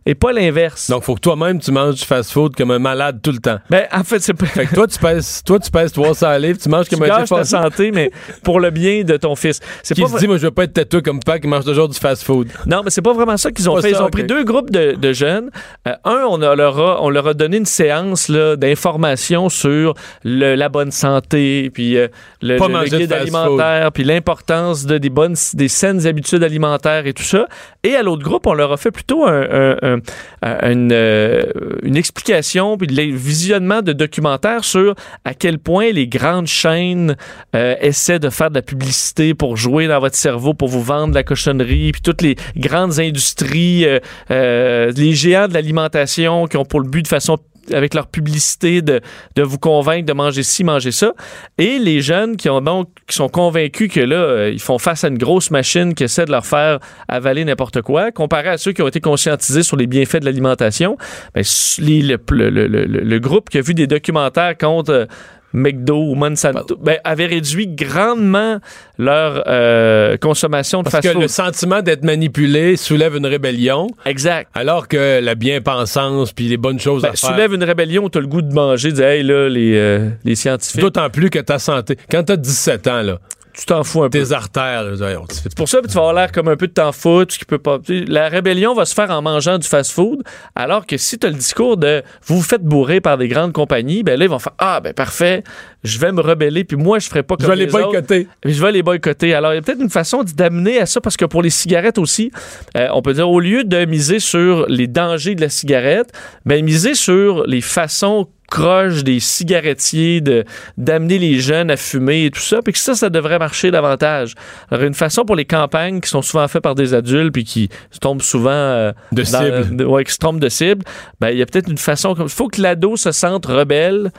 Et 0.05 0.15
pas 0.15 0.31
l'inverse. 0.33 0.89
Donc, 0.89 1.03
faut 1.03 1.15
que 1.15 1.19
toi-même, 1.21 1.59
tu 1.59 1.71
manges 1.71 1.95
du 1.95 2.05
fast-food 2.05 2.55
comme 2.55 2.71
un 2.71 2.79
malade 2.79 3.19
tout 3.21 3.31
le 3.31 3.37
temps. 3.39 3.57
Ben, 3.69 3.85
en 3.91 4.03
fait, 4.03 4.19
c'est 4.19 4.33
pas. 4.33 4.45
Fait 4.45 4.65
que 4.65 4.75
toi, 4.75 4.87
tu 4.87 4.99
pèses, 4.99 5.41
toi, 5.45 5.59
tu 5.59 5.71
pèses 5.71 5.91
300 5.93 6.37
livres, 6.37 6.59
tu 6.61 6.69
manges 6.69 6.87
Tu 6.89 6.95
comme 6.95 7.03
un 7.03 7.07
gâches 7.07 7.29
ta 7.29 7.43
santé, 7.45 7.91
mais 7.91 8.11
pour 8.43 8.59
le 8.59 8.69
bien 8.69 9.03
de 9.03 9.17
ton 9.17 9.35
fils. 9.35 9.59
C'est 9.81 9.95
pas 9.99 10.07
se 10.07 10.17
dit, 10.17 10.27
moi, 10.27 10.37
je 10.37 10.43
veux 10.43 10.51
pas 10.51 10.63
être 10.65 10.73
tatoué 10.73 11.01
comme 11.01 11.19
Pac 11.19 11.41
qui 11.41 11.47
mange 11.47 11.65
toujours 11.65 11.87
du 11.89 11.97
fast-food. 11.97 12.49
Non, 12.65 12.81
mais 12.83 12.89
c'est 12.89 13.01
pas 13.01 13.13
vraiment 13.13 13.37
ça 13.37 13.51
qu'ils 13.51 13.69
ont 13.69 13.79
fait. 13.81 13.91
Ils 13.91 14.01
ont 14.01 14.09
pris 14.09 14.23
deux 14.23 14.43
groupes 14.43 14.69
de, 14.71 14.93
de 14.95 15.13
jeunes. 15.13 15.49
Euh, 15.87 15.93
un, 16.03 16.23
on 16.29 16.41
a- 16.41 16.55
leur 16.55 16.77
a, 16.79 17.01
on 17.01 17.09
leur 17.09 17.27
a 17.27 17.33
donné 17.33 17.57
une 17.57 17.65
séance 17.65 18.29
d'information 18.67 19.49
sur 19.49 19.93
le- 20.23 20.55
la 20.55 20.69
bonne 20.69 20.91
santé, 20.91 21.69
puis 21.73 21.97
euh, 21.97 22.07
le, 22.41 22.57
Pas 22.57 22.67
le- 22.67 22.73
le 22.73 22.97
guide 22.97 23.13
alimentaire, 23.13 23.91
puis 23.91 24.03
l'importance 24.03 24.85
de 24.85 24.97
des 24.97 25.09
bonnes, 25.09 25.35
des 25.53 25.67
saines 25.67 26.05
habitudes 26.07 26.43
alimentaires 26.43 27.05
et 27.07 27.13
tout 27.13 27.23
ça. 27.23 27.47
Et 27.83 27.95
à 27.95 28.03
l'autre 28.03 28.23
groupe, 28.23 28.47
on 28.47 28.53
leur 28.53 28.71
a 28.71 28.77
fait 28.77 28.91
plutôt 28.91 29.25
un, 29.25 29.41
un- 29.43 29.77
un- 29.81 29.92
un- 30.41 30.71
une, 30.71 30.91
euh, 30.91 31.43
une 31.83 31.95
explication, 31.97 32.77
puis 32.77 32.87
le 32.87 33.15
visionnement 33.15 33.81
de 33.81 33.93
documentaires 33.93 34.63
sur 34.63 34.95
à 35.25 35.33
quel 35.33 35.59
point 35.59 35.91
les 35.91 36.07
grandes 36.07 36.47
chaînes 36.47 37.15
euh, 37.55 37.75
essaient 37.81 38.19
de 38.19 38.29
faire 38.29 38.49
de 38.49 38.55
la 38.55 38.61
publicité 38.61 39.33
pour 39.33 39.57
jouer 39.57 39.87
dans 39.87 39.99
votre 39.99 40.15
cerveau, 40.15 40.53
pour 40.53 40.67
vous 40.67 40.83
vendre 40.83 41.09
de 41.09 41.15
la 41.15 41.23
cochonnerie, 41.23 41.91
puis 41.91 42.01
toutes 42.01 42.21
les 42.21 42.35
grandes 42.55 42.99
industries, 42.99 43.85
euh, 43.85 43.99
euh, 44.31 44.91
les 44.95 45.13
géants 45.13 45.47
de 45.47 45.53
l'alimentation 45.53 46.47
qui 46.47 46.57
ont 46.57 46.65
pour 46.65 46.79
le 46.81 46.89
but 46.89 47.03
de 47.03 47.07
façon 47.07 47.37
avec 47.71 47.93
leur 47.93 48.07
publicité 48.07 48.81
de, 48.81 48.99
de 49.35 49.43
vous 49.43 49.57
convaincre 49.59 50.05
de 50.05 50.13
manger 50.13 50.43
ci, 50.43 50.63
manger 50.63 50.91
ça. 50.91 51.13
Et 51.57 51.79
les 51.79 52.01
jeunes 52.01 52.35
qui 52.37 52.49
ont 52.49 52.61
donc 52.61 52.89
qui 53.07 53.15
sont 53.15 53.29
convaincus 53.29 53.91
que 53.91 53.99
là, 53.99 54.15
euh, 54.15 54.49
ils 54.51 54.59
font 54.61 54.77
face 54.79 55.03
à 55.03 55.07
une 55.07 55.17
grosse 55.17 55.51
machine 55.51 55.93
qui 55.93 56.03
essaie 56.03 56.25
de 56.25 56.31
leur 56.31 56.45
faire 56.45 56.79
avaler 57.07 57.45
n'importe 57.45 57.81
quoi, 57.81 58.11
comparé 58.11 58.49
à 58.49 58.57
ceux 58.57 58.71
qui 58.73 58.81
ont 58.81 58.87
été 58.87 58.99
conscientisés 58.99 59.63
sur 59.63 59.77
les 59.77 59.87
bienfaits 59.87 60.17
de 60.17 60.25
l'alimentation, 60.25 60.97
ben, 61.33 61.43
le- 61.79 62.17
le- 62.49 62.49
le- 62.67 62.85
le 62.85 63.19
groupe 63.19 63.49
qui 63.49 63.57
a 63.57 63.61
vu 63.61 63.73
des 63.73 63.87
documentaires 63.87 64.57
contre 64.57 64.91
euh, 64.91 65.05
McDo 65.53 65.95
ou 66.09 66.15
Monsanto 66.15 66.75
ben, 66.81 66.97
avait 67.03 67.27
réduit 67.27 67.67
grandement 67.67 68.59
leur 68.97 69.43
euh, 69.47 70.17
consommation 70.17 70.81
de 70.83 70.89
Parce 70.89 71.03
que 71.03 71.13
le 71.13 71.27
fast-food. 71.27 71.45
sentiment 71.53 71.81
d'être 71.81 72.03
manipulé 72.03 72.75
soulève 72.75 73.15
une 73.15 73.25
rébellion, 73.27 73.87
Exact. 74.05 74.49
alors 74.55 74.87
que 74.87 75.19
la 75.21 75.35
bien-pensance 75.35 76.31
puis 76.33 76.47
les 76.47 76.57
bonnes 76.57 76.79
choses 76.79 77.01
Ben, 77.03 77.09
à 77.09 77.15
faire. 77.15 77.29
soulève 77.29 77.53
une 77.53 77.63
rébellion, 77.63 78.09
t'as 78.09 78.19
le 78.19 78.27
goût 78.27 78.41
de 78.41 78.53
manger, 78.53 78.89
de 78.91 78.95
dire, 78.95 79.05
hey, 79.05 79.23
là, 79.23 79.47
les, 79.49 79.75
euh, 79.75 80.09
les 80.25 80.35
scientifiques, 80.35 80.81
D'autant 80.81 81.09
plus 81.09 81.29
que 81.29 81.39
ta 81.39 81.59
santé. 81.59 81.97
Quand 82.09 82.23
t'as 82.23 82.35
17 82.35 82.87
ans, 82.87 83.01
là, 83.01 83.19
tu 83.55 83.65
t'en 83.65 83.83
fous 83.83 84.03
un 84.03 84.09
peu. 84.09 84.19
tes 84.19 84.31
artères, 84.31 84.83
c'est 85.29 85.55
pour 85.55 85.69
ça 85.69 85.81
que 85.81 85.87
tu 85.87 85.93
vas 85.93 86.01
avoir 86.01 86.13
l'air 86.13 86.31
comme 86.31 86.47
un 86.47 86.55
peu 86.55 86.67
de 86.67 86.73
t'en 86.73 86.91
foutre, 86.91 87.33
ce 87.33 87.39
qui 87.39 87.45
peut 87.45 87.59
pas. 87.59 87.79
La 87.87 88.29
rébellion 88.29 88.73
va 88.73 88.85
se 88.85 88.93
faire 88.93 89.11
en 89.11 89.21
mangeant 89.21 89.57
du 89.57 89.67
fast-food, 89.67 90.23
alors 90.55 90.85
que 90.85 90.97
si 90.97 91.19
tu 91.19 91.27
as 91.27 91.29
le 91.29 91.35
discours 91.35 91.77
de 91.77 92.03
vous 92.25 92.37
vous 92.37 92.43
faites 92.43 92.63
bourrer 92.63 92.99
par 93.01 93.17
des 93.17 93.27
grandes 93.27 93.53
compagnies, 93.53 94.03
ben 94.03 94.17
là, 94.17 94.25
ils 94.25 94.31
vont 94.31 94.39
faire 94.39 94.53
Ah, 94.57 94.79
ben 94.81 94.93
parfait, 94.93 95.43
je 95.83 95.99
vais 95.99 96.11
me 96.11 96.21
rebeller, 96.21 96.63
puis 96.63 96.77
moi, 96.77 96.99
je 96.99 97.07
ferai 97.07 97.23
pas 97.23 97.35
je 97.39 97.45
comme 97.45 97.55
vais 97.55 97.65
les 97.65 97.71
boycotter. 97.71 98.27
Puis 98.41 98.53
je 98.53 98.61
vais 98.61 98.71
les 98.71 98.83
boycotter. 98.83 99.33
Alors, 99.33 99.53
il 99.53 99.55
y 99.55 99.59
a 99.59 99.61
peut-être 99.61 99.81
une 99.81 99.89
façon 99.89 100.23
d'amener 100.23 100.79
à 100.79 100.85
ça, 100.85 101.01
parce 101.01 101.17
que 101.17 101.25
pour 101.25 101.41
les 101.41 101.49
cigarettes 101.49 101.97
aussi, 101.97 102.31
euh, 102.75 102.87
on 102.93 103.01
peut 103.01 103.13
dire, 103.13 103.29
au 103.29 103.39
lieu 103.39 103.63
de 103.63 103.85
miser 103.85 104.19
sur 104.19 104.65
les 104.67 104.87
dangers 104.87 105.35
de 105.35 105.41
la 105.41 105.49
cigarette, 105.49 106.11
ben, 106.45 106.63
miser 106.63 106.95
sur 106.95 107.45
les 107.45 107.61
façons 107.61 108.27
croches 108.51 109.03
des 109.03 109.19
cigarettiers 109.19 110.21
de 110.21 110.43
d'amener 110.77 111.17
les 111.17 111.39
jeunes 111.39 111.71
à 111.71 111.77
fumer 111.77 112.25
et 112.25 112.31
tout 112.31 112.39
ça, 112.41 112.61
puis 112.63 112.73
que 112.73 112.79
ça, 112.79 112.93
ça 112.95 113.09
devrait 113.09 113.39
marcher 113.39 113.71
davantage. 113.71 114.35
Alors, 114.69 114.83
une 114.85 114.93
façon 114.93 115.25
pour 115.25 115.35
les 115.35 115.45
campagnes 115.45 115.99
qui 116.01 116.09
sont 116.09 116.21
souvent 116.21 116.47
faites 116.47 116.61
par 116.63 116.75
des 116.75 116.93
adultes 116.93 117.33
puis 117.33 117.43
qui 117.43 117.69
se 117.91 117.99
tombent 117.99 118.21
souvent 118.21 118.51
euh, 118.51 118.91
De 119.11 119.23
dans- 119.23 119.27
cible. 119.43 119.75
de- 119.75 119.85
ouais, 119.85 120.03
qui 120.03 120.11
se 120.11 120.17
trompent 120.19 120.39
de 120.39 120.49
cible, 120.49 120.83
ben, 121.19 121.29
il 121.29 121.37
y 121.37 121.41
a 121.41 121.45
peut-être 121.45 121.69
une 121.69 121.77
façon 121.77 122.13
comme 122.15 122.25
il 122.27 122.31
faut 122.31 122.47
que 122.47 122.61
l'ado 122.61 122.95
se 122.97 123.11
sente 123.11 123.45
rebelle. 123.45 124.11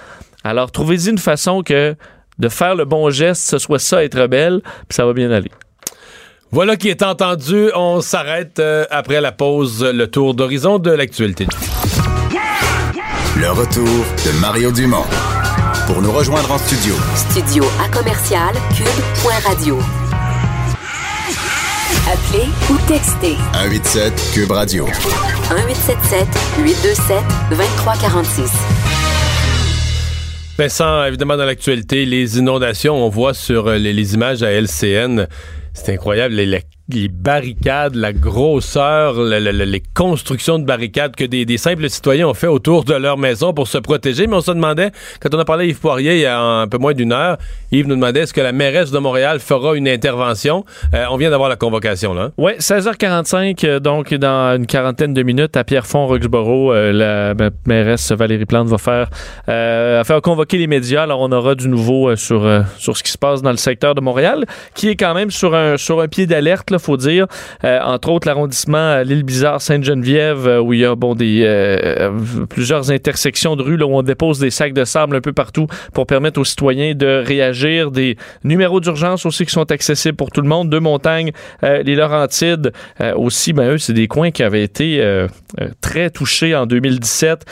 Alors, 0.42 0.70
trouvez-y 0.72 1.10
une 1.10 1.18
façon 1.18 1.62
que 1.62 1.94
de 2.38 2.48
faire 2.48 2.74
le 2.74 2.84
bon 2.84 3.10
geste, 3.10 3.48
ce 3.48 3.58
soit 3.58 3.78
ça, 3.78 4.02
être 4.04 4.20
rebelle, 4.20 4.60
puis 4.88 4.96
ça 4.96 5.06
va 5.06 5.12
bien 5.12 5.30
aller. 5.30 5.50
Voilà 6.50 6.76
qui 6.76 6.88
est 6.88 7.02
entendu. 7.02 7.70
On 7.74 8.00
s'arrête 8.00 8.58
euh, 8.58 8.84
après 8.90 9.20
la 9.20 9.32
pause, 9.32 9.84
le 9.84 10.06
tour 10.08 10.34
d'horizon 10.34 10.78
de 10.78 10.90
l'actualité. 10.90 11.46
Le 13.36 13.50
retour 13.50 13.84
de 13.84 14.40
Mario 14.40 14.70
Dumont. 14.70 15.02
Pour 15.88 16.00
nous 16.00 16.12
rejoindre 16.12 16.52
en 16.52 16.58
studio, 16.58 16.94
Studio 17.16 17.64
à 17.82 17.88
commercial 17.88 18.54
cube.radio. 18.76 19.80
Appelez 22.06 22.46
ou 22.70 22.76
textez 22.86 23.36
187 23.52 24.30
Cube 24.34 24.50
Radio. 24.52 24.86
1877 24.86 26.28
827 26.58 27.16
2346. 27.50 28.52
Vincent, 30.56 31.04
évidemment, 31.04 31.36
dans 31.36 31.44
l'actualité, 31.44 32.04
les 32.04 32.38
inondations, 32.38 32.94
on 32.94 33.08
voit 33.08 33.34
sur 33.34 33.66
euh, 33.66 33.78
les, 33.78 33.92
les 33.92 34.14
images 34.14 34.44
à 34.44 34.52
LCN, 34.52 35.26
c'est 35.72 35.92
incroyable, 35.92 36.34
les, 36.34 36.62
les- 36.88 37.08
barricades, 37.08 37.94
la 37.94 38.12
grosseur, 38.12 39.14
le- 39.14 39.38
le- 39.40 39.50
le- 39.52 39.64
les 39.64 39.82
constructions 39.94 40.58
de 40.58 40.64
barricades 40.64 41.16
que 41.16 41.24
des, 41.24 41.56
simples 41.56 41.88
citoyens 41.88 42.28
ont 42.28 42.34
fait 42.34 42.46
autour 42.46 42.84
de 42.84 42.94
leur 42.94 43.16
maison 43.16 43.52
pour 43.54 43.66
se 43.68 43.78
protéger. 43.78 44.26
Mais 44.26 44.36
on 44.36 44.40
se 44.40 44.50
demandait, 44.50 44.90
quand 45.20 45.34
on 45.34 45.38
a 45.38 45.44
parlé 45.44 45.64
à 45.64 45.68
Yves 45.68 45.80
Poirier 45.80 46.14
il 46.16 46.20
y 46.20 46.26
a 46.26 46.38
un 46.38 46.68
peu 46.68 46.78
moins 46.78 46.92
d'une 46.92 47.12
heure, 47.12 47.38
Yves 47.72 47.86
nous 47.88 47.94
demandait 47.94 48.20
est-ce 48.20 48.34
que 48.34 48.40
la 48.40 48.52
mairesse 48.52 48.90
de 48.90 48.98
Montréal 48.98 49.40
fera 49.40 49.74
une 49.76 49.88
intervention? 49.88 50.64
Euh, 50.94 51.06
on 51.10 51.16
vient 51.16 51.30
d'avoir 51.30 51.48
la 51.48 51.56
convocation, 51.56 52.12
là. 52.14 52.30
Oui, 52.36 52.52
16h45, 52.58 53.64
euh, 53.64 53.80
donc 53.80 54.12
dans 54.14 54.56
une 54.56 54.66
quarantaine 54.66 55.14
de 55.14 55.22
minutes 55.22 55.56
à 55.56 55.64
Pierrefonds, 55.64 56.06
Roxborough, 56.06 56.72
euh, 56.72 56.92
la 56.92 57.34
ma- 57.34 57.50
mairesse 57.66 58.12
Valérie 58.12 58.44
Plante 58.46 58.68
va 58.68 58.78
faire, 58.78 59.08
euh, 59.48 60.04
faire 60.04 60.20
convoquer 60.20 60.58
les 60.58 60.66
médias. 60.66 61.02
Alors 61.04 61.20
on 61.20 61.32
aura 61.32 61.54
du 61.54 61.68
nouveau 61.68 62.14
sur, 62.16 62.46
sur 62.78 62.96
ce 62.96 63.02
qui 63.02 63.10
se 63.10 63.18
passe 63.18 63.40
dans 63.42 63.50
le 63.50 63.56
secteur 63.56 63.94
de 63.94 64.00
Montréal, 64.00 64.44
qui 64.74 64.88
est 64.90 64.96
quand 64.96 65.14
même 65.14 65.30
sur 65.30 65.54
un, 65.54 65.76
sur 65.76 66.00
un 66.00 66.08
pied 66.08 66.26
d'alerte, 66.26 66.70
il 66.74 66.84
faut 66.84 66.96
dire. 66.96 67.26
Euh, 67.64 67.80
entre 67.80 68.10
autres, 68.10 68.26
l'arrondissement 68.26 68.78
euh, 68.78 69.04
l'île 69.04 69.22
Bizarre, 69.22 69.60
Sainte-Geneviève, 69.60 70.46
euh, 70.46 70.60
où 70.60 70.72
il 70.72 70.80
y 70.80 70.84
a 70.84 70.94
bon, 70.94 71.14
des, 71.14 71.44
plusieurs 72.48 72.90
intersections 72.90 73.56
de 73.56 73.62
rues 73.62 73.76
là, 73.76 73.86
où 73.86 73.96
on 73.96 74.02
dépose 74.02 74.38
des 74.38 74.50
sacs 74.50 74.72
de 74.72 74.84
sable 74.84 75.16
un 75.16 75.20
peu 75.20 75.32
partout 75.32 75.66
pour 75.92 76.06
permettre 76.06 76.40
aux 76.40 76.44
citoyens 76.44 76.94
de 76.94 77.22
réagir. 77.24 77.90
Des 77.90 78.16
numéros 78.42 78.80
d'urgence 78.80 79.26
aussi 79.26 79.44
qui 79.46 79.52
sont 79.52 79.70
accessibles 79.70 80.16
pour 80.16 80.30
tout 80.30 80.40
le 80.40 80.48
monde. 80.48 80.70
Deux 80.70 80.80
montagnes, 80.80 81.32
les 81.62 81.94
Laurentides 81.94 82.72
aussi, 83.16 83.52
ben 83.52 83.72
eux, 83.72 83.78
c'est 83.78 83.92
des 83.92 84.08
coins 84.08 84.30
qui 84.30 84.42
avaient 84.42 84.62
été 84.62 85.26
très 85.80 86.10
touchés 86.10 86.54
en 86.54 86.66
2017 86.66 87.44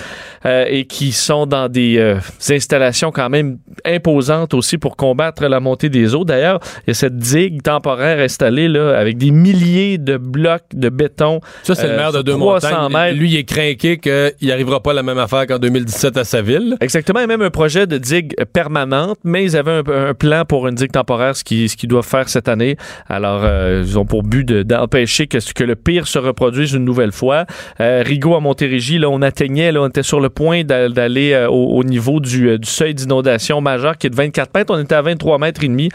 euh, 0.45 0.65
et 0.69 0.85
qui 0.87 1.13
sont 1.13 1.47
dans 1.47 1.69
des 1.69 2.17
installations 2.51 3.13
quand 3.13 3.29
même 3.29 3.59
imposantes 3.85 4.55
aussi 4.55 4.79
pour 4.79 4.97
combattre 4.97 5.47
la 5.47 5.61
montée 5.61 5.89
des 5.89 6.15
eaux. 6.15 6.25
D'ailleurs, 6.25 6.61
il 6.87 6.89
y 6.89 6.91
a 6.91 6.95
cette 6.95 7.17
digue 7.17 7.63
temporaire 7.63 8.19
installée 8.19 8.69
là 8.69 8.99
avec 8.99 9.12
des 9.15 9.31
milliers 9.31 9.99
de 9.99 10.17
blocs 10.17 10.63
de 10.75 10.89
béton. 10.89 11.41
Ça, 11.63 11.75
c'est 11.75 11.87
le 11.87 11.93
Euh, 11.93 11.97
maire 11.97 12.09
de 12.13 12.17
sur 12.19 12.25
deux 12.25 12.33
300 12.33 12.69
montagnes. 12.83 12.93
mètres. 12.93 13.19
Lui, 13.19 13.31
il 13.33 13.37
est 13.37 13.45
craqué 13.45 13.99
qu'il 13.99 14.49
n'arrivera 14.49 14.81
pas 14.83 14.91
à 14.93 14.95
la 14.95 15.03
même 15.03 15.19
affaire 15.19 15.47
qu'en 15.47 15.59
2017 15.59 16.17
à 16.17 16.25
sa 16.25 16.43
ville. 16.43 16.77
Exactement, 16.81 17.21
et 17.21 17.27
même 17.27 17.43
un 17.43 17.51
projet 17.51 17.87
de 17.87 17.99
digue 17.99 18.35
permanente, 18.53 19.19
mais 19.25 19.45
ils 19.45 19.57
avaient 19.57 19.83
un, 19.87 20.09
un 20.11 20.15
plan 20.15 20.45
pour 20.45 20.69
une 20.69 20.75
digue 20.75 20.93
temporaire, 20.93 21.37
ce 21.37 21.45
qu'ils 21.45 21.69
ce 21.69 21.77
qu'ils 21.77 21.89
doivent 21.89 22.07
faire 22.07 22.29
cette 22.29 22.49
année. 22.49 22.77
Alors, 23.09 23.41
euh, 23.45 23.83
ils 23.85 23.99
ont 23.99 24.05
pour 24.05 24.23
but 24.23 24.45
de- 24.47 24.63
d'empêcher 24.63 25.27
que, 25.27 25.39
que 25.55 25.65
le 25.65 25.77
pire 25.77 26.07
se 26.07 26.19
reproduise 26.19 26.73
une 26.73 26.85
nouvelle 26.85 27.13
fois. 27.13 27.47
Euh, 27.81 28.03
Rigaud 28.05 28.35
à 28.35 28.41
Montérégie, 28.41 28.99
là, 28.99 29.09
on 29.11 29.23
atteignait, 29.23 29.73
là, 29.73 29.81
on 29.83 29.89
était 29.89 30.03
sur 30.03 30.21
le 30.21 30.29
point 30.31 30.65
d'a- 30.65 30.89
d'aller 30.89 31.33
euh, 31.33 31.49
au, 31.49 31.77
au 31.79 31.85
niveau 31.85 32.21
du, 32.21 32.59
du 32.59 32.69
seuil 32.69 32.95
d'inondation 32.95 33.61
majeur 33.61 33.97
qui 33.99 34.07
est 34.07 34.11
de 34.11 34.17
24 34.17 34.55
mètres. 34.55 34.73
On 34.75 34.79
était 34.81 34.95
à 34.95 35.03
23 35.03 35.39
mètres 35.39 35.63
et 35.65 35.69
demi 35.69 35.89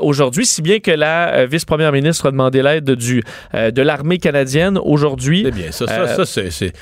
aujourd'hui, 0.00 0.46
si 0.46 0.62
bien 0.62 0.78
que 0.80 0.90
la 0.90 1.46
vice-première 1.46 1.92
ministre 1.92 2.26
a 2.28 2.30
demandé 2.30 2.62
l'aide 2.64 2.90
du, 2.90 3.22
euh, 3.54 3.70
de 3.70 3.82
l'armée 3.82 4.18
canadienne 4.18 4.78
aujourd'hui. 4.82 5.42
C'est 5.44 5.54
bien. 5.54 5.70
Ça, 5.70 5.86
ça, 5.86 6.00
Euh, 6.00 6.24
ça, 6.24 6.50
c'est. 6.50 6.72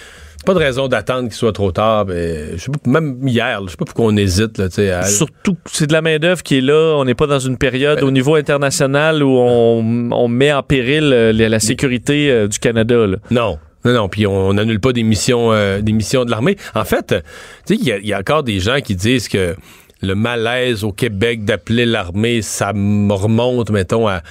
Pas 0.44 0.54
de 0.54 0.58
raison 0.58 0.88
d'attendre 0.88 1.28
qu'il 1.28 1.36
soit 1.36 1.52
trop 1.52 1.70
tard. 1.70 2.06
Mais, 2.06 2.56
je 2.56 2.62
sais 2.62 2.70
pas, 2.70 2.90
même 2.90 3.28
hier, 3.28 3.60
je 3.64 3.70
sais 3.70 3.76
pas 3.76 3.84
pourquoi 3.84 4.06
on 4.06 4.16
hésite. 4.16 4.58
Là, 4.58 4.66
à- 4.98 5.02
Surtout, 5.04 5.56
c'est 5.66 5.86
de 5.86 5.92
la 5.92 6.02
main-d'œuvre 6.02 6.42
qui 6.42 6.58
est 6.58 6.62
là. 6.62 6.96
On 6.96 7.04
n'est 7.04 7.14
pas 7.14 7.28
dans 7.28 7.38
une 7.38 7.56
période 7.56 8.02
au 8.02 8.10
niveau 8.10 8.34
international 8.34 9.22
où 9.22 9.38
on, 9.38 10.10
on 10.10 10.28
met 10.28 10.52
en 10.52 10.62
péril 10.64 11.12
euh, 11.12 11.32
la, 11.32 11.60
sécurité 11.60 12.30
euh, 12.30 12.48
du 12.48 12.58
Canada. 12.58 13.06
là. 13.06 13.18
Non. 13.30 13.58
Non, 13.84 13.92
non, 13.92 14.08
puis 14.08 14.26
on 14.28 14.52
n'annule 14.54 14.78
pas 14.78 14.92
des 14.92 15.02
missions, 15.02 15.52
euh, 15.52 15.80
des 15.80 15.92
missions 15.92 16.24
de 16.24 16.30
l'armée. 16.30 16.56
En 16.74 16.84
fait, 16.84 17.14
tu 17.66 17.74
sais, 17.76 17.80
il 17.80 18.04
y 18.04 18.08
y, 18.08 18.12
a 18.12 18.18
encore 18.18 18.44
des 18.44 18.60
gens 18.60 18.80
qui 18.80 18.94
disent 18.94 19.28
que 19.28 19.56
le 20.02 20.14
malaise 20.14 20.84
au 20.84 20.92
Québec 20.92 21.44
d'appeler 21.44 21.84
l'armée, 21.86 22.42
ça 22.42 22.68
remonte, 22.68 23.70
mettons, 23.70 24.06
à, 24.08 24.22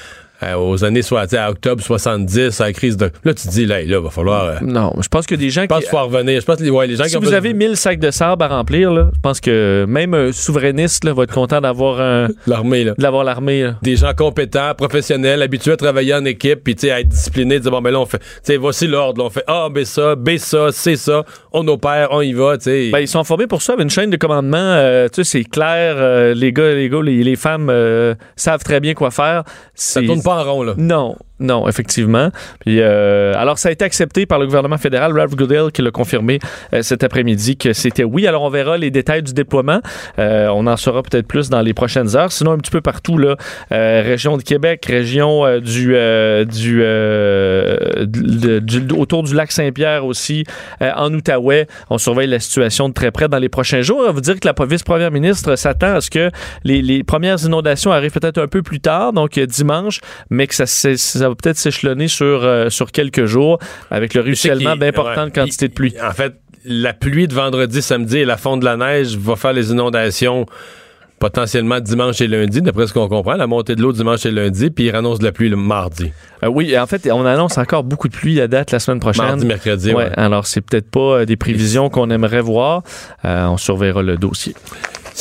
euh, 0.43 0.55
aux 0.55 0.83
années 0.83 1.01
soit 1.01 1.31
à 1.33 1.49
octobre 1.51 1.83
70, 1.83 2.61
à 2.61 2.65
la 2.65 2.73
crise 2.73 2.97
de. 2.97 3.11
Là, 3.23 3.33
tu 3.33 3.47
te 3.47 3.51
dis, 3.51 3.65
là, 3.65 3.81
là, 3.83 3.99
va 3.99 4.09
falloir. 4.09 4.45
euh, 4.45 4.55
Non, 4.61 4.93
je 5.01 5.07
pense 5.07 5.25
que 5.25 5.35
des 5.35 5.49
gens 5.49 5.61
je 5.63 5.67
pense 5.67 5.79
qui. 5.79 5.83
qu'il 5.83 5.91
faut 5.97 6.03
revenir. 6.05 6.39
Je 6.41 6.45
pense 6.45 6.57
que 6.57 6.63
les, 6.63 6.69
ouais, 6.69 6.87
les 6.87 6.95
gens 6.95 7.03
qui 7.03 7.09
Si 7.09 7.15
vous 7.15 7.21
besoin- 7.21 7.37
avez 7.37 7.53
1000 7.53 7.75
sacs 7.77 7.99
de 7.99 8.11
sable 8.11 8.43
à 8.43 8.47
remplir, 8.47 8.91
là, 8.91 9.09
je 9.13 9.19
pense 9.21 9.39
que 9.39 9.85
même 9.87 10.13
un 10.13 10.31
souverainiste 10.31 11.03
là, 11.03 11.13
va 11.13 11.23
être 11.23 11.33
content 11.33 11.61
d'avoir 11.61 12.01
un, 12.01 12.27
l'armée, 12.47 12.83
là. 12.83 12.93
d'avoir 12.97 13.23
l'armée. 13.23 13.63
là. 13.63 13.75
Des 13.81 13.95
gens 13.95 14.13
compétents, 14.13 14.73
professionnels, 14.75 15.41
habitués 15.41 15.73
à 15.73 15.77
travailler 15.77 16.13
en 16.13 16.25
équipe, 16.25 16.63
puis 16.63 16.75
tu 16.75 16.87
sais, 16.87 16.91
à 16.91 16.99
être 17.01 17.07
disciplinés, 17.09 17.59
dire 17.59 17.71
bon, 17.71 17.81
ben 17.81 17.91
là, 17.91 17.99
on 17.99 18.05
fait, 18.05 18.19
tu 18.19 18.25
sais, 18.43 18.57
voici 18.57 18.87
l'ordre, 18.87 19.19
là, 19.21 19.27
on 19.27 19.29
fait 19.29 19.43
A, 19.47 19.69
B, 19.69 19.83
ça, 19.83 20.15
B, 20.15 20.37
ça, 20.37 20.71
C, 20.71 20.95
ça, 20.95 21.23
on 21.53 21.67
opère, 21.67 22.09
on 22.11 22.21
y 22.21 22.33
va, 22.33 22.57
tu 22.57 22.63
sais. 22.65 22.89
Ben, 22.91 22.99
ils 22.99 23.07
sont 23.07 23.23
formés 23.23 23.47
pour 23.47 23.61
ça, 23.61 23.73
avec 23.73 23.83
une 23.83 23.89
chaîne 23.89 24.09
de 24.09 24.17
commandement. 24.17 24.57
euh, 24.57 25.07
tu 25.07 25.23
sais, 25.23 25.39
c'est 25.39 25.43
clair. 25.43 26.33
les 26.35 26.51
gars, 26.53 26.73
les 26.73 26.89
gars, 26.89 27.01
les, 27.03 27.23
les 27.23 27.35
femmes 27.35 27.69
euh, 27.69 28.15
savent 28.35 28.63
très 28.63 28.79
bien 28.79 28.93
quoi 28.93 29.11
faire. 29.11 29.43
ça 29.75 30.01
tourne 30.01 30.21
pas 30.23 30.30
là. 30.63 30.73
Non, 30.77 31.15
non, 31.41 31.67
effectivement. 31.67 32.29
Puis, 32.59 32.77
euh, 32.79 33.33
alors, 33.35 33.57
ça 33.57 33.69
a 33.69 33.71
été 33.71 33.83
accepté 33.83 34.25
par 34.25 34.39
le 34.39 34.45
gouvernement 34.45 34.77
fédéral. 34.77 35.11
Ralph 35.17 35.35
Goodell 35.35 35.71
qui 35.73 35.81
l'a 35.81 35.91
confirmé 35.91 36.39
euh, 36.73 36.81
cet 36.81 37.03
après-midi 37.03 37.57
que 37.57 37.73
c'était 37.73 38.03
oui. 38.03 38.27
Alors, 38.27 38.43
on 38.43 38.49
verra 38.49 38.77
les 38.77 38.91
détails 38.91 39.23
du 39.23 39.33
déploiement. 39.33 39.81
Euh, 40.19 40.47
on 40.53 40.67
en 40.67 40.77
saura 40.77 41.03
peut-être 41.03 41.27
plus 41.27 41.49
dans 41.49 41.61
les 41.61 41.73
prochaines 41.73 42.15
heures. 42.15 42.31
Sinon, 42.31 42.51
un 42.51 42.57
petit 42.57 42.71
peu 42.71 42.81
partout, 42.81 43.17
là, 43.17 43.35
euh, 43.71 44.01
région 44.05 44.37
de 44.37 44.43
Québec, 44.43 44.85
région 44.87 45.45
euh, 45.45 45.59
du, 45.59 45.93
euh, 45.95 46.45
du, 46.45 46.79
de- 48.05 48.59
du- 48.59 48.93
autour 48.93 49.23
du 49.23 49.33
lac 49.33 49.51
Saint-Pierre 49.51 50.05
aussi, 50.05 50.43
en 50.79 51.13
Outaouais. 51.13 51.67
On 51.89 51.97
surveille 51.97 52.27
la 52.27 52.39
situation 52.39 52.87
de 52.89 52.93
très 52.93 53.11
près 53.11 53.27
dans 53.27 53.39
les 53.39 53.49
prochains 53.49 53.81
jours. 53.81 54.03
On 54.07 54.13
vous 54.13 54.21
dire 54.21 54.39
que 54.39 54.47
la 54.47 54.53
vice-première 54.65 55.11
ministre 55.11 55.55
s'attend 55.55 55.95
à 55.95 56.01
ce 56.01 56.09
que 56.09 56.29
les, 56.63 56.81
les 56.81 57.03
premières 57.03 57.43
inondations 57.43 57.91
arrivent 57.91 58.11
peut-être 58.11 58.37
un 58.37 58.47
peu 58.47 58.61
plus 58.61 58.79
tard, 58.79 59.13
donc 59.13 59.39
dimanche, 59.39 59.99
mais 60.29 60.47
que 60.47 60.53
ça, 60.55 60.65
ça 60.65 61.30
va 61.31 61.35
peut-être 61.35 61.57
s'échelonner 61.57 62.07
sur, 62.07 62.43
euh, 62.43 62.69
sur 62.69 62.91
quelques 62.91 63.25
jours 63.25 63.59
avec 63.89 64.13
le 64.13 64.21
ruissellement 64.21 64.75
d'importantes 64.75 65.25
ouais, 65.27 65.43
quantités 65.43 65.67
de 65.67 65.73
pluie. 65.73 65.93
En 66.03 66.11
fait, 66.11 66.33
la 66.65 66.93
pluie 66.93 67.27
de 67.27 67.33
vendredi, 67.33 67.81
samedi 67.81 68.19
et 68.19 68.25
la 68.25 68.37
fonte 68.37 68.59
de 68.59 68.65
la 68.65 68.77
neige 68.77 69.17
va 69.17 69.35
faire 69.35 69.53
les 69.53 69.71
inondations 69.71 70.45
potentiellement 71.21 71.79
dimanche 71.79 72.19
et 72.19 72.27
lundi, 72.27 72.61
d'après 72.63 72.87
ce 72.87 72.93
qu'on 72.93 73.07
comprend. 73.07 73.35
La 73.35 73.45
montée 73.45 73.75
de 73.75 73.81
l'eau 73.81 73.93
dimanche 73.93 74.25
et 74.25 74.31
lundi, 74.31 74.71
puis 74.71 74.87
il 74.87 74.95
annonce 74.95 75.19
de 75.19 75.25
la 75.25 75.31
pluie 75.31 75.49
le 75.49 75.55
mardi. 75.55 76.11
Euh, 76.43 76.47
oui, 76.47 76.77
en 76.77 76.87
fait, 76.87 77.07
on 77.11 77.25
annonce 77.25 77.59
encore 77.59 77.83
beaucoup 77.83 78.07
de 78.07 78.15
pluie 78.15 78.41
à 78.41 78.47
date 78.47 78.71
la 78.71 78.79
semaine 78.79 78.99
prochaine. 78.99 79.25
Mardi, 79.25 79.45
mercredi, 79.45 79.93
Ouais, 79.93 80.05
ouais. 80.05 80.11
alors 80.17 80.47
c'est 80.47 80.61
peut-être 80.61 80.89
pas 80.89 81.19
euh, 81.19 81.25
des 81.25 81.35
prévisions 81.37 81.89
qu'on 81.89 82.09
aimerait 82.09 82.41
voir. 82.41 82.81
Euh, 83.23 83.45
on 83.45 83.57
surveillera 83.57 84.01
le 84.01 84.17
dossier. 84.17 84.55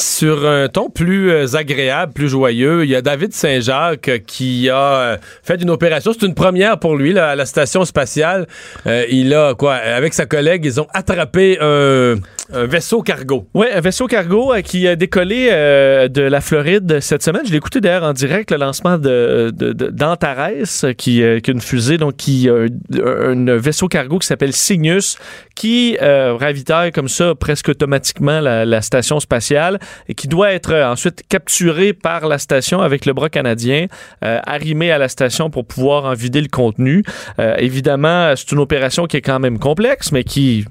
Sur 0.00 0.48
un 0.48 0.68
ton 0.68 0.88
plus 0.88 1.30
euh, 1.30 1.56
agréable, 1.56 2.14
plus 2.14 2.30
joyeux, 2.30 2.84
il 2.84 2.90
y 2.90 2.96
a 2.96 3.02
David 3.02 3.34
Saint-Jacques 3.34 4.08
euh, 4.08 4.18
qui 4.18 4.70
a 4.70 4.76
euh, 4.76 5.16
fait 5.42 5.60
une 5.60 5.68
opération. 5.68 6.12
C'est 6.18 6.26
une 6.26 6.34
première 6.34 6.78
pour 6.78 6.96
lui 6.96 7.12
là, 7.12 7.28
à 7.28 7.36
la 7.36 7.44
station 7.44 7.84
spatiale. 7.84 8.46
Il 8.86 9.34
a 9.34 9.54
quoi 9.54 9.74
Avec 9.74 10.14
sa 10.14 10.24
collègue, 10.24 10.64
ils 10.64 10.80
ont 10.80 10.86
attrapé 10.94 11.58
un, 11.60 12.14
vaisseau 12.50 13.02
cargo. 13.02 13.46
Oui, 13.52 13.66
un 13.72 13.80
vaisseau 13.80 14.06
cargo 14.06 14.54
qui 14.64 14.88
a 14.88 14.96
décollé 14.96 15.50
de 15.50 16.22
la 16.22 16.40
Floride 16.40 17.00
cette 17.00 17.22
semaine. 17.22 17.42
Je 17.44 17.50
l'ai 17.50 17.58
écouté 17.58 17.80
d'ailleurs 17.80 18.04
en 18.04 18.12
direct, 18.12 18.50
le 18.50 18.56
lancement 18.56 18.96
de, 18.98 19.52
d'Antares, 19.52 20.50
qui, 20.96 21.22
est 21.22 21.46
une 21.46 21.60
fusée, 21.60 21.98
donc 21.98 22.16
qui 22.16 22.48
un, 22.48 23.48
un 23.48 23.56
vaisseau 23.56 23.86
cargo 23.86 24.18
qui 24.18 24.26
s'appelle 24.26 24.52
Cygnus, 24.52 25.18
qui 25.54 25.96
ravitaille 26.00 26.90
comme 26.90 27.08
ça 27.08 27.34
presque 27.34 27.68
automatiquement 27.68 28.40
la 28.40 28.82
station 28.82 29.20
spatiale 29.20 29.78
et 30.08 30.14
qui 30.14 30.28
doit 30.28 30.52
être 30.52 30.72
euh, 30.72 30.90
ensuite 30.90 31.22
capturé 31.28 31.92
par 31.92 32.28
la 32.28 32.38
station 32.38 32.80
avec 32.80 33.06
le 33.06 33.12
bras 33.12 33.28
canadien, 33.28 33.86
euh, 34.24 34.38
arrimé 34.44 34.90
à 34.90 34.98
la 34.98 35.08
station 35.08 35.50
pour 35.50 35.66
pouvoir 35.66 36.04
en 36.04 36.14
vider 36.14 36.40
le 36.40 36.48
contenu. 36.48 37.02
Euh, 37.38 37.54
évidemment, 37.58 38.34
c'est 38.36 38.52
une 38.52 38.58
opération 38.58 39.06
qui 39.06 39.16
est 39.16 39.22
quand 39.22 39.40
même 39.40 39.58
complexe, 39.58 40.12
mais 40.12 40.24
qui 40.24 40.64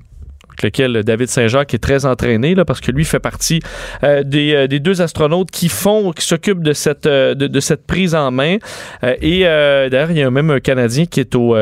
lequel 0.64 1.04
David 1.04 1.28
Saint-Jacques 1.28 1.74
est 1.74 1.80
très 1.80 2.06
entraîné, 2.06 2.56
là, 2.56 2.66
parce 2.66 2.82
que 2.82 2.92
lui 2.92 3.06
fait 3.06 3.20
partie 3.20 3.62
euh, 4.04 4.24
des, 4.24 4.54
euh, 4.54 4.68
des 4.68 4.80
deux 4.80 5.02
astronautes 5.02 5.52
qui 5.52 5.70
font, 5.70 6.12
qui 6.12 6.26
s'occupent 6.26 6.64
de 6.64 6.74
cette, 6.74 7.06
euh, 7.06 7.36
de, 7.36 7.60
cette 7.60 7.86
prise 7.86 8.16
en 8.16 8.32
main. 8.32 8.58
Et 9.22 9.42
d'ailleurs, 9.42 10.12
il 10.12 10.18
y 10.18 10.24
a 10.24 10.32
même 10.32 10.50
un 10.52 10.60
Canadien 10.60 11.06
qui 11.06 11.20
est 11.20 11.36
au, 11.36 11.56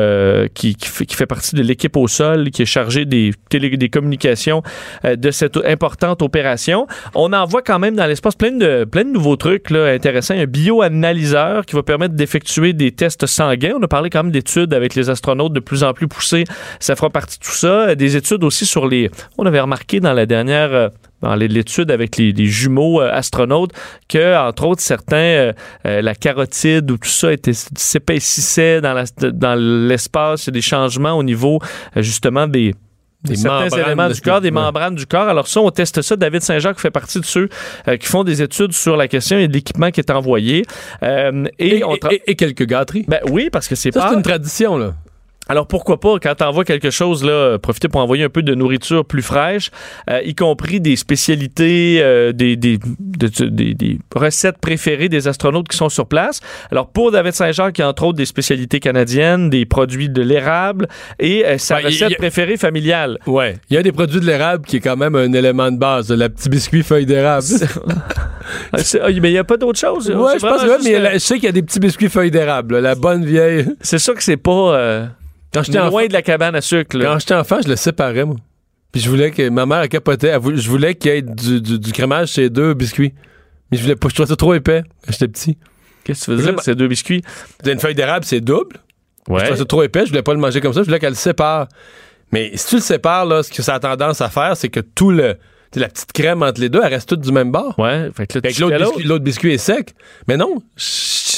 qui, 0.54 0.74
qui, 0.74 0.88
fait, 0.88 1.26
partie 1.26 1.54
de 1.54 1.62
l'équipe 1.62 1.96
au 1.96 2.08
sol, 2.08 2.50
qui 2.50 2.62
est 2.62 2.66
chargé 2.66 3.04
des, 3.04 3.32
télé, 3.48 3.76
des 3.76 3.88
communications 3.88 4.62
de 5.04 5.30
cette 5.30 5.56
importante 5.64 6.22
opération. 6.22 6.86
On 7.14 7.32
en 7.32 7.44
voit 7.44 7.62
quand 7.62 7.78
même 7.78 7.96
dans 7.96 8.06
l'espace 8.06 8.34
plein 8.34 8.52
de, 8.52 8.84
plein 8.84 9.04
de 9.04 9.10
nouveaux 9.10 9.36
trucs 9.36 9.70
là, 9.70 9.86
intéressants. 9.86 10.34
Un 10.34 10.46
bioanalyseur 10.46 11.66
qui 11.66 11.74
va 11.74 11.82
permettre 11.82 12.14
d'effectuer 12.14 12.72
des 12.72 12.92
tests 12.92 13.26
sanguins. 13.26 13.74
On 13.78 13.82
a 13.82 13.88
parlé 13.88 14.10
quand 14.10 14.22
même 14.22 14.32
d'études 14.32 14.72
avec 14.74 14.94
les 14.94 15.10
astronautes 15.10 15.52
de 15.52 15.60
plus 15.60 15.82
en 15.82 15.92
plus 15.92 16.08
poussées. 16.08 16.44
Ça 16.80 16.96
fera 16.96 17.10
partie 17.10 17.38
de 17.38 17.44
tout 17.44 17.52
ça. 17.52 17.94
Des 17.94 18.16
études 18.16 18.44
aussi 18.44 18.66
sur 18.66 18.87
les... 18.88 19.10
On 19.38 19.46
avait 19.46 19.60
remarqué 19.60 20.00
dans 20.00 20.12
la 20.12 20.26
dernière... 20.26 20.72
euh, 20.72 20.88
dans 21.20 21.34
l'étude 21.34 21.90
avec 21.90 22.16
les, 22.16 22.30
les 22.30 22.46
jumeaux 22.46 23.00
euh, 23.00 23.10
astronautes 23.12 23.72
que, 24.08 24.36
entre 24.38 24.64
autres, 24.68 24.80
certains, 24.82 25.16
euh, 25.16 25.52
euh, 25.84 26.00
la 26.00 26.14
carotide 26.14 26.88
ou 26.92 26.96
tout 26.96 27.08
ça 27.08 27.32
était, 27.32 27.54
s'épaississait 27.54 28.80
dans, 28.80 28.94
la- 28.94 29.30
dans 29.32 29.54
l'espace. 29.58 30.44
Il 30.44 30.50
y 30.50 30.50
a 30.50 30.52
des 30.52 30.60
changements 30.60 31.12
au 31.14 31.24
niveau, 31.24 31.58
justement, 31.96 32.46
des, 32.46 32.72
Des 33.24 33.34
certains 33.34 33.64
membranes 33.64 33.80
éléments 33.84 34.08
du 34.10 34.20
corps, 34.20 34.40
des 34.40 34.48
ouais. 34.48 34.52
membranes 34.54 34.94
du 34.94 35.06
corps. 35.06 35.26
Alors 35.28 35.48
ça, 35.48 35.60
on 35.60 35.70
teste 35.70 36.02
ça. 36.02 36.14
David 36.14 36.42
Saint-Jacques 36.42 36.78
fait 36.78 36.92
partie 36.92 37.18
de 37.18 37.24
ceux 37.24 37.48
euh, 37.88 37.96
qui 37.96 38.06
font 38.06 38.22
des 38.22 38.40
études 38.40 38.72
sur 38.72 38.96
la 38.96 39.08
question 39.08 39.38
et 39.38 39.48
de 39.48 39.52
l'équipement 39.54 39.90
qui 39.90 39.98
est 39.98 40.10
envoyé. 40.12 40.64
Euh, 41.02 41.46
et, 41.58 41.78
Et, 41.78 41.84
on 41.84 41.94
tra- 41.94 42.12
et- 42.12 42.22
et 42.30 42.36
quelques 42.36 42.64
gâteries. 42.66 43.04
Ben 43.08 43.18
oui, 43.28 43.48
parce 43.50 43.66
que 43.66 43.74
c'est 43.74 43.92
Ça, 43.92 44.00
pas... 44.02 44.08
c'est 44.10 44.14
une 44.14 44.22
tradition, 44.22 44.78
là. 44.78 44.94
Alors 45.48 45.66
pourquoi 45.66 45.98
pas, 46.00 46.16
quand 46.22 46.34
t'envoies 46.34 46.64
quelque 46.64 46.90
chose, 46.90 47.24
là, 47.24 47.58
profiter 47.58 47.88
pour 47.88 48.00
envoyer 48.00 48.24
un 48.24 48.28
peu 48.28 48.42
de 48.42 48.54
nourriture 48.54 49.04
plus 49.04 49.22
fraîche, 49.22 49.70
euh, 50.10 50.20
y 50.24 50.34
compris 50.34 50.80
des 50.80 50.96
spécialités, 50.96 52.00
euh, 52.02 52.32
des, 52.32 52.56
des, 52.56 52.78
de- 52.78 53.28
de- 53.28 53.48
des- 53.48 53.74
des 53.74 53.98
recettes 54.14 54.58
préférées 54.58 55.08
des 55.08 55.26
astronautes 55.28 55.68
qui 55.68 55.76
sont 55.76 55.88
sur 55.88 56.06
place. 56.06 56.40
Alors 56.70 56.88
pour 56.88 57.10
David 57.12 57.32
Saint-Jacques, 57.32 57.78
il 57.78 57.80
y 57.80 57.84
a 57.84 57.88
entre 57.88 58.04
autres 58.04 58.18
des 58.18 58.26
spécialités 58.26 58.80
canadiennes, 58.80 59.50
des 59.50 59.64
produits 59.66 60.08
de 60.08 60.22
l'érable 60.22 60.86
et 61.18 61.46
euh, 61.46 61.58
sa 61.58 61.76
Ben, 61.76 61.86
recette 61.86 62.16
préférée 62.18 62.56
familiale. 62.56 63.18
Ouais. 63.26 63.56
Il 63.70 63.74
y 63.74 63.78
a 63.78 63.82
des 63.82 63.92
produits 63.92 64.20
de 64.20 64.26
l'érable 64.26 64.66
qui 64.66 64.76
est 64.76 64.80
quand 64.80 64.96
même 64.96 65.14
un 65.14 65.32
élément 65.32 65.70
de 65.70 65.78
base. 65.78 66.10
Le 66.10 66.28
petit 66.28 66.48
biscuit 66.48 66.82
feuille 66.82 67.06
d'érable. 67.06 67.46
Ah, 68.72 68.78
ah, 69.02 69.06
mais 69.08 69.30
il 69.30 69.32
n'y 69.32 69.38
a 69.38 69.44
pas 69.44 69.56
d'autre 69.56 69.78
chose. 69.78 70.10
Ouais, 70.10 70.32
je 70.38 70.46
pense 70.46 70.62
que 70.62 70.68
juste, 70.68 70.84
mais 70.84 70.94
euh, 70.96 71.00
la- 71.00 71.12
je 71.14 71.18
sais 71.18 71.34
qu'il 71.34 71.44
y 71.44 71.48
a 71.48 71.52
des 71.52 71.62
petits 71.62 71.80
biscuits 71.80 72.08
feuilles 72.08 72.30
d'érable. 72.30 72.78
La 72.78 72.94
bonne 72.94 73.24
vieille. 73.24 73.66
C'est 73.80 73.98
sûr 73.98 74.14
que 74.14 74.22
c'est 74.22 74.36
pas 74.36 74.74
euh, 74.74 75.06
Quand 75.52 75.62
j'étais 75.62 75.78
loin 75.78 75.88
enfant, 75.88 76.06
de 76.06 76.12
la 76.12 76.22
cabane 76.22 76.54
à 76.54 76.60
sucre. 76.60 76.96
là. 76.98 77.04
quand 77.06 77.18
j'étais 77.20 77.34
enfant, 77.34 77.58
je 77.62 77.68
le 77.68 77.76
séparais, 77.76 78.24
moi. 78.24 78.36
Puis 78.92 79.00
je 79.02 79.10
voulais 79.10 79.30
que 79.30 79.48
ma 79.48 79.66
mère 79.66 79.80
elle 79.82 79.88
capotait. 79.88 80.28
Elle 80.28 80.38
voulait- 80.40 80.56
je 80.58 80.68
voulais 80.70 80.94
qu'il 80.94 81.10
y 81.12 81.14
ait 81.16 81.22
du, 81.22 81.60
du- 81.60 81.78
du 81.78 81.92
crémage 81.92 82.28
chez 82.32 82.48
deux 82.50 82.74
biscuits. 82.74 83.12
Mais 83.70 83.76
je 83.78 83.82
voulais 83.82 83.96
pas. 83.96 84.08
Je 84.08 84.14
trouvais 84.14 84.28
ça 84.28 84.36
trop 84.36 84.54
épais 84.54 84.82
quand 85.04 85.12
j'étais 85.12 85.28
petit. 85.28 85.58
Qu'est-ce 86.04 86.20
que 86.20 86.24
tu 86.26 86.30
veux 86.32 86.36
Je 86.38 86.42
dire, 86.42 86.50
sais 86.50 86.56
pas. 86.56 86.62
ces 86.62 86.74
deux 86.74 86.88
biscuits? 86.88 87.22
Une 87.66 87.78
feuille 87.78 87.94
d'érable, 87.94 88.24
c'est 88.24 88.40
double. 88.40 88.76
Je 89.26 89.32
Ouais. 89.34 89.42
trouvais 89.42 89.58
ça 89.58 89.64
trop 89.66 89.82
épais. 89.82 90.04
Je 90.04 90.10
voulais 90.10 90.22
pas 90.22 90.32
le 90.32 90.40
manger 90.40 90.60
comme 90.62 90.72
ça. 90.72 90.80
Je 90.80 90.86
voulais 90.86 90.98
qu'elle 90.98 91.10
le 91.10 91.14
sépare. 91.16 91.68
Mais 92.32 92.50
si 92.54 92.66
tu 92.68 92.74
le 92.76 92.80
sépares, 92.80 93.26
là, 93.26 93.42
ce 93.42 93.50
que 93.50 93.62
ça 93.62 93.74
a 93.74 93.78
tendance 93.80 94.20
à 94.22 94.30
faire, 94.30 94.56
c'est 94.56 94.68
que 94.70 94.80
tout 94.80 95.10
le. 95.10 95.36
La 95.74 95.88
petite 95.88 96.12
crème 96.12 96.42
entre 96.42 96.62
les 96.62 96.70
deux, 96.70 96.80
elle 96.82 96.94
reste 96.94 97.10
toute 97.10 97.20
du 97.20 97.30
même 97.30 97.52
bord. 97.52 97.78
Ouais, 97.78 98.08
fait 98.16 98.26
que 98.26 98.38
l'autre 98.38 98.78
biscuit, 98.78 99.02
l'autre 99.04 99.24
biscuit 99.24 99.52
est 99.52 99.58
sec. 99.58 99.94
Mais 100.26 100.38
non, 100.38 100.62
je 100.76 100.84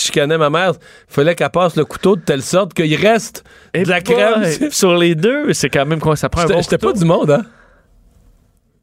je 0.06 0.12
connais 0.12 0.38
ma 0.38 0.50
mère. 0.50 0.72
Il 1.08 1.12
fallait 1.14 1.34
qu'elle 1.34 1.50
passe 1.50 1.76
le 1.76 1.84
couteau 1.84 2.14
de 2.16 2.20
telle 2.22 2.42
sorte 2.42 2.74
qu'il 2.74 2.94
reste 2.96 3.44
Et 3.74 3.82
de 3.84 3.88
la 3.88 4.00
crème. 4.00 4.44
sur 4.70 4.96
les 4.96 5.14
deux, 5.14 5.52
c'est 5.52 5.68
quand 5.68 5.86
même 5.86 6.00
quoi 6.00 6.16
ça 6.16 6.28
prend 6.28 6.42
un 6.42 6.46
bon 6.46 6.62
j'étais 6.62 6.76
couteau. 6.76 6.92
pas 6.92 6.98
du 6.98 7.04
monde, 7.04 7.30
hein? 7.30 7.42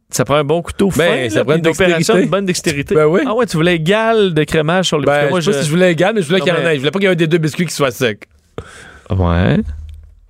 Ça 0.10 0.24
prend 0.24 0.36
un 0.36 0.46
bon 0.46 0.62
couteau 0.62 0.90
fin, 0.90 1.00
Ben, 1.00 1.30
ça 1.30 1.40
là, 1.40 1.44
prend 1.44 1.54
une 1.56 1.60
une 1.60 1.68
opération 1.68 2.16
de 2.16 2.26
bonne 2.28 2.46
dextérité. 2.46 2.96
Ben 2.96 3.06
oui. 3.08 3.22
Ah 3.28 3.34
ouais, 3.36 3.46
tu 3.46 3.58
voulais 3.58 3.76
égal 3.76 4.34
de 4.34 4.44
crémage 4.46 4.86
sur 4.88 4.98
le 5.00 5.06
Ben, 5.06 5.30
moi, 5.30 5.42
je 5.42 5.52
sais 5.52 5.58
pas 5.58 5.62
si 5.64 5.68
je 5.70 5.74
voulais 5.74 5.92
égal, 5.92 6.14
mais 6.16 6.22
je 6.22 6.28
voulais 6.28 6.40
qu'il 6.40 6.48
y 6.48 6.52
en 6.56 6.60
ait. 6.66 6.76
Je 6.76 6.80
voulais 6.80 6.92
pas 6.92 7.00
qu'il 7.00 7.08
y 7.08 7.10
ait 7.10 7.14
un 7.14 7.16
des 7.16 7.28
deux 7.28 7.38
biscuits 7.40 7.66
qui 7.66 7.74
soit 7.74 7.92
sec. 7.92 8.28
Ouais. 9.10 9.58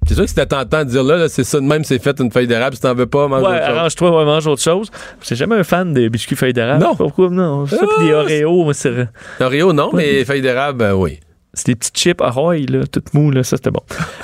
C'est 0.08 0.14
sûr 0.16 0.24
que 0.24 0.30
c'était 0.30 0.46
tentant 0.48 0.80
de 0.84 0.90
dire 0.90 1.04
là, 1.04 1.18
là, 1.18 1.30
c'est 1.30 1.44
ça 1.44 1.60
de 1.60 1.66
même, 1.66 1.84
c'est 1.84 2.00
fait 2.02 2.18
une 2.20 2.32
feuille 2.32 2.48
d'érable. 2.48 2.76
Si 2.76 2.82
t'en 2.82 2.96
veux 2.96 3.06
pas, 3.06 3.28
mange 3.28 3.44
Ouais, 3.44 3.50
autre 3.50 3.66
chose. 3.68 3.78
arrange-toi, 3.78 4.18
ouais, 4.18 4.26
mange 4.26 4.48
autre 4.48 4.62
chose. 4.64 4.90
C'est 5.22 5.36
jamais 5.36 5.56
un 5.58 5.64
fan 5.64 5.94
des 5.94 6.10
biscuits 6.10 6.36
feuilles 6.36 6.54
d'érable. 6.54 6.84
Non. 6.84 6.96
Pourquoi? 6.96 7.30
Non? 7.30 7.66
Ça, 7.68 7.78
puis 7.78 8.08
des 8.08 8.14
Ah, 8.14 8.20
Oreos, 8.22 8.64
moi, 8.64 8.74
c'est 8.74 9.08
Oreo, 9.40 9.74
non, 9.74 9.92
mais 9.94 10.24
feuille 10.26 10.42
d'érable, 10.42 10.80
ben 10.80 10.94
oui. 10.94 11.20
C'est 11.58 11.68
des 11.68 11.76
petits 11.76 11.92
chips 11.94 12.22
Ahoy, 12.22 12.66
là, 12.68 12.82
tout 12.92 13.04
mou, 13.14 13.32
là, 13.32 13.44
ça, 13.44 13.58
c'était 13.58 13.72
bon. 13.72 13.82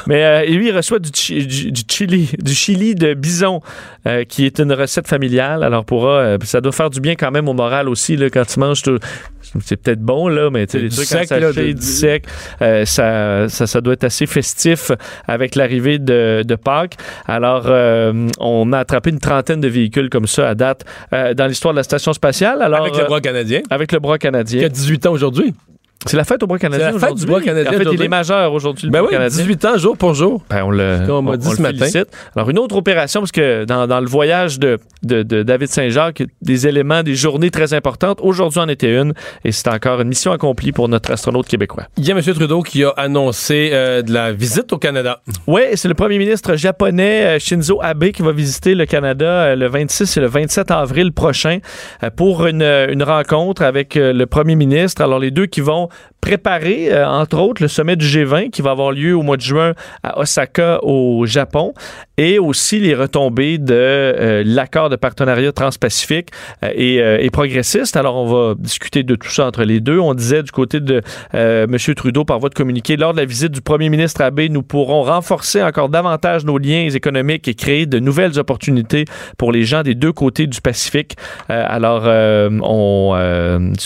Mais 0.08 0.24
euh, 0.24 0.46
lui, 0.46 0.70
il 0.70 0.76
reçoit 0.76 1.00
du, 1.00 1.10
chi- 1.14 1.46
du, 1.46 1.72
du 1.72 1.82
chili, 1.90 2.30
du 2.40 2.54
chili 2.54 2.96
de 2.96 3.14
bison, 3.14 3.62
euh, 4.08 4.24
qui 4.24 4.46
est 4.46 4.60
une 4.60 4.72
recette 4.74 5.08
familiale. 5.08 5.64
Alors, 5.64 5.84
pourra, 5.86 6.20
euh, 6.20 6.38
ça 6.44 6.62
doit 6.62 6.72
faire 6.72 6.90
du 6.90 7.02
bien 7.02 7.16
quand 7.16 7.32
même 7.32 7.50
au 7.50 7.54
moral 7.54 7.90
aussi, 7.90 8.16
là, 8.16 8.30
quand 8.30 8.46
tu 8.46 8.60
manges 8.60 8.82
tout- 8.82 9.00
C'est 9.64 9.76
peut-être 9.78 10.02
bon, 10.02 10.28
là, 10.30 10.50
mais 10.50 10.66
tu 10.66 10.72
sais, 10.74 10.80
les 10.80 10.90
trucs 10.90 11.06
sec, 11.06 11.22
en 11.24 11.26
sachet, 11.28 11.74
du 11.74 11.82
sec, 11.86 12.26
euh, 12.62 12.86
ça, 12.86 13.50
ça, 13.50 13.68
ça 13.68 13.82
doit 13.82 13.94
être 13.94 14.04
assez 14.06 14.26
festif 14.26 14.92
avec 15.28 15.56
l'arrivée 15.56 16.00
de, 16.00 16.44
de 16.44 16.56
Pâques. 16.56 16.96
Alors, 17.28 17.66
on 18.40 18.74
a 18.74 18.80
attrapé 18.80 19.10
une 19.12 19.20
trentaine 19.20 19.62
de 19.62 19.68
véhicules 19.68 20.10
comme 20.10 20.28
ça 20.28 20.50
à 20.50 20.56
date 20.56 20.86
dans 21.12 21.48
l'histoire 21.48 21.74
de 21.74 21.80
la 21.80 21.84
station 21.84 22.14
spatiale. 22.14 22.62
Alors, 22.62 22.82
Avec 22.82 22.98
le 22.98 23.06
bras 23.06 23.22
canadien, 23.22 23.62
avec 23.70 23.92
le 23.92 24.00
bras 24.00 24.18
qui 24.18 24.28
a 24.28 24.32
canadien. 24.32 24.68
18 24.68 25.06
ans 25.06 25.12
aujourd'hui. 25.12 25.54
C'est 26.06 26.18
la 26.18 26.24
fête 26.24 26.44
au 26.44 26.48
bois 26.48 26.60
canadien 26.60 26.88
C'est 26.94 27.00
la 27.00 27.08
fête 27.08 27.16
du 27.18 27.26
bois 27.26 27.42
canadien 27.42 27.72
En 27.72 27.78
fait, 27.78 27.88
il 27.94 28.02
est 28.02 28.08
majeur 28.08 28.54
aujourd'hui, 28.54 28.90
Ben 28.90 29.02
oui, 29.02 29.10
canadien. 29.10 29.38
18 29.44 29.66
ans, 29.66 29.78
jour 29.78 29.98
pour 29.98 30.14
jour. 30.14 30.44
Ben, 30.50 30.64
on 30.64 30.72
le, 30.72 31.00
qu'on 31.08 31.22
m'a 31.22 31.38
dit 31.38 31.48
on 31.48 31.52
ce 31.52 31.58
le 31.58 31.62
matin. 31.64 31.78
félicite. 31.80 32.08
Alors, 32.36 32.50
une 32.50 32.60
autre 32.60 32.76
opération, 32.76 33.22
parce 33.22 33.32
que 33.32 33.66
dans, 33.66 33.88
dans 33.88 34.00
le 34.00 34.08
voyage 34.08 34.60
de, 34.60 34.78
de, 35.04 35.24
de 35.24 35.44
David 35.44 35.70
Saint-Jacques, 35.70 36.24
des 36.42 36.68
éléments, 36.68 37.04
des 37.04 37.16
journées 37.16 37.52
très 37.52 37.74
importantes. 37.74 38.20
Aujourd'hui 38.22 38.60
en 38.60 38.68
était 38.70 38.94
une, 39.00 39.14
et 39.46 39.52
c'est 39.52 39.68
encore 39.70 40.02
une 40.02 40.08
mission 40.10 40.32
accomplie 40.32 40.72
pour 40.72 40.90
notre 40.90 41.12
astronaute 41.12 41.48
québécois. 41.48 41.84
Il 41.98 42.06
y 42.06 42.12
a 42.12 42.16
M. 42.18 42.22
Trudeau 42.22 42.62
qui 42.62 42.84
a 42.84 42.90
annoncé 42.90 43.70
euh, 43.74 44.02
de 44.02 44.12
la 44.14 44.32
visite 44.32 44.74
au 44.74 44.78
Canada. 44.78 45.22
Oui, 45.48 45.62
c'est 45.76 45.88
le 45.88 45.94
premier 45.94 46.18
ministre 46.18 46.56
japonais 46.56 47.36
euh, 47.36 47.40
Shinzo 47.40 47.80
Abe 47.82 48.10
qui 48.12 48.22
va 48.22 48.32
visiter 48.32 48.76
le 48.76 48.86
Canada 48.86 49.26
euh, 49.26 49.56
le 49.56 49.68
26 49.68 50.18
et 50.18 50.20
le 50.20 50.28
27 50.28 50.72
avril 50.72 51.12
prochain 51.12 51.60
pour 52.16 52.46
une, 52.46 52.62
une 52.62 53.04
rencontre 53.04 53.62
avec 53.64 53.96
le 53.96 54.26
premier 54.26 54.56
ministre. 54.56 55.02
Alors, 55.02 55.20
les 55.20 55.32
deux 55.32 55.46
qui 55.46 55.62
vont 55.62 55.90
préparer, 56.24 56.90
euh, 56.90 57.06
entre 57.06 57.38
autres, 57.38 57.62
le 57.62 57.68
sommet 57.68 57.98
du 57.98 58.06
G20 58.06 58.50
qui 58.50 58.62
va 58.62 58.72
avoir 58.72 58.94
lieu 58.94 59.14
au 59.14 59.24
mois 59.24 59.36
de 59.36 59.42
juin 59.42 59.74
à 60.04 60.20
Osaka, 60.20 60.80
au 60.82 61.26
Japon, 61.26 61.74
et 62.18 62.40
aussi 62.40 62.80
les 62.80 62.96
retombées 62.96 63.58
de 63.58 63.74
euh, 63.74 64.44
l'accord 64.46 64.90
de 64.90 64.96
partenariat 64.96 65.52
transpacifique 65.52 66.30
euh, 66.64 67.18
et, 67.20 67.30
progressiste. 67.30 67.98
Alors, 67.98 68.16
on 68.16 68.28
va 68.28 68.56
discuter 68.58 69.04
de 69.04 69.16
tout 69.16 69.30
ça 69.30 69.46
entre 69.48 69.64
les 69.64 69.82
deux. 69.82 70.00
On 70.00 70.14
disait 70.14 70.44
du 70.44 70.52
côté 70.52 70.80
de 70.80 71.02
M. 71.34 71.78
Trudeau 71.96 72.24
par 72.24 72.40
voie 72.40 72.50
de 72.50 72.56
communiqué, 72.56 72.96
lors 72.96 73.12
de 73.12 73.18
la 73.18 73.26
visite 73.26 73.52
du 73.52 73.62
premier 73.62 73.90
ministre 73.90 74.22
Abe, 74.22 74.42
nous 74.50 74.64
pourrons 74.64 75.02
renforcer 75.02 75.62
encore 75.62 75.90
davantage 75.90 76.46
nos 76.46 76.58
liens 76.58 76.88
économiques 76.94 77.48
et 77.48 77.54
créer 77.54 77.86
de 77.86 78.00
nouvelles 78.00 78.40
opportunités 78.40 79.06
pour 79.38 79.52
les 79.52 79.64
gens 79.64 79.84
des 79.84 79.96
deux 79.96 80.14
côtés 80.14 80.48
du 80.48 80.62
Pacifique. 80.62 81.18
Alors, 81.50 82.04
on, 82.06 83.16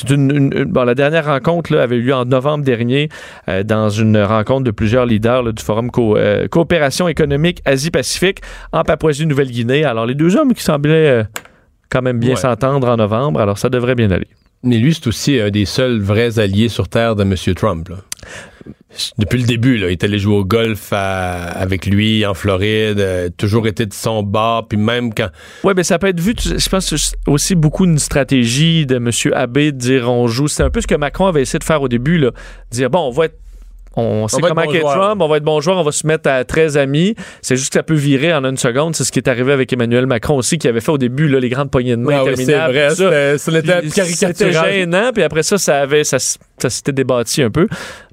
une, 0.09 0.31
une- 0.31 0.63
bon, 0.65 0.83
la 0.83 0.93
dernière 0.93 1.25
rencontre 1.25 1.73
là, 1.73 1.87
eu 1.97 2.01
lieu 2.01 2.13
en 2.15 2.25
novembre 2.25 2.63
dernier 2.63 3.09
euh, 3.49 3.63
dans 3.63 3.89
une 3.89 4.17
rencontre 4.17 4.63
de 4.63 4.71
plusieurs 4.71 5.05
leaders 5.05 5.43
là, 5.43 5.51
du 5.51 5.63
Forum 5.63 5.91
Co- 5.91 6.17
euh, 6.17 6.47
Coopération 6.47 7.07
économique 7.07 7.61
Asie-Pacifique 7.65 8.39
en 8.71 8.83
Papouasie-Nouvelle-Guinée. 8.83 9.83
Alors, 9.83 10.05
les 10.05 10.15
deux 10.15 10.35
hommes 10.35 10.53
qui 10.53 10.63
semblaient 10.63 11.09
euh, 11.09 11.23
quand 11.89 12.01
même 12.01 12.19
bien 12.19 12.31
Ouais. 12.31 12.35
s'entendre 12.35 12.87
en 12.89 12.97
novembre, 12.97 13.39
alors 13.39 13.57
ça 13.57 13.69
devrait 13.69 13.95
bien 13.95 14.11
aller. 14.11 14.27
Mais 14.67 14.91
c'est 14.91 15.07
aussi 15.07 15.39
un 15.39 15.49
des 15.49 15.65
seuls 15.65 15.99
vrais 15.99 16.39
alliés 16.39 16.69
sur 16.69 16.87
Terre 16.89 17.15
de 17.15 17.23
M. 17.23 17.35
Trump. 17.55 17.89
Depuis 19.17 19.39
le 19.39 19.45
début, 19.45 19.77
il 19.77 19.83
est 19.83 20.03
allé 20.03 20.19
jouer 20.19 20.35
au 20.35 20.45
golf 20.45 20.91
avec 20.91 21.85
lui 21.85 22.25
en 22.25 22.33
Floride, 22.33 22.99
euh, 22.99 23.29
toujours 23.37 23.67
été 23.67 23.85
de 23.85 23.93
son 23.93 24.23
bord, 24.23 24.67
même 24.75 25.13
quand... 25.13 25.29
Oui, 25.63 25.73
mais 25.75 25.83
ça 25.83 25.99
peut 25.99 26.07
être 26.07 26.19
vu, 26.19 26.33
je 26.37 26.69
pense, 26.69 27.13
aussi 27.27 27.55
beaucoup 27.55 27.85
une 27.85 27.99
stratégie 27.99 28.85
de 28.85 28.95
M. 28.95 29.11
Abbé 29.33 29.71
de 29.71 29.77
dire 29.77 30.09
on 30.09 30.27
joue. 30.27 30.47
C'est 30.47 30.63
un 30.63 30.69
peu 30.69 30.81
ce 30.81 30.87
que 30.87 30.95
Macron 30.95 31.27
avait 31.27 31.43
essayé 31.43 31.59
de 31.59 31.63
faire 31.63 31.81
au 31.81 31.87
début, 31.87 32.17
là. 32.17 32.31
Dire 32.71 32.89
bon, 32.89 33.07
on 33.07 33.11
va 33.11 33.25
être. 33.25 33.37
On 33.95 34.27
sait 34.27 34.41
comment 34.41 34.67
qu'est. 34.71 34.81
Trump, 34.81 35.21
on 35.21 35.27
va 35.27 35.37
être 35.37 35.43
bon 35.43 35.59
joueur, 35.61 35.77
on 35.77 35.83
va 35.83 35.91
se 35.91 36.05
mettre 36.05 36.29
à 36.29 36.43
13 36.43 36.77
amis. 36.77 37.15
C'est 37.41 37.55
juste 37.55 37.69
que 37.73 37.79
ça 37.79 37.83
peut 37.83 37.95
virer 37.95 38.33
en 38.33 38.43
une 38.45 38.57
seconde. 38.57 38.95
C'est 38.95 39.03
ce 39.03 39.11
qui 39.11 39.19
est 39.19 39.27
arrivé 39.27 39.51
avec 39.53 39.71
Emmanuel 39.73 40.05
Macron 40.05 40.35
aussi, 40.37 40.57
qui 40.57 40.67
avait 40.67 40.81
fait 40.81 40.91
au 40.91 40.97
début 40.97 41.27
là, 41.27 41.39
les 41.39 41.49
grandes 41.49 41.71
poignées 41.71 41.95
de 41.95 42.01
main 42.01 42.21
oui, 42.23 42.33
c'est 42.45 42.51
vrai, 42.71 42.89
c'était- 44.49 44.51
gênant, 44.71 45.11
puis 45.13 45.23
après 45.23 45.43
ça, 45.43 45.57
ça 45.57 45.79
avait, 45.79 46.03
ça, 46.03 46.17
ça 46.19 46.69
s'était 46.69 46.91
débattu 46.91 47.43
un 47.43 47.49
peu. 47.51 47.67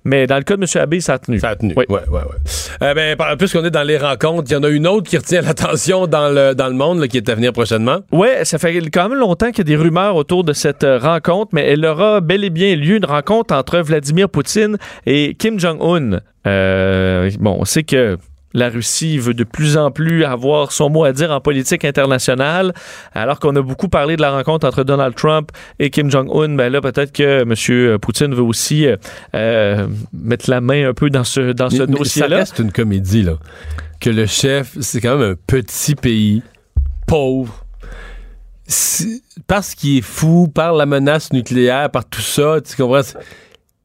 Mais 0.04 0.26
dans 0.26 0.36
le 0.36 0.42
cas 0.42 0.56
de 0.56 0.62
M. 0.62 0.82
Abbé, 0.82 1.00
ça 1.00 1.14
a 1.14 1.18
tenu. 1.18 1.38
Ça 1.38 1.50
a 1.50 1.56
tenu. 1.56 1.74
Oui. 1.76 1.84
Ouais, 1.88 2.00
ouais, 2.08 2.20
ouais. 2.20 2.36
Euh, 2.82 2.94
ben, 2.94 3.36
puisqu'on 3.38 3.64
est 3.64 3.70
dans 3.70 3.82
les 3.82 3.96
rencontres, 3.96 4.50
il 4.50 4.52
y 4.52 4.56
en 4.56 4.62
a 4.62 4.68
une 4.68 4.86
autre 4.86 5.08
qui 5.08 5.16
retient 5.16 5.40
l'attention 5.42 6.06
dans 6.06 6.28
le, 6.28 6.54
dans 6.54 6.68
le 6.68 6.74
monde, 6.74 7.00
là, 7.00 7.08
qui 7.08 7.16
est 7.16 7.28
à 7.28 7.34
venir 7.34 7.52
prochainement. 7.52 8.00
Ouais, 8.12 8.44
ça 8.44 8.58
fait 8.58 8.74
quand 8.90 9.08
même 9.08 9.18
longtemps 9.18 9.50
qu'il 9.50 9.58
y 9.58 9.72
a 9.72 9.76
des 9.76 9.76
rumeurs 9.76 10.16
autour 10.16 10.44
de 10.44 10.52
cette 10.52 10.84
euh, 10.84 10.98
rencontre, 10.98 11.50
mais 11.54 11.66
elle 11.66 11.84
aura 11.86 12.20
bel 12.20 12.44
et 12.44 12.50
bien 12.50 12.76
lieu, 12.76 12.96
une 12.96 13.06
rencontre 13.06 13.54
entre 13.54 13.78
Vladimir 13.78 14.28
Poutine 14.28 14.76
et 15.06 15.34
Kim 15.38 15.58
Jong-un. 15.58 16.20
Euh, 16.46 17.30
bon, 17.40 17.56
on 17.60 17.64
sait 17.64 17.84
que 17.84 18.18
la 18.54 18.68
Russie 18.70 19.18
veut 19.18 19.34
de 19.34 19.44
plus 19.44 19.76
en 19.76 19.90
plus 19.90 20.24
avoir 20.24 20.72
son 20.72 20.88
mot 20.88 21.04
à 21.04 21.12
dire 21.12 21.30
en 21.32 21.40
politique 21.40 21.84
internationale, 21.84 22.72
alors 23.12 23.40
qu'on 23.40 23.54
a 23.56 23.60
beaucoup 23.60 23.88
parlé 23.88 24.16
de 24.16 24.22
la 24.22 24.30
rencontre 24.30 24.66
entre 24.66 24.84
Donald 24.84 25.14
Trump 25.14 25.50
et 25.80 25.90
Kim 25.90 26.10
Jong-un. 26.10 26.54
Ben 26.54 26.72
là, 26.72 26.80
peut-être 26.80 27.12
que 27.12 27.42
M. 27.42 27.98
Poutine 27.98 28.34
veut 28.34 28.42
aussi 28.42 28.86
euh, 28.86 28.96
euh, 29.34 29.88
mettre 30.12 30.48
la 30.48 30.60
main 30.60 30.88
un 30.88 30.94
peu 30.94 31.10
dans 31.10 31.24
ce, 31.24 31.52
dans 31.52 31.68
ce 31.68 31.82
mais 31.82 31.86
ça 31.86 31.98
dossier-là. 31.98 32.36
reste 32.36 32.58
une 32.60 32.72
comédie, 32.72 33.22
là. 33.22 33.34
Que 34.00 34.10
le 34.10 34.26
chef, 34.26 34.76
c'est 34.80 35.00
quand 35.00 35.16
même 35.16 35.32
un 35.32 35.36
petit 35.46 35.94
pays, 35.94 36.42
pauvre. 37.06 37.64
Parce 39.46 39.74
qu'il 39.74 39.98
est 39.98 40.02
fou, 40.02 40.48
par 40.48 40.72
la 40.72 40.86
menace 40.86 41.32
nucléaire, 41.32 41.90
par 41.90 42.04
tout 42.08 42.20
ça, 42.20 42.58
tu 42.66 42.76
comprends? 42.76 43.00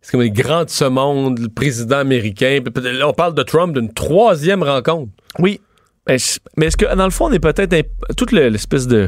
C'est 0.10 0.14
comme 0.14 0.22
les 0.24 0.32
grands 0.32 0.64
de 0.64 0.72
ce 0.72 0.86
monde, 0.86 1.38
le 1.38 1.50
président 1.50 1.98
américain. 2.00 2.62
Là, 2.82 3.08
on 3.08 3.14
parle 3.14 3.36
de 3.36 3.44
Trump 3.44 3.76
d'une 3.76 3.94
troisième 3.94 4.64
rencontre. 4.64 5.12
Oui. 5.38 5.62
Mais 6.08 6.16
est-ce 6.16 6.78
que, 6.78 6.96
dans 6.96 7.04
le 7.06 7.12
fond, 7.12 7.28
on 7.28 7.32
est 7.32 7.38
peut-être 7.38 7.76
toute 8.18 8.32
le- 8.32 8.50
l'espèce 8.50 8.88
de 8.88 9.08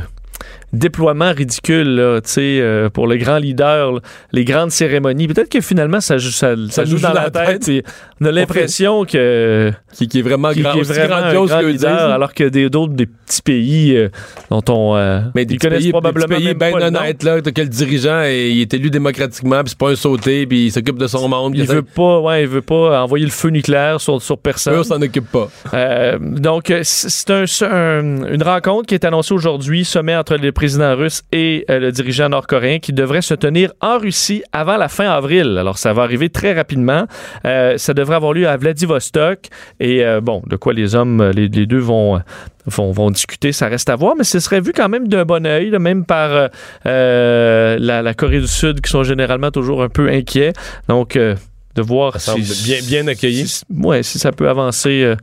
déploiement 0.74 1.32
ridicule 1.34 1.96
là, 1.96 2.22
tu 2.22 2.30
sais, 2.30 2.60
euh, 2.62 2.89
pour 2.89 3.08
le 3.08 3.18
grand 3.18 3.38
leader, 3.38 3.94
là, 3.94 4.00
les 4.32 4.46
grandes 4.46 4.72
cérémonies. 4.72 5.28
Peut-être 5.28 5.50
que 5.50 5.62
finalement, 5.62 6.00
ça 6.02 6.18
joue, 6.18 6.32
ça, 6.32 6.54
ça 6.70 6.86
joue 6.86 7.00
dans 7.00 7.14
la 7.14 7.30
tête. 7.30 7.64
puis 7.66 7.84
On 8.22 8.26
a 8.26 8.32
l'impression 8.32 9.04
que 9.06 9.72
Qui, 9.94 10.08
qui 10.08 10.20
est 10.20 10.22
vraiment 10.22 10.52
qui, 10.54 10.62
grand, 10.62 10.72
qui 10.74 10.80
est 10.80 10.84
vraiment 10.84 11.16
un 11.16 11.34
grandiose 11.34 11.50
grand 11.50 11.60
leader, 11.62 12.10
alors 12.12 12.34
que 12.34 12.44
des- 12.46 12.70
d'autres 12.70 12.94
des 12.94 13.06
petits 13.08 13.42
pays 13.42 13.96
euh, 13.98 14.10
dont 14.50 14.64
on 14.70 14.96
euh, 14.96 15.22
Mais 15.36 15.46
des 15.46 15.56
ils 15.56 15.60
connaissent 15.60 15.80
pays, 15.84 15.92
probablement 15.92 16.28
des 16.28 16.36
petits 16.36 16.56
pays 16.56 16.70
bien 16.80 16.88
honnêtes, 16.88 17.24
là, 17.24 17.42
que 17.42 17.62
le 17.62 17.68
dirigeant 17.68 18.22
est, 18.22 18.52
il 18.52 18.62
est 18.62 18.74
élu 18.74 18.89
démocratiquement, 18.89 19.60
puis 19.64 19.70
c'est 19.72 19.78
pas 19.78 19.89
un 19.92 19.96
sauté, 19.96 20.46
puis 20.48 20.68
il 20.68 20.72
s'occupe 20.72 20.98
de 20.98 21.08
son 21.08 21.28
monde. 21.28 21.54
Il 21.56 21.66
veut 21.66 21.82
pas, 21.82 22.20
ouais, 22.20 22.44
il 22.44 22.48
veut 22.48 22.62
pas 22.62 23.02
envoyer 23.04 23.26
le 23.26 23.32
feu 23.32 23.50
nucléaire 23.50 24.00
sur, 24.00 24.22
sur 24.22 24.38
personne. 24.38 24.76
eux, 24.76 24.84
s'en 24.84 25.02
occupe 25.02 25.30
pas. 25.32 25.50
Euh, 25.74 26.18
donc, 26.20 26.72
c'est 26.84 27.30
un- 27.32 27.46
un- 27.70 28.34
une 28.34 28.44
rencontre 28.44 28.86
qui 28.88 28.94
est 28.96 29.04
annoncée 29.06 29.34
aujourd'hui, 29.34 29.84
sommet 29.86 30.16
entre 30.16 30.30
le 30.38 30.51
président 30.51 30.95
russe 30.95 31.23
et 31.32 31.65
euh, 31.69 31.79
le 31.79 31.91
dirigeant 31.91 32.29
nord-coréen, 32.29 32.79
qui 32.79 32.93
devrait 32.93 33.21
se 33.21 33.34
tenir 33.34 33.73
en 33.82 33.97
Russie 33.97 34.43
avant 34.51 34.77
la 34.77 34.88
fin 34.88 35.09
avril. 35.09 35.57
Alors, 35.57 35.77
ça 35.77 35.93
va 35.93 36.03
arriver 36.03 36.29
très 36.29 36.53
rapidement. 36.53 37.05
Euh, 37.45 37.77
ça 37.77 37.93
devrait 37.93 38.15
avoir 38.15 38.34
lieu 38.34 38.47
à 38.47 38.57
Vladivostok. 38.57 39.47
Et 39.79 40.05
euh, 40.05 40.21
bon, 40.21 40.41
de 40.47 40.55
quoi 40.55 40.73
les 40.73 40.95
hommes, 40.95 41.32
les, 41.36 41.47
les 41.47 41.65
deux 41.65 41.79
vont, 41.79 42.21
vont, 42.65 42.91
vont 42.91 43.11
discuter, 43.11 43.51
ça 43.51 43.67
reste 43.67 43.89
à 43.89 43.95
voir, 43.95 44.15
mais 44.17 44.23
ce 44.23 44.39
serait 44.39 44.61
vu 44.61 44.71
quand 44.73 44.89
même 44.89 45.07
d'un 45.07 45.25
bon 45.25 45.43
là, 45.43 45.79
même 45.79 46.05
par 46.05 46.49
la, 46.86 47.77
la 47.77 48.13
Corée 48.13 48.39
du 48.39 48.47
Sud, 48.47 48.82
qui 48.82 48.89
sont 48.89 49.03
généralement 49.03 49.51
toujours 49.51 49.84
un 49.84 49.89
peu 49.89 50.09
inquiets. 50.09 50.53
Donc, 50.88 51.17
de 51.17 51.82
voir 51.82 52.19
Ça 52.19 52.36
bien, 52.36 52.79
bien 52.86 53.07
accueilli. 53.07 53.47
si, 53.47 53.63
ouais, 53.69 54.03
si 54.03 54.19
ça 54.19 54.32
peut 54.32 54.49
avancer 54.49 55.15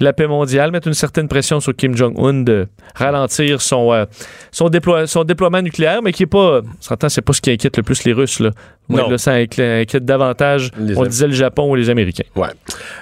euh, 0.00 0.04
la 0.04 0.12
paix 0.12 0.26
mondiale, 0.26 0.70
mettre 0.70 0.88
une 0.88 0.94
certaine 0.94 1.28
pression 1.28 1.60
sur 1.60 1.74
Kim 1.74 1.96
Jong-un 1.96 2.42
de 2.42 2.66
ralentir 2.94 3.60
son, 3.60 3.92
euh, 3.92 4.04
son, 4.50 4.68
déploie- 4.68 5.06
son 5.06 5.24
déploiement 5.24 5.62
nucléaire, 5.62 6.02
mais 6.02 6.12
qui 6.12 6.24
est 6.24 6.26
pas, 6.26 6.60
on 6.60 6.62
s'entend, 6.80 7.08
c'est 7.08 7.22
pas 7.22 7.32
ce 7.32 7.40
qui 7.40 7.50
inquiète 7.50 7.76
le 7.76 7.82
plus 7.82 8.04
les 8.04 8.12
Russes. 8.12 8.40
Là. 8.40 8.50
Non. 8.98 9.08
Là, 9.10 9.18
ça 9.18 9.32
inqui- 9.34 9.82
inquiète 9.82 10.04
davantage, 10.04 10.70
Les 10.78 10.96
on 10.98 11.04
disait 11.04 11.26
le 11.26 11.32
Japon 11.32 11.70
ou 11.70 11.74
les 11.74 11.90
Américains. 11.90 12.24
Ouais. 12.36 12.48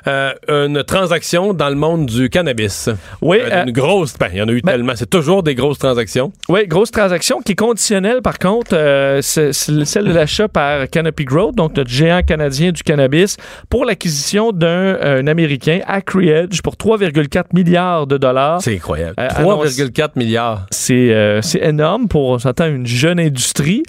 Euh, 0.07 0.33
une 0.49 0.83
transaction 0.85 1.55
dans 1.55 1.69
le 1.69 1.75
monde 1.75 2.07
du 2.07 2.29
cannabis. 2.31 2.89
Oui, 3.21 3.39
Euh, 3.41 3.49
euh, 3.53 3.65
une 3.65 3.73
grosse. 3.73 4.15
Ben, 4.19 4.29
il 4.33 4.39
y 4.39 4.43
en 4.43 4.49
a 4.49 4.53
eu 4.53 4.61
ben- 4.63 4.73
tellement. 4.73 4.93
C'est 4.97 5.09
toujours 5.11 5.43
des 5.43 5.55
grosses 5.55 5.79
transactions. 5.79 6.33
Oui, 6.49 6.67
grosse 6.67 6.91
transaction 6.91 7.41
qui 7.41 7.53
est 7.53 7.57
conditionnelle, 7.57 8.21
par 8.23 8.39
contre, 8.39 8.71
euh, 8.75 9.21
c'est 9.23 9.53
celle 9.53 10.05
de 10.05 10.13
l'achat 10.13 10.49
par 10.49 10.89
Canopy 10.89 11.25
Growth, 11.25 11.55
donc 11.55 11.77
notre 11.77 11.91
géant 11.91 12.23
canadien 12.23 12.73
du 12.73 12.83
cannabis, 12.83 13.37
pour 13.71 13.85
l'acquisition 13.85 14.53
d'un 14.53 14.69
euh, 14.69 15.21
un 15.23 15.27
Américain, 15.27 15.81
Acreage, 15.87 16.63
pour 16.63 16.77
3,4 16.77 17.45
milliards 17.55 18.07
de 18.07 18.17
dollars. 18.19 18.61
C'est 18.63 18.75
incroyable. 18.75 19.15
Euh, 19.19 19.29
3,4 19.29 20.11
milliards. 20.17 20.67
C'est 20.71 21.13
euh, 21.13 21.41
c'est 21.43 21.63
énorme 21.63 22.09
pour, 22.09 22.29
on 22.29 22.39
s'entend, 22.39 22.67
une 22.67 22.87
jeune 22.87 23.19
industrie. 23.21 23.83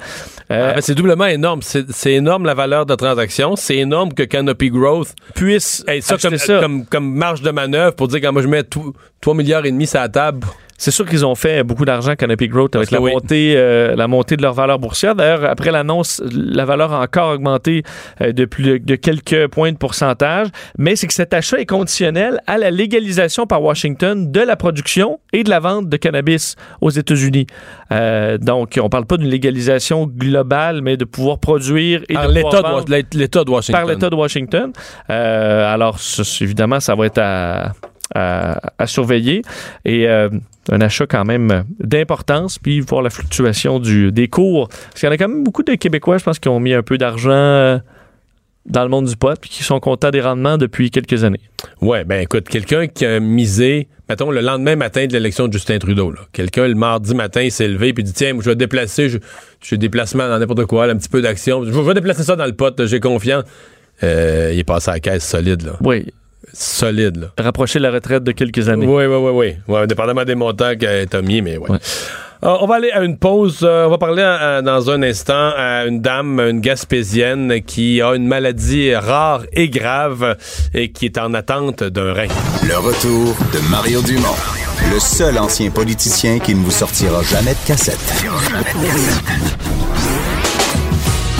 Euh, 0.51 0.69
Ah, 0.71 0.73
ben, 0.75 0.81
c'est 0.81 0.95
doublement 0.95 1.25
énorme. 1.27 1.61
C'est 1.61 2.11
énorme 2.13 2.45
la 2.45 2.55
valeur 2.55 2.85
de 2.87 2.95
transaction. 2.95 3.55
C'est 3.55 3.77
énorme 3.77 4.13
que 4.13 4.23
Canopy 4.23 4.69
Growth 4.71 5.13
puisse 5.35 5.83
ait 5.87 6.01
ça, 6.01 6.17
comme, 6.17 6.37
ça. 6.37 6.59
Comme, 6.59 6.85
comme 6.85 7.13
marge 7.13 7.41
de 7.41 7.51
manœuvre 7.51 7.95
pour 7.95 8.07
dire 8.07 8.19
quand 8.21 8.33
moi 8.33 8.41
je 8.41 8.47
mets 8.47 8.63
tout- 8.63 8.93
3 9.21 9.35
milliards 9.35 9.65
et 9.65 9.71
demi 9.71 9.85
sur 9.85 9.99
la 9.99 10.09
table. 10.09 10.47
C'est 10.79 10.91
sûr 10.91 11.05
qu'ils 11.05 11.25
ont 11.25 11.35
fait 11.35 11.61
beaucoup 11.63 11.83
d'argent 11.83 12.15
Canopy 12.15 12.47
Growth 12.47 12.73
avec 12.77 12.89
la 12.89 13.01
oui. 13.01 13.11
montée, 13.11 13.53
euh, 13.57 13.97
la 13.97 14.07
montée 14.07 14.37
de 14.37 14.41
leur 14.41 14.53
valeur 14.53 14.79
boursière. 14.79 15.13
D'ailleurs, 15.13 15.43
après 15.43 15.71
l'annonce, 15.71 16.23
la 16.33 16.63
valeur 16.63 16.93
a 16.93 17.01
encore 17.01 17.33
augmenté 17.33 17.83
euh, 18.21 18.31
de, 18.31 18.45
plus 18.45 18.79
de 18.79 18.95
quelques 18.95 19.49
points 19.49 19.73
de 19.73 19.77
pourcentage. 19.77 20.47
Mais 20.77 20.95
c'est 20.95 21.07
que 21.07 21.13
cet 21.13 21.33
achat 21.33 21.59
est 21.59 21.65
conditionnel 21.65 22.39
à 22.47 22.57
la 22.57 22.71
légalisation 22.71 23.45
par 23.45 23.61
Washington 23.61 24.31
de 24.31 24.39
la 24.39 24.55
production 24.55 25.19
et 25.33 25.43
de 25.43 25.49
la 25.49 25.59
vente 25.59 25.89
de 25.89 25.97
cannabis 25.97 26.55
aux 26.79 26.91
États-Unis. 26.91 27.45
Euh, 27.91 28.37
donc, 28.37 28.79
on 28.81 28.87
parle 28.87 29.05
pas 29.05 29.17
d'une 29.17 29.29
légalisation 29.29 30.07
globale, 30.07 30.81
mais 30.81 30.95
de 30.95 31.03
pouvoir 31.03 31.39
produire 31.39 32.03
et 32.07 32.13
Par 32.13 32.29
de 32.29 32.33
l'État 32.33 32.63
pouvoir 32.63 32.85
de, 32.85 33.03
l'État 33.13 33.43
de 33.43 33.51
Washington. 33.51 33.81
par 33.81 33.89
l'État 33.89 34.09
de 34.09 34.15
Washington. 34.15 34.71
Euh, 35.09 35.73
alors, 35.73 35.99
ça, 35.99 36.23
évidemment, 36.41 36.79
ça 36.79 36.95
va 36.95 37.05
être 37.05 37.19
à, 37.21 37.73
à- 38.15 38.59
à 38.77 38.87
surveiller. 38.87 39.41
Et 39.85 40.07
euh, 40.07 40.29
un 40.71 40.81
achat 40.81 41.07
quand 41.07 41.25
même 41.25 41.63
d'importance, 41.79 42.59
puis 42.59 42.79
voir 42.81 43.01
la 43.01 43.09
fluctuation 43.09 43.79
du, 43.79 44.11
des 44.11 44.27
cours. 44.27 44.67
Parce 44.69 44.99
qu'il 44.99 45.07
y 45.07 45.09
en 45.09 45.13
a 45.13 45.17
quand 45.17 45.27
même 45.27 45.43
beaucoup 45.43 45.63
de 45.63 45.73
Québécois, 45.75 46.17
je 46.19 46.23
pense, 46.23 46.39
qui 46.39 46.47
ont 46.49 46.59
mis 46.59 46.73
un 46.73 46.83
peu 46.83 46.97
d'argent 46.97 47.31
euh, 47.31 47.79
dans 48.67 48.83
le 48.83 48.89
monde 48.89 49.05
du 49.05 49.15
pot 49.15 49.39
puis 49.39 49.49
qui 49.49 49.63
sont 49.63 49.79
contents 49.79 50.11
des 50.11 50.21
rendements 50.21 50.57
depuis 50.57 50.91
quelques 50.91 51.23
années. 51.23 51.39
Ouais, 51.81 52.03
ben 52.03 52.21
écoute, 52.21 52.47
quelqu'un 52.47 52.85
qui 52.87 53.03
a 53.05 53.19
misé, 53.19 53.87
mettons, 54.07 54.29
le 54.29 54.41
lendemain 54.41 54.75
matin 54.75 55.07
de 55.07 55.13
l'élection 55.13 55.47
de 55.47 55.53
Justin 55.53 55.79
Trudeau, 55.79 56.13
quelqu'un 56.33 56.67
le 56.67 56.75
mardi 56.75 57.15
matin, 57.15 57.49
s'est 57.49 57.67
levé 57.67 57.93
puis 57.93 58.03
dit 58.03 58.13
Tiens, 58.13 58.37
je 58.39 58.47
vais 58.49 58.55
déplacer, 58.55 59.09
je, 59.09 59.17
j'ai 59.63 59.77
déplacement 59.77 60.27
dans 60.27 60.37
n'importe 60.37 60.65
quoi, 60.65 60.85
un 60.85 60.95
petit 60.97 61.09
peu 61.09 61.21
d'action. 61.21 61.63
Je 61.63 61.71
vais 61.71 61.93
déplacer 61.95 62.21
ça 62.23 62.35
dans 62.35 62.45
le 62.45 62.53
pot, 62.53 62.85
j'ai 62.85 62.99
confiance. 62.99 63.43
Euh, 64.03 64.51
il 64.53 64.59
est 64.59 64.63
passé 64.63 64.91
à 64.91 64.93
la 64.95 64.99
caisse 64.99 65.27
solide, 65.27 65.63
là. 65.63 65.71
Oui. 65.81 66.05
Solide, 66.53 67.17
là. 67.17 67.27
Rapprocher 67.37 67.79
la 67.79 67.91
retraite 67.91 68.23
de 68.23 68.31
quelques 68.31 68.69
années. 68.69 68.87
Oui, 68.87 69.05
oui, 69.05 69.15
oui, 69.15 69.31
oui. 69.33 69.73
Ouais, 69.73 69.87
dépendamment 69.87 70.25
des 70.25 70.35
montants 70.35 70.75
que 70.79 71.05
t'as 71.05 71.21
mis, 71.21 71.41
mais 71.41 71.57
ouais. 71.57 71.77
Euh, 72.41 72.55
on 72.61 72.67
va 72.67 72.75
aller 72.75 72.91
à 72.91 73.03
une 73.03 73.17
pause. 73.17 73.59
Euh, 73.63 73.85
on 73.85 73.89
va 73.89 73.97
parler 73.97 74.23
euh, 74.23 74.61
dans 74.61 74.89
un 74.89 75.03
instant 75.03 75.51
à 75.57 75.85
une 75.85 75.99
dame, 75.99 76.39
une 76.39 76.61
gaspésienne, 76.61 77.61
qui 77.63 78.01
a 78.01 78.15
une 78.15 78.27
maladie 78.27 78.95
rare 78.95 79.43
et 79.51 79.69
grave 79.69 80.37
et 80.73 80.91
qui 80.91 81.05
est 81.05 81.17
en 81.17 81.33
attente 81.33 81.83
d'un 81.83 82.13
rein. 82.13 82.27
Le 82.65 82.77
retour 82.77 83.35
de 83.53 83.59
Mario 83.69 84.01
Dumont, 84.01 84.37
le 84.89 84.99
seul 84.99 85.37
ancien 85.37 85.69
politicien 85.69 86.39
qui 86.39 86.55
ne 86.55 86.63
vous 86.63 86.71
sortira 86.71 87.21
jamais 87.23 87.51
de 87.51 87.67
cassette. 87.67 88.23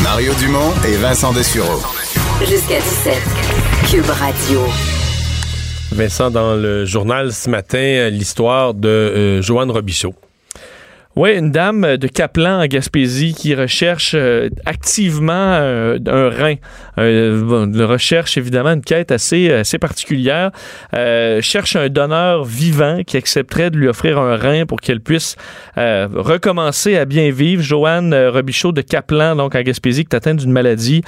Mario 0.04 0.34
Dumont 0.34 0.74
et 0.86 0.98
Vincent 0.98 1.32
Dessureau. 1.32 1.82
Jusqu'à 2.42 2.80
17. 2.80 3.59
Vincent, 5.91 6.30
dans 6.30 6.53
le 6.53 6.86
journal 6.86 7.34
ce 7.34 7.49
matin, 7.49 8.10
l'histoire 8.11 8.76
de 8.76 9.41
Joanne 9.41 9.72
Robichaud. 9.72 10.14
Oui, 11.15 11.36
une 11.36 11.49
dame 11.49 11.98
de 11.98 12.07
Caplan 12.07 12.61
en 12.61 12.68
Gaspésie 12.68 13.34
qui 13.34 13.56
recherche 13.56 14.11
euh, 14.14 14.48
activement 14.68 15.34
euh, 15.34 15.98
un 16.06 16.30
rein. 16.30 16.56
Euh, 16.99 17.65
recherche 17.88 18.38
évidemment 18.38 18.73
une 18.73 18.84
quête 18.84 19.11
assez, 19.11 19.52
assez 19.52 19.80
particulière. 19.80 20.52
Euh, 20.94 21.41
cherche 21.41 21.76
un 21.76 21.90
donneur 21.90 22.44
vivant 22.44 23.02
qui 23.06 23.18
accepterait 23.18 23.72
de 23.72 23.77
lui 23.77 23.88
offrir 23.88 24.19
un 24.19 24.36
rein 24.36 24.68
pour 24.68 24.80
qu'elle 24.80 25.02
puisse 25.02 25.36
recommencer 25.76 26.98
à 26.98 27.06
bien 27.06 27.31
vivre. 27.31 27.64
Joanne 27.64 28.14
Robichaud 28.14 28.72
de 28.72 28.81
Caplan, 28.81 29.36
donc 29.36 29.56
en 29.56 29.61
Gaspésie, 29.61 30.03
qui 30.03 30.14
est 30.14 30.18
atteinte 30.18 30.38
d'une 30.38 30.52
maladie 30.52 31.03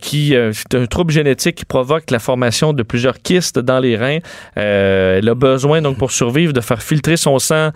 qui 0.00 0.34
c'est 0.52 0.74
un 0.76 0.86
trouble 0.86 1.12
génétique 1.12 1.56
qui 1.56 1.64
provoque 1.64 2.12
la 2.12 2.20
formation 2.20 2.72
de 2.72 2.84
plusieurs 2.84 3.20
kystes 3.20 3.58
dans 3.58 3.80
les 3.80 3.96
reins. 3.96 4.18
elle 4.54 5.28
a 5.28 5.34
besoin 5.34 5.82
donc 5.82 5.98
pour 5.98 6.12
survivre 6.12 6.52
de 6.52 6.60
faire 6.60 6.80
filtrer 6.80 7.16
son 7.16 7.40
sang 7.40 7.70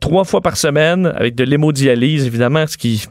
trois 0.00 0.24
fois 0.24 0.42
par 0.42 0.58
semaine 0.58 0.91
avec 1.04 1.34
de 1.34 1.44
l'hémodialyse, 1.44 2.26
évidemment, 2.26 2.66
ce 2.66 2.76
qui 2.76 3.06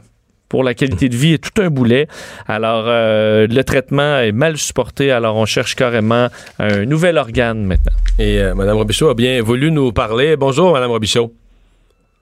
pour 0.52 0.62
la 0.62 0.74
qualité 0.74 1.08
de 1.08 1.16
vie 1.16 1.32
est 1.32 1.42
tout 1.42 1.62
un 1.62 1.70
boulet. 1.70 2.08
Alors, 2.46 2.84
euh, 2.86 3.46
le 3.46 3.64
traitement 3.64 4.18
est 4.18 4.32
mal 4.32 4.58
supporté, 4.58 5.10
alors 5.10 5.36
on 5.36 5.46
cherche 5.46 5.74
carrément 5.74 6.26
un 6.58 6.84
nouvel 6.84 7.16
organe 7.16 7.64
maintenant. 7.64 7.96
Et 8.18 8.38
euh, 8.38 8.54
Mme 8.54 8.76
Robichaud 8.76 9.08
a 9.08 9.14
bien 9.14 9.40
voulu 9.40 9.70
nous 9.70 9.92
parler. 9.92 10.36
Bonjour, 10.36 10.74
Mme 10.74 10.90
Robichaud. 10.90 11.32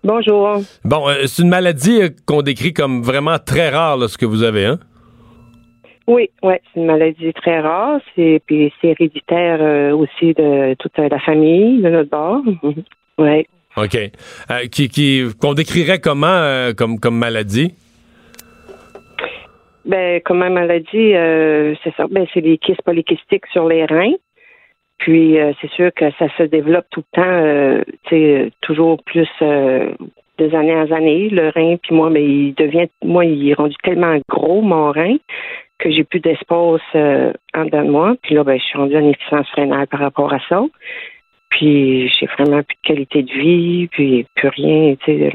Bonjour. 0.05 0.61
Bon, 0.85 1.09
euh, 1.09 1.27
c'est 1.27 1.43
une 1.43 1.49
maladie 1.49 2.03
qu'on 2.25 2.43
décrit 2.43 2.73
comme 2.73 3.03
vraiment 3.03 3.37
très 3.45 3.69
rare, 3.69 4.09
ce 4.09 4.17
que 4.17 4.27
vous 4.27 4.45
avez, 4.45 4.65
hein? 4.65 4.79
Oui, 6.07 6.31
ouais, 6.45 6.63
c'est 6.73 6.81
une 6.81 6.87
maladie 6.87 7.33
très 7.33 7.59
rare. 7.59 8.01
C'est 8.15 8.41
puis 8.47 8.73
c'est 8.81 8.91
héréditaire 8.91 9.93
aussi 9.97 10.35
de 10.35 10.75
toute 10.75 10.97
la 10.99 11.19
famille, 11.19 11.83
de 11.83 11.89
notre 11.89 12.11
bord. 12.11 12.43
oui. 13.19 13.45
OK. 13.85 13.97
Euh, 14.51 14.67
qui, 14.71 15.23
qu'on 15.41 15.55
décrirait 15.55 16.01
comment 16.01 16.27
euh, 16.27 16.73
comme, 16.73 16.99
comme 16.99 17.17
maladie? 17.17 17.75
Ben, 19.85 20.21
comme 20.21 20.39
maladie, 20.39 21.15
euh, 21.15 21.75
c'est 21.83 21.95
ça. 21.97 22.07
Ben, 22.11 22.27
c'est 22.33 22.41
les 22.41 22.59
kystes 22.59 22.83
polykystiques 22.83 23.47
sur 23.53 23.67
les 23.67 23.85
reins. 23.85 24.15
Puis, 24.99 25.39
c'est 25.63 25.71
sûr 25.71 25.91
que 25.97 26.11
ça 26.19 26.27
se 26.37 26.43
développe 26.43 26.85
tout 26.91 27.03
le 27.15 27.23
temps, 27.23 28.45
toujours 28.61 29.03
plus 29.03 29.27
des 29.41 30.55
années 30.55 30.75
en 30.75 30.91
années, 30.91 31.31
le 31.31 31.49
rein. 31.49 31.77
Puis 31.83 31.95
moi, 31.95 32.11
ben, 32.11 32.23
il 32.23 32.55
devient, 32.55 32.87
moi, 33.03 33.25
il 33.25 33.49
est 33.49 33.55
rendu 33.55 33.75
tellement 33.83 34.19
gros, 34.29 34.61
mon 34.61 34.93
rein, 34.93 35.17
que 35.79 35.91
j'ai 35.91 36.05
plus 36.05 36.21
d'espace 36.21 36.83
en 36.93 37.65
dedans 37.65 37.83
de 37.83 37.91
moi. 37.91 38.15
Puis 38.23 38.35
là, 38.35 38.45
ben, 38.45 38.59
je 38.59 38.63
suis 38.63 38.77
rendu 38.77 38.95
en 38.95 39.09
efficience 39.09 39.47
rénale 39.55 39.87
par 39.87 40.01
rapport 40.01 40.35
à 40.35 40.39
ça. 40.51 40.63
Puis 41.51 42.09
j'ai 42.09 42.27
vraiment 42.39 42.63
plus 42.63 42.77
de 42.77 42.89
qualité 42.89 43.23
de 43.23 43.33
vie, 43.33 43.89
puis 43.89 44.27
plus 44.35 44.49
rien, 44.49 44.95
tu 45.05 45.19
sais, 45.19 45.33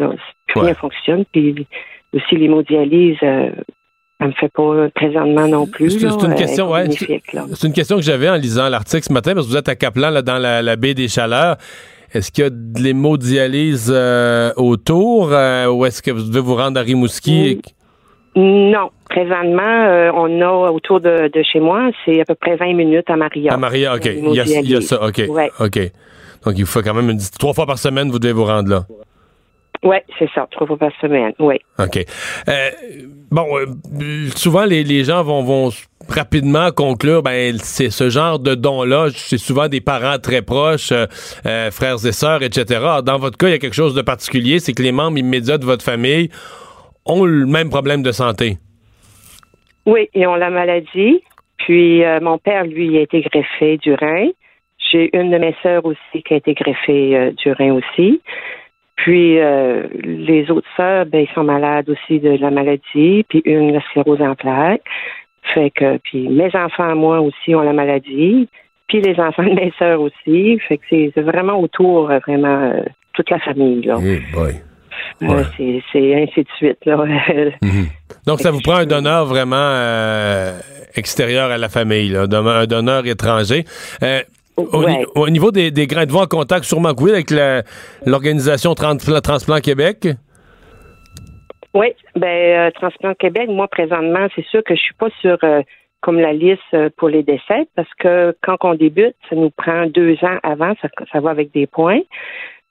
plus 0.48 0.60
rien 0.62 0.74
fonctionne. 0.74 1.26
Puis 1.32 1.68
aussi 2.14 2.36
l'hémodialyse, 2.36 3.18
euh, 3.22 3.52
elle 4.20 4.28
me 4.28 4.32
fait 4.34 4.52
pas 4.54 4.90
présentement 4.96 5.48
non 5.48 5.68
plus. 5.68 5.92
C'est 5.92 6.08
une 6.08 6.36
question, 6.36 6.72
ouais. 6.72 6.90
C'est 6.90 7.68
une 7.68 7.74
question 7.74 7.98
que 7.98 8.02
j'avais 8.02 8.30
en 8.30 8.36
lisant 8.36 8.70
l'article 8.70 9.04
ce 9.04 9.14
matin, 9.14 9.34
parce 9.34 9.46
que 9.46 9.52
vous 9.52 9.58
êtes 9.58 9.70
à 9.70 9.76
Caplan, 9.76 10.10
là, 10.10 10.22
dans 10.22 10.38
la, 10.38 10.76
baie 10.78 10.94
des 10.94 11.10
Chaleurs. 11.10 11.58
Est-ce 12.14 12.32
qu'il 12.32 12.46
y 12.46 12.48
a 12.48 12.50
de 12.50 12.82
l'hémodialyse 12.82 13.92
euh, 13.94 14.54
autour 14.56 15.34
euh, 15.34 15.68
ou 15.68 15.86
est-ce 15.86 16.02
que 16.02 16.12
vous 16.12 16.24
devez 16.24 16.40
vous 16.40 16.56
rendre 16.56 16.80
à 16.80 16.84
Rimouski? 16.84 17.60
Non. 18.36 18.90
Présentement, 19.10 20.12
on 20.16 20.42
a 20.42 20.72
autour 20.72 21.00
de, 21.00 21.30
chez 21.44 21.60
moi, 21.60 21.90
c'est 22.04 22.20
à 22.20 22.26
peu 22.26 22.36
près 22.36 22.56
20 22.56 22.74
minutes 22.74 23.10
à 23.10 23.16
Maria. 23.16 23.54
À 23.54 23.58
Maria, 23.58 23.96
OK. 23.96 24.06
Il 24.06 24.34
y, 24.34 24.76
a, 24.76 24.82
ça, 24.82 25.02
OK. 25.06 25.22
OK. 25.60 25.80
Donc, 26.46 26.54
il 26.58 26.66
faut 26.66 26.82
quand 26.82 26.94
même 26.94 27.10
une, 27.10 27.20
trois 27.40 27.54
fois 27.54 27.66
par 27.66 27.78
semaine, 27.78 28.10
vous 28.12 28.20
devez 28.20 28.34
vous 28.34 28.46
rendre 28.46 28.70
là. 28.70 28.86
Oui, 29.84 29.98
c'est 30.18 30.30
ça, 30.34 30.48
trois 30.52 30.66
fois 30.66 30.78
par 30.78 30.92
semaine, 31.00 31.34
oui. 31.40 31.56
OK. 31.78 32.04
Euh, 32.48 32.70
bon, 33.30 33.46
euh, 33.58 34.30
souvent, 34.36 34.66
les, 34.66 35.04
gens 35.04 35.24
vont, 35.24 35.44
vont 35.44 35.70
rapidement 36.10 36.72
conclure, 36.72 37.22
ben, 37.22 37.58
c'est 37.60 37.92
ce 37.92 38.10
genre 38.10 38.40
de 38.40 38.56
don-là, 38.56 39.10
c'est 39.14 39.38
souvent 39.38 39.68
des 39.68 39.82
parents 39.82 40.18
très 40.18 40.42
proches, 40.42 40.92
euh, 40.92 41.70
frères 41.72 42.04
et 42.04 42.12
sœurs, 42.12 42.42
etc. 42.42 42.82
Dans 43.04 43.18
votre 43.20 43.38
cas, 43.38 43.48
il 43.48 43.52
y 43.52 43.56
a 43.56 43.60
quelque 43.60 43.76
chose 43.76 43.94
de 43.94 44.02
particulier, 44.02 44.60
c'est 44.60 44.74
que 44.74 44.82
les 44.82 44.92
membres 44.92 45.20
immédiats 45.20 45.60
de 45.60 45.66
votre 45.66 45.84
famille 45.84 46.30
ont 47.06 47.26
le 47.26 47.46
même 47.46 47.70
problème 47.70 48.04
de 48.04 48.12
santé? 48.12 48.58
Oui, 49.86 50.10
ils 50.14 50.28
ont 50.28 50.36
la 50.36 50.50
maladie. 50.50 51.22
Puis, 51.58 52.04
mon 52.22 52.38
père, 52.38 52.66
lui, 52.66 52.98
a 52.98 53.02
été 53.02 53.22
greffé 53.22 53.78
du 53.78 53.94
rein. 53.94 54.30
J'ai 54.92 55.10
une 55.18 55.32
de 55.32 55.38
mes 55.38 55.56
sœurs 55.64 55.86
aussi 55.86 56.24
qui 56.24 56.34
a 56.34 56.38
été 56.38 56.54
greffée 56.54 57.16
euh, 57.16 57.32
du 57.32 57.52
rein 57.52 57.74
aussi. 57.74 58.22
Puis 58.98 59.40
euh, 59.40 59.88
les 60.04 60.50
autres 60.50 60.68
sœurs, 60.78 61.06
ben, 61.06 61.26
ils 61.30 61.34
sont 61.34 61.44
malades 61.44 61.90
aussi 61.90 62.20
de 62.20 62.30
la 62.30 62.50
maladie, 62.50 63.26
puis 63.28 63.42
une 63.46 63.74
la 63.74 63.82
sclérose 63.82 64.22
en 64.22 64.36
plaques. 64.36 64.84
Fait 65.54 65.70
que 65.70 65.98
puis 65.98 66.30
mes 66.30 66.50
enfants 66.56 66.96
moi 66.96 67.20
aussi 67.20 67.54
ont 67.54 67.62
la 67.62 67.74
maladie, 67.74 68.48
puis 68.88 69.02
les 69.02 69.20
enfants 69.20 69.44
de 69.44 69.54
mes 69.54 69.74
sœurs 69.78 70.02
aussi. 70.02 70.60
Fait 70.60 70.78
que 70.78 70.84
c'est 70.90 71.22
vraiment 71.22 71.60
autour 71.60 72.10
euh, 72.10 72.20
vraiment 72.20 72.72
toute 73.14 73.30
la 73.30 73.40
famille 73.40 73.82
là. 73.82 73.98
C'est 75.20 76.16
ainsi 76.16 76.42
de 76.44 76.48
suite 76.58 76.86
là. 76.86 76.98
Mhm. 77.62 77.88
Donc 78.28 78.40
ça 78.40 78.52
vous 78.52 78.62
prend 78.62 78.76
un 78.76 78.86
donneur 78.86 79.26
vraiment 79.26 79.74
extérieur 80.96 81.52
à 81.52 81.58
la 81.58 81.70
famille, 81.70 82.10
là, 82.10 82.24
un 82.24 82.66
donneur 82.66 83.06
étranger. 83.06 83.66
Au, 84.58 85.30
niveau 85.30 85.52
des, 85.52 85.70
des 85.72 85.86
grains 85.86 86.06
de 86.06 86.12
voix 86.12 86.24
en 86.24 86.28
contact, 86.28 86.64
sûrement 86.64 86.94
que 86.94 87.04
oui, 87.04 87.12
avec 87.12 87.30
l'organisation 88.06 88.74
Transplant 88.74 89.60
Québec? 89.60 90.08
Oui, 91.76 91.88
ben 92.16 92.28
euh, 92.28 92.72
Transplant 92.72 93.14
Québec, 93.16 93.50
moi 93.50 93.68
présentement, 93.68 94.28
c'est 94.34 94.46
sûr 94.46 94.64
que 94.64 94.76
je 94.76 94.80
suis 94.80 94.94
pas 94.94 95.10
sur 95.20 95.38
euh, 95.44 95.62
comme 96.00 96.18
la 96.22 96.32
liste 96.32 96.62
euh, 96.74 96.90
pour 96.96 97.10
les 97.10 97.22
décès 97.22 97.68
parce 97.76 97.94
que 98.00 98.34
quand 98.42 98.56
on 98.62 98.76
débute, 98.76 99.16
ça 99.30 99.36
nous 99.36 99.50
prend 99.50 99.86
deux 99.88 100.14
ans 100.22 100.38
avant, 100.42 100.74
ça, 100.82 100.88
ça 101.12 101.20
va 101.20 101.32
avec 101.32 101.52
des 101.52 101.68
points. 101.68 102.00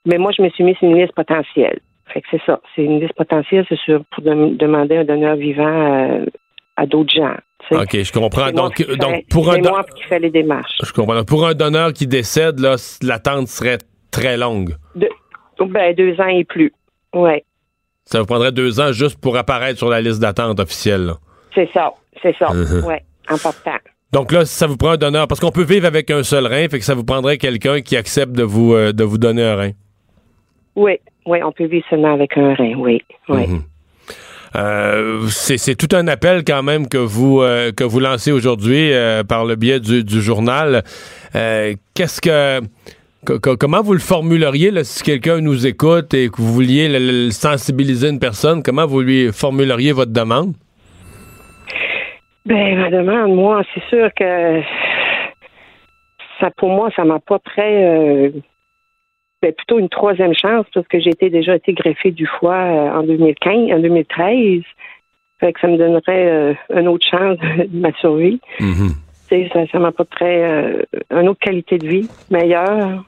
Mais 0.07 0.17
moi, 0.17 0.33
je 0.35 0.41
me 0.41 0.49
suis 0.49 0.65
mis 0.65 0.75
sur 0.77 0.89
une 0.89 0.99
liste 0.99 1.15
potentielle. 1.15 1.81
Fait 2.15 2.21
que 2.23 2.29
c'est 2.31 2.43
ça. 2.47 2.61
C'est 2.75 2.85
une 2.85 3.01
liste 3.01 3.15
potentielle, 3.15 3.67
c'est 3.69 3.79
sûr, 3.81 4.05
pour 4.13 4.23
demander 4.23 4.99
un 4.99 5.05
donneur 5.05 5.35
vivant 5.35 6.25
à 6.77 6.87
d'autres 6.87 7.13
gens. 7.13 7.35
OK, 7.73 8.03
je 8.03 8.13
comprends. 8.13 8.53
Donc, 8.53 8.81
donc 8.97 9.27
pour 9.29 9.51
un 9.51 9.59
moi 9.59 9.85
qui 9.97 10.05
fait 10.05 10.21
les 10.21 10.31
démarches. 10.31 10.79
Je 10.85 10.93
comprends. 10.93 11.25
pour 11.25 11.47
un 11.47 11.55
donneur 11.55 11.93
qui 11.93 12.07
décède, 12.07 12.61
là, 12.61 12.77
l'attente 13.03 13.49
serait 13.49 13.79
très 14.13 14.37
longue. 14.37 14.77
ben, 14.95 15.95
deux 15.95 16.21
ans 16.21 16.29
et 16.29 16.45
plus. 16.45 16.73
Oui. 17.15 17.43
Ça 18.05 18.21
vous 18.21 18.27
prendrait 18.27 18.53
deux 18.53 18.81
ans 18.81 18.93
juste 18.93 19.21
pour 19.21 19.37
apparaître 19.37 19.79
sur 19.79 19.89
la 19.89 20.01
liste 20.01 20.21
d'attente 20.21 20.61
officielle. 20.61 21.15
C'est 21.53 21.69
ça. 21.73 21.93
C'est 22.23 22.37
ça. 22.37 22.47
Uh-huh. 22.47 22.87
Oui. 22.87 22.95
Important. 23.29 23.79
Donc 24.13 24.31
là, 24.31 24.45
ça 24.45 24.69
vous 24.69 24.77
prend 24.77 24.91
un 24.91 24.97
donneur, 24.97 25.27
parce 25.27 25.41
qu'on 25.41 25.51
peut 25.51 25.65
vivre 25.65 25.87
avec 25.87 26.11
un 26.11 26.23
seul 26.23 26.47
rein, 26.47 26.69
fait 26.69 26.79
que 26.79 26.85
ça 26.85 26.95
vous 26.95 27.03
prendrait 27.03 27.39
quelqu'un 27.39 27.81
qui 27.81 27.97
accepte 27.97 28.33
de 28.33 28.45
vous, 28.45 28.75
euh, 28.75 28.93
de 28.93 29.03
vous 29.03 29.19
donner 29.19 29.43
un 29.43 29.57
rein. 29.57 29.71
Oui, 30.77 31.01
oui, 31.27 31.43
on 31.43 31.53
peut 31.53 31.67
vivre 31.67 31.85
seulement 31.89 32.13
avec 32.13 32.37
un 32.37 32.55
rein, 32.55 32.75
oui. 32.77 33.03
oui. 33.29 33.43
Uh-huh. 33.43 33.63
Euh, 34.57 35.27
c'est 35.29 35.75
tout 35.75 35.95
un 35.97 36.07
appel 36.07 36.45
quand 36.45 36.63
même 36.63 36.89
que 36.89 36.99
vous 36.99 37.43
euh, 37.43 37.73
que 37.73 37.83
vous 37.83 37.99
lancez 37.99 38.31
aujourd'hui 38.31 38.93
euh, 38.93 39.25
par 39.25 39.45
le 39.45 39.57
biais 39.57 39.81
du, 39.81 40.21
journal. 40.21 40.83
Qu'est-ce 41.33 42.21
que 42.21 42.61
comment 43.25 43.83
vous 43.83 43.95
le 43.95 43.99
formuleriez 43.99 44.85
si 44.85 45.03
quelqu'un 45.03 45.41
nous 45.41 45.67
écoute 45.67 46.15
et 46.15 46.29
que 46.29 46.37
vous 46.37 46.53
vouliez 46.53 47.31
sensibiliser 47.33 48.11
une 48.11 48.21
personne 48.21 48.63
Comment 48.63 48.87
vous 48.87 49.01
lui 49.01 49.33
formuleriez 49.33 49.93
votre 49.93 50.13
demande? 50.13 50.55
Ben, 52.47 52.79
ma 52.79 52.91
demande, 52.91 53.35
moi, 53.35 53.63
c'est 53.73 53.83
sûr 53.89 54.11
que 54.15 54.61
ça, 56.39 56.51
pour 56.59 56.69
moi, 56.69 56.91
ça 56.95 57.05
m'a 57.05 57.19
pas 57.19 57.39
très. 57.39 58.31
Ben, 59.43 59.53
plutôt 59.53 59.79
une 59.79 59.89
troisième 59.91 60.33
chance 60.35 60.65
parce 60.73 60.87
que 60.89 60.99
j'ai 61.01 61.11
été 61.11 61.29
déjà 61.29 61.57
été 61.57 61.75
greffée 61.75 62.13
du 62.13 62.27
foie 62.27 62.55
euh, 62.55 62.99
en 62.99 63.03
2015, 63.03 63.73
en 63.73 63.79
2013. 63.79 64.63
Fait 65.41 65.53
que 65.53 65.61
ça 65.61 65.67
me 65.69 65.77
donnerait 65.77 66.03
euh, 66.09 66.55
une 66.75 66.89
autre 66.89 67.07
chance 67.07 67.37
de 67.39 67.69
ma 67.79 67.93
survie. 67.95 68.41
Sais, 69.29 69.51
Ça, 69.53 69.67
ça 69.71 69.79
m'apporterait 69.79 70.45
euh, 70.45 70.83
une 71.11 71.29
autre 71.29 71.41
qualité 71.41 71.77
de 71.79 71.87
vie 71.87 72.09
meilleure. 72.31 73.05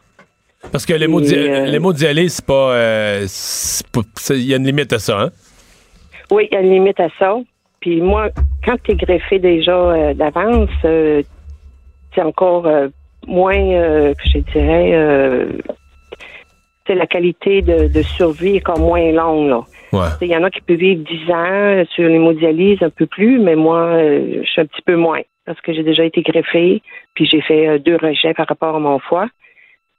Parce 0.73 0.85
que 0.85 0.93
les 0.95 1.07
mots, 1.07 1.21
euh, 1.23 1.67
les 1.67 1.79
mots 1.79 1.95
c'est 1.95 2.45
pas. 2.47 2.73
euh, 2.75 3.27
Il 4.31 4.45
y 4.47 4.53
a 4.53 4.57
une 4.57 4.65
limite 4.65 4.93
à 4.93 4.99
ça, 4.99 5.21
hein? 5.21 5.31
Oui, 6.31 6.49
il 6.51 6.55
y 6.55 6.59
a 6.59 6.61
une 6.61 6.73
limite 6.73 6.99
à 7.01 7.09
ça. 7.19 7.37
Puis 7.81 8.01
moi, 8.01 8.31
quand 8.65 8.77
tu 8.83 8.93
es 8.93 8.95
greffé 8.97 9.39
déjà 9.39 10.13
d'avance, 10.15 10.71
c'est 10.83 11.25
encore 12.23 12.67
moins, 13.29 13.55
je 13.55 14.39
dirais, 14.53 15.47
la 16.95 17.07
qualité 17.07 17.63
de, 17.63 17.89
de 17.89 18.03
survie 18.03 18.57
est 18.57 18.61
comme 18.61 18.81
moins 18.81 19.13
longue. 19.13 19.49
Là. 19.49 19.61
Ouais. 19.93 20.09
Il 20.21 20.29
y 20.29 20.37
en 20.37 20.43
a 20.43 20.51
qui 20.51 20.61
peuvent 20.61 20.77
vivre 20.77 21.03
10 21.05 21.33
ans 21.33 21.85
sur 21.95 22.09
l'hémodialyse, 22.09 22.83
un 22.83 22.91
peu 22.91 23.07
plus, 23.07 23.39
mais 23.39 23.55
moi, 23.55 23.79
euh, 23.79 24.43
je 24.43 24.49
suis 24.49 24.61
un 24.61 24.67
petit 24.67 24.83
peu 24.83 24.97
moins 24.97 25.21
parce 25.45 25.61
que 25.61 25.73
j'ai 25.73 25.85
déjà 25.85 26.05
été 26.05 26.23
greffée, 26.23 26.83
puis 27.15 27.27
j'ai 27.27 27.41
fait 27.41 27.69
euh, 27.69 27.79
deux 27.79 27.97
rejets 27.97 28.35
par 28.35 28.47
rapport 28.49 28.75
à 28.75 28.81
mon 28.81 28.99
foie. 28.99 29.29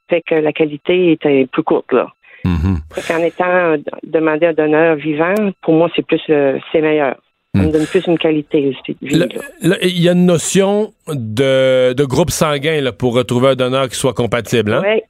Fait 0.09 0.22
que 0.22 0.35
la 0.35 0.51
qualité 0.51 1.11
était 1.14 1.47
plus 1.51 1.64
courte, 1.64 1.91
là. 1.91 2.07
Mhm. 2.43 2.77
Fait 2.93 3.14
qu'en 3.14 3.23
étant 3.23 3.45
euh, 3.45 3.77
demandé 4.03 4.47
un 4.47 4.53
donneur 4.53 4.95
vivant, 4.95 5.34
pour 5.61 5.73
moi, 5.73 5.89
c'est 5.95 6.05
plus 6.05 6.22
c'est 6.27 6.81
meilleur. 6.81 7.15
Ça 7.55 7.64
me 7.64 7.72
donne 7.72 7.88
plus 7.88 8.05
une 8.05 8.19
qualité 8.19 8.76
Il 9.01 10.01
y 10.01 10.09
a 10.09 10.11
une 10.11 10.27
notion 10.27 10.93
de, 11.07 11.93
de 11.93 12.03
groupe 12.05 12.30
sanguin 12.30 12.81
là, 12.81 12.91
pour 12.91 13.15
retrouver 13.15 13.49
un 13.49 13.55
donneur 13.55 13.89
qui 13.89 13.95
soit 13.95 14.14
compatible, 14.14 14.73
hein? 14.73 14.81
Ouais. 14.84 15.03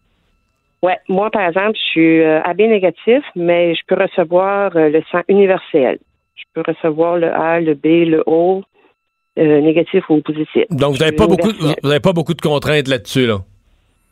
Ouais. 0.84 0.98
Moi, 1.10 1.30
par 1.32 1.48
exemple, 1.48 1.74
je 1.76 1.90
suis 1.92 2.22
euh, 2.22 2.42
AB 2.44 2.60
négatif, 2.60 3.24
mais 3.36 3.74
je 3.76 3.82
peux 3.88 3.96
recevoir 3.96 4.76
euh, 4.76 4.90
le 4.90 5.02
sang 5.12 5.22
universel. 5.28 5.98
Je 6.36 6.44
peux 6.54 6.64
recevoir 6.66 7.18
le 7.18 7.34
A, 7.34 7.60
le 7.60 7.74
B, 7.74 8.08
le 8.08 8.24
O, 8.28 8.64
euh, 9.40 9.62
négatif 9.62 10.04
ou 10.10 10.22
positif. 10.22 10.66
Donc, 10.70 10.94
vous 10.94 11.00
n'avez 11.00 11.16
pas, 11.16 11.28
beaucoup, 11.28 11.52
vous 11.82 11.90
avez 11.90 12.00
pas 12.00 12.14
beaucoup 12.14 12.34
de 12.36 12.42
contraintes 12.42 12.88
là-dessus, 12.88 13.26
là? 13.26 13.40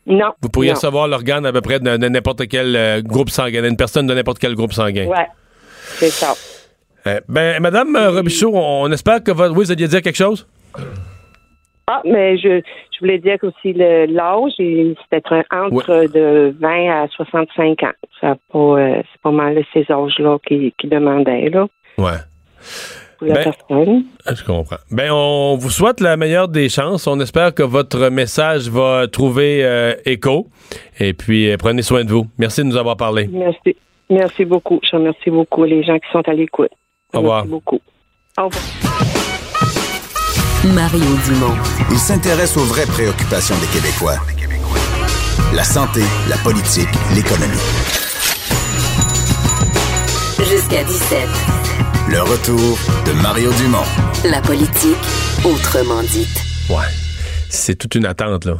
Non. 0.07 0.31
Vous 0.41 0.49
pourriez 0.49 0.69
non. 0.71 0.75
recevoir 0.75 1.07
l'organe 1.07 1.45
à 1.45 1.51
peu 1.51 1.61
près 1.61 1.79
de, 1.79 1.97
de 1.97 2.07
n'importe 2.07 2.47
quel 2.47 2.75
euh, 2.75 3.01
groupe 3.01 3.29
sanguin, 3.29 3.61
d'une 3.61 3.77
personne 3.77 4.07
de 4.07 4.13
n'importe 4.13 4.39
quel 4.39 4.55
groupe 4.55 4.73
sanguin. 4.73 5.05
Ouais. 5.05 5.27
C'est 5.97 6.09
ça. 6.09 6.33
Euh, 7.07 7.19
ben, 7.27 7.59
Madame 7.59 7.95
Robichaud, 7.95 8.51
on, 8.53 8.83
on 8.83 8.91
espère 8.91 9.23
que 9.23 9.31
votre. 9.31 9.55
Oui, 9.55 9.65
vous 9.65 9.71
alliez 9.71 9.87
dire 9.87 10.01
quelque 10.01 10.15
chose? 10.15 10.47
Ah, 11.87 12.01
mais 12.03 12.37
je, 12.37 12.61
je 12.93 12.99
voulais 12.99 13.19
dire 13.19 13.37
aussi 13.43 13.73
l'âge, 13.73 14.53
c'était 14.57 15.21
un- 15.31 15.43
entre 15.51 16.07
de 16.11 16.55
20 16.59 16.89
à 17.03 17.07
65 17.09 17.83
ans. 17.83 17.91
Ça 18.21 18.35
pas, 18.51 18.59
euh, 18.59 19.01
c'est 19.11 19.21
pas 19.21 19.31
mal 19.31 19.63
ces 19.73 19.85
âges-là 19.91 20.37
qui, 20.47 20.73
qui 20.79 20.87
demandaient, 20.87 21.49
là, 21.49 21.67
Ouais. 21.99 22.17
pour 23.19 23.27
la 23.27 23.35
Ben, 23.35 23.43
personne. 23.43 24.03
Ah, 24.25 24.33
Je 24.33 24.43
comprends. 24.43 24.77
Ben, 24.91 25.11
on 25.11 25.57
vous 25.57 25.69
souhaite 25.69 25.99
la 26.01 26.17
meilleure 26.17 26.47
des 26.47 26.69
chances. 26.69 27.05
On 27.05 27.19
espère 27.19 27.53
que 27.53 27.61
votre 27.63 28.09
message 28.09 28.67
va 28.67 29.07
trouver 29.07 29.63
euh, 29.63 29.93
écho. 30.05 30.47
Et 30.99 31.13
puis, 31.13 31.51
euh, 31.51 31.57
prenez 31.57 31.83
soin 31.83 32.03
de 32.03 32.09
vous. 32.09 32.25
Merci 32.39 32.61
de 32.61 32.67
nous 32.67 32.77
avoir 32.77 32.97
parlé. 32.97 33.27
Merci. 33.31 33.75
Merci 34.09 34.43
beaucoup. 34.45 34.79
Je 34.83 34.95
remercie 34.95 35.29
beaucoup 35.29 35.63
les 35.65 35.83
gens 35.83 35.99
qui 35.99 36.09
sont 36.11 36.27
à 36.27 36.33
l'écoute. 36.33 36.71
Au 37.13 37.19
revoir. 37.19 37.45
Merci 37.45 37.51
beaucoup. 37.51 37.79
Au 38.39 38.45
revoir. 38.45 38.84
Mario 40.73 41.05
Dumont. 41.25 41.55
Il 41.91 41.99
s'intéresse 41.99 42.57
aux 42.57 42.63
vraies 42.63 42.85
préoccupations 42.87 43.55
des 43.59 43.67
Québécois. 43.67 44.15
La 45.53 45.63
santé, 45.63 46.01
la 46.27 46.37
politique, 46.37 46.89
l'économie. 47.13 47.53
Jusqu'à 50.39 50.83
17. 50.83 51.19
Le 52.09 52.21
retour 52.21 52.77
de 53.05 53.11
Mario 53.21 53.51
Dumont. 53.53 53.83
La 54.23 54.41
politique 54.41 54.97
autrement 55.43 56.01
dite. 56.01 56.41
Ouais. 56.69 56.89
C'est 57.49 57.75
toute 57.75 57.95
une 57.95 58.05
attente, 58.05 58.45
là. 58.45 58.57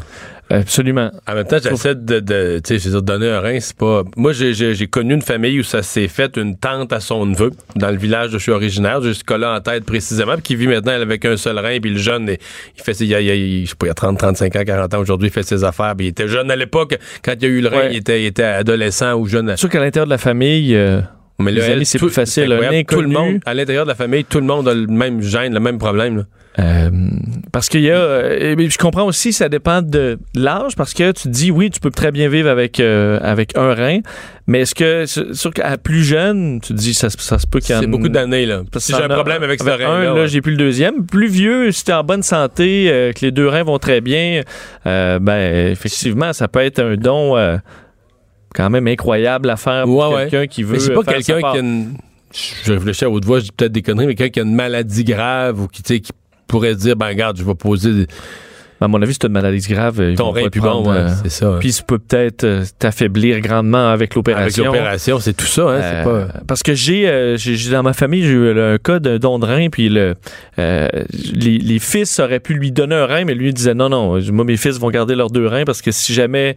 Absolument. 0.50 1.10
En 1.28 1.34
même 1.34 1.46
temps, 1.46 1.58
j'essaie 1.62 1.96
de, 1.96 2.20
de 2.20 2.62
tu 2.64 2.80
sais, 2.80 3.02
donner 3.02 3.30
un 3.30 3.40
rein, 3.40 3.60
c'est 3.60 3.76
pas. 3.76 4.04
Moi, 4.16 4.32
j'ai- 4.32 4.54
connu 4.88 5.16
une 5.16 5.22
famille 5.24 5.60
où 5.60 5.64
ça 5.64 5.82
s'est 5.82 6.08
fait 6.08 6.38
une 6.38 6.56
tante 6.56 6.94
à 6.94 7.00
son 7.00 7.26
neveu 7.26 7.52
dans 7.76 7.90
le 7.90 7.98
village 7.98 8.30
de 8.32 8.38
je 8.38 8.44
suis 8.44 8.52
originaire. 8.52 9.02
Cas-là 9.26 9.56
en 9.56 9.60
tête 9.62 9.86
précisément, 9.86 10.34
puis 10.34 10.44
qui 10.44 10.56
vit 10.56 10.68
maintenant 10.68 10.92
avec 10.94 11.26
un 11.26 11.36
seul 11.36 11.58
rein, 11.58 11.80
puis 11.82 11.92
le 11.92 11.98
jeune, 11.98 12.30
il 12.30 12.84
fait, 12.84 12.94
ses- 12.94 13.06
il 13.06 13.12
il 13.20 13.26
y 13.26 13.32
a- 13.32 13.36
il- 13.36 13.66
je 13.66 13.72
sais 13.72 13.76
pas, 13.76 13.88
il 13.88 13.90
a 13.90 13.94
30, 13.96 14.20
35 14.20 14.56
ans, 14.56 14.64
40 14.64 14.94
ans 14.94 15.00
aujourd'hui, 15.00 15.30
il 15.30 15.32
fait 15.32 15.42
ses 15.44 15.64
affaires, 15.64 15.96
puis 15.98 16.08
il 16.08 16.10
était 16.10 16.28
jeune 16.28 16.52
à 16.52 16.56
l'époque. 16.56 16.98
Quand 17.24 17.34
il 17.34 17.42
y 17.44 17.46
a 17.46 17.50
eu 17.50 17.62
le 17.62 17.68
rein, 17.70 17.78
Ouais. 17.78 17.90
il, 17.94 17.98
était, 17.98 18.22
il 18.22 18.26
était 18.28 18.44
adolescent 18.44 19.16
ou 19.16 19.26
jeune. 19.28 19.50
C'est 19.50 19.58
sûr 19.58 19.70
qu'à 19.70 19.80
l'intérieur 19.80 20.06
de 20.06 20.12
la 20.12 20.18
famille, 20.20 20.76
euh, 20.76 21.02
Mais 21.40 21.52
les 21.52 21.86
c'est 21.86 21.98
plus 21.98 22.10
facile. 22.12 22.56
tout 22.88 23.02
le 23.02 23.08
monde, 23.08 23.40
à 23.46 23.54
l'intérieur 23.56 23.86
de 23.86 23.90
la 23.90 23.96
famille, 23.96 24.24
tout 24.26 24.40
le 24.40 24.46
monde 24.46 24.68
a 24.68 24.74
le 24.76 24.86
même 24.88 25.22
gène, 25.22 25.54
le 25.56 25.60
même 25.60 25.80
problème. 25.80 26.18
là. 26.18 26.24
Euh, 26.58 26.90
parce 27.52 27.68
qu'il 27.68 27.82
y 27.82 27.92
a. 27.92 27.96
euh, 27.98 28.56
je 28.70 28.78
comprends 28.78 29.04
aussi, 29.06 29.34
ça 29.34 29.50
dépend 29.50 29.82
de 29.82 30.18
l'âge, 30.36 30.76
parce 30.78 30.94
que 30.94 31.12
tu 31.12 31.24
te 31.24 31.28
dis, 31.28 31.52
oui, 31.52 31.70
tu 31.70 31.82
peux 31.82 31.90
très 31.92 32.12
bien 32.12 32.30
vivre 32.30 32.50
avec, 32.50 32.80
euh, 32.80 33.20
avec 33.22 33.58
un 33.58 33.74
rein, 33.74 34.00
mais 34.48 34.62
est-ce 34.62 34.74
que, 34.74 35.06
sûr 35.34 35.54
qu'à 35.54 35.78
plus 35.78 36.04
jeune, 36.04 36.62
tu 36.62 36.72
dis, 36.74 36.94
ça, 36.94 37.10
se- 37.10 37.18
ça 37.20 37.40
se 37.40 37.46
peut 37.48 37.60
qu'il 37.60 37.76
y 37.76 37.78
en 37.78 37.82
C'est 37.82 37.88
beaucoup 37.88 38.08
d'années. 38.08 38.46
là. 38.46 38.62
Parce 38.72 38.86
Si 38.86 38.94
j'ai 38.94 39.04
un 39.04 39.10
problème 39.10 39.44
avec 39.44 39.60
ce 39.62 39.66
rein-là, 39.70 39.90
un, 39.90 40.14
ouais. 40.14 40.20
là, 40.22 40.28
j'ai 40.28 40.42
plus 40.42 40.52
le 40.54 40.58
deuxième. 40.58 41.06
Plus 41.06 41.28
vieux, 41.28 41.72
si 41.74 41.84
t'es 41.84 41.92
en 41.94 42.04
bonne 42.06 42.24
santé, 42.24 42.86
euh, 42.90 43.12
que 43.12 43.20
les 43.26 43.32
deux 43.32 43.48
reins 43.50 43.64
vont 43.64 43.78
très 43.80 44.00
bien, 44.00 44.42
euh, 44.86 45.20
ben, 45.20 45.72
effectivement, 45.72 46.32
ça 46.32 46.48
peut 46.48 46.60
être 46.62 46.80
un 46.80 46.96
don 46.96 47.36
quand 48.54 48.70
même 48.70 48.88
incroyable 48.88 49.50
à 49.50 49.58
faire 49.58 49.84
pour 49.84 49.98
Ouais, 50.10 50.16
ouais. 50.16 50.22
quelqu'un 50.30 50.48
qui 50.48 50.64
veut. 50.64 50.74
Mais 50.74 50.80
c'est 50.80 50.94
pas 50.94 51.04
quelqu'un 51.04 51.40
qui 51.40 51.58
a 51.58 51.60
une. 51.60 51.96
Je 52.64 52.74
réfléchis 52.74 53.06
à 53.06 53.10
haute 53.10 53.24
voix, 53.26 53.40
je 53.40 53.46
dis 53.46 53.52
peut-être 53.56 53.72
des 53.72 53.82
conneries, 53.82 54.08
mais 54.08 54.16
quelqu'un 54.16 54.32
qui 54.32 54.40
a 54.40 54.44
une 54.44 54.56
maladie 54.56 55.04
grave 55.04 55.62
ou 55.62 55.68
qui, 55.68 55.84
tu 55.84 55.94
sais, 55.96 56.00
qui 56.02 56.12
pourrait 56.48 56.76
dire, 56.76 56.96
ben, 56.96 57.08
regarde, 57.08 57.38
je 57.38 57.44
vais 57.44 57.56
poser 57.56 57.94
des- 57.94 58.08
À 58.82 58.90
mon 58.90 59.02
avis, 59.02 59.14
c'est 59.14 59.24
une 59.26 59.32
maladie 59.32 59.66
grave. 59.70 60.16
ton 60.16 60.32
rein 60.32 60.50
plus 60.50 60.60
bon, 60.60 60.84
ouais, 60.90 60.98
euh, 60.98 61.10
c'est 61.24 61.30
ça. 61.30 61.58
Puis 61.62 61.72
ça 61.72 61.82
peut 61.88 61.98
peut-être 61.98 62.44
euh, 62.44 62.64
t'affaiblir 62.78 63.40
grandement 63.40 63.88
avec 63.90 64.08
Avec 64.12 64.16
l'opération. 64.16 64.66
l'opération, 64.66 65.20
c'est 65.20 65.34
tout 65.34 65.46
ça, 65.46 65.62
hein, 65.70 65.82
Euh, 65.82 66.04
pas. 66.28 66.34
Parce 66.46 66.62
que 66.62 66.74
j'ai, 66.74 67.36
dans 67.72 67.84
ma 67.84 67.94
famille, 67.94 68.24
j'ai 68.24 68.34
eu 68.34 68.60
un 68.60 68.78
cas 68.78 69.00
d'un 69.00 69.18
don 69.18 69.40
de 69.40 69.46
rein, 69.46 69.70
puis 69.70 69.88
le, 69.88 70.16
les, 70.58 71.58
les 71.58 71.80
fils 71.80 72.20
auraient 72.20 72.40
pu 72.42 72.54
lui 72.54 72.72
donner 72.72 72.96
un 72.96 73.06
rein, 73.06 73.24
mais 73.26 73.34
lui 73.34 73.48
il 73.50 73.54
disait 73.54 73.74
non, 73.74 73.90
non, 73.90 74.20
moi 74.32 74.46
mes 74.46 74.58
fils 74.58 74.78
vont 74.80 74.90
garder 74.90 75.16
leurs 75.16 75.30
deux 75.32 75.48
reins 75.48 75.64
parce 75.66 75.82
que 75.82 75.92
si 75.92 76.14
jamais 76.14 76.56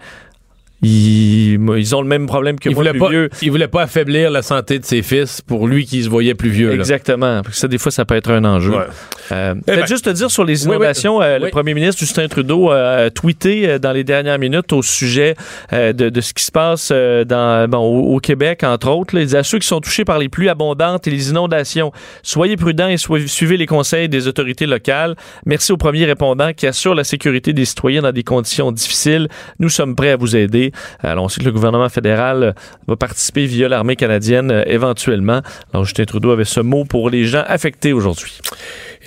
ils, 0.83 1.95
ont 1.95 2.03
le 2.03 2.07
même 2.09 2.27
problème 2.27 2.59
que 2.59 2.69
Il 2.69 2.75
moi, 2.75 2.85
plus 2.85 2.99
pas, 2.99 3.09
vieux. 3.09 3.31
il 3.43 3.51
voulait 3.51 3.69
pas 3.69 3.83
affaiblir 3.83 4.31
la 4.31 4.43
santé 4.43 4.79
de 4.79 4.85
ses 4.85 5.03
fils 5.03 5.41
pour 5.41 5.67
lui 5.67 5.85
qui 5.87 6.03
se 6.05 6.09
voyait 6.09 6.35
plus 6.35 6.51
vieux. 6.51 6.69
là. 6.69 6.75
Exactement. 6.75 7.43
Parce 7.43 7.55
que 7.55 7.61
ça, 7.61 7.69
des 7.69 7.79
fois, 7.79 7.91
ça 7.91 8.05
peut 8.05 8.15
être 8.15 8.31
un 8.31 8.45
enjeu. 8.45 8.71
Ouais. 8.73 8.85
Euh, 9.33 9.55
ben- 9.55 9.63
Peut-être 9.63 9.89
juste 9.89 10.05
te 10.05 10.11
dire 10.11 10.31
sur 10.31 10.45
les 10.45 10.63
Oui, 10.67 10.71
oui. 10.71 10.77
inondations, 10.77 11.21
euh, 11.21 11.39
le 11.39 11.49
premier 11.51 11.75
ministre 11.75 11.99
Justin 12.01 12.29
Trudeau 12.29 12.71
a 12.71 13.11
tweeté 13.11 13.69
euh, 13.69 13.79
dans 13.79 13.93
les 13.93 14.05
dernières 14.05 14.39
minutes 14.39 14.73
au 14.73 14.83
sujet 14.83 15.35
euh, 15.73 15.93
de, 15.93 16.09
de 16.09 16.21
ce 16.21 16.33
qui 16.33 16.45
se 16.45 16.53
passe 16.53 16.91
dans, 16.91 17.69
bon, 17.69 17.79
au, 17.79 18.15
au 18.17 18.21
Québec, 18.21 18.63
entre 18.65 18.89
autres. 18.91 19.15
là. 19.15 19.23
il 19.23 19.27
dit 19.27 19.37
à 19.37 19.43
ceux 19.43 19.59
qui 19.59 19.67
sont 19.67 19.81
touchés 19.81 20.05
par 20.05 20.19
les 20.19 20.29
pluies 20.29 20.49
abondantes 20.49 21.07
et 21.07 21.11
les 21.11 21.31
inondations, 21.31 21.93
soyez 22.23 22.57
prudents 22.57 22.89
et 22.89 22.97
soyez- 22.97 23.27
suivez 23.27 23.57
les 23.57 23.67
conseils 23.67 24.09
des 24.09 24.27
autorités 24.29 24.67
locales. 24.67 25.17
Merci 25.45 25.73
aux 25.73 25.77
premiers 25.77 26.05
répondants 26.05 26.53
qui 26.53 26.67
assurent 26.67 26.95
la 26.95 27.05
sécurité 27.05 27.53
des 27.53 27.65
citoyens 27.65 28.03
dans 28.03 28.13
des 28.13 28.23
conditions 28.23 28.73
difficiles. 28.73 29.29
Nous 29.59 29.69
sommes 29.69 29.95
prêts 29.97 30.11
à 30.13 30.17
vous 30.17 30.37
aider. 30.37 30.68
Alors, 31.01 31.25
on 31.25 31.29
sait 31.29 31.41
que 31.41 31.47
le 31.47 31.53
gouvernement 31.53 31.89
fédéral 31.89 32.43
euh, 32.43 32.53
va 32.87 32.97
participer 32.97 33.47
via 33.47 33.69
l'armée 33.69 33.97
canadienne 33.97 34.51
euh, 34.51 34.63
éventuellement. 34.67 35.43
Alors, 35.73 35.85
Justin 35.85 36.05
Trudeau 36.05 36.31
avait 36.31 36.45
ce 36.45 36.61
mot 36.61 36.85
pour 36.85 37.11
les 37.11 37.25
gens 37.25 37.45
affectés 37.47 37.93
aujourd'hui. 37.93 38.39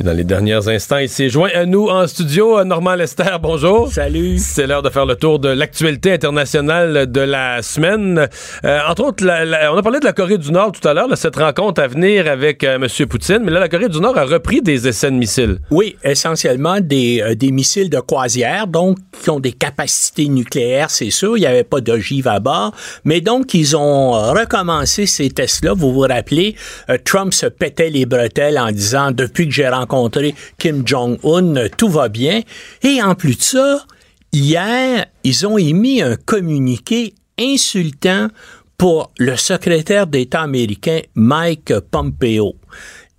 Et 0.01 0.03
dans 0.03 0.13
les 0.13 0.23
derniers 0.23 0.67
instants, 0.67 0.97
il 0.97 1.09
s'est 1.09 1.29
joint 1.29 1.51
à 1.53 1.67
nous 1.67 1.85
en 1.87 2.07
studio. 2.07 2.57
euh, 2.57 2.63
Normand 2.63 2.95
Lester, 2.95 3.37
bonjour. 3.39 3.87
Salut. 3.91 4.39
C'est 4.39 4.65
l'heure 4.65 4.81
de 4.81 4.89
faire 4.89 5.05
le 5.05 5.15
tour 5.15 5.37
de 5.37 5.49
l'actualité 5.49 6.11
internationale 6.11 7.05
de 7.11 7.21
la 7.21 7.61
semaine. 7.61 8.27
Euh, 8.65 8.79
entre 8.89 9.03
autres, 9.03 9.23
la- 9.23 9.45
la- 9.45 9.71
on 9.71 9.77
a 9.77 9.83
parlé 9.83 9.99
de 9.99 10.05
la 10.05 10.13
Corée 10.13 10.39
du 10.39 10.51
Nord 10.51 10.71
tout 10.71 10.87
à 10.87 10.95
l'heure, 10.95 11.07
cette 11.15 11.35
rencontre 11.35 11.83
à 11.83 11.87
venir 11.87 12.25
avec 12.27 12.63
euh, 12.63 12.79
M. 12.81 12.87
Poutine, 13.07 13.41
mais 13.43 13.51
là, 13.51 13.59
la 13.59 13.69
Corée 13.69 13.89
du 13.89 13.99
Nord 13.99 14.17
a 14.17 14.23
repris 14.25 14.63
des 14.63 14.87
essais 14.87 15.11
de 15.11 15.15
missiles. 15.15 15.59
Oui, 15.69 15.95
essentiellement 16.03 16.79
des, 16.81 17.21
euh, 17.21 17.35
des 17.35 17.51
missiles 17.51 17.91
de 17.91 17.99
croisière, 17.99 18.65
donc 18.65 18.97
qui 19.21 19.29
ont 19.29 19.39
des 19.39 19.51
capacités 19.51 20.29
nucléaires, 20.29 20.89
c'est 20.89 21.11
sûr. 21.11 21.37
Il 21.37 21.41
n'y 21.41 21.45
avait 21.45 21.63
pas 21.63 21.79
d'ogive 21.79 22.27
à 22.27 22.39
bord. 22.39 22.73
Mais 23.05 23.21
donc, 23.21 23.53
ils 23.53 23.77
ont 23.77 24.13
recommencé 24.13 25.05
ces 25.05 25.29
tests-là. 25.29 25.73
Vous 25.75 25.93
vous 25.93 25.99
rappelez, 25.99 26.55
euh, 26.89 26.97
Trump 27.05 27.35
se 27.35 27.45
pétait 27.45 27.91
les 27.91 28.07
bretelles 28.07 28.57
en 28.57 28.71
disant, 28.71 29.11
depuis 29.11 29.45
que 29.47 29.53
j'ai 29.53 29.67
rencontré 29.67 29.90
Kim 30.57 30.83
Jong-un, 30.85 31.69
tout 31.77 31.89
va 31.89 32.09
bien. 32.09 32.41
Et 32.83 33.01
en 33.01 33.15
plus 33.15 33.37
de 33.37 33.41
ça, 33.41 33.85
hier, 34.31 35.05
ils 35.23 35.47
ont 35.47 35.57
émis 35.57 36.01
un 36.01 36.15
communiqué 36.15 37.13
insultant 37.39 38.27
pour 38.77 39.11
le 39.17 39.35
secrétaire 39.35 40.07
d'État 40.07 40.41
américain 40.41 41.01
Mike 41.15 41.73
Pompeo. 41.91 42.55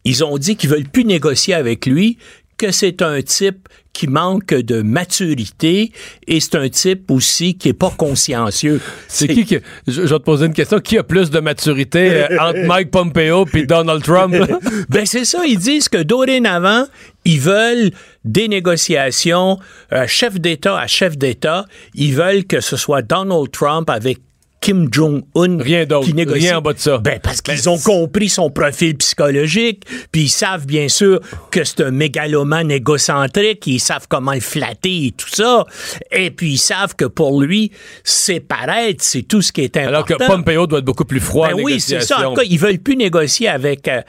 Ils 0.04 0.24
ont 0.24 0.36
dit 0.36 0.56
qu'ils 0.56 0.70
veulent 0.70 0.88
plus 0.88 1.04
négocier 1.04 1.54
avec 1.54 1.86
lui, 1.86 2.18
que 2.62 2.70
c'est 2.70 3.02
un 3.02 3.20
type 3.22 3.68
qui 3.92 4.06
manque 4.06 4.54
de 4.54 4.82
maturité 4.82 5.90
et 6.28 6.38
c'est 6.38 6.54
un 6.54 6.68
type 6.68 7.10
aussi 7.10 7.56
qui 7.56 7.70
est 7.70 7.72
pas 7.72 7.90
consciencieux. 7.90 8.80
C'est 9.08 9.26
qui 9.26 9.44
qui. 9.44 9.58
Je, 9.88 10.06
je 10.06 10.14
vais 10.14 10.18
te 10.20 10.24
poser 10.24 10.46
une 10.46 10.54
question. 10.54 10.78
Qui 10.78 10.96
a 10.96 11.02
plus 11.02 11.28
de 11.30 11.40
maturité 11.40 12.22
euh, 12.22 12.38
entre 12.38 12.60
Mike 12.66 12.92
Pompeo 12.92 13.46
et 13.52 13.66
Donald 13.66 14.02
Trump? 14.04 14.34
Ben 14.88 15.04
c'est 15.06 15.24
ça, 15.24 15.44
ils 15.44 15.58
disent 15.58 15.88
que 15.88 16.02
dorénavant, 16.02 16.86
ils 17.24 17.40
veulent 17.40 17.90
des 18.24 18.46
négociations, 18.46 19.58
euh, 19.92 20.06
chef 20.06 20.40
d'État 20.40 20.78
à 20.78 20.86
chef 20.86 21.18
d'État, 21.18 21.66
ils 21.94 22.14
veulent 22.14 22.44
que 22.44 22.60
ce 22.60 22.76
soit 22.76 23.02
Donald 23.02 23.50
Trump 23.50 23.90
avec 23.90 24.18
Kim 24.62 24.88
Jong-un 24.92 25.58
Rien 25.60 25.86
qui 25.86 26.14
négocie. 26.14 26.46
Rien 26.46 26.58
en 26.58 26.62
bas 26.62 26.72
de 26.72 26.78
ça. 26.78 26.98
Ben, 26.98 27.18
parce 27.20 27.42
qu'ils 27.42 27.68
ont 27.68 27.78
compris 27.78 28.28
son 28.28 28.48
profil 28.48 28.96
psychologique, 28.96 29.84
puis 30.12 30.22
ils 30.22 30.28
savent 30.28 30.66
bien 30.66 30.88
sûr 30.88 31.20
que 31.50 31.64
c'est 31.64 31.80
un 31.80 31.90
mégalomane 31.90 32.70
égocentrique, 32.70 33.66
ils 33.66 33.80
savent 33.80 34.06
comment 34.08 34.32
le 34.32 34.40
flatter 34.40 35.06
et 35.06 35.10
tout 35.10 35.28
ça, 35.28 35.66
et 36.12 36.30
puis 36.30 36.52
ils 36.52 36.58
savent 36.58 36.94
que 36.94 37.06
pour 37.06 37.42
lui, 37.42 37.72
c'est 38.04 38.38
paraître, 38.38 39.02
c'est 39.02 39.22
tout 39.22 39.42
ce 39.42 39.50
qui 39.50 39.62
est 39.62 39.76
important. 39.76 39.88
Alors 39.88 40.04
que 40.06 40.26
Pompeo 40.26 40.68
doit 40.68 40.78
être 40.78 40.84
beaucoup 40.84 41.04
plus 41.04 41.20
froid 41.20 41.48
Ben 41.48 41.54
en 41.54 41.62
oui, 41.62 41.80
c'est 41.80 42.00
ça. 42.00 42.28
En 42.28 42.30
tout 42.30 42.40
cas, 42.40 42.46
ils 42.48 42.58
veulent 42.58 42.78
plus 42.78 42.96
négocier 42.96 43.48
avec, 43.48 43.88
euh, 43.88 44.00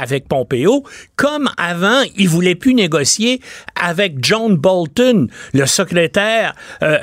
avec 0.00 0.28
Pompeo, 0.28 0.82
comme 1.16 1.50
avant, 1.58 2.02
ils 2.16 2.28
voulaient 2.28 2.54
plus 2.54 2.72
négocier 2.72 3.42
avec 3.78 4.14
John 4.24 4.56
Bolton, 4.56 5.26
le 5.52 5.66
secrétaire, 5.66 6.54
euh, 6.82 6.96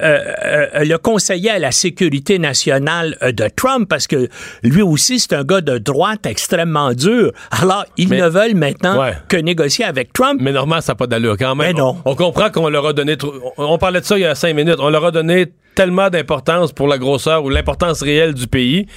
euh, 0.44 0.84
le 0.84 0.98
conseiller 0.98 1.52
à 1.52 1.60
la 1.60 1.72
sécurité 1.72 2.40
nationale 2.40 2.86
euh, 3.23 3.31
de 3.31 3.47
Trump, 3.55 3.88
parce 3.89 4.07
que 4.07 4.27
lui 4.64 4.81
aussi, 4.81 5.19
c'est 5.19 5.34
un 5.34 5.43
gars 5.43 5.61
de 5.61 5.77
droite 5.77 6.26
extrêmement 6.26 6.93
dur. 6.93 7.31
Alors, 7.51 7.85
ils 7.97 8.09
Mais- 8.09 8.22
ne 8.22 8.27
veulent 8.30 8.55
maintenant 8.55 8.99
Ouais. 8.99 9.14
que 9.27 9.38
négocier 9.38 9.85
avec 9.85 10.14
Trump. 10.14 10.39
Mais 10.41 10.51
normalement, 10.51 10.81
ça 10.81 10.93
n'a 10.93 10.95
pas 10.95 11.07
d'allure 11.07 11.35
quand 11.38 11.55
même. 11.55 11.68
Mais 11.68 11.73
non. 11.73 11.97
On, 12.05 12.11
on 12.11 12.15
comprend 12.15 12.49
qu'on 12.49 12.69
leur 12.69 12.85
a 12.85 12.93
donné. 12.93 13.18
on 13.57 13.77
parlait 13.77 14.01
de 14.01 14.05
ça 14.05 14.18
il 14.18 14.22
y 14.22 14.26
a 14.26 14.35
cinq 14.35 14.53
minutes. 14.55 14.77
On 14.80 14.89
leur 14.89 15.05
a 15.05 15.11
donné 15.11 15.47
tellement 15.77 16.09
d'importance 16.09 16.71
pour 16.73 16.87
la 16.87 16.97
grosseur 16.97 17.43
ou 17.45 17.49
l'importance 17.51 18.01
réelle 18.01 18.33
du 18.33 18.47
pays 18.47 18.87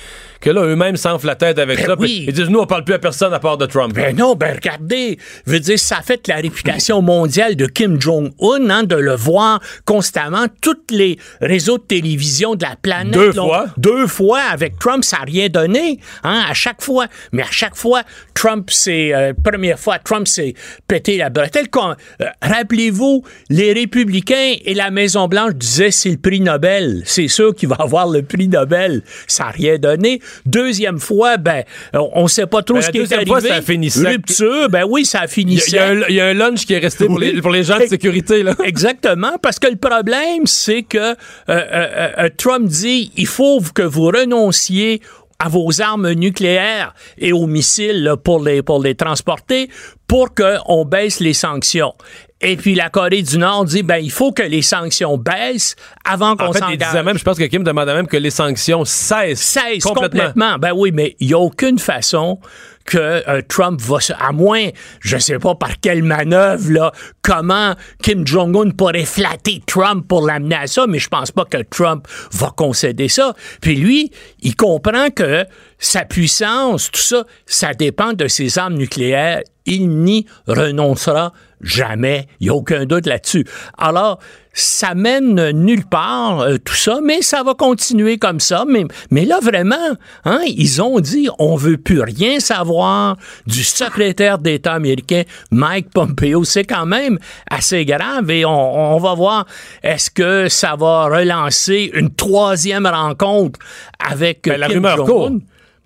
que 0.40 0.48
là, 0.48 0.62
eux-mêmes 0.62 0.96
s'enflent 0.96 1.26
la 1.26 1.34
tête 1.34 1.58
avec 1.58 1.80
Ben 1.80 1.86
ça. 1.86 1.96
oui. 1.98 2.24
Ils 2.26 2.32
disent 2.32 2.48
nous, 2.48 2.60
on 2.60 2.66
parle 2.66 2.84
plus 2.84 2.94
à 2.94 2.98
personne 2.98 3.34
à 3.34 3.38
part 3.38 3.58
de 3.58 3.66
Trump. 3.66 3.92
Ben 3.94 4.16
non, 4.16 4.34
ben 4.34 4.54
regardez, 4.54 5.18
je 5.46 5.52
veux 5.52 5.60
dire, 5.60 5.78
ça 5.78 5.98
a 5.98 6.02
fait 6.02 6.26
la 6.28 6.36
réputation 6.36 7.02
mondiale 7.02 7.56
de 7.56 7.66
Kim 7.66 8.00
Jong-un, 8.00 8.70
hein, 8.70 8.84
de 8.84 8.96
le 8.96 9.14
voir 9.14 9.60
constamment. 9.84 10.46
Tous 10.62 10.78
les 10.88 11.18
réseaux 11.42 11.76
de 11.76 11.82
télévision 11.82 12.54
de 12.54 12.62
la 12.64 12.74
planète. 12.80 13.12
Deux 13.12 13.32
fois. 13.34 13.66
Deux 13.76 14.06
fois 14.06 14.40
avec 14.50 14.78
Trump, 14.78 15.04
ça 15.04 15.18
n'a 15.18 15.24
rien 15.24 15.48
donné, 15.50 16.00
hein, 16.24 16.42
à 16.48 16.54
chaque 16.54 16.80
fois. 16.80 17.04
Mais 17.32 17.42
à 17.42 17.50
chaque 17.50 17.76
fois, 17.76 18.02
Trump, 18.32 18.70
c'est, 18.70 19.12
euh, 19.12 19.34
première 19.44 19.78
fois, 19.78 19.98
Trump 19.98 20.26
s'est 20.26 20.54
pété 20.88 21.18
la 21.18 21.28
bretelle. 21.28 21.66
Euh, 21.76 22.24
Rappelez-vous, 22.40 23.24
les 23.50 23.74
républicains 23.74 24.54
et 24.64 24.72
la 24.72 24.90
Maison-Blanche 24.90 25.52
disaient 25.56 25.90
c'est 25.90 26.10
le 26.12 26.16
prix 26.16 26.40
Nobel. 26.40 26.69
C'est 27.04 27.28
sûr 27.28 27.54
qu'il 27.54 27.68
va 27.68 27.76
avoir 27.78 28.08
le 28.08 28.22
prix 28.22 28.48
Nobel. 28.48 29.02
Ça 29.26 29.44
n'a 29.44 29.50
rien 29.50 29.78
donné. 29.78 30.20
Deuxième 30.46 30.98
fois, 30.98 31.36
ben, 31.36 31.64
on 31.94 32.24
ne 32.24 32.28
sait 32.28 32.46
pas 32.46 32.62
trop 32.62 32.76
Ben, 32.76 32.82
ce 32.82 32.90
qui 32.90 32.98
est 32.98 33.00
deuxième 33.02 33.18
arrivé. 33.20 33.30
fois, 33.30 33.40
ça 33.40 33.54
a 33.56 33.62
fini 33.62 33.90
sec. 33.90 34.06
Rupture, 34.06 34.68
ben 34.68 34.84
oui, 34.88 35.04
ça 35.04 35.20
a 35.22 35.26
fini 35.26 35.60
Il 35.66 35.72
y, 35.74 35.78
a- 35.78 35.92
y 35.94 36.02
un, 36.02 36.04
il 36.08 36.14
y 36.14 36.20
a 36.20 36.26
un 36.26 36.34
lunch 36.34 36.66
qui 36.66 36.74
est 36.74 36.78
resté 36.78 37.06
pour, 37.06 37.16
Oui. 37.16 37.32
les, 37.34 37.40
pour 37.42 37.50
les 37.50 37.62
gens 37.64 37.78
de 37.78 37.86
sécurité. 37.86 38.42
Là. 38.42 38.54
Exactement, 38.64 39.32
parce 39.42 39.58
que 39.58 39.68
le 39.68 39.76
problème, 39.76 40.46
c'est 40.46 40.82
que 40.82 40.98
euh, 40.98 41.14
euh, 41.48 42.08
euh, 42.18 42.28
Trump 42.36 42.66
dit 42.66 43.12
il 43.16 43.26
faut 43.26 43.60
que 43.74 43.82
vous 43.82 44.06
renonciez 44.06 45.00
à 45.38 45.48
vos 45.48 45.80
armes 45.80 46.12
nucléaires 46.12 46.94
et 47.16 47.32
aux 47.32 47.46
missiles 47.46 48.02
là, 48.02 48.16
pour 48.16 48.42
les 48.44 48.62
pour 48.62 48.82
les 48.82 48.94
transporter 48.94 49.70
pour 50.06 50.34
qu'on 50.34 50.84
baisse 50.84 51.20
les 51.20 51.32
sanctions. 51.32 51.94
Et 52.42 52.56
puis 52.56 52.74
la 52.74 52.88
Corée 52.88 53.22
du 53.22 53.38
Nord 53.38 53.66
dit 53.66 53.82
ben 53.82 53.98
il 53.98 54.10
faut 54.10 54.32
que 54.32 54.42
les 54.42 54.62
sanctions 54.62 55.18
baissent 55.18 55.76
avant 56.04 56.36
qu'on 56.36 56.46
En 56.46 56.52
fait, 56.52 56.60
disait 56.60 56.84
s'engage. 56.84 57.04
même, 57.04 57.18
je 57.18 57.24
pense 57.24 57.38
que 57.38 57.44
Kim 57.44 57.62
demandait 57.62 57.94
même 57.94 58.06
que 58.06 58.16
les 58.16 58.30
sanctions 58.30 58.84
cessent. 58.84 59.40
Cesse 59.40 59.82
complètement. 59.82 60.20
complètement. 60.20 60.58
Ben 60.58 60.72
oui, 60.74 60.90
mais 60.92 61.16
il 61.20 61.28
n'y 61.28 61.34
a 61.34 61.38
aucune 61.38 61.78
façon 61.78 62.38
que 62.86 62.98
euh, 62.98 63.42
Trump 63.46 63.80
va 63.80 64.00
se... 64.00 64.12
À 64.12 64.32
moins, 64.32 64.68
je 65.00 65.16
sais 65.18 65.38
pas 65.38 65.54
par 65.54 65.78
quelle 65.80 66.02
manœuvre, 66.02 66.70
là, 66.72 66.92
comment 67.22 67.74
Kim 68.02 68.26
Jong-un 68.26 68.70
pourrait 68.70 69.04
flatter 69.04 69.62
Trump 69.66 70.06
pour 70.08 70.26
l'amener 70.26 70.56
à 70.56 70.66
ça, 70.66 70.86
mais 70.88 70.98
je 70.98 71.08
pense 71.08 71.30
pas 71.30 71.44
que 71.44 71.58
Trump 71.62 72.06
va 72.32 72.52
concéder 72.56 73.08
ça. 73.08 73.34
Puis 73.60 73.76
lui, 73.76 74.10
il 74.40 74.56
comprend 74.56 75.10
que 75.10 75.44
sa 75.78 76.04
puissance, 76.04 76.90
tout 76.90 77.00
ça, 77.00 77.24
ça 77.46 77.74
dépend 77.74 78.12
de 78.12 78.26
ses 78.28 78.58
armes 78.58 78.74
nucléaires. 78.74 79.42
Il 79.70 79.88
n'y 79.88 80.26
renoncera 80.46 81.32
jamais. 81.62 82.26
Il 82.40 82.44
n'y 82.44 82.50
a 82.50 82.54
aucun 82.54 82.84
doute 82.86 83.06
là-dessus. 83.06 83.46
Alors, 83.78 84.18
ça 84.52 84.94
mène 84.96 85.50
nulle 85.50 85.86
part, 85.86 86.40
euh, 86.40 86.56
tout 86.58 86.74
ça, 86.74 86.98
mais 87.04 87.22
ça 87.22 87.44
va 87.44 87.54
continuer 87.54 88.18
comme 88.18 88.40
ça. 88.40 88.64
Mais, 88.66 88.84
mais 89.12 89.24
là, 89.24 89.38
vraiment, 89.40 89.76
hein, 90.24 90.40
ils 90.46 90.82
ont 90.82 90.98
dit, 90.98 91.28
on 91.38 91.54
veut 91.54 91.76
plus 91.76 92.00
rien 92.00 92.40
savoir 92.40 93.16
du 93.46 93.62
secrétaire 93.62 94.38
d'État 94.38 94.72
américain, 94.72 95.22
Mike 95.52 95.90
Pompeo. 95.90 96.42
C'est 96.44 96.64
quand 96.64 96.86
même 96.86 97.18
assez 97.48 97.84
grave 97.84 98.28
et 98.30 98.44
on, 98.44 98.94
on 98.96 98.98
va 98.98 99.14
voir, 99.14 99.46
est-ce 99.84 100.10
que 100.10 100.48
ça 100.48 100.74
va 100.76 101.04
relancer 101.04 101.90
une 101.94 102.12
troisième 102.12 102.86
rencontre 102.86 103.60
avec 104.04 104.44
Ben, 104.48 104.58
la 104.58 104.66
Kim 104.66 104.76
rumeur 104.76 104.96
Jong-un? 104.96 105.06
court. 105.06 105.30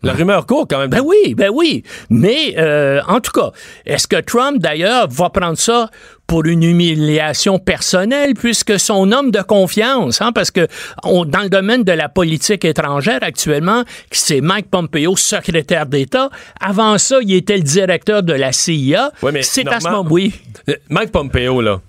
La 0.05 0.13
rumeur 0.13 0.47
court 0.47 0.67
quand 0.69 0.79
même. 0.79 0.91
Ben 0.91 1.01
oui, 1.05 1.35
ben 1.35 1.51
oui. 1.53 1.83
Mais 2.11 2.55
euh, 2.59 3.01
en 3.09 3.21
tout 3.21 3.33
cas, 3.33 3.51
est-ce 3.87 4.07
que 4.07 4.21
Trump, 4.21 4.59
d'ailleurs, 4.59 5.09
va 5.09 5.31
prendre 5.31 5.59
ça 5.59 5.91
pour 6.27 6.45
une 6.47 6.63
humiliation 6.63 7.59
personnelle, 7.59 8.33
puisque 8.35 8.79
son 8.81 9.13
homme 9.13 9.31
de 9.31 9.43
confiance, 9.43 10.23
hein, 10.23 10.33
parce 10.33 10.51
que 10.51 10.67
on- 11.03 11.25
dans 11.27 11.41
le 11.43 11.49
domaine 11.51 11.85
de 11.85 11.93
la 11.93 12.09
politique 12.09 12.65
étrangère 12.65 13.19
actuellement, 13.23 13.85
c'est 14.11 14.41
Mike 14.41 14.71
Pompeo, 14.71 15.17
secrétaire 15.17 15.87
d'État. 15.87 16.31
Avant 16.61 16.97
ça, 16.99 17.19
il 17.21 17.35
était 17.35 17.57
le 17.57 17.63
directeur 17.63 18.23
de 18.23 18.33
la 18.33 18.53
CIA. 18.53 19.13
Mais 19.35 19.43
c'est 19.43 19.69
à 19.69 19.81
ce 19.81 19.89
moment, 19.89 20.09
oui. 20.11 20.33
Euh, 20.71 20.75
Mike 20.89 21.13
Pompeo, 21.13 21.61
là, 21.61 21.81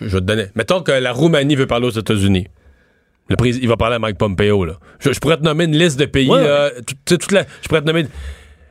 je, 0.00 0.06
je 0.06 0.12
vais 0.14 0.20
te 0.20 0.24
donner. 0.26 0.46
Mettons 0.54 0.80
que 0.82 0.92
la 0.92 1.12
Roumanie 1.12 1.56
veut 1.56 1.66
parler 1.66 1.86
aux 1.88 1.90
États-Unis. 1.90 2.46
Le 3.28 3.36
président, 3.36 3.62
il 3.64 3.68
va 3.68 3.76
parler 3.76 3.96
à 3.96 3.98
Mike 3.98 4.18
Pompeo, 4.18 4.64
là. 4.64 4.74
Je, 5.00 5.12
je 5.12 5.18
pourrais 5.18 5.36
te 5.36 5.42
nommer 5.42 5.64
une 5.64 5.76
liste 5.76 5.98
de 5.98 6.04
pays, 6.06 6.28
Ouais, 6.30 6.44
là, 6.44 6.70
tout- 6.70 6.94
tu 7.04 7.14
sais, 7.14 7.18
toute 7.18 7.32
la, 7.32 7.44
je 7.62 7.68
pourrais 7.68 7.80
te 7.80 7.86
nommer. 7.86 8.06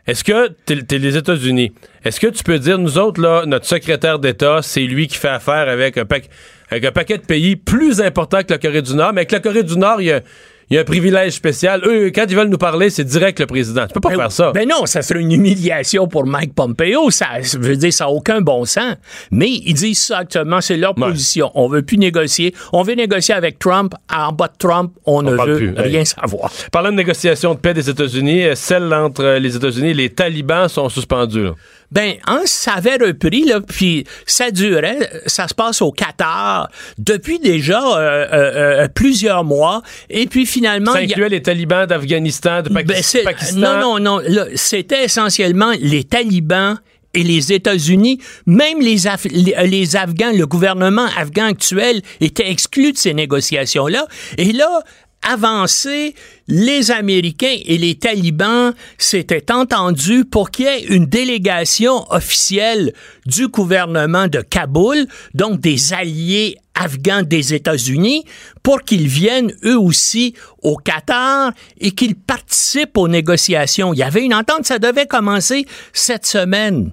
Est-ce 0.07 0.23
que 0.23 0.49
t'es, 0.65 0.81
t'es 0.83 0.97
les 0.99 1.17
États-Unis? 1.17 1.73
Est-ce 2.03 2.19
que 2.19 2.27
tu 2.27 2.43
peux 2.43 2.59
dire, 2.59 2.77
nous 2.77 2.97
autres, 2.97 3.19
là, 3.21 3.43
notre 3.45 3.65
secrétaire 3.65 4.19
d'État, 4.19 4.59
c'est 4.61 4.81
lui 4.83 5.07
qui 5.07 5.17
fait 5.17 5.27
affaire 5.29 5.67
avec 5.67 5.97
un, 5.97 6.05
paquet- 6.05 6.29
avec 6.69 6.85
un 6.85 6.91
paquet 6.91 7.17
de 7.17 7.23
pays 7.25 7.55
plus 7.55 7.99
importants 8.01 8.43
que 8.43 8.51
la 8.53 8.59
Corée 8.59 8.81
du 8.83 8.93
Nord, 8.95 9.13
mais 9.13 9.21
avec 9.21 9.31
la 9.31 9.39
Corée 9.39 9.63
du 9.63 9.77
Nord, 9.77 9.99
il 10.01 10.05
y 10.07 10.11
a, 10.11 10.21
il 10.69 10.75
y 10.75 10.77
a 10.77 10.81
un 10.81 10.83
privilège 10.85 11.33
spécial. 11.33 11.81
Eux, 11.85 12.11
quand 12.13 12.25
ils 12.27 12.35
veulent 12.35 12.47
nous 12.49 12.57
parler, 12.57 12.89
c'est 12.89 13.03
direct 13.03 13.39
le 13.39 13.45
président. 13.45 13.85
Tu 13.87 13.93
peux 13.93 13.99
pas 13.99 14.09
Ben, 14.09 14.15
faire 14.17 14.31
ça. 14.31 14.51
Ben 14.51 14.67
non, 14.67 14.85
ça 14.85 15.01
serait 15.01 15.19
une 15.21 15.31
humiliation 15.31 16.07
pour 16.07 16.25
Mike 16.25 16.53
Pompeo. 16.55 17.09
Ça 17.11 17.27
ça 17.43 17.57
veut 17.59 17.75
dire 17.77 17.93
ça 17.93 18.05
n'a 18.05 18.09
aucun 18.11 18.41
bon 18.41 18.65
sens. 18.65 18.95
Mais 19.31 19.49
ils 19.49 19.73
disent 19.73 19.99
ça 19.99 20.19
actuellement, 20.19 20.61
c'est 20.61 20.77
leur 20.77 20.97
Ouais. 20.97 21.07
position. 21.09 21.51
On 21.55 21.67
veut 21.67 21.81
plus 21.83 21.97
négocier. 21.97 22.53
On 22.73 22.81
veut 22.83 22.93
négocier 22.95 23.33
avec 23.35 23.59
Trump. 23.59 23.93
En 24.13 24.31
bas 24.31 24.47
de 24.47 24.53
Trump, 24.57 24.91
on, 25.05 25.21
ne 25.21 25.31
veut 25.31 25.55
plus. 25.57 25.73
rien 25.77 25.99
Hey. 26.01 26.05
savoir. 26.05 26.51
Parlant 26.71 26.89
de 26.91 26.95
négociation 26.95 27.53
de 27.53 27.59
paix 27.59 27.73
des 27.73 27.89
États-Unis, 27.89 28.43
euh, 28.45 28.55
celle 28.55 28.93
entre 28.93 29.23
euh, 29.23 29.39
les 29.39 29.55
États-Unis 29.55 29.89
et 29.89 29.93
les 29.93 30.09
talibans 30.09 30.67
sont 30.67 30.89
suspendus. 30.89 31.47
Ben, 31.91 32.15
hein, 32.27 32.41
ça 32.45 32.73
avait 32.73 32.95
repris, 32.95 33.45
là, 33.45 33.61
puis 33.61 34.05
ça 34.25 34.51
durait. 34.51 35.09
Ça 35.27 35.47
se 35.47 35.53
passe 35.53 35.81
au 35.81 35.91
Qatar 35.91 36.69
depuis 36.97 37.39
déjà 37.39 37.79
euh, 37.81 37.97
euh, 37.99 38.83
euh, 38.83 38.87
plusieurs 38.93 39.43
mois. 39.43 39.81
Et 40.09 40.27
puis 40.27 40.45
finalement, 40.45 40.91
Ça 40.93 40.99
a- 40.99 41.01
incluait 41.01 41.29
les 41.29 41.41
talibans 41.41 41.85
d'Afghanistan, 41.85 42.61
de 42.63 42.69
Ben, 42.69 42.85
Pakistan. 42.85 43.59
Non, 43.59 43.79
non, 43.79 43.99
non. 43.99 44.19
là, 44.27 44.45
C'était 44.55 45.03
essentiellement 45.05 45.71
les 45.79 46.03
talibans 46.03 46.77
et 47.13 47.23
les 47.23 47.53
États-Unis, 47.53 48.19
même 48.45 48.81
les, 48.81 49.07
Af- 49.07 49.29
les, 49.31 49.53
euh, 49.57 49.63
les 49.63 49.95
Afghans, 49.95 50.33
le 50.33 50.45
gouvernement 50.45 51.07
afghan 51.17 51.45
actuel 51.45 52.01
était 52.19 52.49
exclu 52.51 52.91
de 52.91 52.97
ces 52.97 53.13
négociations-là. 53.13 54.05
Et 54.37 54.51
là, 54.51 54.81
avancé, 55.25 56.15
les 56.47 56.91
Américains 56.91 57.57
et 57.65 57.77
les 57.77 57.95
talibans 57.95 58.73
s'étaient 58.97 59.51
entendus 59.51 60.25
pour 60.25 60.51
qu'il 60.51 60.65
y 60.65 60.67
ait 60.67 60.83
une 60.85 61.05
délégation 61.05 62.05
officielle 62.11 62.93
du 63.25 63.47
gouvernement 63.47 64.27
de 64.27 64.41
Kaboul, 64.41 65.07
donc 65.33 65.59
des 65.59 65.93
alliés 65.93 66.57
afghans 66.75 67.23
des 67.23 67.53
États-Unis, 67.53 68.25
pour 68.61 68.81
qu'ils 68.81 69.07
viennent 69.07 69.53
eux 69.63 69.79
aussi 69.79 70.35
au 70.61 70.75
Qatar 70.75 71.51
et 71.79 71.91
qu'ils 71.91 72.15
participent 72.15 72.97
aux 72.97 73.07
négociations. 73.07 73.93
Il 73.93 73.99
y 73.99 74.03
avait 74.03 74.23
une 74.23 74.33
entente, 74.33 74.65
ça 74.65 74.79
devait 74.79 75.07
commencer 75.07 75.65
cette 75.93 76.25
semaine. 76.25 76.91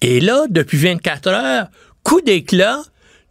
Et 0.00 0.20
là, 0.20 0.46
depuis 0.48 0.78
24 0.78 1.28
heures, 1.28 1.66
coup 2.02 2.20
d'éclat, 2.20 2.82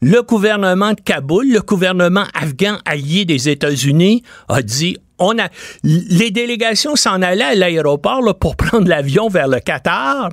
le 0.01 0.21
gouvernement 0.23 0.93
de 0.93 1.01
Kaboul, 1.01 1.51
le 1.51 1.61
gouvernement 1.61 2.25
afghan 2.33 2.77
allié 2.85 3.25
des 3.25 3.49
États-Unis, 3.49 4.23
a 4.49 4.61
dit 4.61 4.97
on 5.19 5.37
a 5.37 5.49
les 5.83 6.31
délégations 6.31 6.95
s'en 6.95 7.21
allaient 7.21 7.43
à 7.43 7.55
l'aéroport 7.55 8.21
pour 8.39 8.55
prendre 8.57 8.87
l'avion 8.87 9.29
vers 9.29 9.47
le 9.47 9.59
Qatar. 9.59 10.29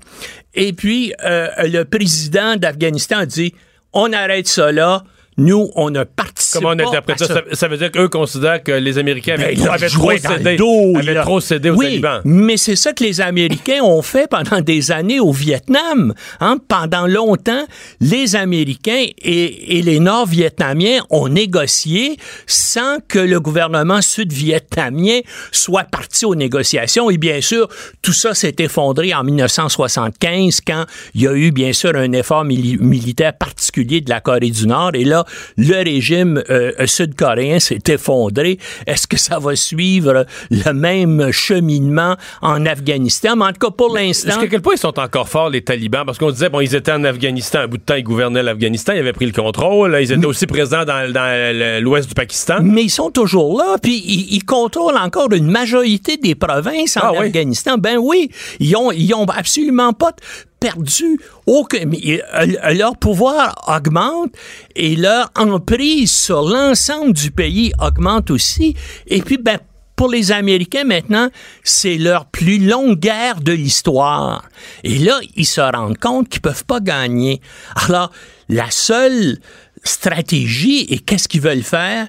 Et 0.54 0.72
puis 0.72 1.12
euh, 1.24 1.48
le 1.64 1.84
président 1.84 2.56
d'Afghanistan 2.56 3.18
a 3.18 3.26
dit 3.26 3.54
on 3.92 4.12
arrête 4.12 4.54
là. 4.56 5.04
Nous, 5.38 5.70
on 5.76 5.90
ne 5.90 6.04
participe 6.04 6.60
Comment 6.60 6.70
on 6.70 6.78
interprète 6.88 7.18
ça? 7.18 7.26
ça? 7.26 7.42
ça 7.52 7.68
veut 7.68 7.76
dire 7.76 7.90
qu'eux 7.92 8.08
considèrent 8.08 8.62
que 8.62 8.72
les 8.72 8.98
Américains 8.98 9.34
avaient, 9.34 9.54
Ben, 9.54 9.64
trop, 9.64 10.10
avaient 10.10 10.18
cédé, 10.18 10.56
dos, 10.56 10.96
avaient 10.96 11.14
trop 11.20 11.40
cédé 11.40 11.70
aux 11.70 11.76
oui, 11.76 11.86
talibans. 11.86 12.20
mais 12.24 12.56
c'est 12.56 12.76
ça 12.76 12.92
que 12.92 13.04
les 13.04 13.20
Américains 13.20 13.82
ont 13.82 14.02
fait 14.02 14.28
pendant 14.28 14.60
des 14.60 14.90
années 14.90 15.20
au 15.20 15.32
Vietnam. 15.32 16.14
Hein? 16.40 16.58
Pendant 16.68 17.06
longtemps, 17.06 17.64
les 18.00 18.34
Américains 18.36 19.04
et, 19.22 19.78
et 19.78 19.82
les 19.82 20.00
Nord-Vietnamiens 20.00 21.02
ont 21.10 21.28
négocié 21.28 22.16
sans 22.46 22.98
que 23.06 23.18
le 23.18 23.40
gouvernement 23.40 24.00
sud-vietnamien 24.02 25.20
soit 25.52 25.84
parti 25.84 26.24
aux 26.24 26.34
négociations. 26.34 27.10
Et 27.10 27.18
bien 27.18 27.40
sûr, 27.40 27.68
tout 28.02 28.12
ça 28.12 28.34
s'est 28.34 28.56
effondré 28.58 29.14
en 29.14 29.22
1975 29.24 30.60
quand 30.66 30.84
il 31.14 31.22
y 31.22 31.28
a 31.28 31.32
eu 31.34 31.50
bien 31.52 31.72
sûr 31.72 31.92
un 31.94 32.12
effort 32.12 32.44
mili- 32.44 32.78
militaire 32.80 33.36
particulier 33.36 34.00
de 34.00 34.10
la 34.10 34.20
Corée 34.20 34.50
du 34.50 34.66
Nord. 34.66 34.92
Et 34.94 35.04
là, 35.04 35.24
le 35.56 35.82
régime 35.82 36.42
euh, 36.50 36.72
sud-coréen 36.86 37.58
s'est 37.58 37.82
effondré. 37.88 38.58
Est-ce 38.86 39.06
que 39.06 39.16
ça 39.16 39.38
va 39.38 39.56
suivre 39.56 40.26
le 40.50 40.72
même 40.72 41.30
cheminement 41.32 42.16
en 42.42 42.66
Afghanistan? 42.66 43.36
Mais 43.36 43.46
en 43.46 43.52
tout 43.52 43.66
cas, 43.66 43.70
pour 43.70 43.94
l'instant... 43.94 44.32
Jusqu'à 44.32 44.48
quel 44.48 44.62
point 44.62 44.74
ils 44.74 44.78
sont 44.78 44.98
encore 44.98 45.28
forts, 45.28 45.50
les 45.50 45.62
talibans? 45.62 46.04
Parce 46.04 46.18
qu'on 46.18 46.30
disait, 46.30 46.48
bon, 46.48 46.60
ils 46.60 46.74
étaient 46.74 46.92
en 46.92 47.04
Afghanistan. 47.04 47.60
Un 47.60 47.66
bout 47.68 47.78
de 47.78 47.82
temps, 47.82 47.94
ils 47.94 48.04
gouvernaient 48.04 48.42
l'Afghanistan. 48.42 48.92
Ils 48.94 49.00
avaient 49.00 49.12
pris 49.12 49.26
le 49.26 49.32
contrôle. 49.32 49.96
Ils 50.00 50.12
étaient 50.12 50.26
aussi 50.26 50.46
présents 50.46 50.84
dans, 50.84 51.82
l'ouest 51.82 52.08
du 52.08 52.14
Pakistan. 52.14 52.58
Mais 52.62 52.84
ils 52.84 52.90
sont 52.90 53.10
toujours 53.10 53.58
là, 53.58 53.76
puis 53.82 54.02
ils, 54.04 54.34
ils 54.34 54.44
contrôlent 54.44 54.96
encore 54.96 55.32
une 55.32 55.50
majorité 55.50 56.16
des 56.16 56.34
provinces 56.34 56.96
en 56.96 57.00
Ah 57.02 57.12
oui? 57.12 57.26
Afghanistan. 57.26 57.76
Ben 57.78 57.98
oui, 57.98 58.30
ils 58.60 58.76
ont, 58.76 58.92
ils 58.92 59.12
ont 59.14 59.24
absolument 59.24 59.92
pas 59.92 60.12
perdu 60.60 61.20
euh, 61.48 62.74
leur 62.74 62.96
pouvoir 62.96 63.54
augmente 63.66 64.32
et 64.74 64.96
leur 64.96 65.30
emprise 65.36 66.12
sur 66.12 66.42
l'ensemble 66.42 67.12
du 67.12 67.30
pays 67.30 67.72
augmente 67.80 68.30
aussi. 68.30 68.74
Et 69.06 69.22
puis, 69.22 69.38
ben, 69.38 69.58
pour 69.98 70.08
les 70.08 70.30
Américains, 70.30 70.84
maintenant, 70.84 71.28
c'est 71.64 71.98
leur 71.98 72.26
plus 72.26 72.58
longue 72.58 72.98
guerre 72.98 73.40
de 73.40 73.52
l'histoire. 73.52 74.44
Et 74.84 74.98
là, 74.98 75.18
ils 75.34 75.46
se 75.46 75.60
rendent 75.60 75.98
compte 75.98 76.28
qu'ils 76.28 76.40
peuvent 76.40 76.64
pas 76.64 76.80
gagner. 76.80 77.40
Alors, 77.74 78.12
la 78.48 78.70
seule 78.70 79.38
stratégie, 79.82 80.86
et 80.88 81.00
qu'est-ce 81.00 81.26
qu'ils 81.26 81.40
veulent 81.40 81.62
faire? 81.62 82.06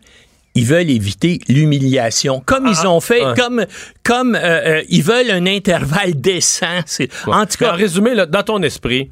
Ils 0.55 0.65
veulent 0.65 0.89
éviter 0.89 1.39
l'humiliation, 1.47 2.41
comme 2.45 2.67
ils 2.67 2.87
ont 2.87 2.99
fait, 2.99 3.21
comme 3.37 3.65
comme 4.03 4.35
euh, 4.35 4.39
euh, 4.79 4.83
ils 4.89 5.03
veulent 5.03 5.31
un 5.31 5.45
intervalle 5.45 6.19
décent. 6.19 6.79
En 7.27 7.45
tout 7.45 7.57
cas, 7.57 7.73
en 7.73 7.75
résumé, 7.75 8.15
là, 8.15 8.25
dans 8.25 8.43
ton 8.43 8.61
esprit, 8.63 9.09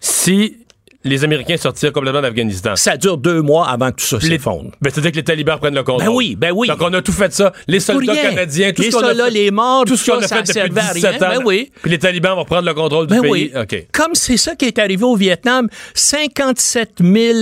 si 0.00 0.56
les 1.04 1.24
Américains 1.24 1.56
sortirent 1.56 1.92
complètement 1.92 2.20
d'Afghanistan, 2.22 2.76
ça 2.76 2.96
dure 2.96 3.16
deux 3.18 3.42
mois 3.42 3.68
avant 3.68 3.90
que 3.90 3.96
tout 3.96 4.06
ça 4.06 4.20
s'effondre. 4.20 4.70
ben, 4.80 4.90
c'est-à-dire 4.92 5.10
que 5.12 5.16
les 5.16 5.24
talibans 5.24 5.58
prennent 5.58 5.74
le 5.74 5.82
contrôle. 5.82 6.06
Ben 6.06 6.12
oui, 6.14 6.36
ben 6.36 6.52
oui. 6.54 6.68
Donc, 6.68 6.80
on 6.80 6.92
a 6.94 7.02
tout 7.02 7.12
fait 7.12 7.32
ça. 7.32 7.52
Les 7.66 7.80
soldats 7.80 8.14
canadiens, 8.16 8.72
tout 8.72 8.82
les 8.82 8.90
ce 8.90 8.96
qu'on 8.96 9.02
a 9.04 9.14
fait- 9.14 9.30
les 9.30 9.50
morts, 9.50 9.84
tout 9.84 9.96
ce 9.96 10.10
qu'on 10.10 10.18
a 10.18 10.28
fait 10.28 10.40
depuis 10.42 10.52
servait 10.52 10.80
à 10.80 10.92
17 10.94 11.10
rien. 11.18 11.28
ans. 11.28 11.32
Ben 11.38 11.42
oui. 11.44 11.70
Puis 11.82 11.90
les 11.90 11.98
talibans 11.98 12.36
vont 12.36 12.44
prendre 12.44 12.66
le 12.66 12.74
contrôle 12.74 13.06
du 13.06 13.14
Ben 13.14 13.22
pays. 13.22 13.30
oui. 13.30 13.52
OK. 13.60 13.86
Comme 13.92 14.14
c'est 14.14 14.36
ça 14.36 14.54
qui 14.54 14.66
est 14.66 14.78
arrivé 14.78 15.02
au 15.04 15.16
Vietnam, 15.16 15.68
57 15.94 17.00
000 17.02 17.38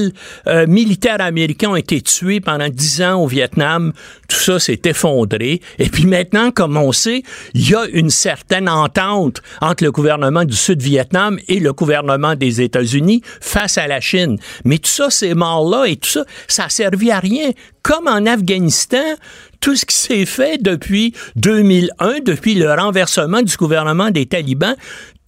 euh, 0.47 0.66
militaires 0.66 1.20
américains 1.20 1.70
ont 1.70 1.77
été 1.77 2.01
tués 2.01 2.41
pendant 2.41 2.69
10 2.69 3.03
ans 3.03 3.23
au 3.23 3.27
Vietnam. 3.27 3.93
Tout 4.31 4.39
ça 4.39 4.61
s'est 4.61 4.81
effondré. 4.85 5.61
Et 5.81 5.89
puis 5.89 6.07
maintenant, 6.07 6.52
comme 6.52 6.77
on 6.77 6.93
sait, 6.93 7.24
il 7.52 7.69
y 7.69 7.74
a 7.74 7.85
une 7.93 8.11
certaine 8.11 8.69
entente 8.69 9.43
entre 9.61 9.82
le 9.82 9.90
gouvernement 9.90 10.44
du 10.44 10.57
Sud-Vietnam 10.57 11.39
et 11.48 11.59
le 11.59 11.73
gouvernement 11.73 12.36
des 12.36 12.62
États-Unis 12.62 13.23
face 13.40 13.77
à 13.77 13.89
la 13.89 14.01
Chine. 14.01 14.39
Mais 14.65 14.78
tout 14.78 14.89
ça, 14.89 15.11
ces 15.11 15.35
morts-là 15.35 15.86
et 15.86 15.97
tout 15.97 16.09
ça, 16.09 16.24
ça 16.47 16.65
a 16.66 16.69
servi 16.69 17.11
à 17.11 17.19
rien. 17.19 17.51
Comme 17.82 18.07
en 18.07 18.24
Afghanistan, 18.24 19.16
tout 19.61 19.74
ce 19.74 19.85
qui 19.85 19.97
s'est 19.97 20.27
fait 20.27 20.62
depuis 20.62 21.12
2001, 21.36 22.20
depuis 22.20 22.55
le 22.55 22.73
renversement 22.73 23.43
du 23.43 23.57
gouvernement 23.57 24.11
des 24.11 24.27
talibans, 24.27 24.77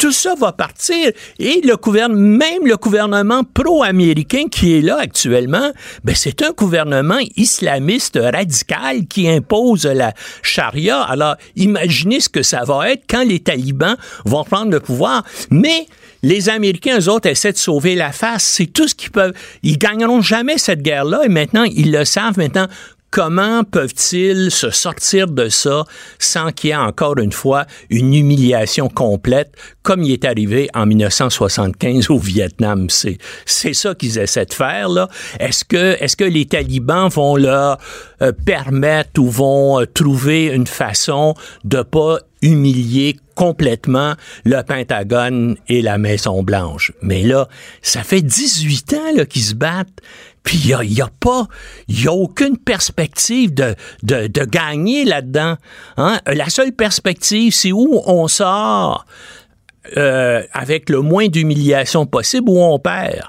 tout 0.03 0.11
ça 0.11 0.35
va 0.35 0.51
partir. 0.51 1.13
Et 1.39 1.61
le 1.63 1.77
même 2.09 2.67
le 2.67 2.77
gouvernement 2.77 3.45
pro-américain 3.45 4.49
qui 4.51 4.77
est 4.77 4.81
là 4.81 4.99
actuellement, 4.99 5.71
ben 6.03 6.17
c'est 6.17 6.43
un 6.43 6.51
gouvernement 6.51 7.21
islamiste 7.37 8.19
radical 8.21 9.07
qui 9.07 9.29
impose 9.29 9.87
la 9.87 10.13
charia. 10.43 11.03
Alors, 11.03 11.37
imaginez 11.55 12.19
ce 12.19 12.29
que 12.29 12.43
ça 12.43 12.65
va 12.65 12.91
être 12.91 13.05
quand 13.09 13.23
les 13.23 13.39
talibans 13.39 13.97
vont 14.25 14.43
prendre 14.43 14.73
le 14.73 14.81
pouvoir. 14.81 15.23
Mais 15.51 15.87
les 16.25 16.49
Américains, 16.49 16.99
eux 16.99 17.09
autres, 17.09 17.29
essaient 17.29 17.53
de 17.53 17.59
sauver 17.59 17.95
la 17.95 18.11
face. 18.11 18.43
C'est 18.43 18.67
tout 18.67 18.89
ce 18.89 18.97
qu'ils 18.97 19.13
peuvent. 19.13 19.35
Ils 19.63 19.79
gagneront 19.79 20.21
jamais 20.21 20.59
cette 20.59 20.83
guerre-là 20.83 21.21
et 21.25 21.29
maintenant, 21.29 21.63
ils 21.63 21.93
le 21.93 22.05
savent 22.05 22.39
maintenant. 22.39 22.67
Comment 23.13 23.63
peuvent-ils 23.63 24.51
se 24.51 24.71
sortir 24.71 25.27
de 25.27 25.51
ça 25.51 25.85
sans 26.19 26.51
qu'il 26.51 26.71
y 26.71 26.73
ait 26.73 26.77
encore 26.77 27.19
une 27.19 27.31
fois 27.31 27.67
une 27.91 28.15
humiliation 28.15 28.89
complète 28.89 29.53
comme 29.83 30.03
il 30.03 30.13
est 30.13 30.25
arrivé 30.25 30.71
en 30.73 30.87
1975 30.87 32.09
au 32.09 32.17
Vietnam? 32.17 32.89
C'est, 32.89 33.19
c'est 33.45 33.75
ça 33.75 33.95
qu'ils 33.95 34.17
essaient 34.19 34.47
de 34.47 34.55
faire, 34.55 34.89
là. 34.89 35.11
Est-ce 35.39 35.63
que, 35.67 36.03
est-ce 36.03 36.17
que 36.17 36.25
les 36.25 36.47
talibans 36.47 37.11
vont 37.11 37.37
leur 37.37 37.77
euh, 38.23 38.33
permettre 38.47 39.21
ou 39.21 39.29
vont 39.29 39.83
euh, 39.83 39.85
trouver 39.85 40.47
une 40.47 40.67
façon 40.67 41.35
de 41.65 41.83
pas 41.83 42.19
humilier 42.41 43.19
complètement 43.35 44.15
le 44.45 44.63
Pentagone 44.63 45.57
et 45.69 45.83
la 45.83 45.99
Maison-Blanche? 45.99 46.93
Mais 47.03 47.25
là, 47.25 47.47
ça 47.83 48.05
fait 48.05 48.23
18 48.23 48.95
ans 48.95 49.25
qu'ils 49.29 49.43
se 49.43 49.55
battent. 49.55 50.01
Puis 50.43 50.59
il 50.59 50.67
n'y 50.67 50.75
a, 50.75 50.85
y 50.85 51.01
a 51.01 51.09
pas, 51.21 51.47
il 51.89 52.03
y 52.03 52.09
a 52.09 52.13
aucune 52.13 52.57
perspective 52.57 53.55
de, 53.55 53.75
de, 54.03 54.27
de 54.27 54.45
gagner 54.45 55.05
là-dedans. 55.05 55.57
Hein? 55.97 56.19
La 56.27 56.49
seule 56.51 56.73
perspective, 56.73 57.53
c'est 57.53 57.73
où 57.73 58.01
on 58.07 58.27
sort 58.29 59.07
euh, 59.97 60.43
avec 60.53 60.91
le 60.91 61.01
moins 61.01 61.29
d'humiliation 61.29 62.07
possible 62.07 62.51
ou 62.51 62.59
on 62.59 62.79
perd. 62.79 63.29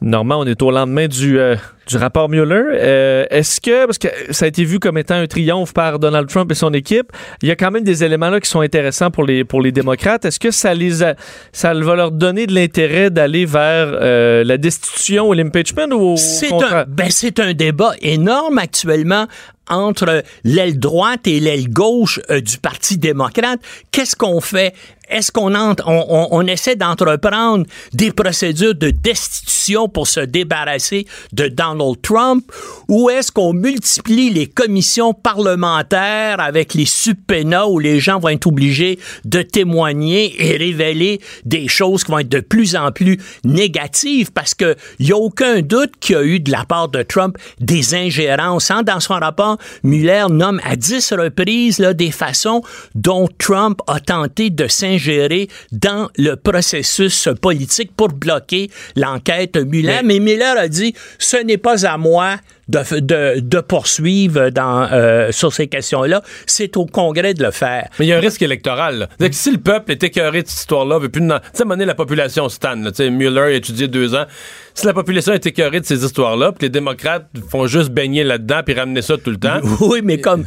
Normand, 0.00 0.40
on 0.40 0.46
est 0.46 0.62
au 0.62 0.70
lendemain 0.70 1.08
du, 1.08 1.38
euh, 1.38 1.56
du 1.88 1.96
rapport 1.96 2.28
Mueller. 2.28 2.62
Euh, 2.74 3.24
Est-ce 3.30 3.60
que, 3.60 3.86
parce 3.86 3.98
que 3.98 4.08
ça 4.30 4.44
a 4.44 4.48
été 4.48 4.64
vu 4.64 4.78
comme 4.78 4.98
étant 4.98 5.14
un 5.16 5.26
triomphe 5.26 5.72
par 5.72 5.98
Donald 5.98 6.28
Trump 6.28 6.50
et 6.52 6.54
son 6.54 6.72
équipe, 6.72 7.10
il 7.42 7.48
y 7.48 7.50
a 7.50 7.56
quand 7.56 7.70
même 7.70 7.84
des 7.84 8.04
éléments 8.04 8.30
là 8.30 8.40
qui 8.40 8.48
sont 8.50 8.60
intéressants 8.60 9.10
pour 9.10 9.24
les, 9.24 9.44
pour 9.44 9.60
les 9.62 9.72
démocrates. 9.72 10.24
Est-ce 10.24 10.38
que 10.38 10.50
ça, 10.50 10.74
les 10.74 11.02
a- 11.02 11.14
ça 11.52 11.72
va 11.74 11.94
leur 11.96 12.10
donner 12.10 12.46
de 12.46 12.54
l'intérêt 12.54 13.10
d'aller 13.10 13.46
vers 13.46 13.88
euh, 14.00 14.44
la 14.44 14.56
destitution 14.58 15.28
ou 15.28 15.32
l'impeachment 15.32 15.88
ou 15.92 16.16
C'est 16.16 16.52
un, 16.52 16.84
ben 16.86 17.08
c'est 17.10 17.40
un 17.40 17.54
débat 17.54 17.92
énorme 18.02 18.58
actuellement 18.58 19.26
entre 19.70 20.22
l'aile 20.44 20.78
droite 20.78 21.26
et 21.26 21.40
l'aile 21.40 21.68
gauche 21.68 22.20
euh, 22.30 22.40
du 22.40 22.58
Parti 22.58 22.98
démocrate. 22.98 23.60
Qu'est-ce 23.90 24.16
qu'on 24.16 24.40
fait? 24.40 24.74
Est-ce 25.10 25.32
qu'on 25.32 25.54
entre- 25.54 25.84
on, 25.86 26.04
on- 26.08 26.28
on 26.32 26.46
essaie 26.46 26.76
d'entreprendre 26.76 27.64
des 27.94 28.12
procédures 28.12 28.74
de 28.74 28.90
destitution 28.90 29.88
pour 29.88 30.06
se 30.06 30.20
débarrasser 30.20 31.06
de 31.32 31.48
Donald 31.48 32.02
Trump? 32.02 32.44
Ou 32.88 33.08
est-ce 33.08 33.32
qu'on 33.32 33.54
multiplie 33.54 34.28
les 34.28 34.46
commissions 34.46 35.14
parlementaires 35.14 36.40
avec 36.40 36.74
les 36.74 36.84
subpoenas 36.84 37.66
où 37.66 37.78
les 37.78 38.00
gens 38.00 38.18
vont 38.18 38.28
être 38.28 38.46
obligés 38.46 38.98
de 39.24 39.42
témoigner 39.42 40.34
et 40.46 40.56
révéler 40.56 41.20
des 41.44 41.68
choses 41.68 42.04
qui 42.04 42.10
vont 42.10 42.18
être 42.18 42.28
de 42.28 42.40
plus 42.40 42.76
en 42.76 42.92
plus 42.92 43.18
négatives? 43.44 44.30
Parce 44.32 44.54
que 44.54 44.76
il 44.98 45.06
y 45.08 45.12
a 45.12 45.16
aucun 45.16 45.60
doute 45.62 45.92
qu'il 46.00 46.16
y 46.16 46.18
a 46.18 46.22
eu 46.22 46.40
de 46.40 46.50
la 46.50 46.64
part 46.64 46.88
de 46.88 47.02
Trump 47.02 47.36
des 47.60 47.94
ingérences. 47.94 48.70
hein. 48.70 48.82
Dans 48.82 49.00
son 49.00 49.14
rapport, 49.14 49.57
Mueller 49.82 50.26
nomme 50.30 50.60
à 50.64 50.76
dix 50.76 51.12
reprises 51.12 51.78
là, 51.78 51.94
des 51.94 52.10
façons 52.10 52.62
dont 52.94 53.28
Trump 53.38 53.80
a 53.86 54.00
tenté 54.00 54.50
de 54.50 54.66
s'ingérer 54.68 55.48
dans 55.72 56.08
le 56.16 56.36
processus 56.36 57.28
politique 57.40 57.94
pour 57.96 58.08
bloquer 58.08 58.70
l'enquête 58.96 59.56
Mueller. 59.56 60.00
Mais, 60.04 60.20
Mueller 60.20 60.54
a 60.58 60.68
dit, 60.68 60.94
ce 61.18 61.36
n'est 61.36 61.58
pas 61.58 61.86
à 61.86 61.96
moi 61.96 62.36
de, 62.68 63.00
de, 63.00 63.40
de 63.40 63.60
poursuivre 63.60 64.50
dans, 64.50 64.88
euh, 64.92 65.32
sur 65.32 65.52
ces 65.52 65.66
questions-là. 65.68 66.22
C'est 66.46 66.76
au 66.76 66.86
Congrès 66.86 67.34
de 67.34 67.42
le 67.42 67.50
faire. 67.50 67.88
Mais 67.98 68.06
il 68.06 68.08
y 68.08 68.12
a 68.12 68.16
un 68.18 68.20
risque 68.20 68.42
électoral. 68.42 68.98
là. 68.98 69.08
C'est-à-dire 69.10 69.30
que 69.30 69.36
si 69.36 69.50
le 69.50 69.58
peuple 69.58 69.92
est 69.92 70.02
écœuré 70.02 70.42
de 70.42 70.48
cette 70.48 70.58
histoire-là, 70.60 70.98
veut 70.98 71.08
plus 71.08 71.20
de- 71.22 71.28
Tu 71.54 71.64
sais, 71.64 71.84
la 71.86 71.94
population 71.94 72.48
stan. 72.48 72.80
Tu 72.84 72.90
sais, 72.94 73.10
Mueller 73.10 73.40
a 73.40 73.50
étudié 73.52 73.88
deux 73.88 74.14
ans. 74.14 74.26
Si 74.74 74.86
la 74.86 74.92
population 74.94 75.32
est 75.32 75.44
écœurée 75.46 75.80
de 75.80 75.86
ces 75.86 76.04
histoires-là, 76.04 76.52
puis 76.52 76.66
les 76.66 76.70
démocrates 76.70 77.26
font 77.50 77.66
juste 77.66 77.90
baigner 77.90 78.22
là-dedans 78.24 78.60
puis 78.64 78.74
ramener 78.74 79.02
ça 79.02 79.16
tout 79.16 79.30
le 79.30 79.38
temps. 79.38 79.60
Oui, 79.80 80.00
mais 80.04 80.20
comme 80.20 80.44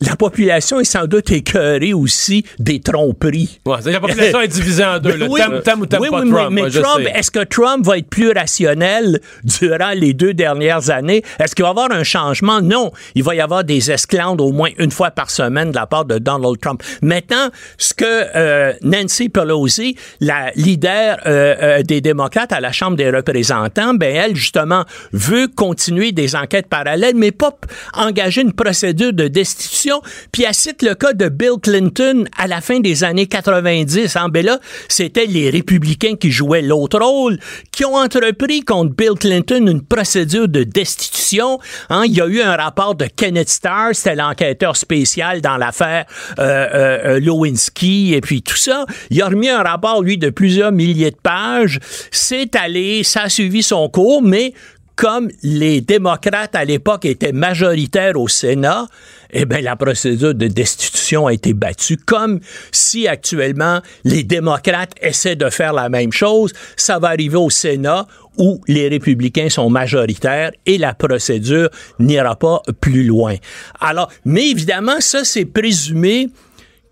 la 0.00 0.16
population 0.16 0.80
est 0.80 0.84
sans 0.84 1.06
doute 1.06 1.30
écœurée 1.30 1.92
aussi 1.94 2.44
des 2.58 2.80
tromperies. 2.80 3.60
Ouais, 3.64 3.76
la 3.86 4.00
population 4.00 4.40
est 4.40 4.48
divisée 4.48 4.84
en 4.84 4.98
deux. 4.98 5.16
Oui, 5.28 5.40
T'aimes- 5.40 5.62
t'aimes 5.62 5.80
ou 5.80 5.86
t'aimes 5.86 6.00
oui, 6.00 6.10
pas 6.10 6.20
oui, 6.22 6.30
Trump? 6.30 6.50
mais, 6.52 6.70
Trump, 6.70 7.06
est-ce 7.14 7.30
que 7.30 7.44
Trump 7.44 7.86
va 7.86 7.98
être 7.98 8.08
plus 8.08 8.30
rationnel 8.32 9.20
durant 9.44 9.90
les 9.94 10.12
deux 10.12 10.34
dernières 10.34 10.90
années? 10.90 11.22
Est-ce 11.38 11.54
qu'il 11.54 11.62
va 11.62 11.68
y 11.68 11.70
avoir 11.70 11.90
un 11.92 12.02
changement? 12.02 12.60
Non. 12.60 12.90
Il 13.14 13.22
va 13.22 13.34
y 13.34 13.40
avoir 13.40 13.64
des 13.64 13.90
esclandres 13.90 14.44
au 14.44 14.52
moins 14.52 14.70
une 14.78 14.90
fois 14.90 15.10
par 15.10 15.30
semaine 15.30 15.70
de 15.70 15.76
la 15.76 15.86
part 15.86 16.04
de 16.04 16.18
Donald 16.18 16.58
Trump. 16.60 16.82
Maintenant, 17.00 17.48
ce 17.78 17.94
que 17.94 18.04
euh, 18.04 18.72
Nancy 18.82 19.28
Pelosi, 19.28 19.96
la 20.20 20.50
leader 20.56 21.18
euh, 21.26 21.54
euh, 21.62 21.82
des 21.82 22.00
démocrates 22.00 22.52
à 22.52 22.60
la 22.60 22.72
Chambre 22.72 22.96
des 22.96 23.10
représentants, 23.10 23.94
ben 23.94 24.14
elle, 24.14 24.36
justement, 24.36 24.84
veut 25.12 25.48
continuer 25.48 26.12
des 26.12 26.34
enquêtes 26.36 26.66
parallèles, 26.66 27.14
mais 27.14 27.30
pas 27.32 27.56
engager 27.94 28.42
une 28.42 28.52
procédure 28.52 29.12
de 29.12 29.28
destitution. 29.28 29.83
Puis 30.32 30.44
elle 30.44 30.54
cite 30.54 30.82
le 30.82 30.94
cas 30.94 31.12
de 31.12 31.28
Bill 31.28 31.58
Clinton 31.62 32.24
à 32.36 32.46
la 32.46 32.60
fin 32.60 32.80
des 32.80 33.04
années 33.04 33.26
90. 33.26 34.16
Hein? 34.16 34.28
Ben 34.28 34.44
c'était 34.88 35.26
les 35.26 35.50
républicains 35.50 36.16
qui 36.16 36.30
jouaient 36.30 36.62
l'autre 36.62 37.00
rôle, 37.00 37.38
qui 37.72 37.84
ont 37.84 37.96
entrepris 37.96 38.62
contre 38.62 38.94
Bill 38.94 39.14
Clinton 39.18 39.66
une 39.66 39.82
procédure 39.82 40.48
de 40.48 40.64
destitution. 40.64 41.58
Hein? 41.90 42.04
Il 42.06 42.12
y 42.12 42.20
a 42.20 42.26
eu 42.26 42.40
un 42.40 42.56
rapport 42.56 42.94
de 42.94 43.06
Kenneth 43.06 43.48
Starr, 43.48 43.90
c'était 43.94 44.14
l'enquêteur 44.14 44.76
spécial 44.76 45.40
dans 45.40 45.56
l'affaire 45.56 46.04
euh, 46.38 46.42
euh, 46.42 47.16
euh, 47.16 47.20
Lewinsky 47.20 48.14
et 48.14 48.20
puis 48.20 48.42
tout 48.42 48.56
ça. 48.56 48.86
Il 49.10 49.20
a 49.22 49.26
remis 49.26 49.48
un 49.48 49.62
rapport, 49.62 50.02
lui, 50.02 50.18
de 50.18 50.30
plusieurs 50.30 50.72
milliers 50.72 51.10
de 51.10 51.16
pages. 51.16 51.78
C'est 52.10 52.56
allé, 52.56 53.02
ça 53.04 53.22
a 53.22 53.28
suivi 53.28 53.62
son 53.62 53.88
cours, 53.88 54.22
mais 54.22 54.54
comme 54.96 55.28
les 55.42 55.80
démocrates 55.80 56.54
à 56.54 56.64
l'époque 56.64 57.04
étaient 57.04 57.32
majoritaires 57.32 58.18
au 58.18 58.28
Sénat, 58.28 58.86
eh 59.32 59.44
bien, 59.44 59.60
la 59.60 59.76
procédure 59.76 60.34
de 60.34 60.46
destitution 60.46 61.26
a 61.26 61.32
été 61.32 61.52
battue. 61.52 61.96
Comme 61.96 62.40
si 62.70 63.08
actuellement 63.08 63.80
les 64.04 64.22
démocrates 64.22 64.92
essaient 65.00 65.36
de 65.36 65.50
faire 65.50 65.72
la 65.72 65.88
même 65.88 66.12
chose, 66.12 66.52
ça 66.76 66.98
va 66.98 67.08
arriver 67.08 67.36
au 67.36 67.50
Sénat 67.50 68.06
où 68.38 68.60
les 68.68 68.88
républicains 68.88 69.48
sont 69.48 69.70
majoritaires 69.70 70.52
et 70.66 70.78
la 70.78 70.94
procédure 70.94 71.68
n'ira 71.98 72.36
pas 72.36 72.62
plus 72.80 73.04
loin. 73.04 73.36
Alors, 73.80 74.10
mais 74.24 74.48
évidemment, 74.50 75.00
ça, 75.00 75.24
c'est 75.24 75.44
présumé 75.44 76.28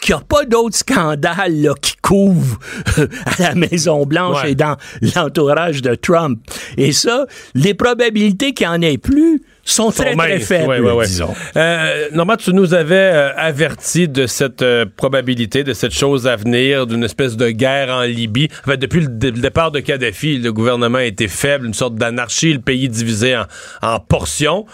qu'il 0.02 0.14
n'y 0.14 0.20
a 0.20 0.24
pas 0.24 0.44
d'autres 0.44 0.76
scandales 0.76 1.62
là, 1.62 1.72
qui 1.80 1.94
couvrent 2.02 2.58
à 3.38 3.42
la 3.42 3.54
Maison-Blanche 3.54 4.42
Ouais. 4.42 4.52
et 4.52 4.54
dans 4.54 4.76
l'entourage 5.16 5.80
de 5.80 5.94
Trump. 5.94 6.40
Et 6.76 6.92
ça, 6.92 7.26
les 7.54 7.72
probabilités 7.74 8.52
qu'il 8.52 8.66
n'y 8.68 8.72
en 8.74 8.82
ait 8.82 8.98
plus 8.98 9.42
sont, 9.64 9.90
très, 9.92 10.16
très 10.16 10.40
faibles, 10.40 10.68
Ouais, 10.68 10.80
ouais, 10.80 10.92
ouais. 10.92 11.06
disons. 11.06 11.32
Euh, 11.56 12.08
Normand, 12.12 12.36
tu 12.36 12.52
nous 12.52 12.74
avais 12.74 12.96
euh, 12.96 13.30
averti 13.36 14.08
de 14.08 14.26
cette 14.26 14.62
euh, 14.62 14.84
probabilité, 14.96 15.62
de 15.62 15.72
cette 15.72 15.92
chose 15.94 16.26
à 16.26 16.34
venir, 16.34 16.86
d'une 16.88 17.04
espèce 17.04 17.36
de 17.36 17.48
guerre 17.50 17.90
en 17.90 18.02
Libye. 18.02 18.48
En 18.66 18.70
fait, 18.72 18.76
depuis 18.76 19.00
le, 19.02 19.06
dé- 19.06 19.30
le 19.30 19.40
départ 19.40 19.70
de 19.70 19.78
Kadhafi, 19.78 20.38
le 20.38 20.52
gouvernement 20.52 20.98
était 20.98 21.28
faible, 21.28 21.66
une 21.66 21.74
sorte 21.74 21.94
d'anarchie, 21.94 22.52
le 22.52 22.58
pays 22.60 22.88
divisé 22.88 23.36
en, 23.36 23.44
en 23.82 24.00
portions. 24.00 24.66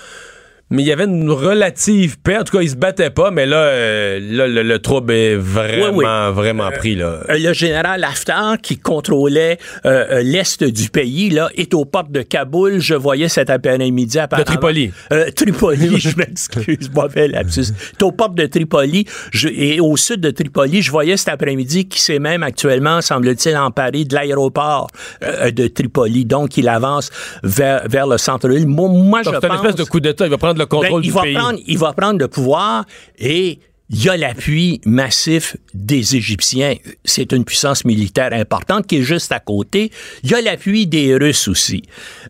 Mais 0.70 0.82
il 0.82 0.86
y 0.86 0.92
avait 0.92 1.04
une 1.04 1.30
relative 1.30 2.18
paix. 2.20 2.36
En 2.36 2.44
tout 2.44 2.54
cas, 2.56 2.62
ils 2.62 2.68
se 2.70 2.76
battaient 2.76 3.08
pas, 3.08 3.30
mais 3.30 3.46
là, 3.46 3.56
euh, 3.56 4.20
là 4.20 4.46
le, 4.46 4.62
le 4.62 4.78
trouble 4.80 5.12
est 5.14 5.34
vraiment, 5.34 5.96
Oui, 5.96 6.04
oui. 6.04 6.32
vraiment 6.34 6.70
pris. 6.70 6.94
Là. 6.94 7.20
Euh, 7.30 7.38
Le 7.38 7.52
général 7.54 8.04
Haftar, 8.04 8.58
qui 8.60 8.76
contrôlait 8.76 9.56
euh, 9.86 10.04
euh, 10.10 10.22
l'est 10.22 10.62
du 10.62 10.90
pays, 10.90 11.30
là, 11.30 11.48
est 11.56 11.72
aux 11.72 11.86
portes 11.86 12.12
de 12.12 12.20
Kaboul. 12.20 12.80
Je 12.80 12.94
voyais 12.94 13.28
cet 13.30 13.48
après-midi 13.48 14.18
apparemment. 14.18 14.44
Tripoli. 14.44 14.92
Euh, 15.10 15.30
Tripoli, 15.34 15.98
je 15.98 16.14
m'excuse, 16.16 16.90
mauvais 16.94 17.28
lapsus. 17.28 17.72
est 17.98 18.02
aux 18.02 18.12
portes 18.12 18.34
de 18.34 18.44
Tripoli. 18.44 19.06
Je- 19.32 19.48
et 19.48 19.80
au 19.80 19.96
sud 19.96 20.20
de 20.20 20.30
Tripoli, 20.30 20.82
je 20.82 20.90
voyais 20.90 21.16
cet 21.16 21.28
après-midi 21.30 21.88
qui 21.88 22.00
s'est 22.00 22.18
même 22.18 22.42
actuellement, 22.42 23.00
semble-t-il, 23.00 23.56
emparé 23.56 24.04
de 24.04 24.14
l'aéroport 24.14 24.88
euh, 25.22 25.50
de 25.50 25.66
Tripoli. 25.66 26.26
Donc, 26.26 26.58
il 26.58 26.68
avance 26.68 27.10
vers, 27.42 27.88
vers 27.88 28.06
le 28.06 28.18
centre-ville. 28.18 28.66
Moi, 28.66 28.88
moi 28.90 29.20
je 29.24 29.30
Donc, 29.30 29.38
c'est 29.40 29.46
une 29.46 29.54
pense... 29.54 29.64
espèce 29.64 29.76
de 29.76 29.84
coup 29.90 30.00
d'État. 30.00 30.26
Il 30.26 30.30
va 30.30 30.36
prendre 30.36 30.57
le 30.58 30.66
Ben, 30.66 31.00
il 31.02 31.12
va 31.12 31.22
pays. 31.22 31.34
Prendre, 31.34 31.58
il 31.66 31.78
va 31.78 31.92
prendre 31.92 32.18
le 32.18 32.28
pouvoir 32.28 32.84
et 33.18 33.60
il 33.90 34.04
y 34.04 34.08
a 34.10 34.16
l'appui 34.16 34.80
massif 34.84 35.56
des 35.72 36.14
Égyptiens. 36.14 36.74
C'est 37.04 37.32
une 37.32 37.44
puissance 37.44 37.86
militaire 37.86 38.32
importante 38.32 38.86
qui 38.86 38.98
est 38.98 39.02
juste 39.02 39.32
à 39.32 39.40
côté. 39.40 39.90
Il 40.22 40.30
y 40.30 40.34
a 40.34 40.42
l'appui 40.42 40.86
des 40.86 41.16
Russes 41.16 41.48
aussi. 41.48 41.82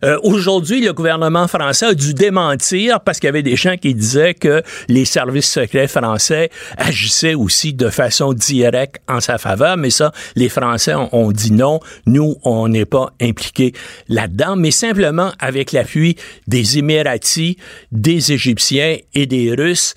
Euh, 0.05 0.17
Aujourd'hui, 0.23 0.79
le 0.79 0.93
gouvernement 0.93 1.47
français 1.47 1.87
a 1.87 1.93
dû 1.93 2.13
démentir 2.13 3.01
parce 3.01 3.19
qu'il 3.19 3.27
y 3.27 3.29
avait 3.29 3.43
des 3.43 3.57
gens 3.57 3.75
qui 3.75 3.93
disaient 3.93 4.33
que 4.33 4.63
les 4.87 5.03
services 5.03 5.49
secrets 5.49 5.89
français 5.89 6.49
agissaient 6.77 7.33
aussi 7.33 7.73
de 7.73 7.89
façon 7.89 8.31
directe 8.31 9.01
en 9.09 9.19
sa 9.19 9.37
faveur. 9.37 9.75
Mais 9.75 9.89
ça, 9.89 10.13
les 10.35 10.49
Français 10.49 10.93
ont, 10.93 11.13
ont 11.13 11.31
dit 11.31 11.51
non. 11.51 11.81
Nous, 12.05 12.37
on 12.43 12.69
n'est 12.69 12.85
pas 12.85 13.11
impliqués 13.21 13.73
là-dedans, 14.07 14.55
mais 14.55 14.71
simplement 14.71 15.33
avec 15.39 15.73
l'appui 15.73 16.15
des 16.47 16.77
Émiratis, 16.77 17.57
des 17.91 18.31
Égyptiens 18.31 18.97
et 19.13 19.25
des 19.25 19.53
Russes 19.53 19.95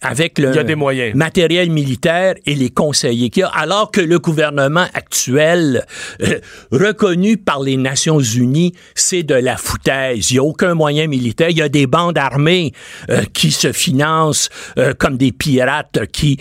avec 0.00 0.38
le 0.38 0.50
Il 0.50 0.56
y 0.56 0.58
a 0.58 0.64
des 0.64 0.74
moyens. 0.74 1.14
matériel 1.14 1.70
militaire 1.70 2.34
et 2.46 2.54
les 2.54 2.70
conseillers 2.70 3.30
qu'il 3.30 3.42
y 3.42 3.44
a, 3.44 3.48
alors 3.48 3.90
que 3.90 4.00
le 4.00 4.18
gouvernement 4.18 4.86
actuel, 4.94 5.84
euh, 6.22 6.38
reconnu 6.72 7.36
par 7.36 7.60
les 7.60 7.76
Nations 7.76 8.20
Unies, 8.20 8.72
c'est 8.94 9.22
de 9.22 9.34
la 9.34 9.56
foutaise. 9.56 10.30
Il 10.30 10.34
n'y 10.34 10.38
a 10.38 10.42
aucun 10.42 10.74
moyen 10.74 11.06
militaire. 11.06 11.50
Il 11.50 11.58
y 11.58 11.62
a 11.62 11.68
des 11.68 11.86
bandes 11.86 12.18
armées 12.18 12.72
euh, 13.10 13.22
qui 13.32 13.50
se 13.50 13.72
financent 13.72 14.48
euh, 14.78 14.94
comme 14.98 15.16
des 15.16 15.32
pirates 15.32 16.06
qui 16.12 16.38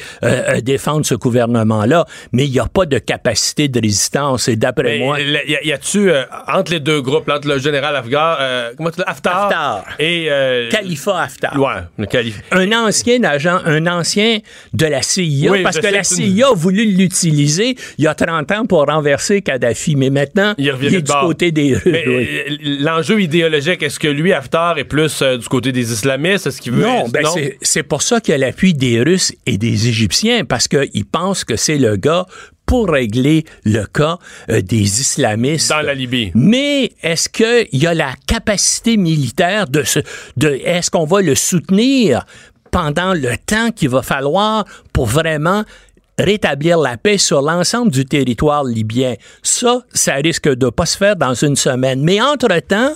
défendent 0.63 1.05
ce 1.05 1.15
gouvernement-là, 1.15 2.05
mais 2.31 2.45
il 2.45 2.51
n'y 2.51 2.59
a 2.59 2.65
pas 2.67 2.85
de 2.85 2.97
capacité 2.99 3.67
de 3.67 3.79
résistance. 3.79 4.47
Et 4.47 4.55
d'après 4.55 4.99
moi... 4.99 5.19
y 5.19 5.57
y 5.63 5.71
a-tu 5.71 6.11
entre 6.47 6.71
les 6.71 6.79
deux 6.79 7.01
groupes, 7.01 7.29
entre 7.29 7.47
le 7.47 7.59
général 7.59 7.95
Afghar, 7.95 8.39
comment 8.75 8.91
tu 8.91 9.01
Haftar, 9.05 9.45
Haftar. 9.45 9.85
et 9.99 10.29
Khalifa 10.71 11.21
Haftar. 11.21 11.59
ouais, 11.59 11.81
le 11.97 12.05
calife. 12.05 12.41
un 12.51 12.71
ancien 12.71 13.18
agent, 13.25 13.59
un 13.65 13.87
ancien 13.87 14.39
de 14.73 14.85
la 14.85 15.01
CIA, 15.01 15.51
Oui, 15.51 15.63
parce 15.63 15.79
que 15.79 15.87
la 15.87 15.99
une- 15.99 16.03
CIA 16.03 16.47
a 16.49 16.53
voulu 16.53 16.85
l'utiliser 16.85 17.75
il 17.97 18.03
y 18.03 18.07
a 18.07 18.15
30 18.15 18.51
ans 18.51 18.65
pour 18.65 18.85
renverser 18.85 19.41
Kadhafi, 19.41 19.95
mais 19.95 20.09
maintenant, 20.09 20.53
Il 20.57 20.67
est 20.69 20.89
du 20.89 21.01
bord. 21.01 21.21
côté 21.27 21.51
des 21.51 21.75
oui. 21.75 21.81
euh, 21.85 22.43
l'enjeu 22.81 23.21
idéologique, 23.21 23.83
est-ce 23.83 23.99
que 23.99 24.07
lui, 24.07 24.33
Haftar, 24.33 24.77
est 24.77 24.83
plus 24.83 25.21
euh, 25.21 25.37
du 25.37 25.47
côté 25.47 25.71
des 25.71 25.91
islamistes? 25.91 26.47
Est-ce 26.47 26.61
qu'il 26.61 26.73
veut... 26.73 26.83
Non, 26.83 27.07
ben 27.09 27.25
c'est- 27.33 27.57
c'est 27.61 27.83
pour 27.83 28.01
ça 28.01 28.19
qu'il 28.21 28.31
y 28.31 28.35
a 28.35 28.37
l'appui 28.37 28.73
des 28.73 29.01
Russes 29.01 29.33
et 29.45 29.57
des 29.57 29.87
Égyptiens, 29.87 30.45
parce 30.45 30.67
qu'ils 30.67 31.05
pensent 31.05 31.43
que 31.43 31.55
c'est 31.55 31.77
le 31.77 31.95
gars 31.95 32.25
pour 32.65 32.87
régler 32.89 33.45
le 33.65 33.83
cas 33.91 34.19
euh, 34.51 34.61
des 34.61 35.01
islamistes. 35.01 35.69
Dans 35.69 35.81
la 35.81 35.95
Libye. 35.95 36.31
Mais 36.35 36.91
est-ce 37.01 37.27
qu'il 37.27 37.79
y 37.81 37.87
a 37.87 37.95
la 37.95 38.13
capacité 38.27 38.95
militaire 38.95 39.67
de 39.67 39.83
de, 40.37 40.49
est-ce 40.63 40.91
qu'on 40.91 41.05
va 41.05 41.21
le 41.21 41.33
soutenir? 41.33 42.25
Pendant 42.71 43.13
le 43.13 43.37
temps 43.45 43.71
qu'il 43.71 43.89
va 43.89 44.01
falloir 44.01 44.65
pour 44.93 45.05
vraiment 45.05 45.63
rétablir 46.17 46.77
la 46.77 46.97
paix 46.97 47.17
sur 47.17 47.41
l'ensemble 47.41 47.91
du 47.91 48.05
territoire 48.05 48.63
libyen? 48.63 49.15
Ça, 49.43 49.81
ça 49.93 50.15
risque 50.15 50.49
de 50.49 50.69
pas 50.69 50.85
se 50.85 50.97
faire 50.97 51.15
dans 51.15 51.33
une 51.33 51.55
semaine. 51.55 52.01
Mais 52.03 52.21
entre-temps, 52.21 52.93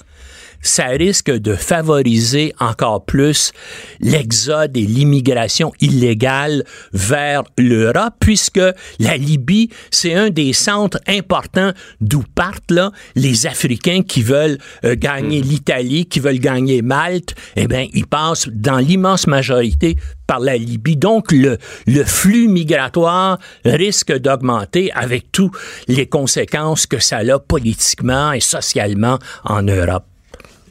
ça 0.63 0.85
risque 0.87 1.29
de 1.29 1.53
favoriser 1.55 2.53
encore 2.59 3.05
plus 3.05 3.51
l'exode 3.99 4.75
et 4.75 4.81
l'immigration 4.81 5.71
illégale 5.79 6.63
vers 6.93 7.43
l'Europe, 7.57 8.15
puisque 8.19 8.61
la 8.99 9.17
Libye, 9.17 9.69
c'est 9.91 10.15
un 10.15 10.29
des 10.29 10.53
centres 10.53 10.99
importants 11.07 11.73
d'où 12.01 12.23
partent 12.33 12.71
là, 12.71 12.91
les 13.15 13.45
Africains 13.45 14.01
qui 14.01 14.23
veulent 14.23 14.57
euh, 14.85 14.95
gagner 14.95 15.41
l'Italie, 15.41 16.05
qui 16.05 16.19
veulent 16.19 16.39
gagner 16.39 16.81
Malte. 16.81 17.35
Eh 17.55 17.67
bien, 17.67 17.87
ils 17.93 18.07
passent 18.07 18.47
dans 18.47 18.77
l'immense 18.77 19.27
majorité 19.27 19.97
par 20.25 20.39
la 20.39 20.57
Libye. 20.57 20.95
Donc, 20.95 21.31
le, 21.31 21.57
le 21.85 22.03
flux 22.03 22.47
migratoire 22.47 23.37
risque 23.65 24.13
d'augmenter 24.13 24.91
avec 24.93 25.31
toutes 25.31 25.53
les 25.87 26.07
conséquences 26.07 26.87
que 26.87 26.99
ça 26.99 27.17
a 27.17 27.39
politiquement 27.39 28.31
et 28.31 28.39
socialement 28.39 29.19
en 29.43 29.61
Europe. 29.63 30.12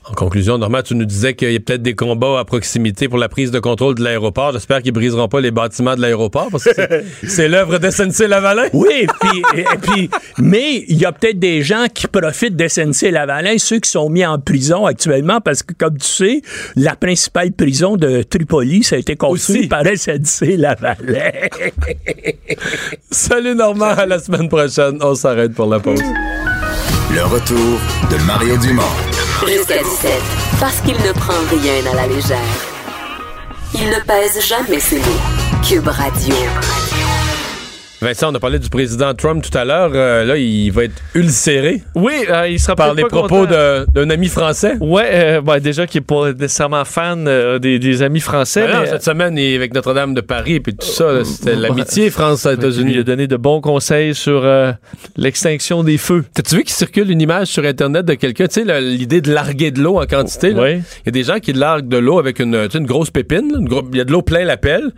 En 0.05 0.15
conclusion, 0.15 0.59
Normand, 0.59 0.83
tu 0.83 0.97
nous 0.97 1.05
disais 1.05 1.35
qu'il 1.35 1.53
y 1.53 1.57
a 1.57 1.61
peut-être 1.61 1.83
des 1.83 1.95
combats 1.95 2.41
à 2.41 2.45
proximité 2.45 3.09
pour 3.09 3.19
la 3.19 3.29
prise 3.29 3.53
de 3.53 3.61
contrôle 3.61 3.95
de 3.95 4.03
l'aéroport. 4.03 4.53
J'espère 4.53 4.83
qu'ils 4.83 4.91
briseront 4.93 5.29
pas 5.29 5.41
les 5.41 5.53
bâtiments 5.53 5.95
de 5.95 6.01
l'aéroport 6.01 6.49
parce 6.51 6.65
que 6.65 6.70
c'est- 7.27 7.49
l'œuvre 7.53 7.79
de 7.79 7.89
SNC-Lavalin. 7.89 8.65
Oui, 8.73 9.07
puis, 9.20 9.43
et, 9.57 9.61
et 9.61 9.79
puis, 9.81 10.11
mais 10.39 10.85
il 10.89 10.97
y 10.99 11.05
a 11.05 11.12
peut-être 11.12 11.39
des 11.39 11.62
gens 11.62 11.87
qui 11.93 12.09
profitent 12.09 12.57
de 12.57 12.66
SNC-Lavalin, 12.66 13.59
ceux 13.59 13.79
qui 13.79 13.89
sont 13.89 14.11
mis 14.11 14.27
en 14.27 14.41
prison 14.41 14.87
actuellement, 14.87 15.41
parce 15.41 15.62
que, 15.62 15.73
comme 15.73 15.97
tu 15.99 16.07
sais, 16.07 16.43
la 16.74 16.97
principale 16.97 17.53
prison 17.53 17.97
de 17.97 18.23
Tripoli, 18.23 18.83
ça 18.83 18.97
a 18.97 18.99
été 18.99 19.15
construit 19.15 19.61
Aussi. 19.61 19.69
par 19.69 19.85
SNC-Lavalin. 19.85 20.97
Salut 23.11 23.55
Normand, 23.55 23.87
à 23.97 24.07
la 24.07 24.19
semaine 24.19 24.49
prochaine. 24.49 24.99
On 25.01 25.15
s'arrête 25.15 25.55
pour 25.55 25.66
la 25.66 25.79
pause. 25.79 26.03
Le 27.15 27.23
retour 27.24 27.79
de 28.11 28.27
Mario 28.27 28.57
Dumont. 28.57 28.83
Jusqu'à 29.47 29.82
17. 29.82 30.12
Parce 30.60 30.81
qu'il 30.82 30.94
ne 30.94 31.12
prend 31.12 31.32
rien 31.51 31.90
à 31.90 31.94
la 31.97 32.06
légère. 32.06 32.39
Il 33.74 33.89
ne 33.89 33.98
pèse 34.01 34.40
jamais 34.47 34.78
ses 34.78 34.98
mots. 34.98 35.05
Cube 35.66 35.89
Radio. 35.89 36.35
Vincent, 38.03 38.33
on 38.33 38.35
a 38.35 38.41
parlé 38.41 38.59
du 38.59 38.69
président 38.69 39.15
Trump 39.15 39.45
tout 39.49 39.57
à 39.57 39.65
l'heure. 39.65 39.93
Euh, 39.95 40.24
là, 40.24 40.37
il 40.37 40.70
va 40.70 40.85
être 40.85 41.01
ulcéré. 41.15 41.83
Oui, 41.95 42.12
euh, 42.29 42.49
il 42.49 42.59
sera 42.59 42.74
par 42.74 42.95
les 42.95 43.03
pas 43.03 43.09
propos 43.09 43.47
d'un 43.47 44.11
ami 44.11 44.27
français. 44.27 44.74
Ouais, 44.81 45.09
euh, 45.12 45.41
ben, 45.41 45.61
déjà 45.61 45.87
qui 45.87 45.99
n'est 45.99 46.05
pas 46.05 46.33
nécessairement 46.33 46.85
fan 46.85 47.27
euh, 47.29 47.61
des, 47.61 47.79
des 47.79 48.03
amis 48.03 48.19
français. 48.20 48.66
Ben 48.66 48.81
non, 48.81 48.87
cette 48.87 49.05
semaine, 49.05 49.39
il 49.39 49.53
est 49.53 49.57
avec 49.57 49.73
Notre-Dame 49.73 50.15
de 50.15 50.20
Paris 50.20 50.55
et 50.55 50.61
puis 50.61 50.74
tout 50.74 50.87
ça, 50.87 51.12
là, 51.12 51.24
c'était 51.24 51.55
l'amitié 51.55 52.05
il 52.05 52.09
a 52.09 52.11
France-États-Unis. 52.11 53.05
donné 53.05 53.29
de 53.29 53.37
bons 53.37 53.61
conseils 53.61 54.15
sur 54.15 54.45
euh, 54.45 54.73
l'extinction 55.16 55.85
des 55.85 55.97
feux. 55.97 56.24
T'as-tu 56.35 56.57
vu 56.57 56.65
qu'il 56.65 56.74
circule 56.74 57.09
une 57.11 57.20
image 57.20 57.47
sur 57.49 57.65
Internet 57.65 58.05
de 58.05 58.15
quelqu'un, 58.15 58.49
tu 58.49 58.65
sais, 58.65 58.81
l'idée 58.81 59.20
de 59.20 59.33
larguer 59.33 59.70
de 59.70 59.81
l'eau 59.81 60.01
en 60.01 60.07
quantité? 60.07 60.53
Oui. 60.57 60.79
Il 60.79 61.07
y 61.07 61.09
a 61.09 61.12
des 61.12 61.23
gens 61.23 61.39
qui 61.39 61.53
larguent 61.53 61.89
de 61.89 61.99
l'eau 61.99 62.19
avec 62.19 62.41
une, 62.41 62.69
une 62.74 62.87
grosse 62.87 63.11
pépine. 63.11 63.53
Il 63.93 63.97
y 63.97 64.01
a 64.01 64.05
de 64.05 64.11
l'eau 64.11 64.23
plein 64.23 64.45
la 64.45 64.57
pelle. 64.57 64.91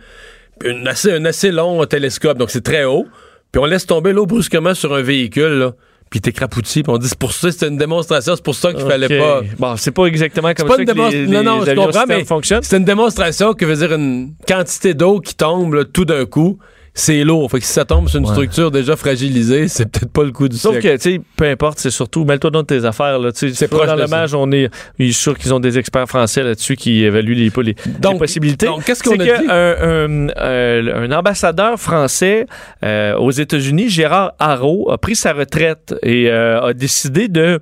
Puis 0.59 0.69
une 0.69 0.87
assez, 0.87 1.11
un 1.11 1.25
assez 1.25 1.51
long 1.51 1.85
télescope, 1.85 2.37
donc 2.37 2.49
c'est 2.49 2.63
très 2.63 2.85
haut. 2.85 3.05
Puis 3.51 3.61
on 3.61 3.65
laisse 3.65 3.85
tomber 3.85 4.13
l'eau 4.13 4.25
brusquement 4.25 4.73
sur 4.73 4.93
un 4.93 5.01
véhicule, 5.01 5.59
là. 5.59 5.73
Puis 6.09 6.21
t'es 6.21 6.31
crapouti, 6.31 6.83
puis 6.83 6.91
on 6.93 6.97
dit 6.97 7.09
c'est 7.09 7.17
pour 7.17 7.33
ça, 7.33 7.51
c'était 7.51 7.67
une 7.67 7.77
démonstration, 7.77 8.35
c'est 8.35 8.43
pour 8.43 8.55
ça 8.55 8.71
qu'il 8.71 8.85
fallait 8.85 9.17
pas. 9.17 9.41
Bon, 9.57 9.75
c'est 9.75 9.91
pas 9.91 10.05
exactement 10.05 10.53
comme 10.53 10.67
pas 10.67 10.75
ça 10.75 10.81
une 10.81 10.87
que 10.87 10.93
les, 10.93 11.27
non, 11.27 11.43
non, 11.43 11.63
les 11.63 11.71
je 11.71 11.75
comprends, 11.75 12.05
mais 12.07 12.23
c'est 12.61 12.77
une 12.77 12.85
démonstration 12.85 13.53
que 13.53 13.65
veut 13.65 13.75
dire 13.75 13.93
une 13.93 14.33
quantité 14.47 14.93
d'eau 14.93 15.19
qui 15.19 15.35
tombe 15.35 15.73
là, 15.73 15.83
tout 15.83 16.05
d'un 16.05 16.25
coup. 16.25 16.59
C'est 16.97 17.25
lourd. 17.25 17.51
Fait 17.51 17.59
que 17.59 17.65
si 17.65 17.73
ça 17.73 17.83
tombe 17.83 18.07
sur 18.07 18.19
une 18.19 18.25
structure 18.25 18.71
déjà 18.71 18.95
fragilisée, 18.95 19.67
c'est 19.67 19.85
peut-être 19.91 20.11
pas 20.13 20.23
le 20.23 20.31
coup 20.31 20.47
du 20.47 20.55
Sauf 20.57 20.79
siècle. 20.79 20.97
que, 20.97 21.03
tu 21.03 21.15
sais, 21.15 21.21
peu 21.35 21.45
importe, 21.45 21.77
c'est 21.79 21.89
surtout, 21.91 22.23
mets-toi 22.23 22.51
dans 22.51 22.63
tes 22.63 22.85
affaires, 22.85 23.19
là. 23.19 23.33
Tu 23.33 23.49
sais, 23.49 23.53
C'est 23.53 23.67
pas 23.67 23.75
proche 23.77 23.87
dans 23.89 23.95
l'hommage, 23.97 24.33
on 24.33 24.49
est, 24.53 24.69
je 24.97 25.03
suis 25.03 25.13
sûr 25.13 25.37
qu'ils 25.37 25.53
ont 25.53 25.59
des 25.59 25.77
experts 25.77 26.07
français 26.07 26.41
là-dessus 26.41 26.77
qui 26.77 27.03
évaluent 27.03 27.33
les, 27.35 27.49
les, 27.49 27.63
les 27.63 27.75
Donc- 27.99 28.19
possibilités. 28.19 28.65
donc, 28.67 28.85
qu'est-ce 28.85 29.03
qu'on 29.03 29.15
a 29.19 29.25
que 29.25 29.41
dit? 29.41 29.47
Un, 29.49 30.25
un- 30.25 30.29
euh, 30.37 31.05
un 31.07 31.11
ambassadeur 31.11 31.77
français 31.77 32.45
euh, 32.83 33.15
aux 33.17 33.31
États-Unis, 33.31 33.89
Gérard 33.89 34.31
Haro, 34.39 34.89
a 34.89 34.97
pris 34.97 35.17
sa 35.17 35.33
retraite 35.33 35.93
et 36.01 36.29
euh, 36.29 36.61
a 36.61 36.73
décidé 36.73 37.27
de 37.27 37.59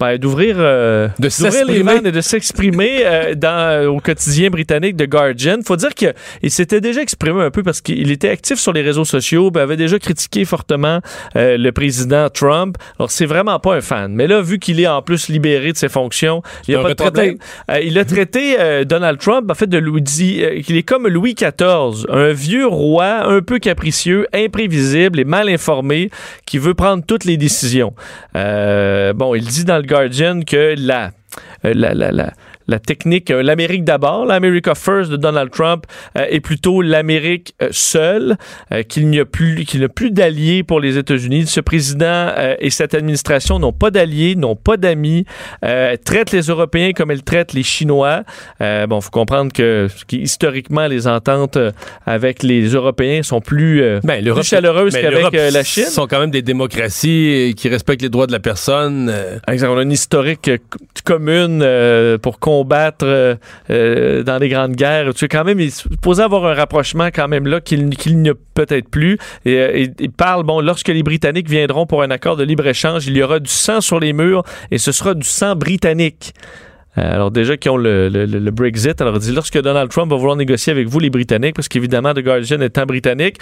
ben, 0.00 0.18
d'ouvrir 0.18 0.56
euh, 0.58 1.08
d'ouvrir 1.18 1.66
les 1.66 1.82
vannes 1.82 2.06
et 2.06 2.12
de 2.12 2.20
s'exprimer 2.20 3.02
euh, 3.04 3.34
dans 3.34 3.86
au 3.86 4.00
quotidien 4.00 4.50
britannique 4.50 4.96
de 4.96 5.06
Guardian. 5.06 5.58
Faut 5.64 5.76
dire 5.76 5.94
que 5.94 6.12
il 6.42 6.50
s'était 6.50 6.80
déjà 6.80 7.00
exprimé 7.00 7.42
un 7.42 7.50
peu 7.50 7.62
parce 7.62 7.80
qu'il 7.80 8.10
était 8.10 8.28
actif 8.28 8.58
sur 8.58 8.72
les 8.72 8.82
réseaux 8.82 9.04
sociaux, 9.04 9.52
puis 9.52 9.62
avait 9.62 9.76
déjà 9.76 9.98
critiqué 10.00 10.44
fortement 10.44 11.00
euh, 11.36 11.56
le 11.56 11.70
président 11.70 12.28
Trump. 12.28 12.76
Alors 12.98 13.10
c'est 13.10 13.26
vraiment 13.26 13.60
pas 13.60 13.76
un 13.76 13.80
fan, 13.80 14.12
mais 14.12 14.26
là 14.26 14.40
vu 14.40 14.58
qu'il 14.58 14.80
est 14.80 14.88
en 14.88 15.00
plus 15.00 15.28
libéré 15.28 15.72
de 15.72 15.76
ses 15.76 15.88
fonctions, 15.88 16.42
il 16.66 16.74
a 16.74 16.82
pas 16.82 16.88
de 16.88 16.94
problème. 16.94 17.36
Euh, 17.70 17.80
il 17.80 17.96
a 17.98 18.04
traité 18.04 18.84
Donald 18.84 19.20
Trump 19.20 19.48
en 19.48 19.54
fait 19.54 19.68
de 19.68 19.78
Louis 19.78 20.02
qu'il 20.02 20.76
est 20.76 20.82
comme 20.82 21.06
Louis 21.06 21.34
XIV, 21.34 22.06
un 22.10 22.32
vieux 22.32 22.66
roi 22.66 23.26
un 23.28 23.42
peu 23.42 23.58
capricieux, 23.60 24.26
imprévisible 24.34 25.20
et 25.20 25.24
mal 25.24 25.48
informé 25.48 26.10
qui 26.46 26.58
veut 26.58 26.74
prendre 26.74 27.04
toutes 27.06 27.24
les 27.24 27.36
décisions. 27.36 27.94
Bon, 28.34 29.34
il 29.34 29.44
dit 29.44 29.64
dans 29.64 29.76
le 29.76 29.83
Guardian 29.84 30.42
que 30.42 30.74
la 30.76 31.12
euh, 31.64 31.72
la, 31.74 31.94
la, 31.94 32.12
la, 32.12 32.34
la 32.66 32.78
technique, 32.78 33.30
euh, 33.30 33.42
l'Amérique 33.42 33.84
d'abord, 33.84 34.24
l'America 34.26 34.74
First 34.74 35.10
de 35.10 35.16
Donald 35.16 35.50
Trump 35.50 35.84
euh, 36.18 36.26
est 36.28 36.40
plutôt 36.40 36.82
l'Amérique 36.82 37.54
euh, 37.62 37.68
seule, 37.72 38.36
euh, 38.72 38.82
qu'il 38.82 39.08
n'y 39.08 39.20
a 39.20 39.24
plus, 39.24 39.64
qu'il 39.64 39.80
n'a 39.80 39.88
plus 39.88 40.10
d'alliés 40.10 40.62
pour 40.62 40.80
les 40.80 40.96
États-Unis. 40.98 41.46
Ce 41.46 41.60
président 41.60 42.04
euh, 42.36 42.54
et 42.58 42.70
cette 42.70 42.94
administration 42.94 43.58
n'ont 43.58 43.72
pas 43.72 43.90
d'alliés, 43.90 44.34
n'ont 44.36 44.56
pas 44.56 44.76
d'amis, 44.76 45.24
euh, 45.64 45.96
traitent 46.04 46.32
les 46.32 46.42
Européens 46.42 46.92
comme 46.92 47.10
elles 47.10 47.22
traitent 47.22 47.52
les 47.52 47.62
Chinois. 47.62 48.22
Euh, 48.60 48.86
bon, 48.86 49.00
faut 49.00 49.10
comprendre 49.10 49.52
que 49.52 49.88
historiquement 50.12 50.86
les 50.86 51.06
ententes 51.06 51.56
euh, 51.56 51.70
avec 52.06 52.42
les 52.42 52.66
Européens 52.68 53.22
sont 53.22 53.40
plus, 53.40 53.82
euh, 53.82 54.00
Ben, 54.04 54.24
plus 54.24 54.42
chaleureuses 54.42 54.94
mais 54.94 55.02
qu'avec 55.02 55.34
euh, 55.34 55.50
la 55.50 55.64
Chine. 55.64 55.84
sont 55.84 56.06
quand 56.06 56.20
même 56.20 56.30
des 56.30 56.42
démocraties 56.42 57.50
euh, 57.50 57.52
qui 57.52 57.68
respectent 57.68 58.02
les 58.02 58.08
droits 58.08 58.26
de 58.26 58.32
la 58.32 58.40
personne. 58.40 59.08
euh, 59.10 59.38
exemple, 59.48 59.72
on 59.74 59.78
a 59.78 59.82
une 59.82 59.92
historique 59.92 60.48
euh, 60.48 60.58
co- 60.70 60.78
commune 61.04 61.60
euh, 61.62 62.18
pour 62.18 62.38
combattre 62.54 63.04
euh, 63.06 63.34
euh, 63.70 64.22
dans 64.22 64.38
les 64.38 64.48
grandes 64.48 64.76
guerres. 64.76 65.12
Tu 65.12 65.20
sais, 65.20 65.28
quand 65.28 65.44
même, 65.44 65.60
il 65.60 65.70
supposé 65.70 66.22
avoir 66.22 66.46
un 66.46 66.54
rapprochement 66.54 67.08
quand 67.12 67.28
même 67.28 67.46
là 67.46 67.60
qu'il 67.60 67.88
n'y 67.88 68.30
a 68.30 68.34
peut-être 68.54 68.88
plus. 68.88 69.18
Euh, 69.46 69.70
et- 69.74 69.90
il 69.98 70.10
parle, 70.12 70.44
bon, 70.44 70.60
lorsque 70.60 70.88
les 70.88 71.02
Britanniques 71.02 71.48
viendront 71.48 71.86
pour 71.86 72.02
un 72.02 72.10
accord 72.10 72.36
de 72.36 72.44
libre-échange, 72.44 73.06
il 73.06 73.16
y 73.16 73.22
aura 73.22 73.40
du 73.40 73.50
sang 73.50 73.80
sur 73.80 73.98
les 73.98 74.12
murs 74.12 74.42
et 74.70 74.78
ce 74.78 74.92
sera 74.92 75.14
du 75.14 75.26
sang 75.26 75.56
britannique. 75.56 76.32
Euh, 76.98 77.14
Alors 77.14 77.30
déjà 77.30 77.56
qui 77.56 77.68
ont 77.68 77.76
le, 77.76 78.08
le- 78.08 78.24
le- 78.26 78.50
Brexit, 78.50 79.00
alors 79.00 79.18
dit 79.18 79.32
lorsque 79.32 79.60
Donald 79.60 79.90
Trump 79.90 80.10
va 80.10 80.16
vouloir 80.16 80.36
négocier 80.36 80.70
avec 80.72 80.86
vous 80.88 81.00
les 81.00 81.10
Britanniques, 81.10 81.56
parce 81.56 81.68
qu'évidemment 81.68 82.14
The 82.14 82.20
Guardian 82.20 82.60
étant 82.60 82.86
britannique, 82.86 83.36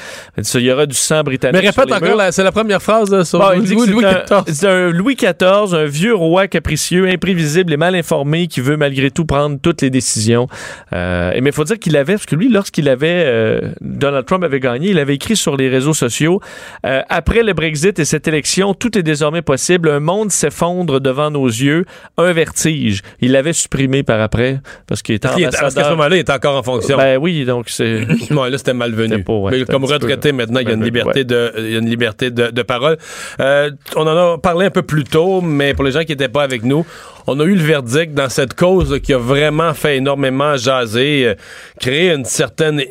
il 0.54 0.60
y 0.60 0.72
aura 0.72 0.86
du 0.86 0.94
sang 0.94 1.22
britannique. 1.22 1.60
Mais 1.62 1.68
répète 1.68 1.92
encore, 1.92 2.20
c'est 2.32 2.44
la 2.44 2.52
première 2.52 2.80
phrase 2.80 3.10
là, 3.10 3.24
sur 3.24 3.38
Bon, 3.38 3.50
il 3.54 3.62
dit 3.62 3.74
Louis, 3.74 3.88
Louis 3.88 4.04
XIV. 4.04 4.42
c'est 4.54 4.66
un 4.68 4.90
Louis 4.90 5.16
XIV, 5.16 5.74
un 5.74 5.84
vieux 5.84 6.14
roi 6.14 6.46
capricieux, 6.48 7.08
imprévisible 7.08 7.72
et 7.72 7.76
mal 7.76 7.94
informé 7.94 8.46
qui 8.46 8.60
veut 8.60 8.76
malgré 8.76 9.10
tout 9.10 9.26
prendre 9.26 9.58
toutes 9.60 9.82
les 9.82 9.90
décisions. 9.90 10.46
Euh, 10.92 11.32
mais 11.42 11.50
il 11.50 11.52
faut 11.52 11.64
dire 11.64 11.78
qu'il 11.78 11.96
avait, 11.96 12.14
parce 12.14 12.26
que 12.26 12.36
lui, 12.36 12.48
lorsqu'il 12.48 12.88
avait, 12.88 13.22
euh, 13.26 13.60
Donald 13.80 14.24
Trump 14.26 14.44
avait 14.44 14.60
gagné, 14.60 14.90
il 14.90 14.98
avait 14.98 15.14
écrit 15.14 15.36
sur 15.36 15.56
les 15.56 15.68
réseaux 15.68 15.94
sociaux, 15.94 16.40
euh, 16.86 17.02
après 17.08 17.42
le 17.42 17.52
Brexit 17.52 17.98
et 17.98 18.04
cette 18.04 18.26
élection, 18.28 18.72
tout 18.74 18.96
est 18.96 19.02
désormais 19.02 19.42
possible. 19.42 19.90
Un 19.90 20.00
monde 20.00 20.30
s'effondre 20.30 21.00
devant 21.00 21.30
nos 21.30 21.46
yeux, 21.46 21.84
un 22.16 22.32
vertige. 22.32 23.02
Il 23.20 23.36
l'avait 23.42 23.52
supprimé 23.52 24.02
par 24.02 24.20
après, 24.20 24.60
parce 24.86 25.02
qu'il 25.02 25.14
était 25.16 25.28
Il 25.36 25.44
était- 25.44 25.56
Parce 25.60 25.74
qu'à 25.74 25.84
ce 25.84 25.90
moment-là, 25.90 26.16
il 26.16 26.20
est 26.20 26.30
encore 26.30 26.56
en 26.56 26.62
fonction. 26.62 26.96
Ben 26.96 27.18
oui, 27.18 27.44
donc 27.44 27.68
c'est... 27.68 28.06
Ouais, 28.30 28.50
là, 28.50 28.58
c'était 28.58 28.74
malvenu. 28.74 29.08
C'était 29.10 29.22
pas, 29.22 29.32
ouais, 29.34 29.58
Mais 29.58 29.64
comme 29.64 29.84
retraité, 29.84 30.30
peu, 30.30 30.36
maintenant, 30.36 30.60
il 30.60 30.68
y 30.68 30.70
a 30.70 30.74
une 30.74 30.84
liberté, 30.84 31.20
ouais. 31.20 31.24
de, 31.24 31.52
il 31.58 31.70
y 31.72 31.74
a 31.76 31.78
une 31.78 31.88
liberté 31.88 32.30
de, 32.30 32.50
de 32.50 32.62
parole. 32.62 32.96
Euh, 33.40 33.70
on 33.96 34.06
en 34.06 34.34
a 34.34 34.38
parlé 34.38 34.66
un 34.66 34.70
peu 34.70 34.82
plus 34.82 35.04
tôt, 35.04 35.40
mais 35.40 35.74
pour 35.74 35.84
les 35.84 35.92
gens 35.92 36.00
qui 36.04 36.12
n'étaient 36.12 36.28
pas 36.28 36.42
avec 36.42 36.62
nous, 36.64 36.86
on 37.26 37.38
a 37.40 37.44
eu 37.44 37.54
le 37.54 37.62
verdict 37.62 38.14
dans 38.14 38.28
cette 38.28 38.54
cause 38.54 38.98
qui 39.02 39.12
a 39.12 39.18
vraiment 39.18 39.74
fait 39.74 39.96
énormément 39.98 40.56
jaser, 40.56 41.26
euh, 41.28 41.34
créer 41.80 42.12
une 42.12 42.24
certaine... 42.24 42.82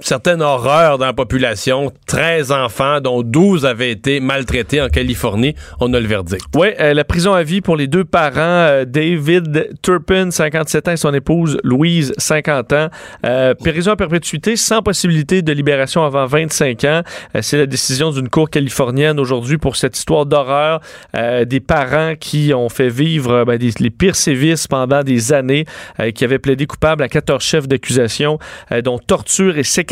certaine 0.00 0.42
horreur 0.42 0.98
dans 0.98 1.06
la 1.06 1.12
population. 1.12 1.92
13 2.06 2.52
enfants, 2.52 3.00
dont 3.00 3.22
12 3.22 3.66
avaient 3.66 3.90
été 3.90 4.20
maltraités 4.20 4.80
en 4.80 4.88
Californie. 4.88 5.54
On 5.80 5.92
a 5.94 6.00
le 6.00 6.06
verdict. 6.06 6.44
Oui, 6.56 6.68
la 6.78 7.04
prison 7.04 7.32
à 7.32 7.42
vie 7.42 7.60
pour 7.60 7.76
les 7.76 7.86
deux 7.86 8.04
parents, 8.04 8.38
euh, 8.38 8.84
David 8.84 9.70
Turpin, 9.82 10.30
57 10.30 10.88
ans, 10.88 10.92
et 10.92 10.96
son 10.96 11.14
épouse 11.14 11.58
Louise, 11.64 12.12
50 12.18 12.72
ans. 12.72 12.88
Euh, 13.24 13.54
prison 13.54 13.92
à 13.92 13.96
perpétuité 13.96 14.56
sans 14.56 14.82
possibilité 14.82 15.42
de 15.42 15.52
libération 15.52 16.04
avant 16.04 16.26
25 16.26 16.84
ans. 16.84 17.02
Euh, 17.36 17.40
C'est 17.42 17.58
la 17.58 17.66
décision 17.66 18.10
d'une 18.10 18.28
cour 18.28 18.50
californienne 18.50 19.18
aujourd'hui 19.20 19.58
pour 19.58 19.76
cette 19.76 19.96
histoire 19.96 20.26
d'horreur 20.26 20.80
euh, 21.16 21.44
des 21.44 21.60
parents 21.60 22.14
qui 22.18 22.52
ont 22.54 22.68
fait 22.68 22.88
vivre 22.88 23.32
euh, 23.32 23.44
ben, 23.44 23.58
les 23.58 23.90
pires 23.90 24.16
sévices 24.16 24.66
pendant 24.66 25.02
des 25.02 25.32
années, 25.32 25.64
euh, 25.98 26.10
qui 26.10 26.24
avaient 26.24 26.38
plaidé 26.38 26.66
coupable 26.66 27.02
à 27.02 27.08
14 27.08 27.42
chefs 27.42 27.68
d'accusation, 27.68 28.38
euh, 28.72 28.82
dont 28.82 28.98
torture 28.98 29.58
et 29.58 29.62
séquestration. 29.64 29.89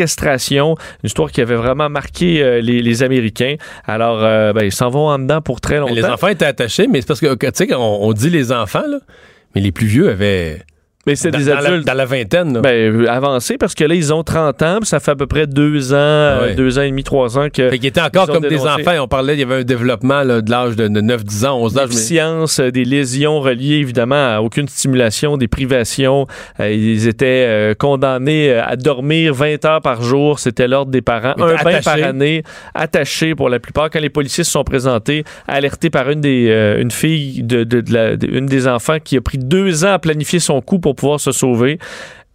Une 1.03 1.07
histoire 1.07 1.31
qui 1.31 1.41
avait 1.41 1.57
vraiment 1.57 1.89
marqué 1.89 2.43
euh, 2.43 2.61
les, 2.61 2.83
les 2.83 3.03
Américains. 3.03 3.57
Alors, 3.85 4.23
euh, 4.23 4.53
ben, 4.53 4.65
ils 4.65 4.73
s'en 4.73 4.89
vont 4.91 5.09
en 5.09 5.19
dedans 5.19 5.41
pour 5.41 5.61
très 5.61 5.79
longtemps. 5.79 5.95
Mais 5.95 6.03
les 6.03 6.07
enfants 6.07 6.29
étaient 6.29 6.45
attachés, 6.45 6.87
mais 6.87 7.01
c'est 7.01 7.07
parce 7.07 7.21
que, 7.21 7.35
tu 7.35 7.49
sais, 7.55 7.75
on, 7.75 8.05
on 8.05 8.13
dit 8.13 8.31
les 8.31 8.53
enfants, 8.53 8.87
là, 8.87 8.99
mais 9.55 9.61
les 9.61 9.73
plus 9.73 9.87
vieux 9.87 10.09
avaient... 10.11 10.63
Mais 11.09 11.17
c'est 11.17 11.31
des 11.31 11.45
dans 11.45 11.55
la, 11.61 11.69
adultes. 11.71 11.87
dans 11.87 11.95
la 11.95 12.05
vingtaine. 12.05 12.55
là. 12.55 12.61
Ben, 12.61 12.71
euh, 12.71 13.07
avancé 13.09 13.59
parce 13.59 13.75
que 13.75 13.85
là, 13.85 13.95
ils 13.95 14.13
ont 14.15 14.23
30 14.23 14.63
ans, 14.63 14.79
puis 14.81 14.89
ça 14.89 15.01
fait 15.01 15.11
à 15.13 15.17
peu 15.17 15.27
près 15.27 15.47
deux 15.47 15.93
ans, 15.93 15.97
euh, 15.97 16.43
Ouais. 16.49 16.55
deux 16.55 16.79
ans 16.79 16.83
et 16.83 16.91
demi, 16.91 17.03
trois 17.05 17.39
ans 17.39 17.49
que. 17.53 17.69
Fait 17.71 17.79
qu'ils 17.79 17.89
étaient 17.89 18.01
encore 18.01 18.27
comme 18.27 18.47
des 18.47 18.61
enfants. 18.67 18.93
On 19.01 19.09
parlait, 19.09 19.35
il 19.35 19.41
y 19.41 19.43
avait 19.43 19.57
un 19.57 19.65
développement 19.65 20.23
là, 20.23 20.41
de 20.41 20.51
l'âge 20.51 20.77
de 20.77 20.89
9, 20.89 21.25
10 21.25 21.45
ans, 21.45 21.59
11 21.61 21.77
ans. 21.77 21.81
mais- 21.83 21.87
Déficience, 21.89 22.61
euh, 22.61 22.71
des 22.71 22.85
lésions 22.85 23.41
reliées 23.41 23.77
évidemment 23.77 24.37
à 24.37 24.41
aucune 24.41 24.69
stimulation, 24.69 25.37
des 25.37 25.49
privations. 25.49 26.27
Euh, 26.61 26.71
ils 26.71 27.09
étaient 27.09 27.47
euh, 27.49 27.75
condamnés 27.75 28.53
à 28.53 28.77
dormir 28.77 29.35
20 29.35 29.65
heures 29.65 29.81
par 29.83 30.03
jour. 30.03 30.39
C'était 30.39 30.69
l'ordre 30.69 30.91
des 30.93 31.03
parents. 31.03 31.35
Un 31.39 31.63
bain 31.65 31.81
par 31.85 31.95
année, 32.03 32.43
attachés 32.75 33.35
pour 33.35 33.49
la 33.49 33.59
plupart. 33.59 33.91
Quand 33.91 34.01
les 34.01 34.11
policiers 34.11 34.45
se 34.45 34.51
sont 34.51 34.65
présentés, 34.65 35.25
alertés 35.47 35.91
par 35.91 36.11
une 36.11 36.21
des 36.21 36.49
une 36.79 36.91
fille 36.91 37.43
de, 37.43 37.65
de- 37.65 37.81
de 37.81 37.93
la- 37.93 38.17
de- 38.17 38.27
une 38.27 38.47
des 38.47 38.67
enfants 38.69 38.99
qui 39.03 39.17
a 39.17 39.21
pris 39.21 39.39
deux 39.39 39.85
ans 39.85 39.93
à 39.95 39.99
planifier 39.99 40.39
son 40.41 40.61
coup 40.61 40.79
pour 40.79 40.95
pouvoir 40.99 41.21
se 41.21 41.33
sauver. 41.33 41.79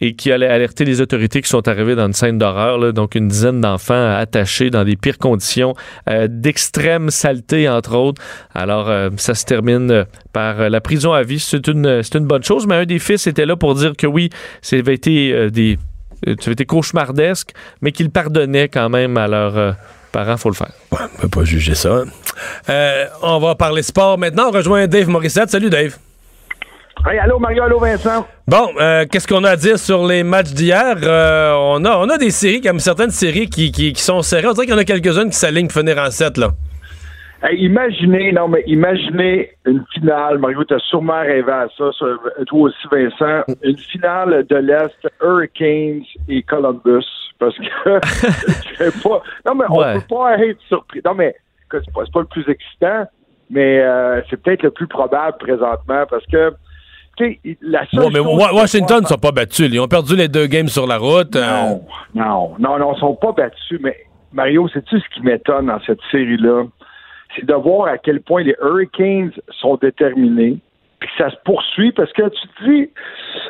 et 0.00 0.16
qui 0.16 0.32
allait 0.32 0.48
alerter 0.48 0.84
les 0.84 1.00
autorités 1.00 1.40
qui 1.40 1.48
sont 1.48 1.66
arrivées 1.68 1.94
dans 1.94 2.08
une 2.08 2.12
scène 2.12 2.36
d'horreur, 2.36 2.92
donc 2.92 3.14
une 3.14 3.28
dizaine 3.28 3.60
d'enfants 3.60 4.16
attachés 4.16 4.68
dans 4.68 4.84
des 4.84 4.96
pires 4.96 5.18
conditions, 5.18 5.74
euh, 6.10 6.26
d'extrême 6.28 7.10
saleté 7.10 7.68
entre 7.68 7.94
autres. 7.96 8.20
Alors 8.54 8.90
euh, 8.90 9.10
ça 9.16 9.34
se 9.34 9.44
termine 9.44 9.90
euh, 9.92 10.04
par 10.32 10.68
la 10.68 10.80
prison 10.80 11.12
à 11.12 11.22
vie. 11.22 11.38
C'est 11.38 11.68
une, 11.68 12.02
c'est 12.02 12.18
une 12.18 12.26
bonne 12.26 12.42
chose, 12.42 12.66
mais 12.66 12.74
un 12.74 12.84
des 12.84 12.98
fils 12.98 13.28
était 13.28 13.46
là 13.46 13.54
pour 13.56 13.76
dire 13.76 13.92
que 13.96 14.08
oui, 14.08 14.30
ça 14.62 14.76
avait 14.76 14.94
été 14.94 15.48
des, 15.50 15.78
cauchemardesque, 16.66 17.52
mais 17.80 17.92
qu'il 17.92 18.10
pardonnait 18.10 18.68
quand 18.68 18.88
même 18.88 19.16
à 19.16 19.28
leurs 19.28 19.76
parents, 20.14 20.36
faut 20.36 20.48
le 20.48 20.54
faire. 20.54 20.72
On 20.92 21.20
peut 21.20 21.28
pas 21.28 21.44
juger 21.44 21.74
ça. 21.74 22.04
Euh, 22.68 23.06
on 23.22 23.38
va 23.38 23.54
parler 23.56 23.82
sport 23.82 24.16
maintenant. 24.16 24.48
On 24.48 24.52
rejoint 24.52 24.86
Dave 24.86 25.08
Morissette. 25.08 25.50
Salut 25.50 25.70
Dave. 25.70 25.96
Hey, 27.06 27.18
allô 27.18 27.38
Mario, 27.38 27.64
allô 27.64 27.78
Vincent. 27.78 28.26
Bon, 28.48 28.70
euh, 28.80 29.04
qu'est-ce 29.10 29.28
qu'on 29.28 29.44
a 29.44 29.50
à 29.50 29.56
dire 29.56 29.78
sur 29.78 30.06
les 30.06 30.22
matchs 30.22 30.54
d'hier? 30.54 30.96
Euh, 31.02 31.52
on, 31.54 31.84
a, 31.84 31.98
on 31.98 32.08
a 32.08 32.16
des 32.16 32.30
séries, 32.30 32.62
comme 32.62 32.78
certaines 32.78 33.10
séries 33.10 33.50
qui, 33.50 33.72
qui, 33.72 33.92
qui 33.92 34.00
sont 34.00 34.22
serrées. 34.22 34.46
On 34.46 34.52
dirait 34.52 34.64
qu'il 34.64 34.74
y 34.74 34.78
en 34.78 34.80
a 34.80 34.84
quelques-unes 34.84 35.28
qui 35.28 35.36
s'alignent 35.36 35.68
pour 35.68 35.80
finir 35.80 35.98
en 35.98 36.10
7, 36.10 36.38
là. 36.38 36.48
Hey, 37.42 37.62
imaginez, 37.62 38.32
non, 38.32 38.48
mais 38.48 38.62
imaginez 38.66 39.50
une 39.66 39.84
finale. 39.92 40.38
Mario, 40.38 40.64
tu 40.64 40.72
as 40.72 40.78
sûrement 40.78 41.20
rêvé 41.20 41.52
à 41.52 41.66
ça, 41.76 41.90
toi 42.46 42.60
aussi, 42.60 42.88
Vincent. 42.90 43.44
Une 43.62 43.76
finale 43.76 44.46
de 44.48 44.56
l'Est, 44.56 44.96
Hurricanes 45.22 46.04
et 46.30 46.42
Columbus. 46.42 47.04
Parce 47.38 47.54
que 47.58 49.02
pas. 49.02 49.22
Non, 49.44 49.54
mais 49.56 49.64
on 49.68 50.00
peut 50.00 50.06
pas 50.08 50.38
être 50.38 50.60
surpris. 50.68 51.02
Non, 51.04 51.12
mais 51.12 51.34
c'est 51.70 51.92
pas, 51.92 52.04
pas 52.10 52.20
le 52.20 52.26
plus 52.26 52.48
excitant, 52.48 53.04
mais 53.50 53.80
euh, 53.80 54.22
c'est 54.30 54.40
peut-être 54.42 54.62
le 54.62 54.70
plus 54.70 54.86
probable 54.86 55.36
présentement 55.36 56.04
parce 56.08 56.24
que. 56.32 56.50
La 57.60 57.86
seule 57.86 58.00
Ouais, 58.04 58.10
mais 58.12 58.20
Washington 58.20 59.00
ne 59.02 59.06
sont 59.06 59.18
pas 59.18 59.32
battus. 59.32 59.68
Ils 59.72 59.80
ont 59.80 59.88
perdu 59.88 60.16
les 60.16 60.28
deux 60.28 60.46
games 60.46 60.68
sur 60.68 60.86
la 60.86 60.98
route. 60.98 61.36
euh, 61.36 61.42
Non, 61.42 61.80
non, 62.14 62.54
non, 62.58 62.78
non, 62.78 62.94
ils 62.94 63.00
sont 63.00 63.14
pas 63.14 63.32
battus, 63.32 63.78
mais 63.80 63.96
Mario, 64.32 64.68
sais-tu 64.68 64.98
ce 64.98 65.08
qui 65.14 65.20
m'étonne 65.22 65.66
dans 65.66 65.80
cette 65.86 66.00
série-là? 66.10 66.64
C'est 67.36 67.46
de 67.46 67.54
voir 67.54 67.88
à 67.88 67.98
quel 67.98 68.20
point 68.20 68.42
les 68.42 68.54
Hurricanes 68.62 69.32
sont 69.60 69.76
déterminés, 69.76 70.58
puis 71.00 71.08
que 71.08 71.22
ça 71.24 71.30
se 71.30 71.36
poursuit, 71.44 71.90
parce 71.92 72.12
que 72.12 72.22
tu 72.28 72.48
te 72.48 72.64
dis, 72.64 72.90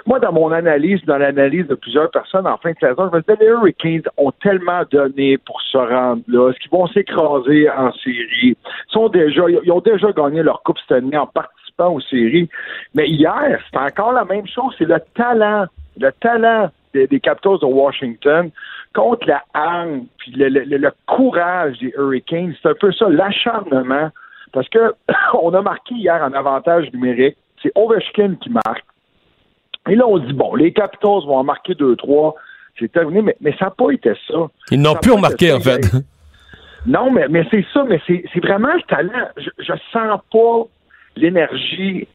moi, 0.07 0.19
dans 0.21 0.33
mon 0.33 0.53
analyse, 0.53 1.05
dans 1.05 1.19
l'analyse 1.19 1.67
de 1.67 1.75
plusieurs 1.75 2.11
personnes 2.11 2.47
en 2.47 2.57
fin 2.59 2.71
de 2.73 2.77
saison, 2.81 3.11
je 3.11 3.17
me 3.17 3.21
disais, 3.21 3.37
les 3.41 3.47
Hurricanes 3.47 4.03
ont 4.17 4.33
tellement 4.43 4.83
donné 4.91 5.37
pour 5.39 5.61
se 5.63 5.77
rendre 5.79 6.23
là, 6.29 6.51
est-ce 6.51 6.59
qu'ils 6.61 6.71
vont 6.71 6.87
s'écraser 6.89 7.69
en 7.71 7.93
série? 7.93 8.27
Ils, 8.43 8.57
sont 8.89 9.09
déjà, 9.09 9.43
ils 9.49 9.73
ont 9.73 9.81
déjà 9.81 10.13
gagné 10.13 10.43
leur 10.43 10.63
Coupe 10.63 10.79
Stanley 10.81 11.17
en 11.17 11.27
aux 11.83 12.01
séries, 12.01 12.49
mais 12.95 13.09
hier, 13.09 13.61
c'est 13.71 13.79
encore 13.79 14.13
la 14.13 14.25
même 14.25 14.47
chose, 14.47 14.73
c'est 14.79 14.85
le 14.85 15.01
talent, 15.15 15.67
le 15.99 16.11
talent 16.21 16.71
des, 16.93 17.07
des 17.09 17.19
Capitals 17.19 17.59
de 17.61 17.67
Washington 17.67 18.51
contre 18.95 19.27
la 19.27 19.43
hargne, 19.55 20.05
puis 20.19 20.31
le, 20.33 20.49
le- 20.49 20.65
le- 20.65 20.77
le 20.77 20.93
courage 21.07 21.77
des 21.81 21.93
Hurricanes. 21.97 22.55
C'est 22.63 22.69
un 22.69 22.75
peu 22.81 22.93
ça, 22.93 23.09
l'acharnement. 23.09 24.11
Parce 24.53 24.69
que 24.69 24.95
on 25.43 25.53
a 25.53 25.63
marqué 25.63 25.95
hier 25.97 26.23
en 26.23 26.33
avantage 26.33 26.93
numérique. 26.93 27.37
C'est 27.61 27.73
Ovechkin 27.75 28.37
qui 28.41 28.51
marque. 28.51 28.85
Et 29.89 29.97
là, 29.97 30.07
on 30.07 30.19
dit, 30.19 30.33
bon, 30.33 30.55
les 30.55 30.73
Capitals 30.73 31.27
vont 31.27 31.39
en 31.39 31.45
marquer 31.45 31.73
2-3. 31.73 32.35
C'est 32.79 32.91
terminé, 32.93 33.23
mais, 33.23 33.37
mais 33.41 33.53
ça 33.59 33.67
n'a 33.67 33.71
pas 33.73 33.91
été 33.91 34.13
ça. 34.29 34.35
Ils 34.71 34.81
n'ont 34.81 34.95
plus 34.95 35.13
remarqué, 35.13 35.53
en 35.53 35.61
fait. 35.61 35.81
Non, 36.87 37.11
mais, 37.11 37.27
mais 37.29 37.45
c'est 37.51 37.65
ça, 37.73 37.85
mais 37.89 38.01
c'est 38.07 38.25
c'est 38.33 38.41
vraiment 38.41 38.73
le 38.75 38.83
talent. 38.83 39.29
Je, 39.37 39.49
je 39.59 39.73
sens 39.93 40.21
pas 40.31 40.63
l'énergie 41.17 42.07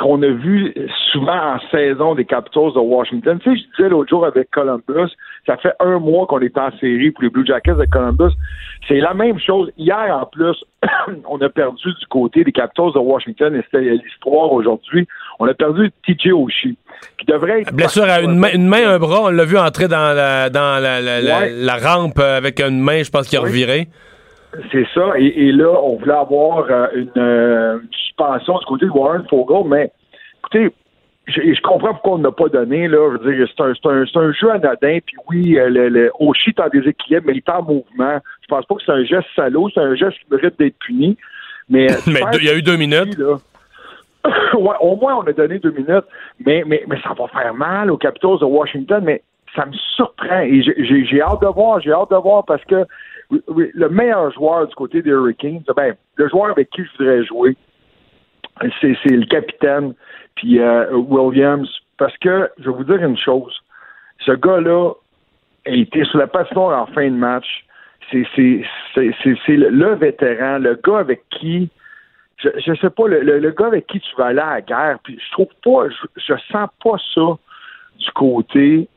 qu'on 0.00 0.22
a 0.22 0.26
vue 0.28 0.72
souvent 1.12 1.36
en 1.56 1.58
saison 1.70 2.14
des 2.14 2.24
Capitals 2.24 2.72
de 2.74 2.78
Washington. 2.78 3.38
Tu 3.44 3.50
sais, 3.50 3.56
je 3.62 3.76
disais 3.76 3.88
l'autre 3.90 4.08
jour 4.08 4.24
avec 4.24 4.50
Columbus, 4.50 5.12
ça 5.46 5.58
fait 5.58 5.72
un 5.80 5.98
mois 5.98 6.26
qu'on 6.26 6.40
est 6.40 6.56
en 6.56 6.70
série 6.78 7.10
pour 7.10 7.22
les 7.24 7.28
Blue 7.28 7.44
Jackets 7.46 7.74
de 7.74 7.84
Columbus. 7.84 8.32
C'est 8.88 9.00
la 9.00 9.12
même 9.12 9.38
chose. 9.38 9.70
Hier, 9.76 10.18
en 10.18 10.24
plus, 10.24 10.56
on 11.28 11.38
a 11.42 11.48
perdu 11.50 11.92
du 12.00 12.06
côté 12.06 12.42
des 12.42 12.52
Capitals 12.52 12.94
de 12.94 12.98
Washington, 13.00 13.54
et 13.54 13.62
c'était 13.64 13.82
l'histoire 14.02 14.50
aujourd'hui. 14.50 15.06
On 15.38 15.46
a 15.46 15.52
perdu 15.52 15.90
TJ 16.06 16.28
Oshie, 16.32 16.78
qui 17.18 17.26
devrait 17.26 17.60
être... 17.60 17.74
Blessure 17.74 18.04
à 18.04 18.22
une 18.22 18.38
main, 18.38 18.48
une 18.54 18.66
main, 18.68 18.88
un 18.94 18.98
bras. 18.98 19.24
On 19.24 19.28
l'a 19.28 19.44
vu 19.44 19.58
entrer 19.58 19.88
dans 19.88 20.14
la, 20.16 20.48
dans 20.48 20.80
la, 20.82 21.02
la, 21.02 21.20
la- 21.20 21.38
Ouais. 21.40 21.50
la 21.54 21.76
rampe 21.76 22.18
avec 22.18 22.60
une 22.60 22.80
main, 22.80 23.02
je 23.02 23.10
pense 23.10 23.28
qu'il 23.28 23.38
a 23.38 23.42
reviré. 23.42 23.88
C'est 24.70 24.86
ça. 24.94 25.12
Et, 25.18 25.48
et 25.48 25.52
là, 25.52 25.70
on 25.82 25.96
voulait 25.96 26.12
avoir 26.12 26.66
euh, 26.70 26.86
une, 26.94 27.10
euh, 27.16 27.78
une 27.80 27.88
suspension 27.92 28.58
du 28.58 28.66
côté 28.66 28.86
de 28.86 28.90
Warren 28.90 29.26
Fogle, 29.28 29.68
mais 29.68 29.90
écoutez, 30.40 30.70
je, 31.26 31.40
je 31.54 31.60
comprends 31.62 31.92
pourquoi 31.94 32.12
on 32.14 32.18
n'a 32.18 32.32
pas 32.32 32.48
donné. 32.48 32.88
Là, 32.88 33.16
je 33.16 33.22
veux 33.28 33.34
dire, 33.36 33.48
c'est 33.56 33.62
un, 33.62 33.72
c'est 33.74 33.88
un, 33.88 34.04
c'est 34.06 34.18
un 34.18 34.32
jeu 34.32 34.50
anodin. 34.50 34.98
Puis 35.06 35.16
oui, 35.30 35.58
euh, 35.58 35.68
le, 35.70 35.88
le 35.88 36.06
est 36.46 36.60
en 36.60 36.68
déséquilibre, 36.68 37.26
mais 37.26 37.32
il 37.34 37.38
est 37.38 37.48
en 37.48 37.62
mouvement. 37.62 38.18
Je 38.42 38.46
pense 38.48 38.66
pas 38.66 38.74
que 38.74 38.82
c'est 38.84 38.92
un 38.92 39.04
geste 39.04 39.28
salaud, 39.34 39.70
c'est 39.72 39.80
un 39.80 39.94
geste 39.94 40.18
qui 40.18 40.26
mérite 40.34 40.58
d'être 40.58 40.78
puni. 40.80 41.16
Mais, 41.68 41.90
euh, 41.90 41.94
Mais 42.08 42.20
il 42.38 42.44
y 42.44 42.50
a 42.50 42.54
eu 42.56 42.62
deux 42.62 42.76
minutes. 42.76 43.16
là, 43.16 43.36
ouais, 44.54 44.76
au 44.80 44.96
moins, 44.96 45.16
on 45.16 45.22
a 45.22 45.32
donné 45.32 45.58
deux 45.58 45.72
minutes, 45.72 46.04
mais, 46.44 46.62
mais, 46.66 46.84
mais 46.86 46.96
ça 47.02 47.10
va 47.18 47.26
faire 47.28 47.54
mal 47.54 47.90
aux 47.90 47.96
Capitals 47.96 48.38
de 48.40 48.44
Washington, 48.44 49.02
mais 49.02 49.22
ça 49.56 49.66
me 49.66 49.72
surprend 49.96 50.40
et 50.40 50.62
j'ai- 50.62 50.84
j'ai 50.84 51.04
j'ai 51.04 51.20
hâte 51.20 51.42
de 51.42 51.46
voir, 51.46 51.78
j'ai 51.80 51.92
hâte 51.92 52.10
de 52.10 52.16
voir 52.16 52.42
parce 52.44 52.64
que 52.64 52.86
le 53.48 53.88
meilleur 53.88 54.30
joueur 54.32 54.66
du 54.66 54.74
côté 54.74 55.02
des 55.02 55.10
Hurricanes, 55.10 55.62
ben, 55.76 55.94
le 56.16 56.28
joueur 56.28 56.50
avec 56.50 56.70
qui 56.70 56.84
je 56.84 56.90
voudrais 56.98 57.24
jouer, 57.24 57.56
c'est 58.80 59.06
le 59.06 59.26
capitaine, 59.26 59.94
puis 60.34 60.60
euh, 60.60 60.92
Williams, 60.92 61.68
parce 61.98 62.16
que 62.18 62.50
je 62.58 62.70
vais 62.70 62.76
vous 62.76 62.84
dire 62.84 63.02
une 63.02 63.16
chose, 63.16 63.54
ce 64.24 64.32
gars-là 64.32 64.92
a 65.66 65.70
été 65.70 66.04
sur 66.04 66.18
la 66.18 66.26
patinoire 66.26 66.82
en 66.82 66.86
fin 66.92 67.10
de 67.10 67.16
match. 67.16 67.64
C'est 68.10 68.26
le, 68.26 69.94
vétéran, 69.94 70.58
le 70.58 70.78
gars 70.84 70.98
avec 70.98 71.22
qui 71.30 71.70
je, 72.36 72.48
je 72.58 72.74
sais 72.74 72.90
pas, 72.90 73.06
le, 73.06 73.38
le, 73.38 73.50
gars 73.52 73.68
avec 73.68 73.86
qui 73.86 74.00
tu 74.00 74.16
vas 74.16 74.26
aller 74.26 74.40
à 74.40 74.54
la 74.54 74.60
guerre, 74.60 74.98
puis 75.04 75.18
je 75.18 75.32
trouve 75.32 75.48
pas, 75.64 75.88
je, 75.88 76.06
je 76.16 76.34
sens 76.50 76.68
pas 76.82 76.96
ça 77.14 77.38
du 77.98 78.10
côté 78.14 78.88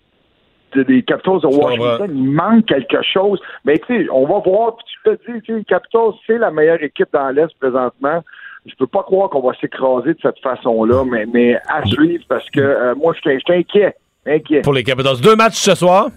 des 0.84 1.04
Capitals 1.04 1.40
de 1.42 1.48
Washington. 1.48 2.12
Il 2.14 2.32
manque 2.32 2.66
quelque 2.66 3.02
chose. 3.02 3.40
Mais 3.64 3.78
tu 3.80 3.86
sais, 4.04 4.08
on 4.12 4.26
va 4.28 4.40
voir, 4.40 4.76
puis 4.78 4.86
tu 5.04 5.18
tu 5.26 5.46
sais, 5.46 5.54
les 5.54 5.64
Capitals, 5.64 6.12
c'est 6.28 6.38
la 6.38 6.52
meilleure 6.52 6.82
équipe 6.84 7.10
dans 7.14 7.30
l'Est 7.30 7.54
présentement. 7.60 8.22
Je 8.66 8.74
peux 8.76 8.88
pas 8.88 9.04
croire 9.04 9.30
qu'on 9.30 9.42
va 9.48 9.54
s'écraser 9.62 10.14
de 10.16 10.20
cette 10.22 10.40
façon-là, 10.40 11.04
mais, 11.06 11.26
mais 11.32 11.56
à 11.70 11.86
suivre 11.86 12.24
parce 12.28 12.50
que 12.50 12.60
euh, 12.60 12.96
moi, 12.96 13.14
je 13.14 13.20
suis 13.20 13.42
inquiet. 13.54 13.96
Inquiet. 14.26 14.62
Pour 14.62 14.74
les 14.74 14.84
Capitals. 14.84 15.22
Deux 15.22 15.36
matchs 15.36 15.58
ce 15.60 15.76
soir? 15.76 16.08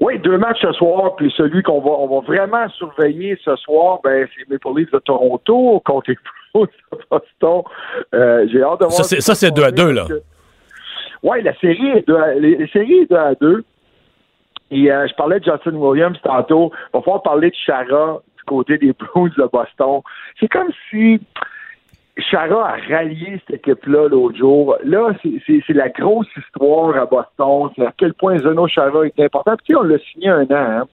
Oui, 0.00 0.18
deux 0.18 0.36
matchs 0.38 0.60
ce 0.60 0.72
soir, 0.72 1.14
puis 1.16 1.32
celui 1.36 1.62
qu'on 1.62 1.80
va, 1.80 1.90
on 1.90 2.08
va 2.20 2.26
vraiment 2.26 2.68
surveiller 2.70 3.38
ce 3.44 3.54
soir, 3.56 4.00
ben, 4.02 4.26
c'est 4.36 4.48
Maple 4.50 4.78
Leafs 4.80 4.90
de 4.92 4.98
Toronto 4.98 5.80
contre 5.84 6.10
les 6.10 6.16
Blues 6.54 6.68
de 6.92 6.98
Boston. 7.10 7.62
Euh, 8.14 8.46
J'ai 8.50 8.62
hâte 8.62 8.80
de 8.80 8.84
voir. 8.86 8.92
Ça, 8.92 9.02
c'est- 9.04 9.20
ça, 9.20 9.34
c'est 9.34 9.50
deux 9.50 9.62
à 9.64 9.70
deux, 9.70 9.92
là. 9.92 10.04
Oui, 11.24 11.40
la 11.42 11.54
série 11.54 11.88
est 11.88 12.06
2 12.06 12.16
à, 12.16 12.34
les, 12.34 12.66
séries 12.68 12.98
est 12.98 13.10
2 13.10 13.16
à 13.16 13.34
2. 13.34 13.64
Et 14.70 14.92
euh, 14.92 15.06
je 15.08 15.14
parlais 15.14 15.40
de 15.40 15.44
Justin 15.44 15.74
Williams 15.74 16.18
tantôt. 16.22 16.70
Il 16.74 16.98
va 16.98 17.00
falloir 17.00 17.22
parler 17.22 17.48
de 17.48 17.54
Chara 17.54 18.20
du 18.36 18.42
côté 18.44 18.76
des 18.76 18.92
Blues 19.14 19.32
de 19.38 19.48
Boston. 19.50 20.02
C'est 20.38 20.48
comme 20.48 20.68
si 20.90 21.18
Chara 22.18 22.74
a 22.74 22.76
rallié 22.94 23.40
cette 23.46 23.56
équipe-là 23.56 24.08
l'autre 24.08 24.36
jour. 24.36 24.76
Là, 24.84 25.12
c'est- 25.22 25.72
la 25.72 25.88
grosse 25.88 26.28
histoire 26.36 26.94
à 26.94 27.06
Boston. 27.06 27.70
C'est 27.74 27.86
à 27.86 27.92
quel 27.96 28.12
point 28.12 28.36
Zeno 28.38 28.68
Chara 28.68 29.06
est 29.06 29.18
important. 29.18 29.54
Puis, 29.64 29.74
on 29.74 29.82
l'a 29.82 29.98
signé 29.98 30.28
un 30.28 30.44
an. 30.44 30.46
Hein. 30.50 30.84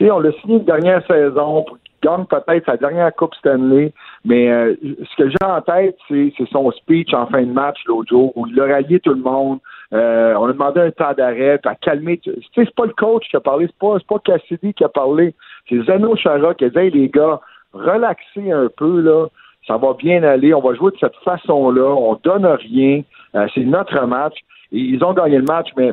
On 0.00 0.20
l'a 0.20 0.32
signé 0.40 0.56
une 0.56 0.64
dernière 0.64 1.06
saison 1.06 1.64
pour 1.64 1.76
gagne 2.02 2.24
peut-être 2.24 2.66
sa 2.66 2.76
dernière 2.76 3.14
Coupe 3.14 3.34
Stanley. 3.34 3.92
Mais 4.24 4.50
euh, 4.50 4.74
ce 4.82 5.22
que 5.22 5.30
j'ai 5.30 5.44
en 5.44 5.60
tête, 5.60 5.96
c'est 6.08 6.32
son 6.50 6.70
speech 6.72 7.12
en 7.14 7.26
fin 7.26 7.42
de 7.42 7.52
match 7.52 7.78
l'autre 7.86 8.08
jour 8.08 8.32
où 8.36 8.46
il 8.46 8.60
a 8.60 8.66
rallié 8.66 9.00
tout 9.00 9.14
le 9.14 9.22
monde. 9.22 9.58
Euh, 9.92 10.34
on 10.38 10.46
a 10.46 10.52
demandé 10.52 10.80
un 10.80 10.90
temps 10.90 11.14
d'arrêt, 11.16 11.58
à 11.64 11.74
calmer. 11.74 12.20
C'est 12.54 12.74
pas 12.74 12.86
le 12.86 12.92
coach 12.92 13.28
qui 13.28 13.36
a 13.36 13.40
parlé, 13.40 13.66
c'est 13.66 13.78
pas, 13.78 13.96
pas 14.08 14.18
Cassidy 14.20 14.72
qui 14.74 14.84
a 14.84 14.88
parlé. 14.88 15.34
C'est 15.68 15.82
Zeno 15.82 16.16
Chara 16.16 16.54
qui 16.54 16.64
a 16.64 16.70
dit 16.70 16.78
Hey, 16.78 16.90
les 16.90 17.08
gars, 17.08 17.40
relaxez 17.72 18.50
un 18.52 18.68
peu, 18.76 19.00
là. 19.00 19.26
Ça 19.66 19.76
va 19.76 19.92
bien 19.94 20.22
aller. 20.22 20.54
On 20.54 20.60
va 20.60 20.74
jouer 20.74 20.90
de 20.92 20.96
cette 20.98 21.16
façon-là. 21.24 21.94
On 21.94 22.18
donne 22.22 22.46
rien. 22.46 23.02
Euh, 23.34 23.46
c'est 23.54 23.64
notre 23.64 24.06
match. 24.06 24.36
Et 24.72 24.78
ils 24.78 25.04
ont 25.04 25.12
gagné 25.12 25.38
le 25.38 25.44
match, 25.44 25.68
mais 25.76 25.92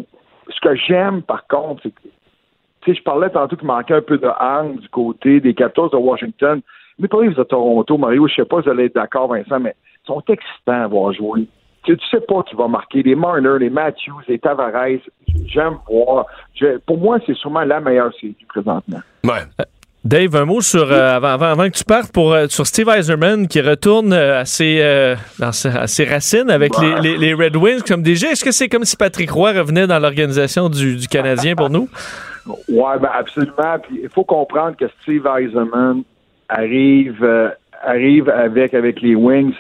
ce 0.50 0.60
que 0.62 0.76
j'aime, 0.76 1.22
par 1.24 1.46
contre, 1.48 1.82
c'est 1.84 1.90
que 1.90 2.08
je 2.94 3.04
parlais 3.04 3.30
tantôt 3.30 3.56
qu'il 3.56 3.68
manquait 3.68 3.96
un 3.96 4.02
peu 4.02 4.18
de 4.18 4.28
hargne 4.28 4.78
du 4.78 4.90
côté 4.90 5.40
des 5.40 5.54
Capitals 5.54 5.90
de 5.92 5.98
Washington. 5.98 6.62
Mais 7.00 7.08
pas 7.08 7.22
de 7.22 7.44
Toronto, 7.44 7.98
Mario, 7.98 8.28
je 8.28 8.36
sais 8.36 8.46
pas 8.46 8.58
si 8.58 8.66
vous 8.66 8.72
allez 8.72 8.86
être 8.86 8.96
d'accord, 8.96 9.28
Vincent, 9.28 9.60
mais 9.60 9.76
ils 10.04 10.08
sont 10.08 10.24
excitants 10.28 10.84
à 10.84 10.88
voir 10.88 11.14
jouer. 11.14 11.48
Tu 11.84 11.94
sais, 11.96 12.02
sais 12.12 12.22
pas 12.22 12.44
qui 12.44 12.56
va 12.56 12.68
marquer. 12.68 13.04
Les 13.04 13.16
Marner, 13.16 13.60
les 13.60 13.70
Matthews, 13.70 14.22
les 14.28 14.40
Tavares, 14.40 15.00
j'aime 15.46 15.78
voir. 15.88 16.26
Pour 16.86 16.98
moi, 16.98 17.20
c'est 17.26 17.36
sûrement 17.36 17.64
la 17.64 17.80
meilleure 17.80 18.14
série 18.16 18.36
présentement. 18.50 19.00
Ouais. 19.24 19.44
Dave, 20.08 20.36
un 20.38 20.46
mot 20.46 20.62
sur 20.62 20.90
euh, 20.92 21.16
avant, 21.18 21.28
avant, 21.30 21.46
avant 21.48 21.64
que 21.66 21.76
tu 21.78 21.84
partes 21.84 22.12
pour 22.14 22.32
euh, 22.32 22.48
sur 22.48 22.66
Steve 22.66 22.88
Eiserman 22.88 23.48
qui 23.48 23.60
retourne 23.60 24.14
euh, 24.14 24.40
à, 24.40 24.46
ses, 24.46 24.80
euh, 24.82 25.16
dans 25.38 25.52
ses, 25.52 25.68
à 25.70 25.86
ses 25.88 26.06
racines 26.06 26.50
avec 26.50 26.72
les, 26.80 27.02
les- 27.02 27.18
les 27.18 27.34
Red 27.34 27.56
Wings 27.58 27.82
comme 27.86 28.02
DG. 28.04 28.26
Est-ce 28.28 28.46
que 28.46 28.52
c'est 28.52 28.70
comme 28.70 28.86
si 28.86 28.96
Patrick 28.96 29.30
Roy 29.32 29.52
revenait 29.52 29.86
dans 29.86 30.00
l'organisation 30.00 30.70
du, 30.70 30.96
du 30.96 31.08
Canadien 31.08 31.56
pour 31.56 31.70
nous? 31.70 31.90
Ouais, 32.70 32.98
ben 33.02 33.10
absolument. 33.14 33.76
Il 33.92 34.08
faut 34.16 34.24
comprendre 34.24 34.78
que 34.78 34.86
Steve 35.02 35.28
Eisenman 35.38 36.04
arrive 36.48 37.22
euh, 37.22 37.50
arrive 37.86 38.30
avec 38.30 38.74
avec 38.74 39.02
les 39.02 39.16
Wings. 39.16 39.52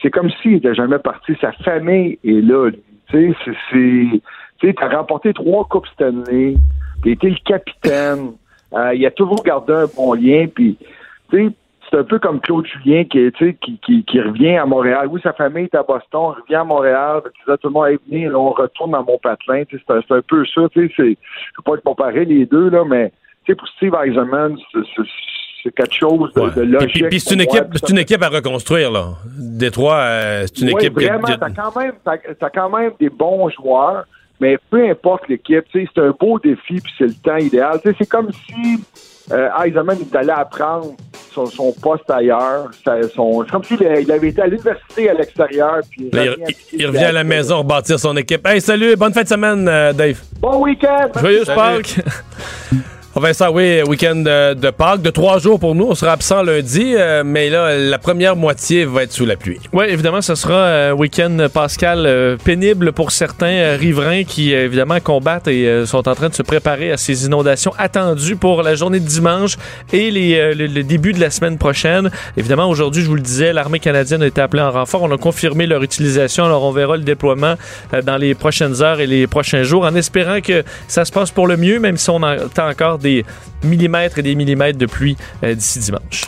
C'est 0.00 0.10
comme 0.10 0.30
s'il 0.40 0.52
n'était 0.52 0.72
jamais 0.76 1.00
parti. 1.00 1.32
Sa 1.40 1.50
famille 1.64 2.20
est 2.24 2.40
là. 2.40 2.70
Tu 3.10 3.32
sais, 3.32 3.36
c'est- 3.44 3.50
c'est 3.72 4.20
tu 4.60 4.72
t'as 4.76 4.96
remporté 4.96 5.32
trois 5.34 5.64
coupes 5.68 5.88
Stanley. 5.94 6.54
T'as 7.02 7.10
été 7.10 7.28
le 7.30 7.36
capitaine. 7.44 8.34
Euh, 8.74 8.94
il 8.94 9.04
a 9.06 9.10
toujours 9.10 9.42
gardé 9.42 9.72
un 9.72 9.86
bon 9.94 10.14
lien. 10.14 10.46
Puis 10.54 10.76
tu 11.30 11.36
sais, 11.48 11.52
c'est 11.90 11.98
un 11.98 12.04
peu 12.04 12.18
comme 12.18 12.40
Claude 12.40 12.66
Julien 12.66 13.04
qui, 13.04 13.30
tu 13.32 13.32
sais, 13.38 13.54
qui, 13.60 13.78
qui, 13.84 14.02
qui 14.04 14.20
revient 14.20 14.56
à 14.56 14.64
Montréal. 14.64 15.08
Oui, 15.10 15.20
sa 15.22 15.32
famille 15.34 15.64
est 15.64 15.74
à 15.74 15.82
Boston, 15.82 16.34
revient 16.42 16.54
à 16.56 16.64
Montréal. 16.64 17.20
Tu 17.24 17.42
disais, 17.44 17.58
tout 17.58 17.68
le 17.68 17.72
monde 17.74 17.88
est 17.88 18.00
venu, 18.10 18.30
là, 18.30 18.38
on 18.38 18.50
retourne 18.50 18.92
dans 18.92 19.04
mon 19.04 19.18
patelin. 19.18 19.64
Tu 19.64 19.76
sais, 19.78 19.84
C'est 19.86 20.14
un, 20.14 20.22
peu 20.22 20.44
ça. 20.46 20.62
Tu 20.72 20.88
sais, 20.88 20.94
c'est- 20.96 21.10
je 21.10 21.52
peux 21.56 21.62
pas 21.70 21.76
te 21.76 21.82
comparer 21.82 22.24
les 22.24 22.46
deux, 22.46 22.70
là, 22.70 22.84
mais 22.88 23.10
tu 23.44 23.52
sais, 23.52 23.56
pour 23.56 23.68
Steve 23.68 23.94
Eisenman, 24.04 24.56
c'est- 24.72 25.70
quelque 25.76 25.94
chose 25.94 26.32
de, 26.34 26.62
logique. 26.62 26.92
puis- 26.92 27.02
puis 27.08 27.20
c'est 27.20 27.34
une 27.34 27.44
moi, 27.44 27.58
équipe, 27.60 27.88
une 27.90 27.98
équipe 27.98 28.22
à 28.22 28.28
reconstruire 28.28 28.90
là. 28.90 29.10
Détroit, 29.38 29.94
euh, 29.96 30.44
c'est 30.46 30.60
une 30.62 30.68
oui, 30.68 30.74
équipe. 30.80 30.98
qui- 30.98 31.04
vraiment, 31.04 31.22
qui- 31.22 31.38
t'as 31.38 31.50
quand 31.50 31.76
même, 31.78 31.92
t'as, 32.04 32.16
t'as 32.34 32.50
quand 32.50 32.68
même 32.70 32.90
des 32.98 33.10
bons 33.10 33.48
joueurs, 33.50 34.04
mais 34.42 34.58
peu 34.70 34.86
importe 34.90 35.28
l'équipe, 35.28 35.64
c'est 35.72 35.86
un 35.98 36.12
beau 36.18 36.38
défi 36.38 36.74
puis 36.80 36.92
c'est 36.98 37.04
le 37.06 37.14
temps 37.14 37.36
idéal. 37.36 37.80
C'est 37.84 38.08
comme 38.08 38.28
si 38.32 38.82
euh, 39.30 39.48
Eisenman 39.64 39.96
est 40.00 40.14
allé 40.16 40.30
apprendre 40.30 40.94
son, 41.32 41.46
son 41.46 41.72
poste 41.72 42.10
ailleurs. 42.10 42.70
C'est 42.84 43.14
comme 43.14 43.62
s'il 43.62 43.80
il 43.80 44.10
avait 44.12 44.28
été 44.28 44.42
à 44.42 44.46
l'université 44.48 45.08
à 45.08 45.14
l'extérieur. 45.14 45.78
Puis 45.88 46.10
il, 46.12 46.18
revient 46.18 46.42
il- 46.72 46.80
il 46.80 46.86
revient 46.88 47.04
à 47.04 47.12
la 47.12 47.24
maison 47.24 47.58
rebâtir 47.58 47.98
son 48.00 48.16
équipe. 48.16 48.44
Hey, 48.46 48.60
salut, 48.60 48.96
bonne 48.96 49.14
fin 49.14 49.22
de 49.22 49.28
semaine, 49.28 49.66
euh, 49.68 49.92
Dave. 49.92 50.20
Bon 50.40 50.62
week-end! 50.64 51.08
Salut. 51.14 51.38
Pâques! 51.46 52.00
Va 53.14 53.34
ça, 53.34 53.52
oui, 53.52 53.82
week-end 53.82 54.16
de, 54.16 54.54
de 54.54 54.70
Pâques, 54.70 55.02
de 55.02 55.10
trois 55.10 55.38
jours 55.38 55.60
pour 55.60 55.74
nous. 55.74 55.86
On 55.90 55.94
sera 55.94 56.12
absent 56.12 56.42
lundi, 56.42 56.94
euh, 56.96 57.22
mais 57.24 57.50
là, 57.50 57.76
la 57.76 57.98
première 57.98 58.36
moitié 58.36 58.86
va 58.86 59.02
être 59.02 59.12
sous 59.12 59.26
la 59.26 59.36
pluie. 59.36 59.60
Oui, 59.74 59.84
évidemment, 59.88 60.22
ce 60.22 60.34
sera 60.34 60.66
un 60.66 60.92
week-end 60.92 61.46
pascal 61.52 62.06
euh, 62.06 62.38
pénible 62.42 62.92
pour 62.92 63.12
certains 63.12 63.46
euh, 63.52 63.76
riverains 63.78 64.24
qui, 64.24 64.54
euh, 64.54 64.64
évidemment, 64.64 64.98
combattent 64.98 65.46
et 65.46 65.68
euh, 65.68 65.84
sont 65.84 66.08
en 66.08 66.14
train 66.14 66.30
de 66.30 66.34
se 66.34 66.42
préparer 66.42 66.90
à 66.90 66.96
ces 66.96 67.26
inondations 67.26 67.74
attendues 67.76 68.36
pour 68.36 68.62
la 68.62 68.74
journée 68.74 68.98
de 68.98 69.06
dimanche 69.06 69.56
et 69.92 70.10
les, 70.10 70.36
euh, 70.36 70.54
le, 70.54 70.66
le 70.66 70.82
début 70.82 71.12
de 71.12 71.20
la 71.20 71.28
semaine 71.28 71.58
prochaine. 71.58 72.10
Évidemment, 72.38 72.68
aujourd'hui, 72.68 73.02
je 73.02 73.08
vous 73.08 73.16
le 73.16 73.20
disais, 73.20 73.52
l'armée 73.52 73.78
canadienne 73.78 74.22
a 74.22 74.26
été 74.26 74.40
appelée 74.40 74.62
en 74.62 74.70
renfort. 74.70 75.02
On 75.02 75.12
a 75.12 75.18
confirmé 75.18 75.66
leur 75.66 75.82
utilisation, 75.82 76.46
alors 76.46 76.64
on 76.64 76.72
verra 76.72 76.96
le 76.96 77.02
déploiement 77.04 77.56
euh, 77.92 78.00
dans 78.00 78.16
les 78.16 78.34
prochaines 78.34 78.82
heures 78.82 79.00
et 79.00 79.06
les 79.06 79.26
prochains 79.26 79.64
jours, 79.64 79.84
en 79.84 79.94
espérant 79.94 80.40
que 80.40 80.64
ça 80.88 81.04
se 81.04 81.12
passe 81.12 81.30
pour 81.30 81.46
le 81.46 81.58
mieux, 81.58 81.78
même 81.78 81.98
si 81.98 82.08
on 82.08 82.22
entend 82.22 82.68
encore 82.68 82.98
des 83.02 83.24
millimètres 83.62 84.18
et 84.18 84.22
des 84.22 84.34
millimètres 84.34 84.78
de 84.78 84.86
pluie 84.86 85.16
euh, 85.44 85.54
d'ici 85.54 85.78
dimanche. 85.78 86.24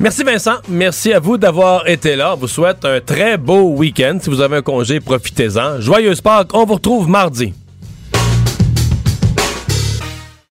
Merci 0.00 0.22
Vincent, 0.22 0.58
merci 0.68 1.12
à 1.12 1.18
vous 1.18 1.38
d'avoir 1.38 1.88
été 1.88 2.14
là. 2.14 2.34
On 2.34 2.36
vous 2.36 2.46
souhaite 2.46 2.84
un 2.84 3.00
très 3.00 3.36
beau 3.36 3.62
week-end. 3.70 4.18
Si 4.22 4.30
vous 4.30 4.40
avez 4.40 4.58
un 4.58 4.62
congé, 4.62 5.00
profitez-en. 5.00 5.80
Joyeuse 5.80 6.20
Pâques, 6.20 6.54
on 6.54 6.64
vous 6.64 6.74
retrouve 6.74 7.08
mardi. 7.08 7.52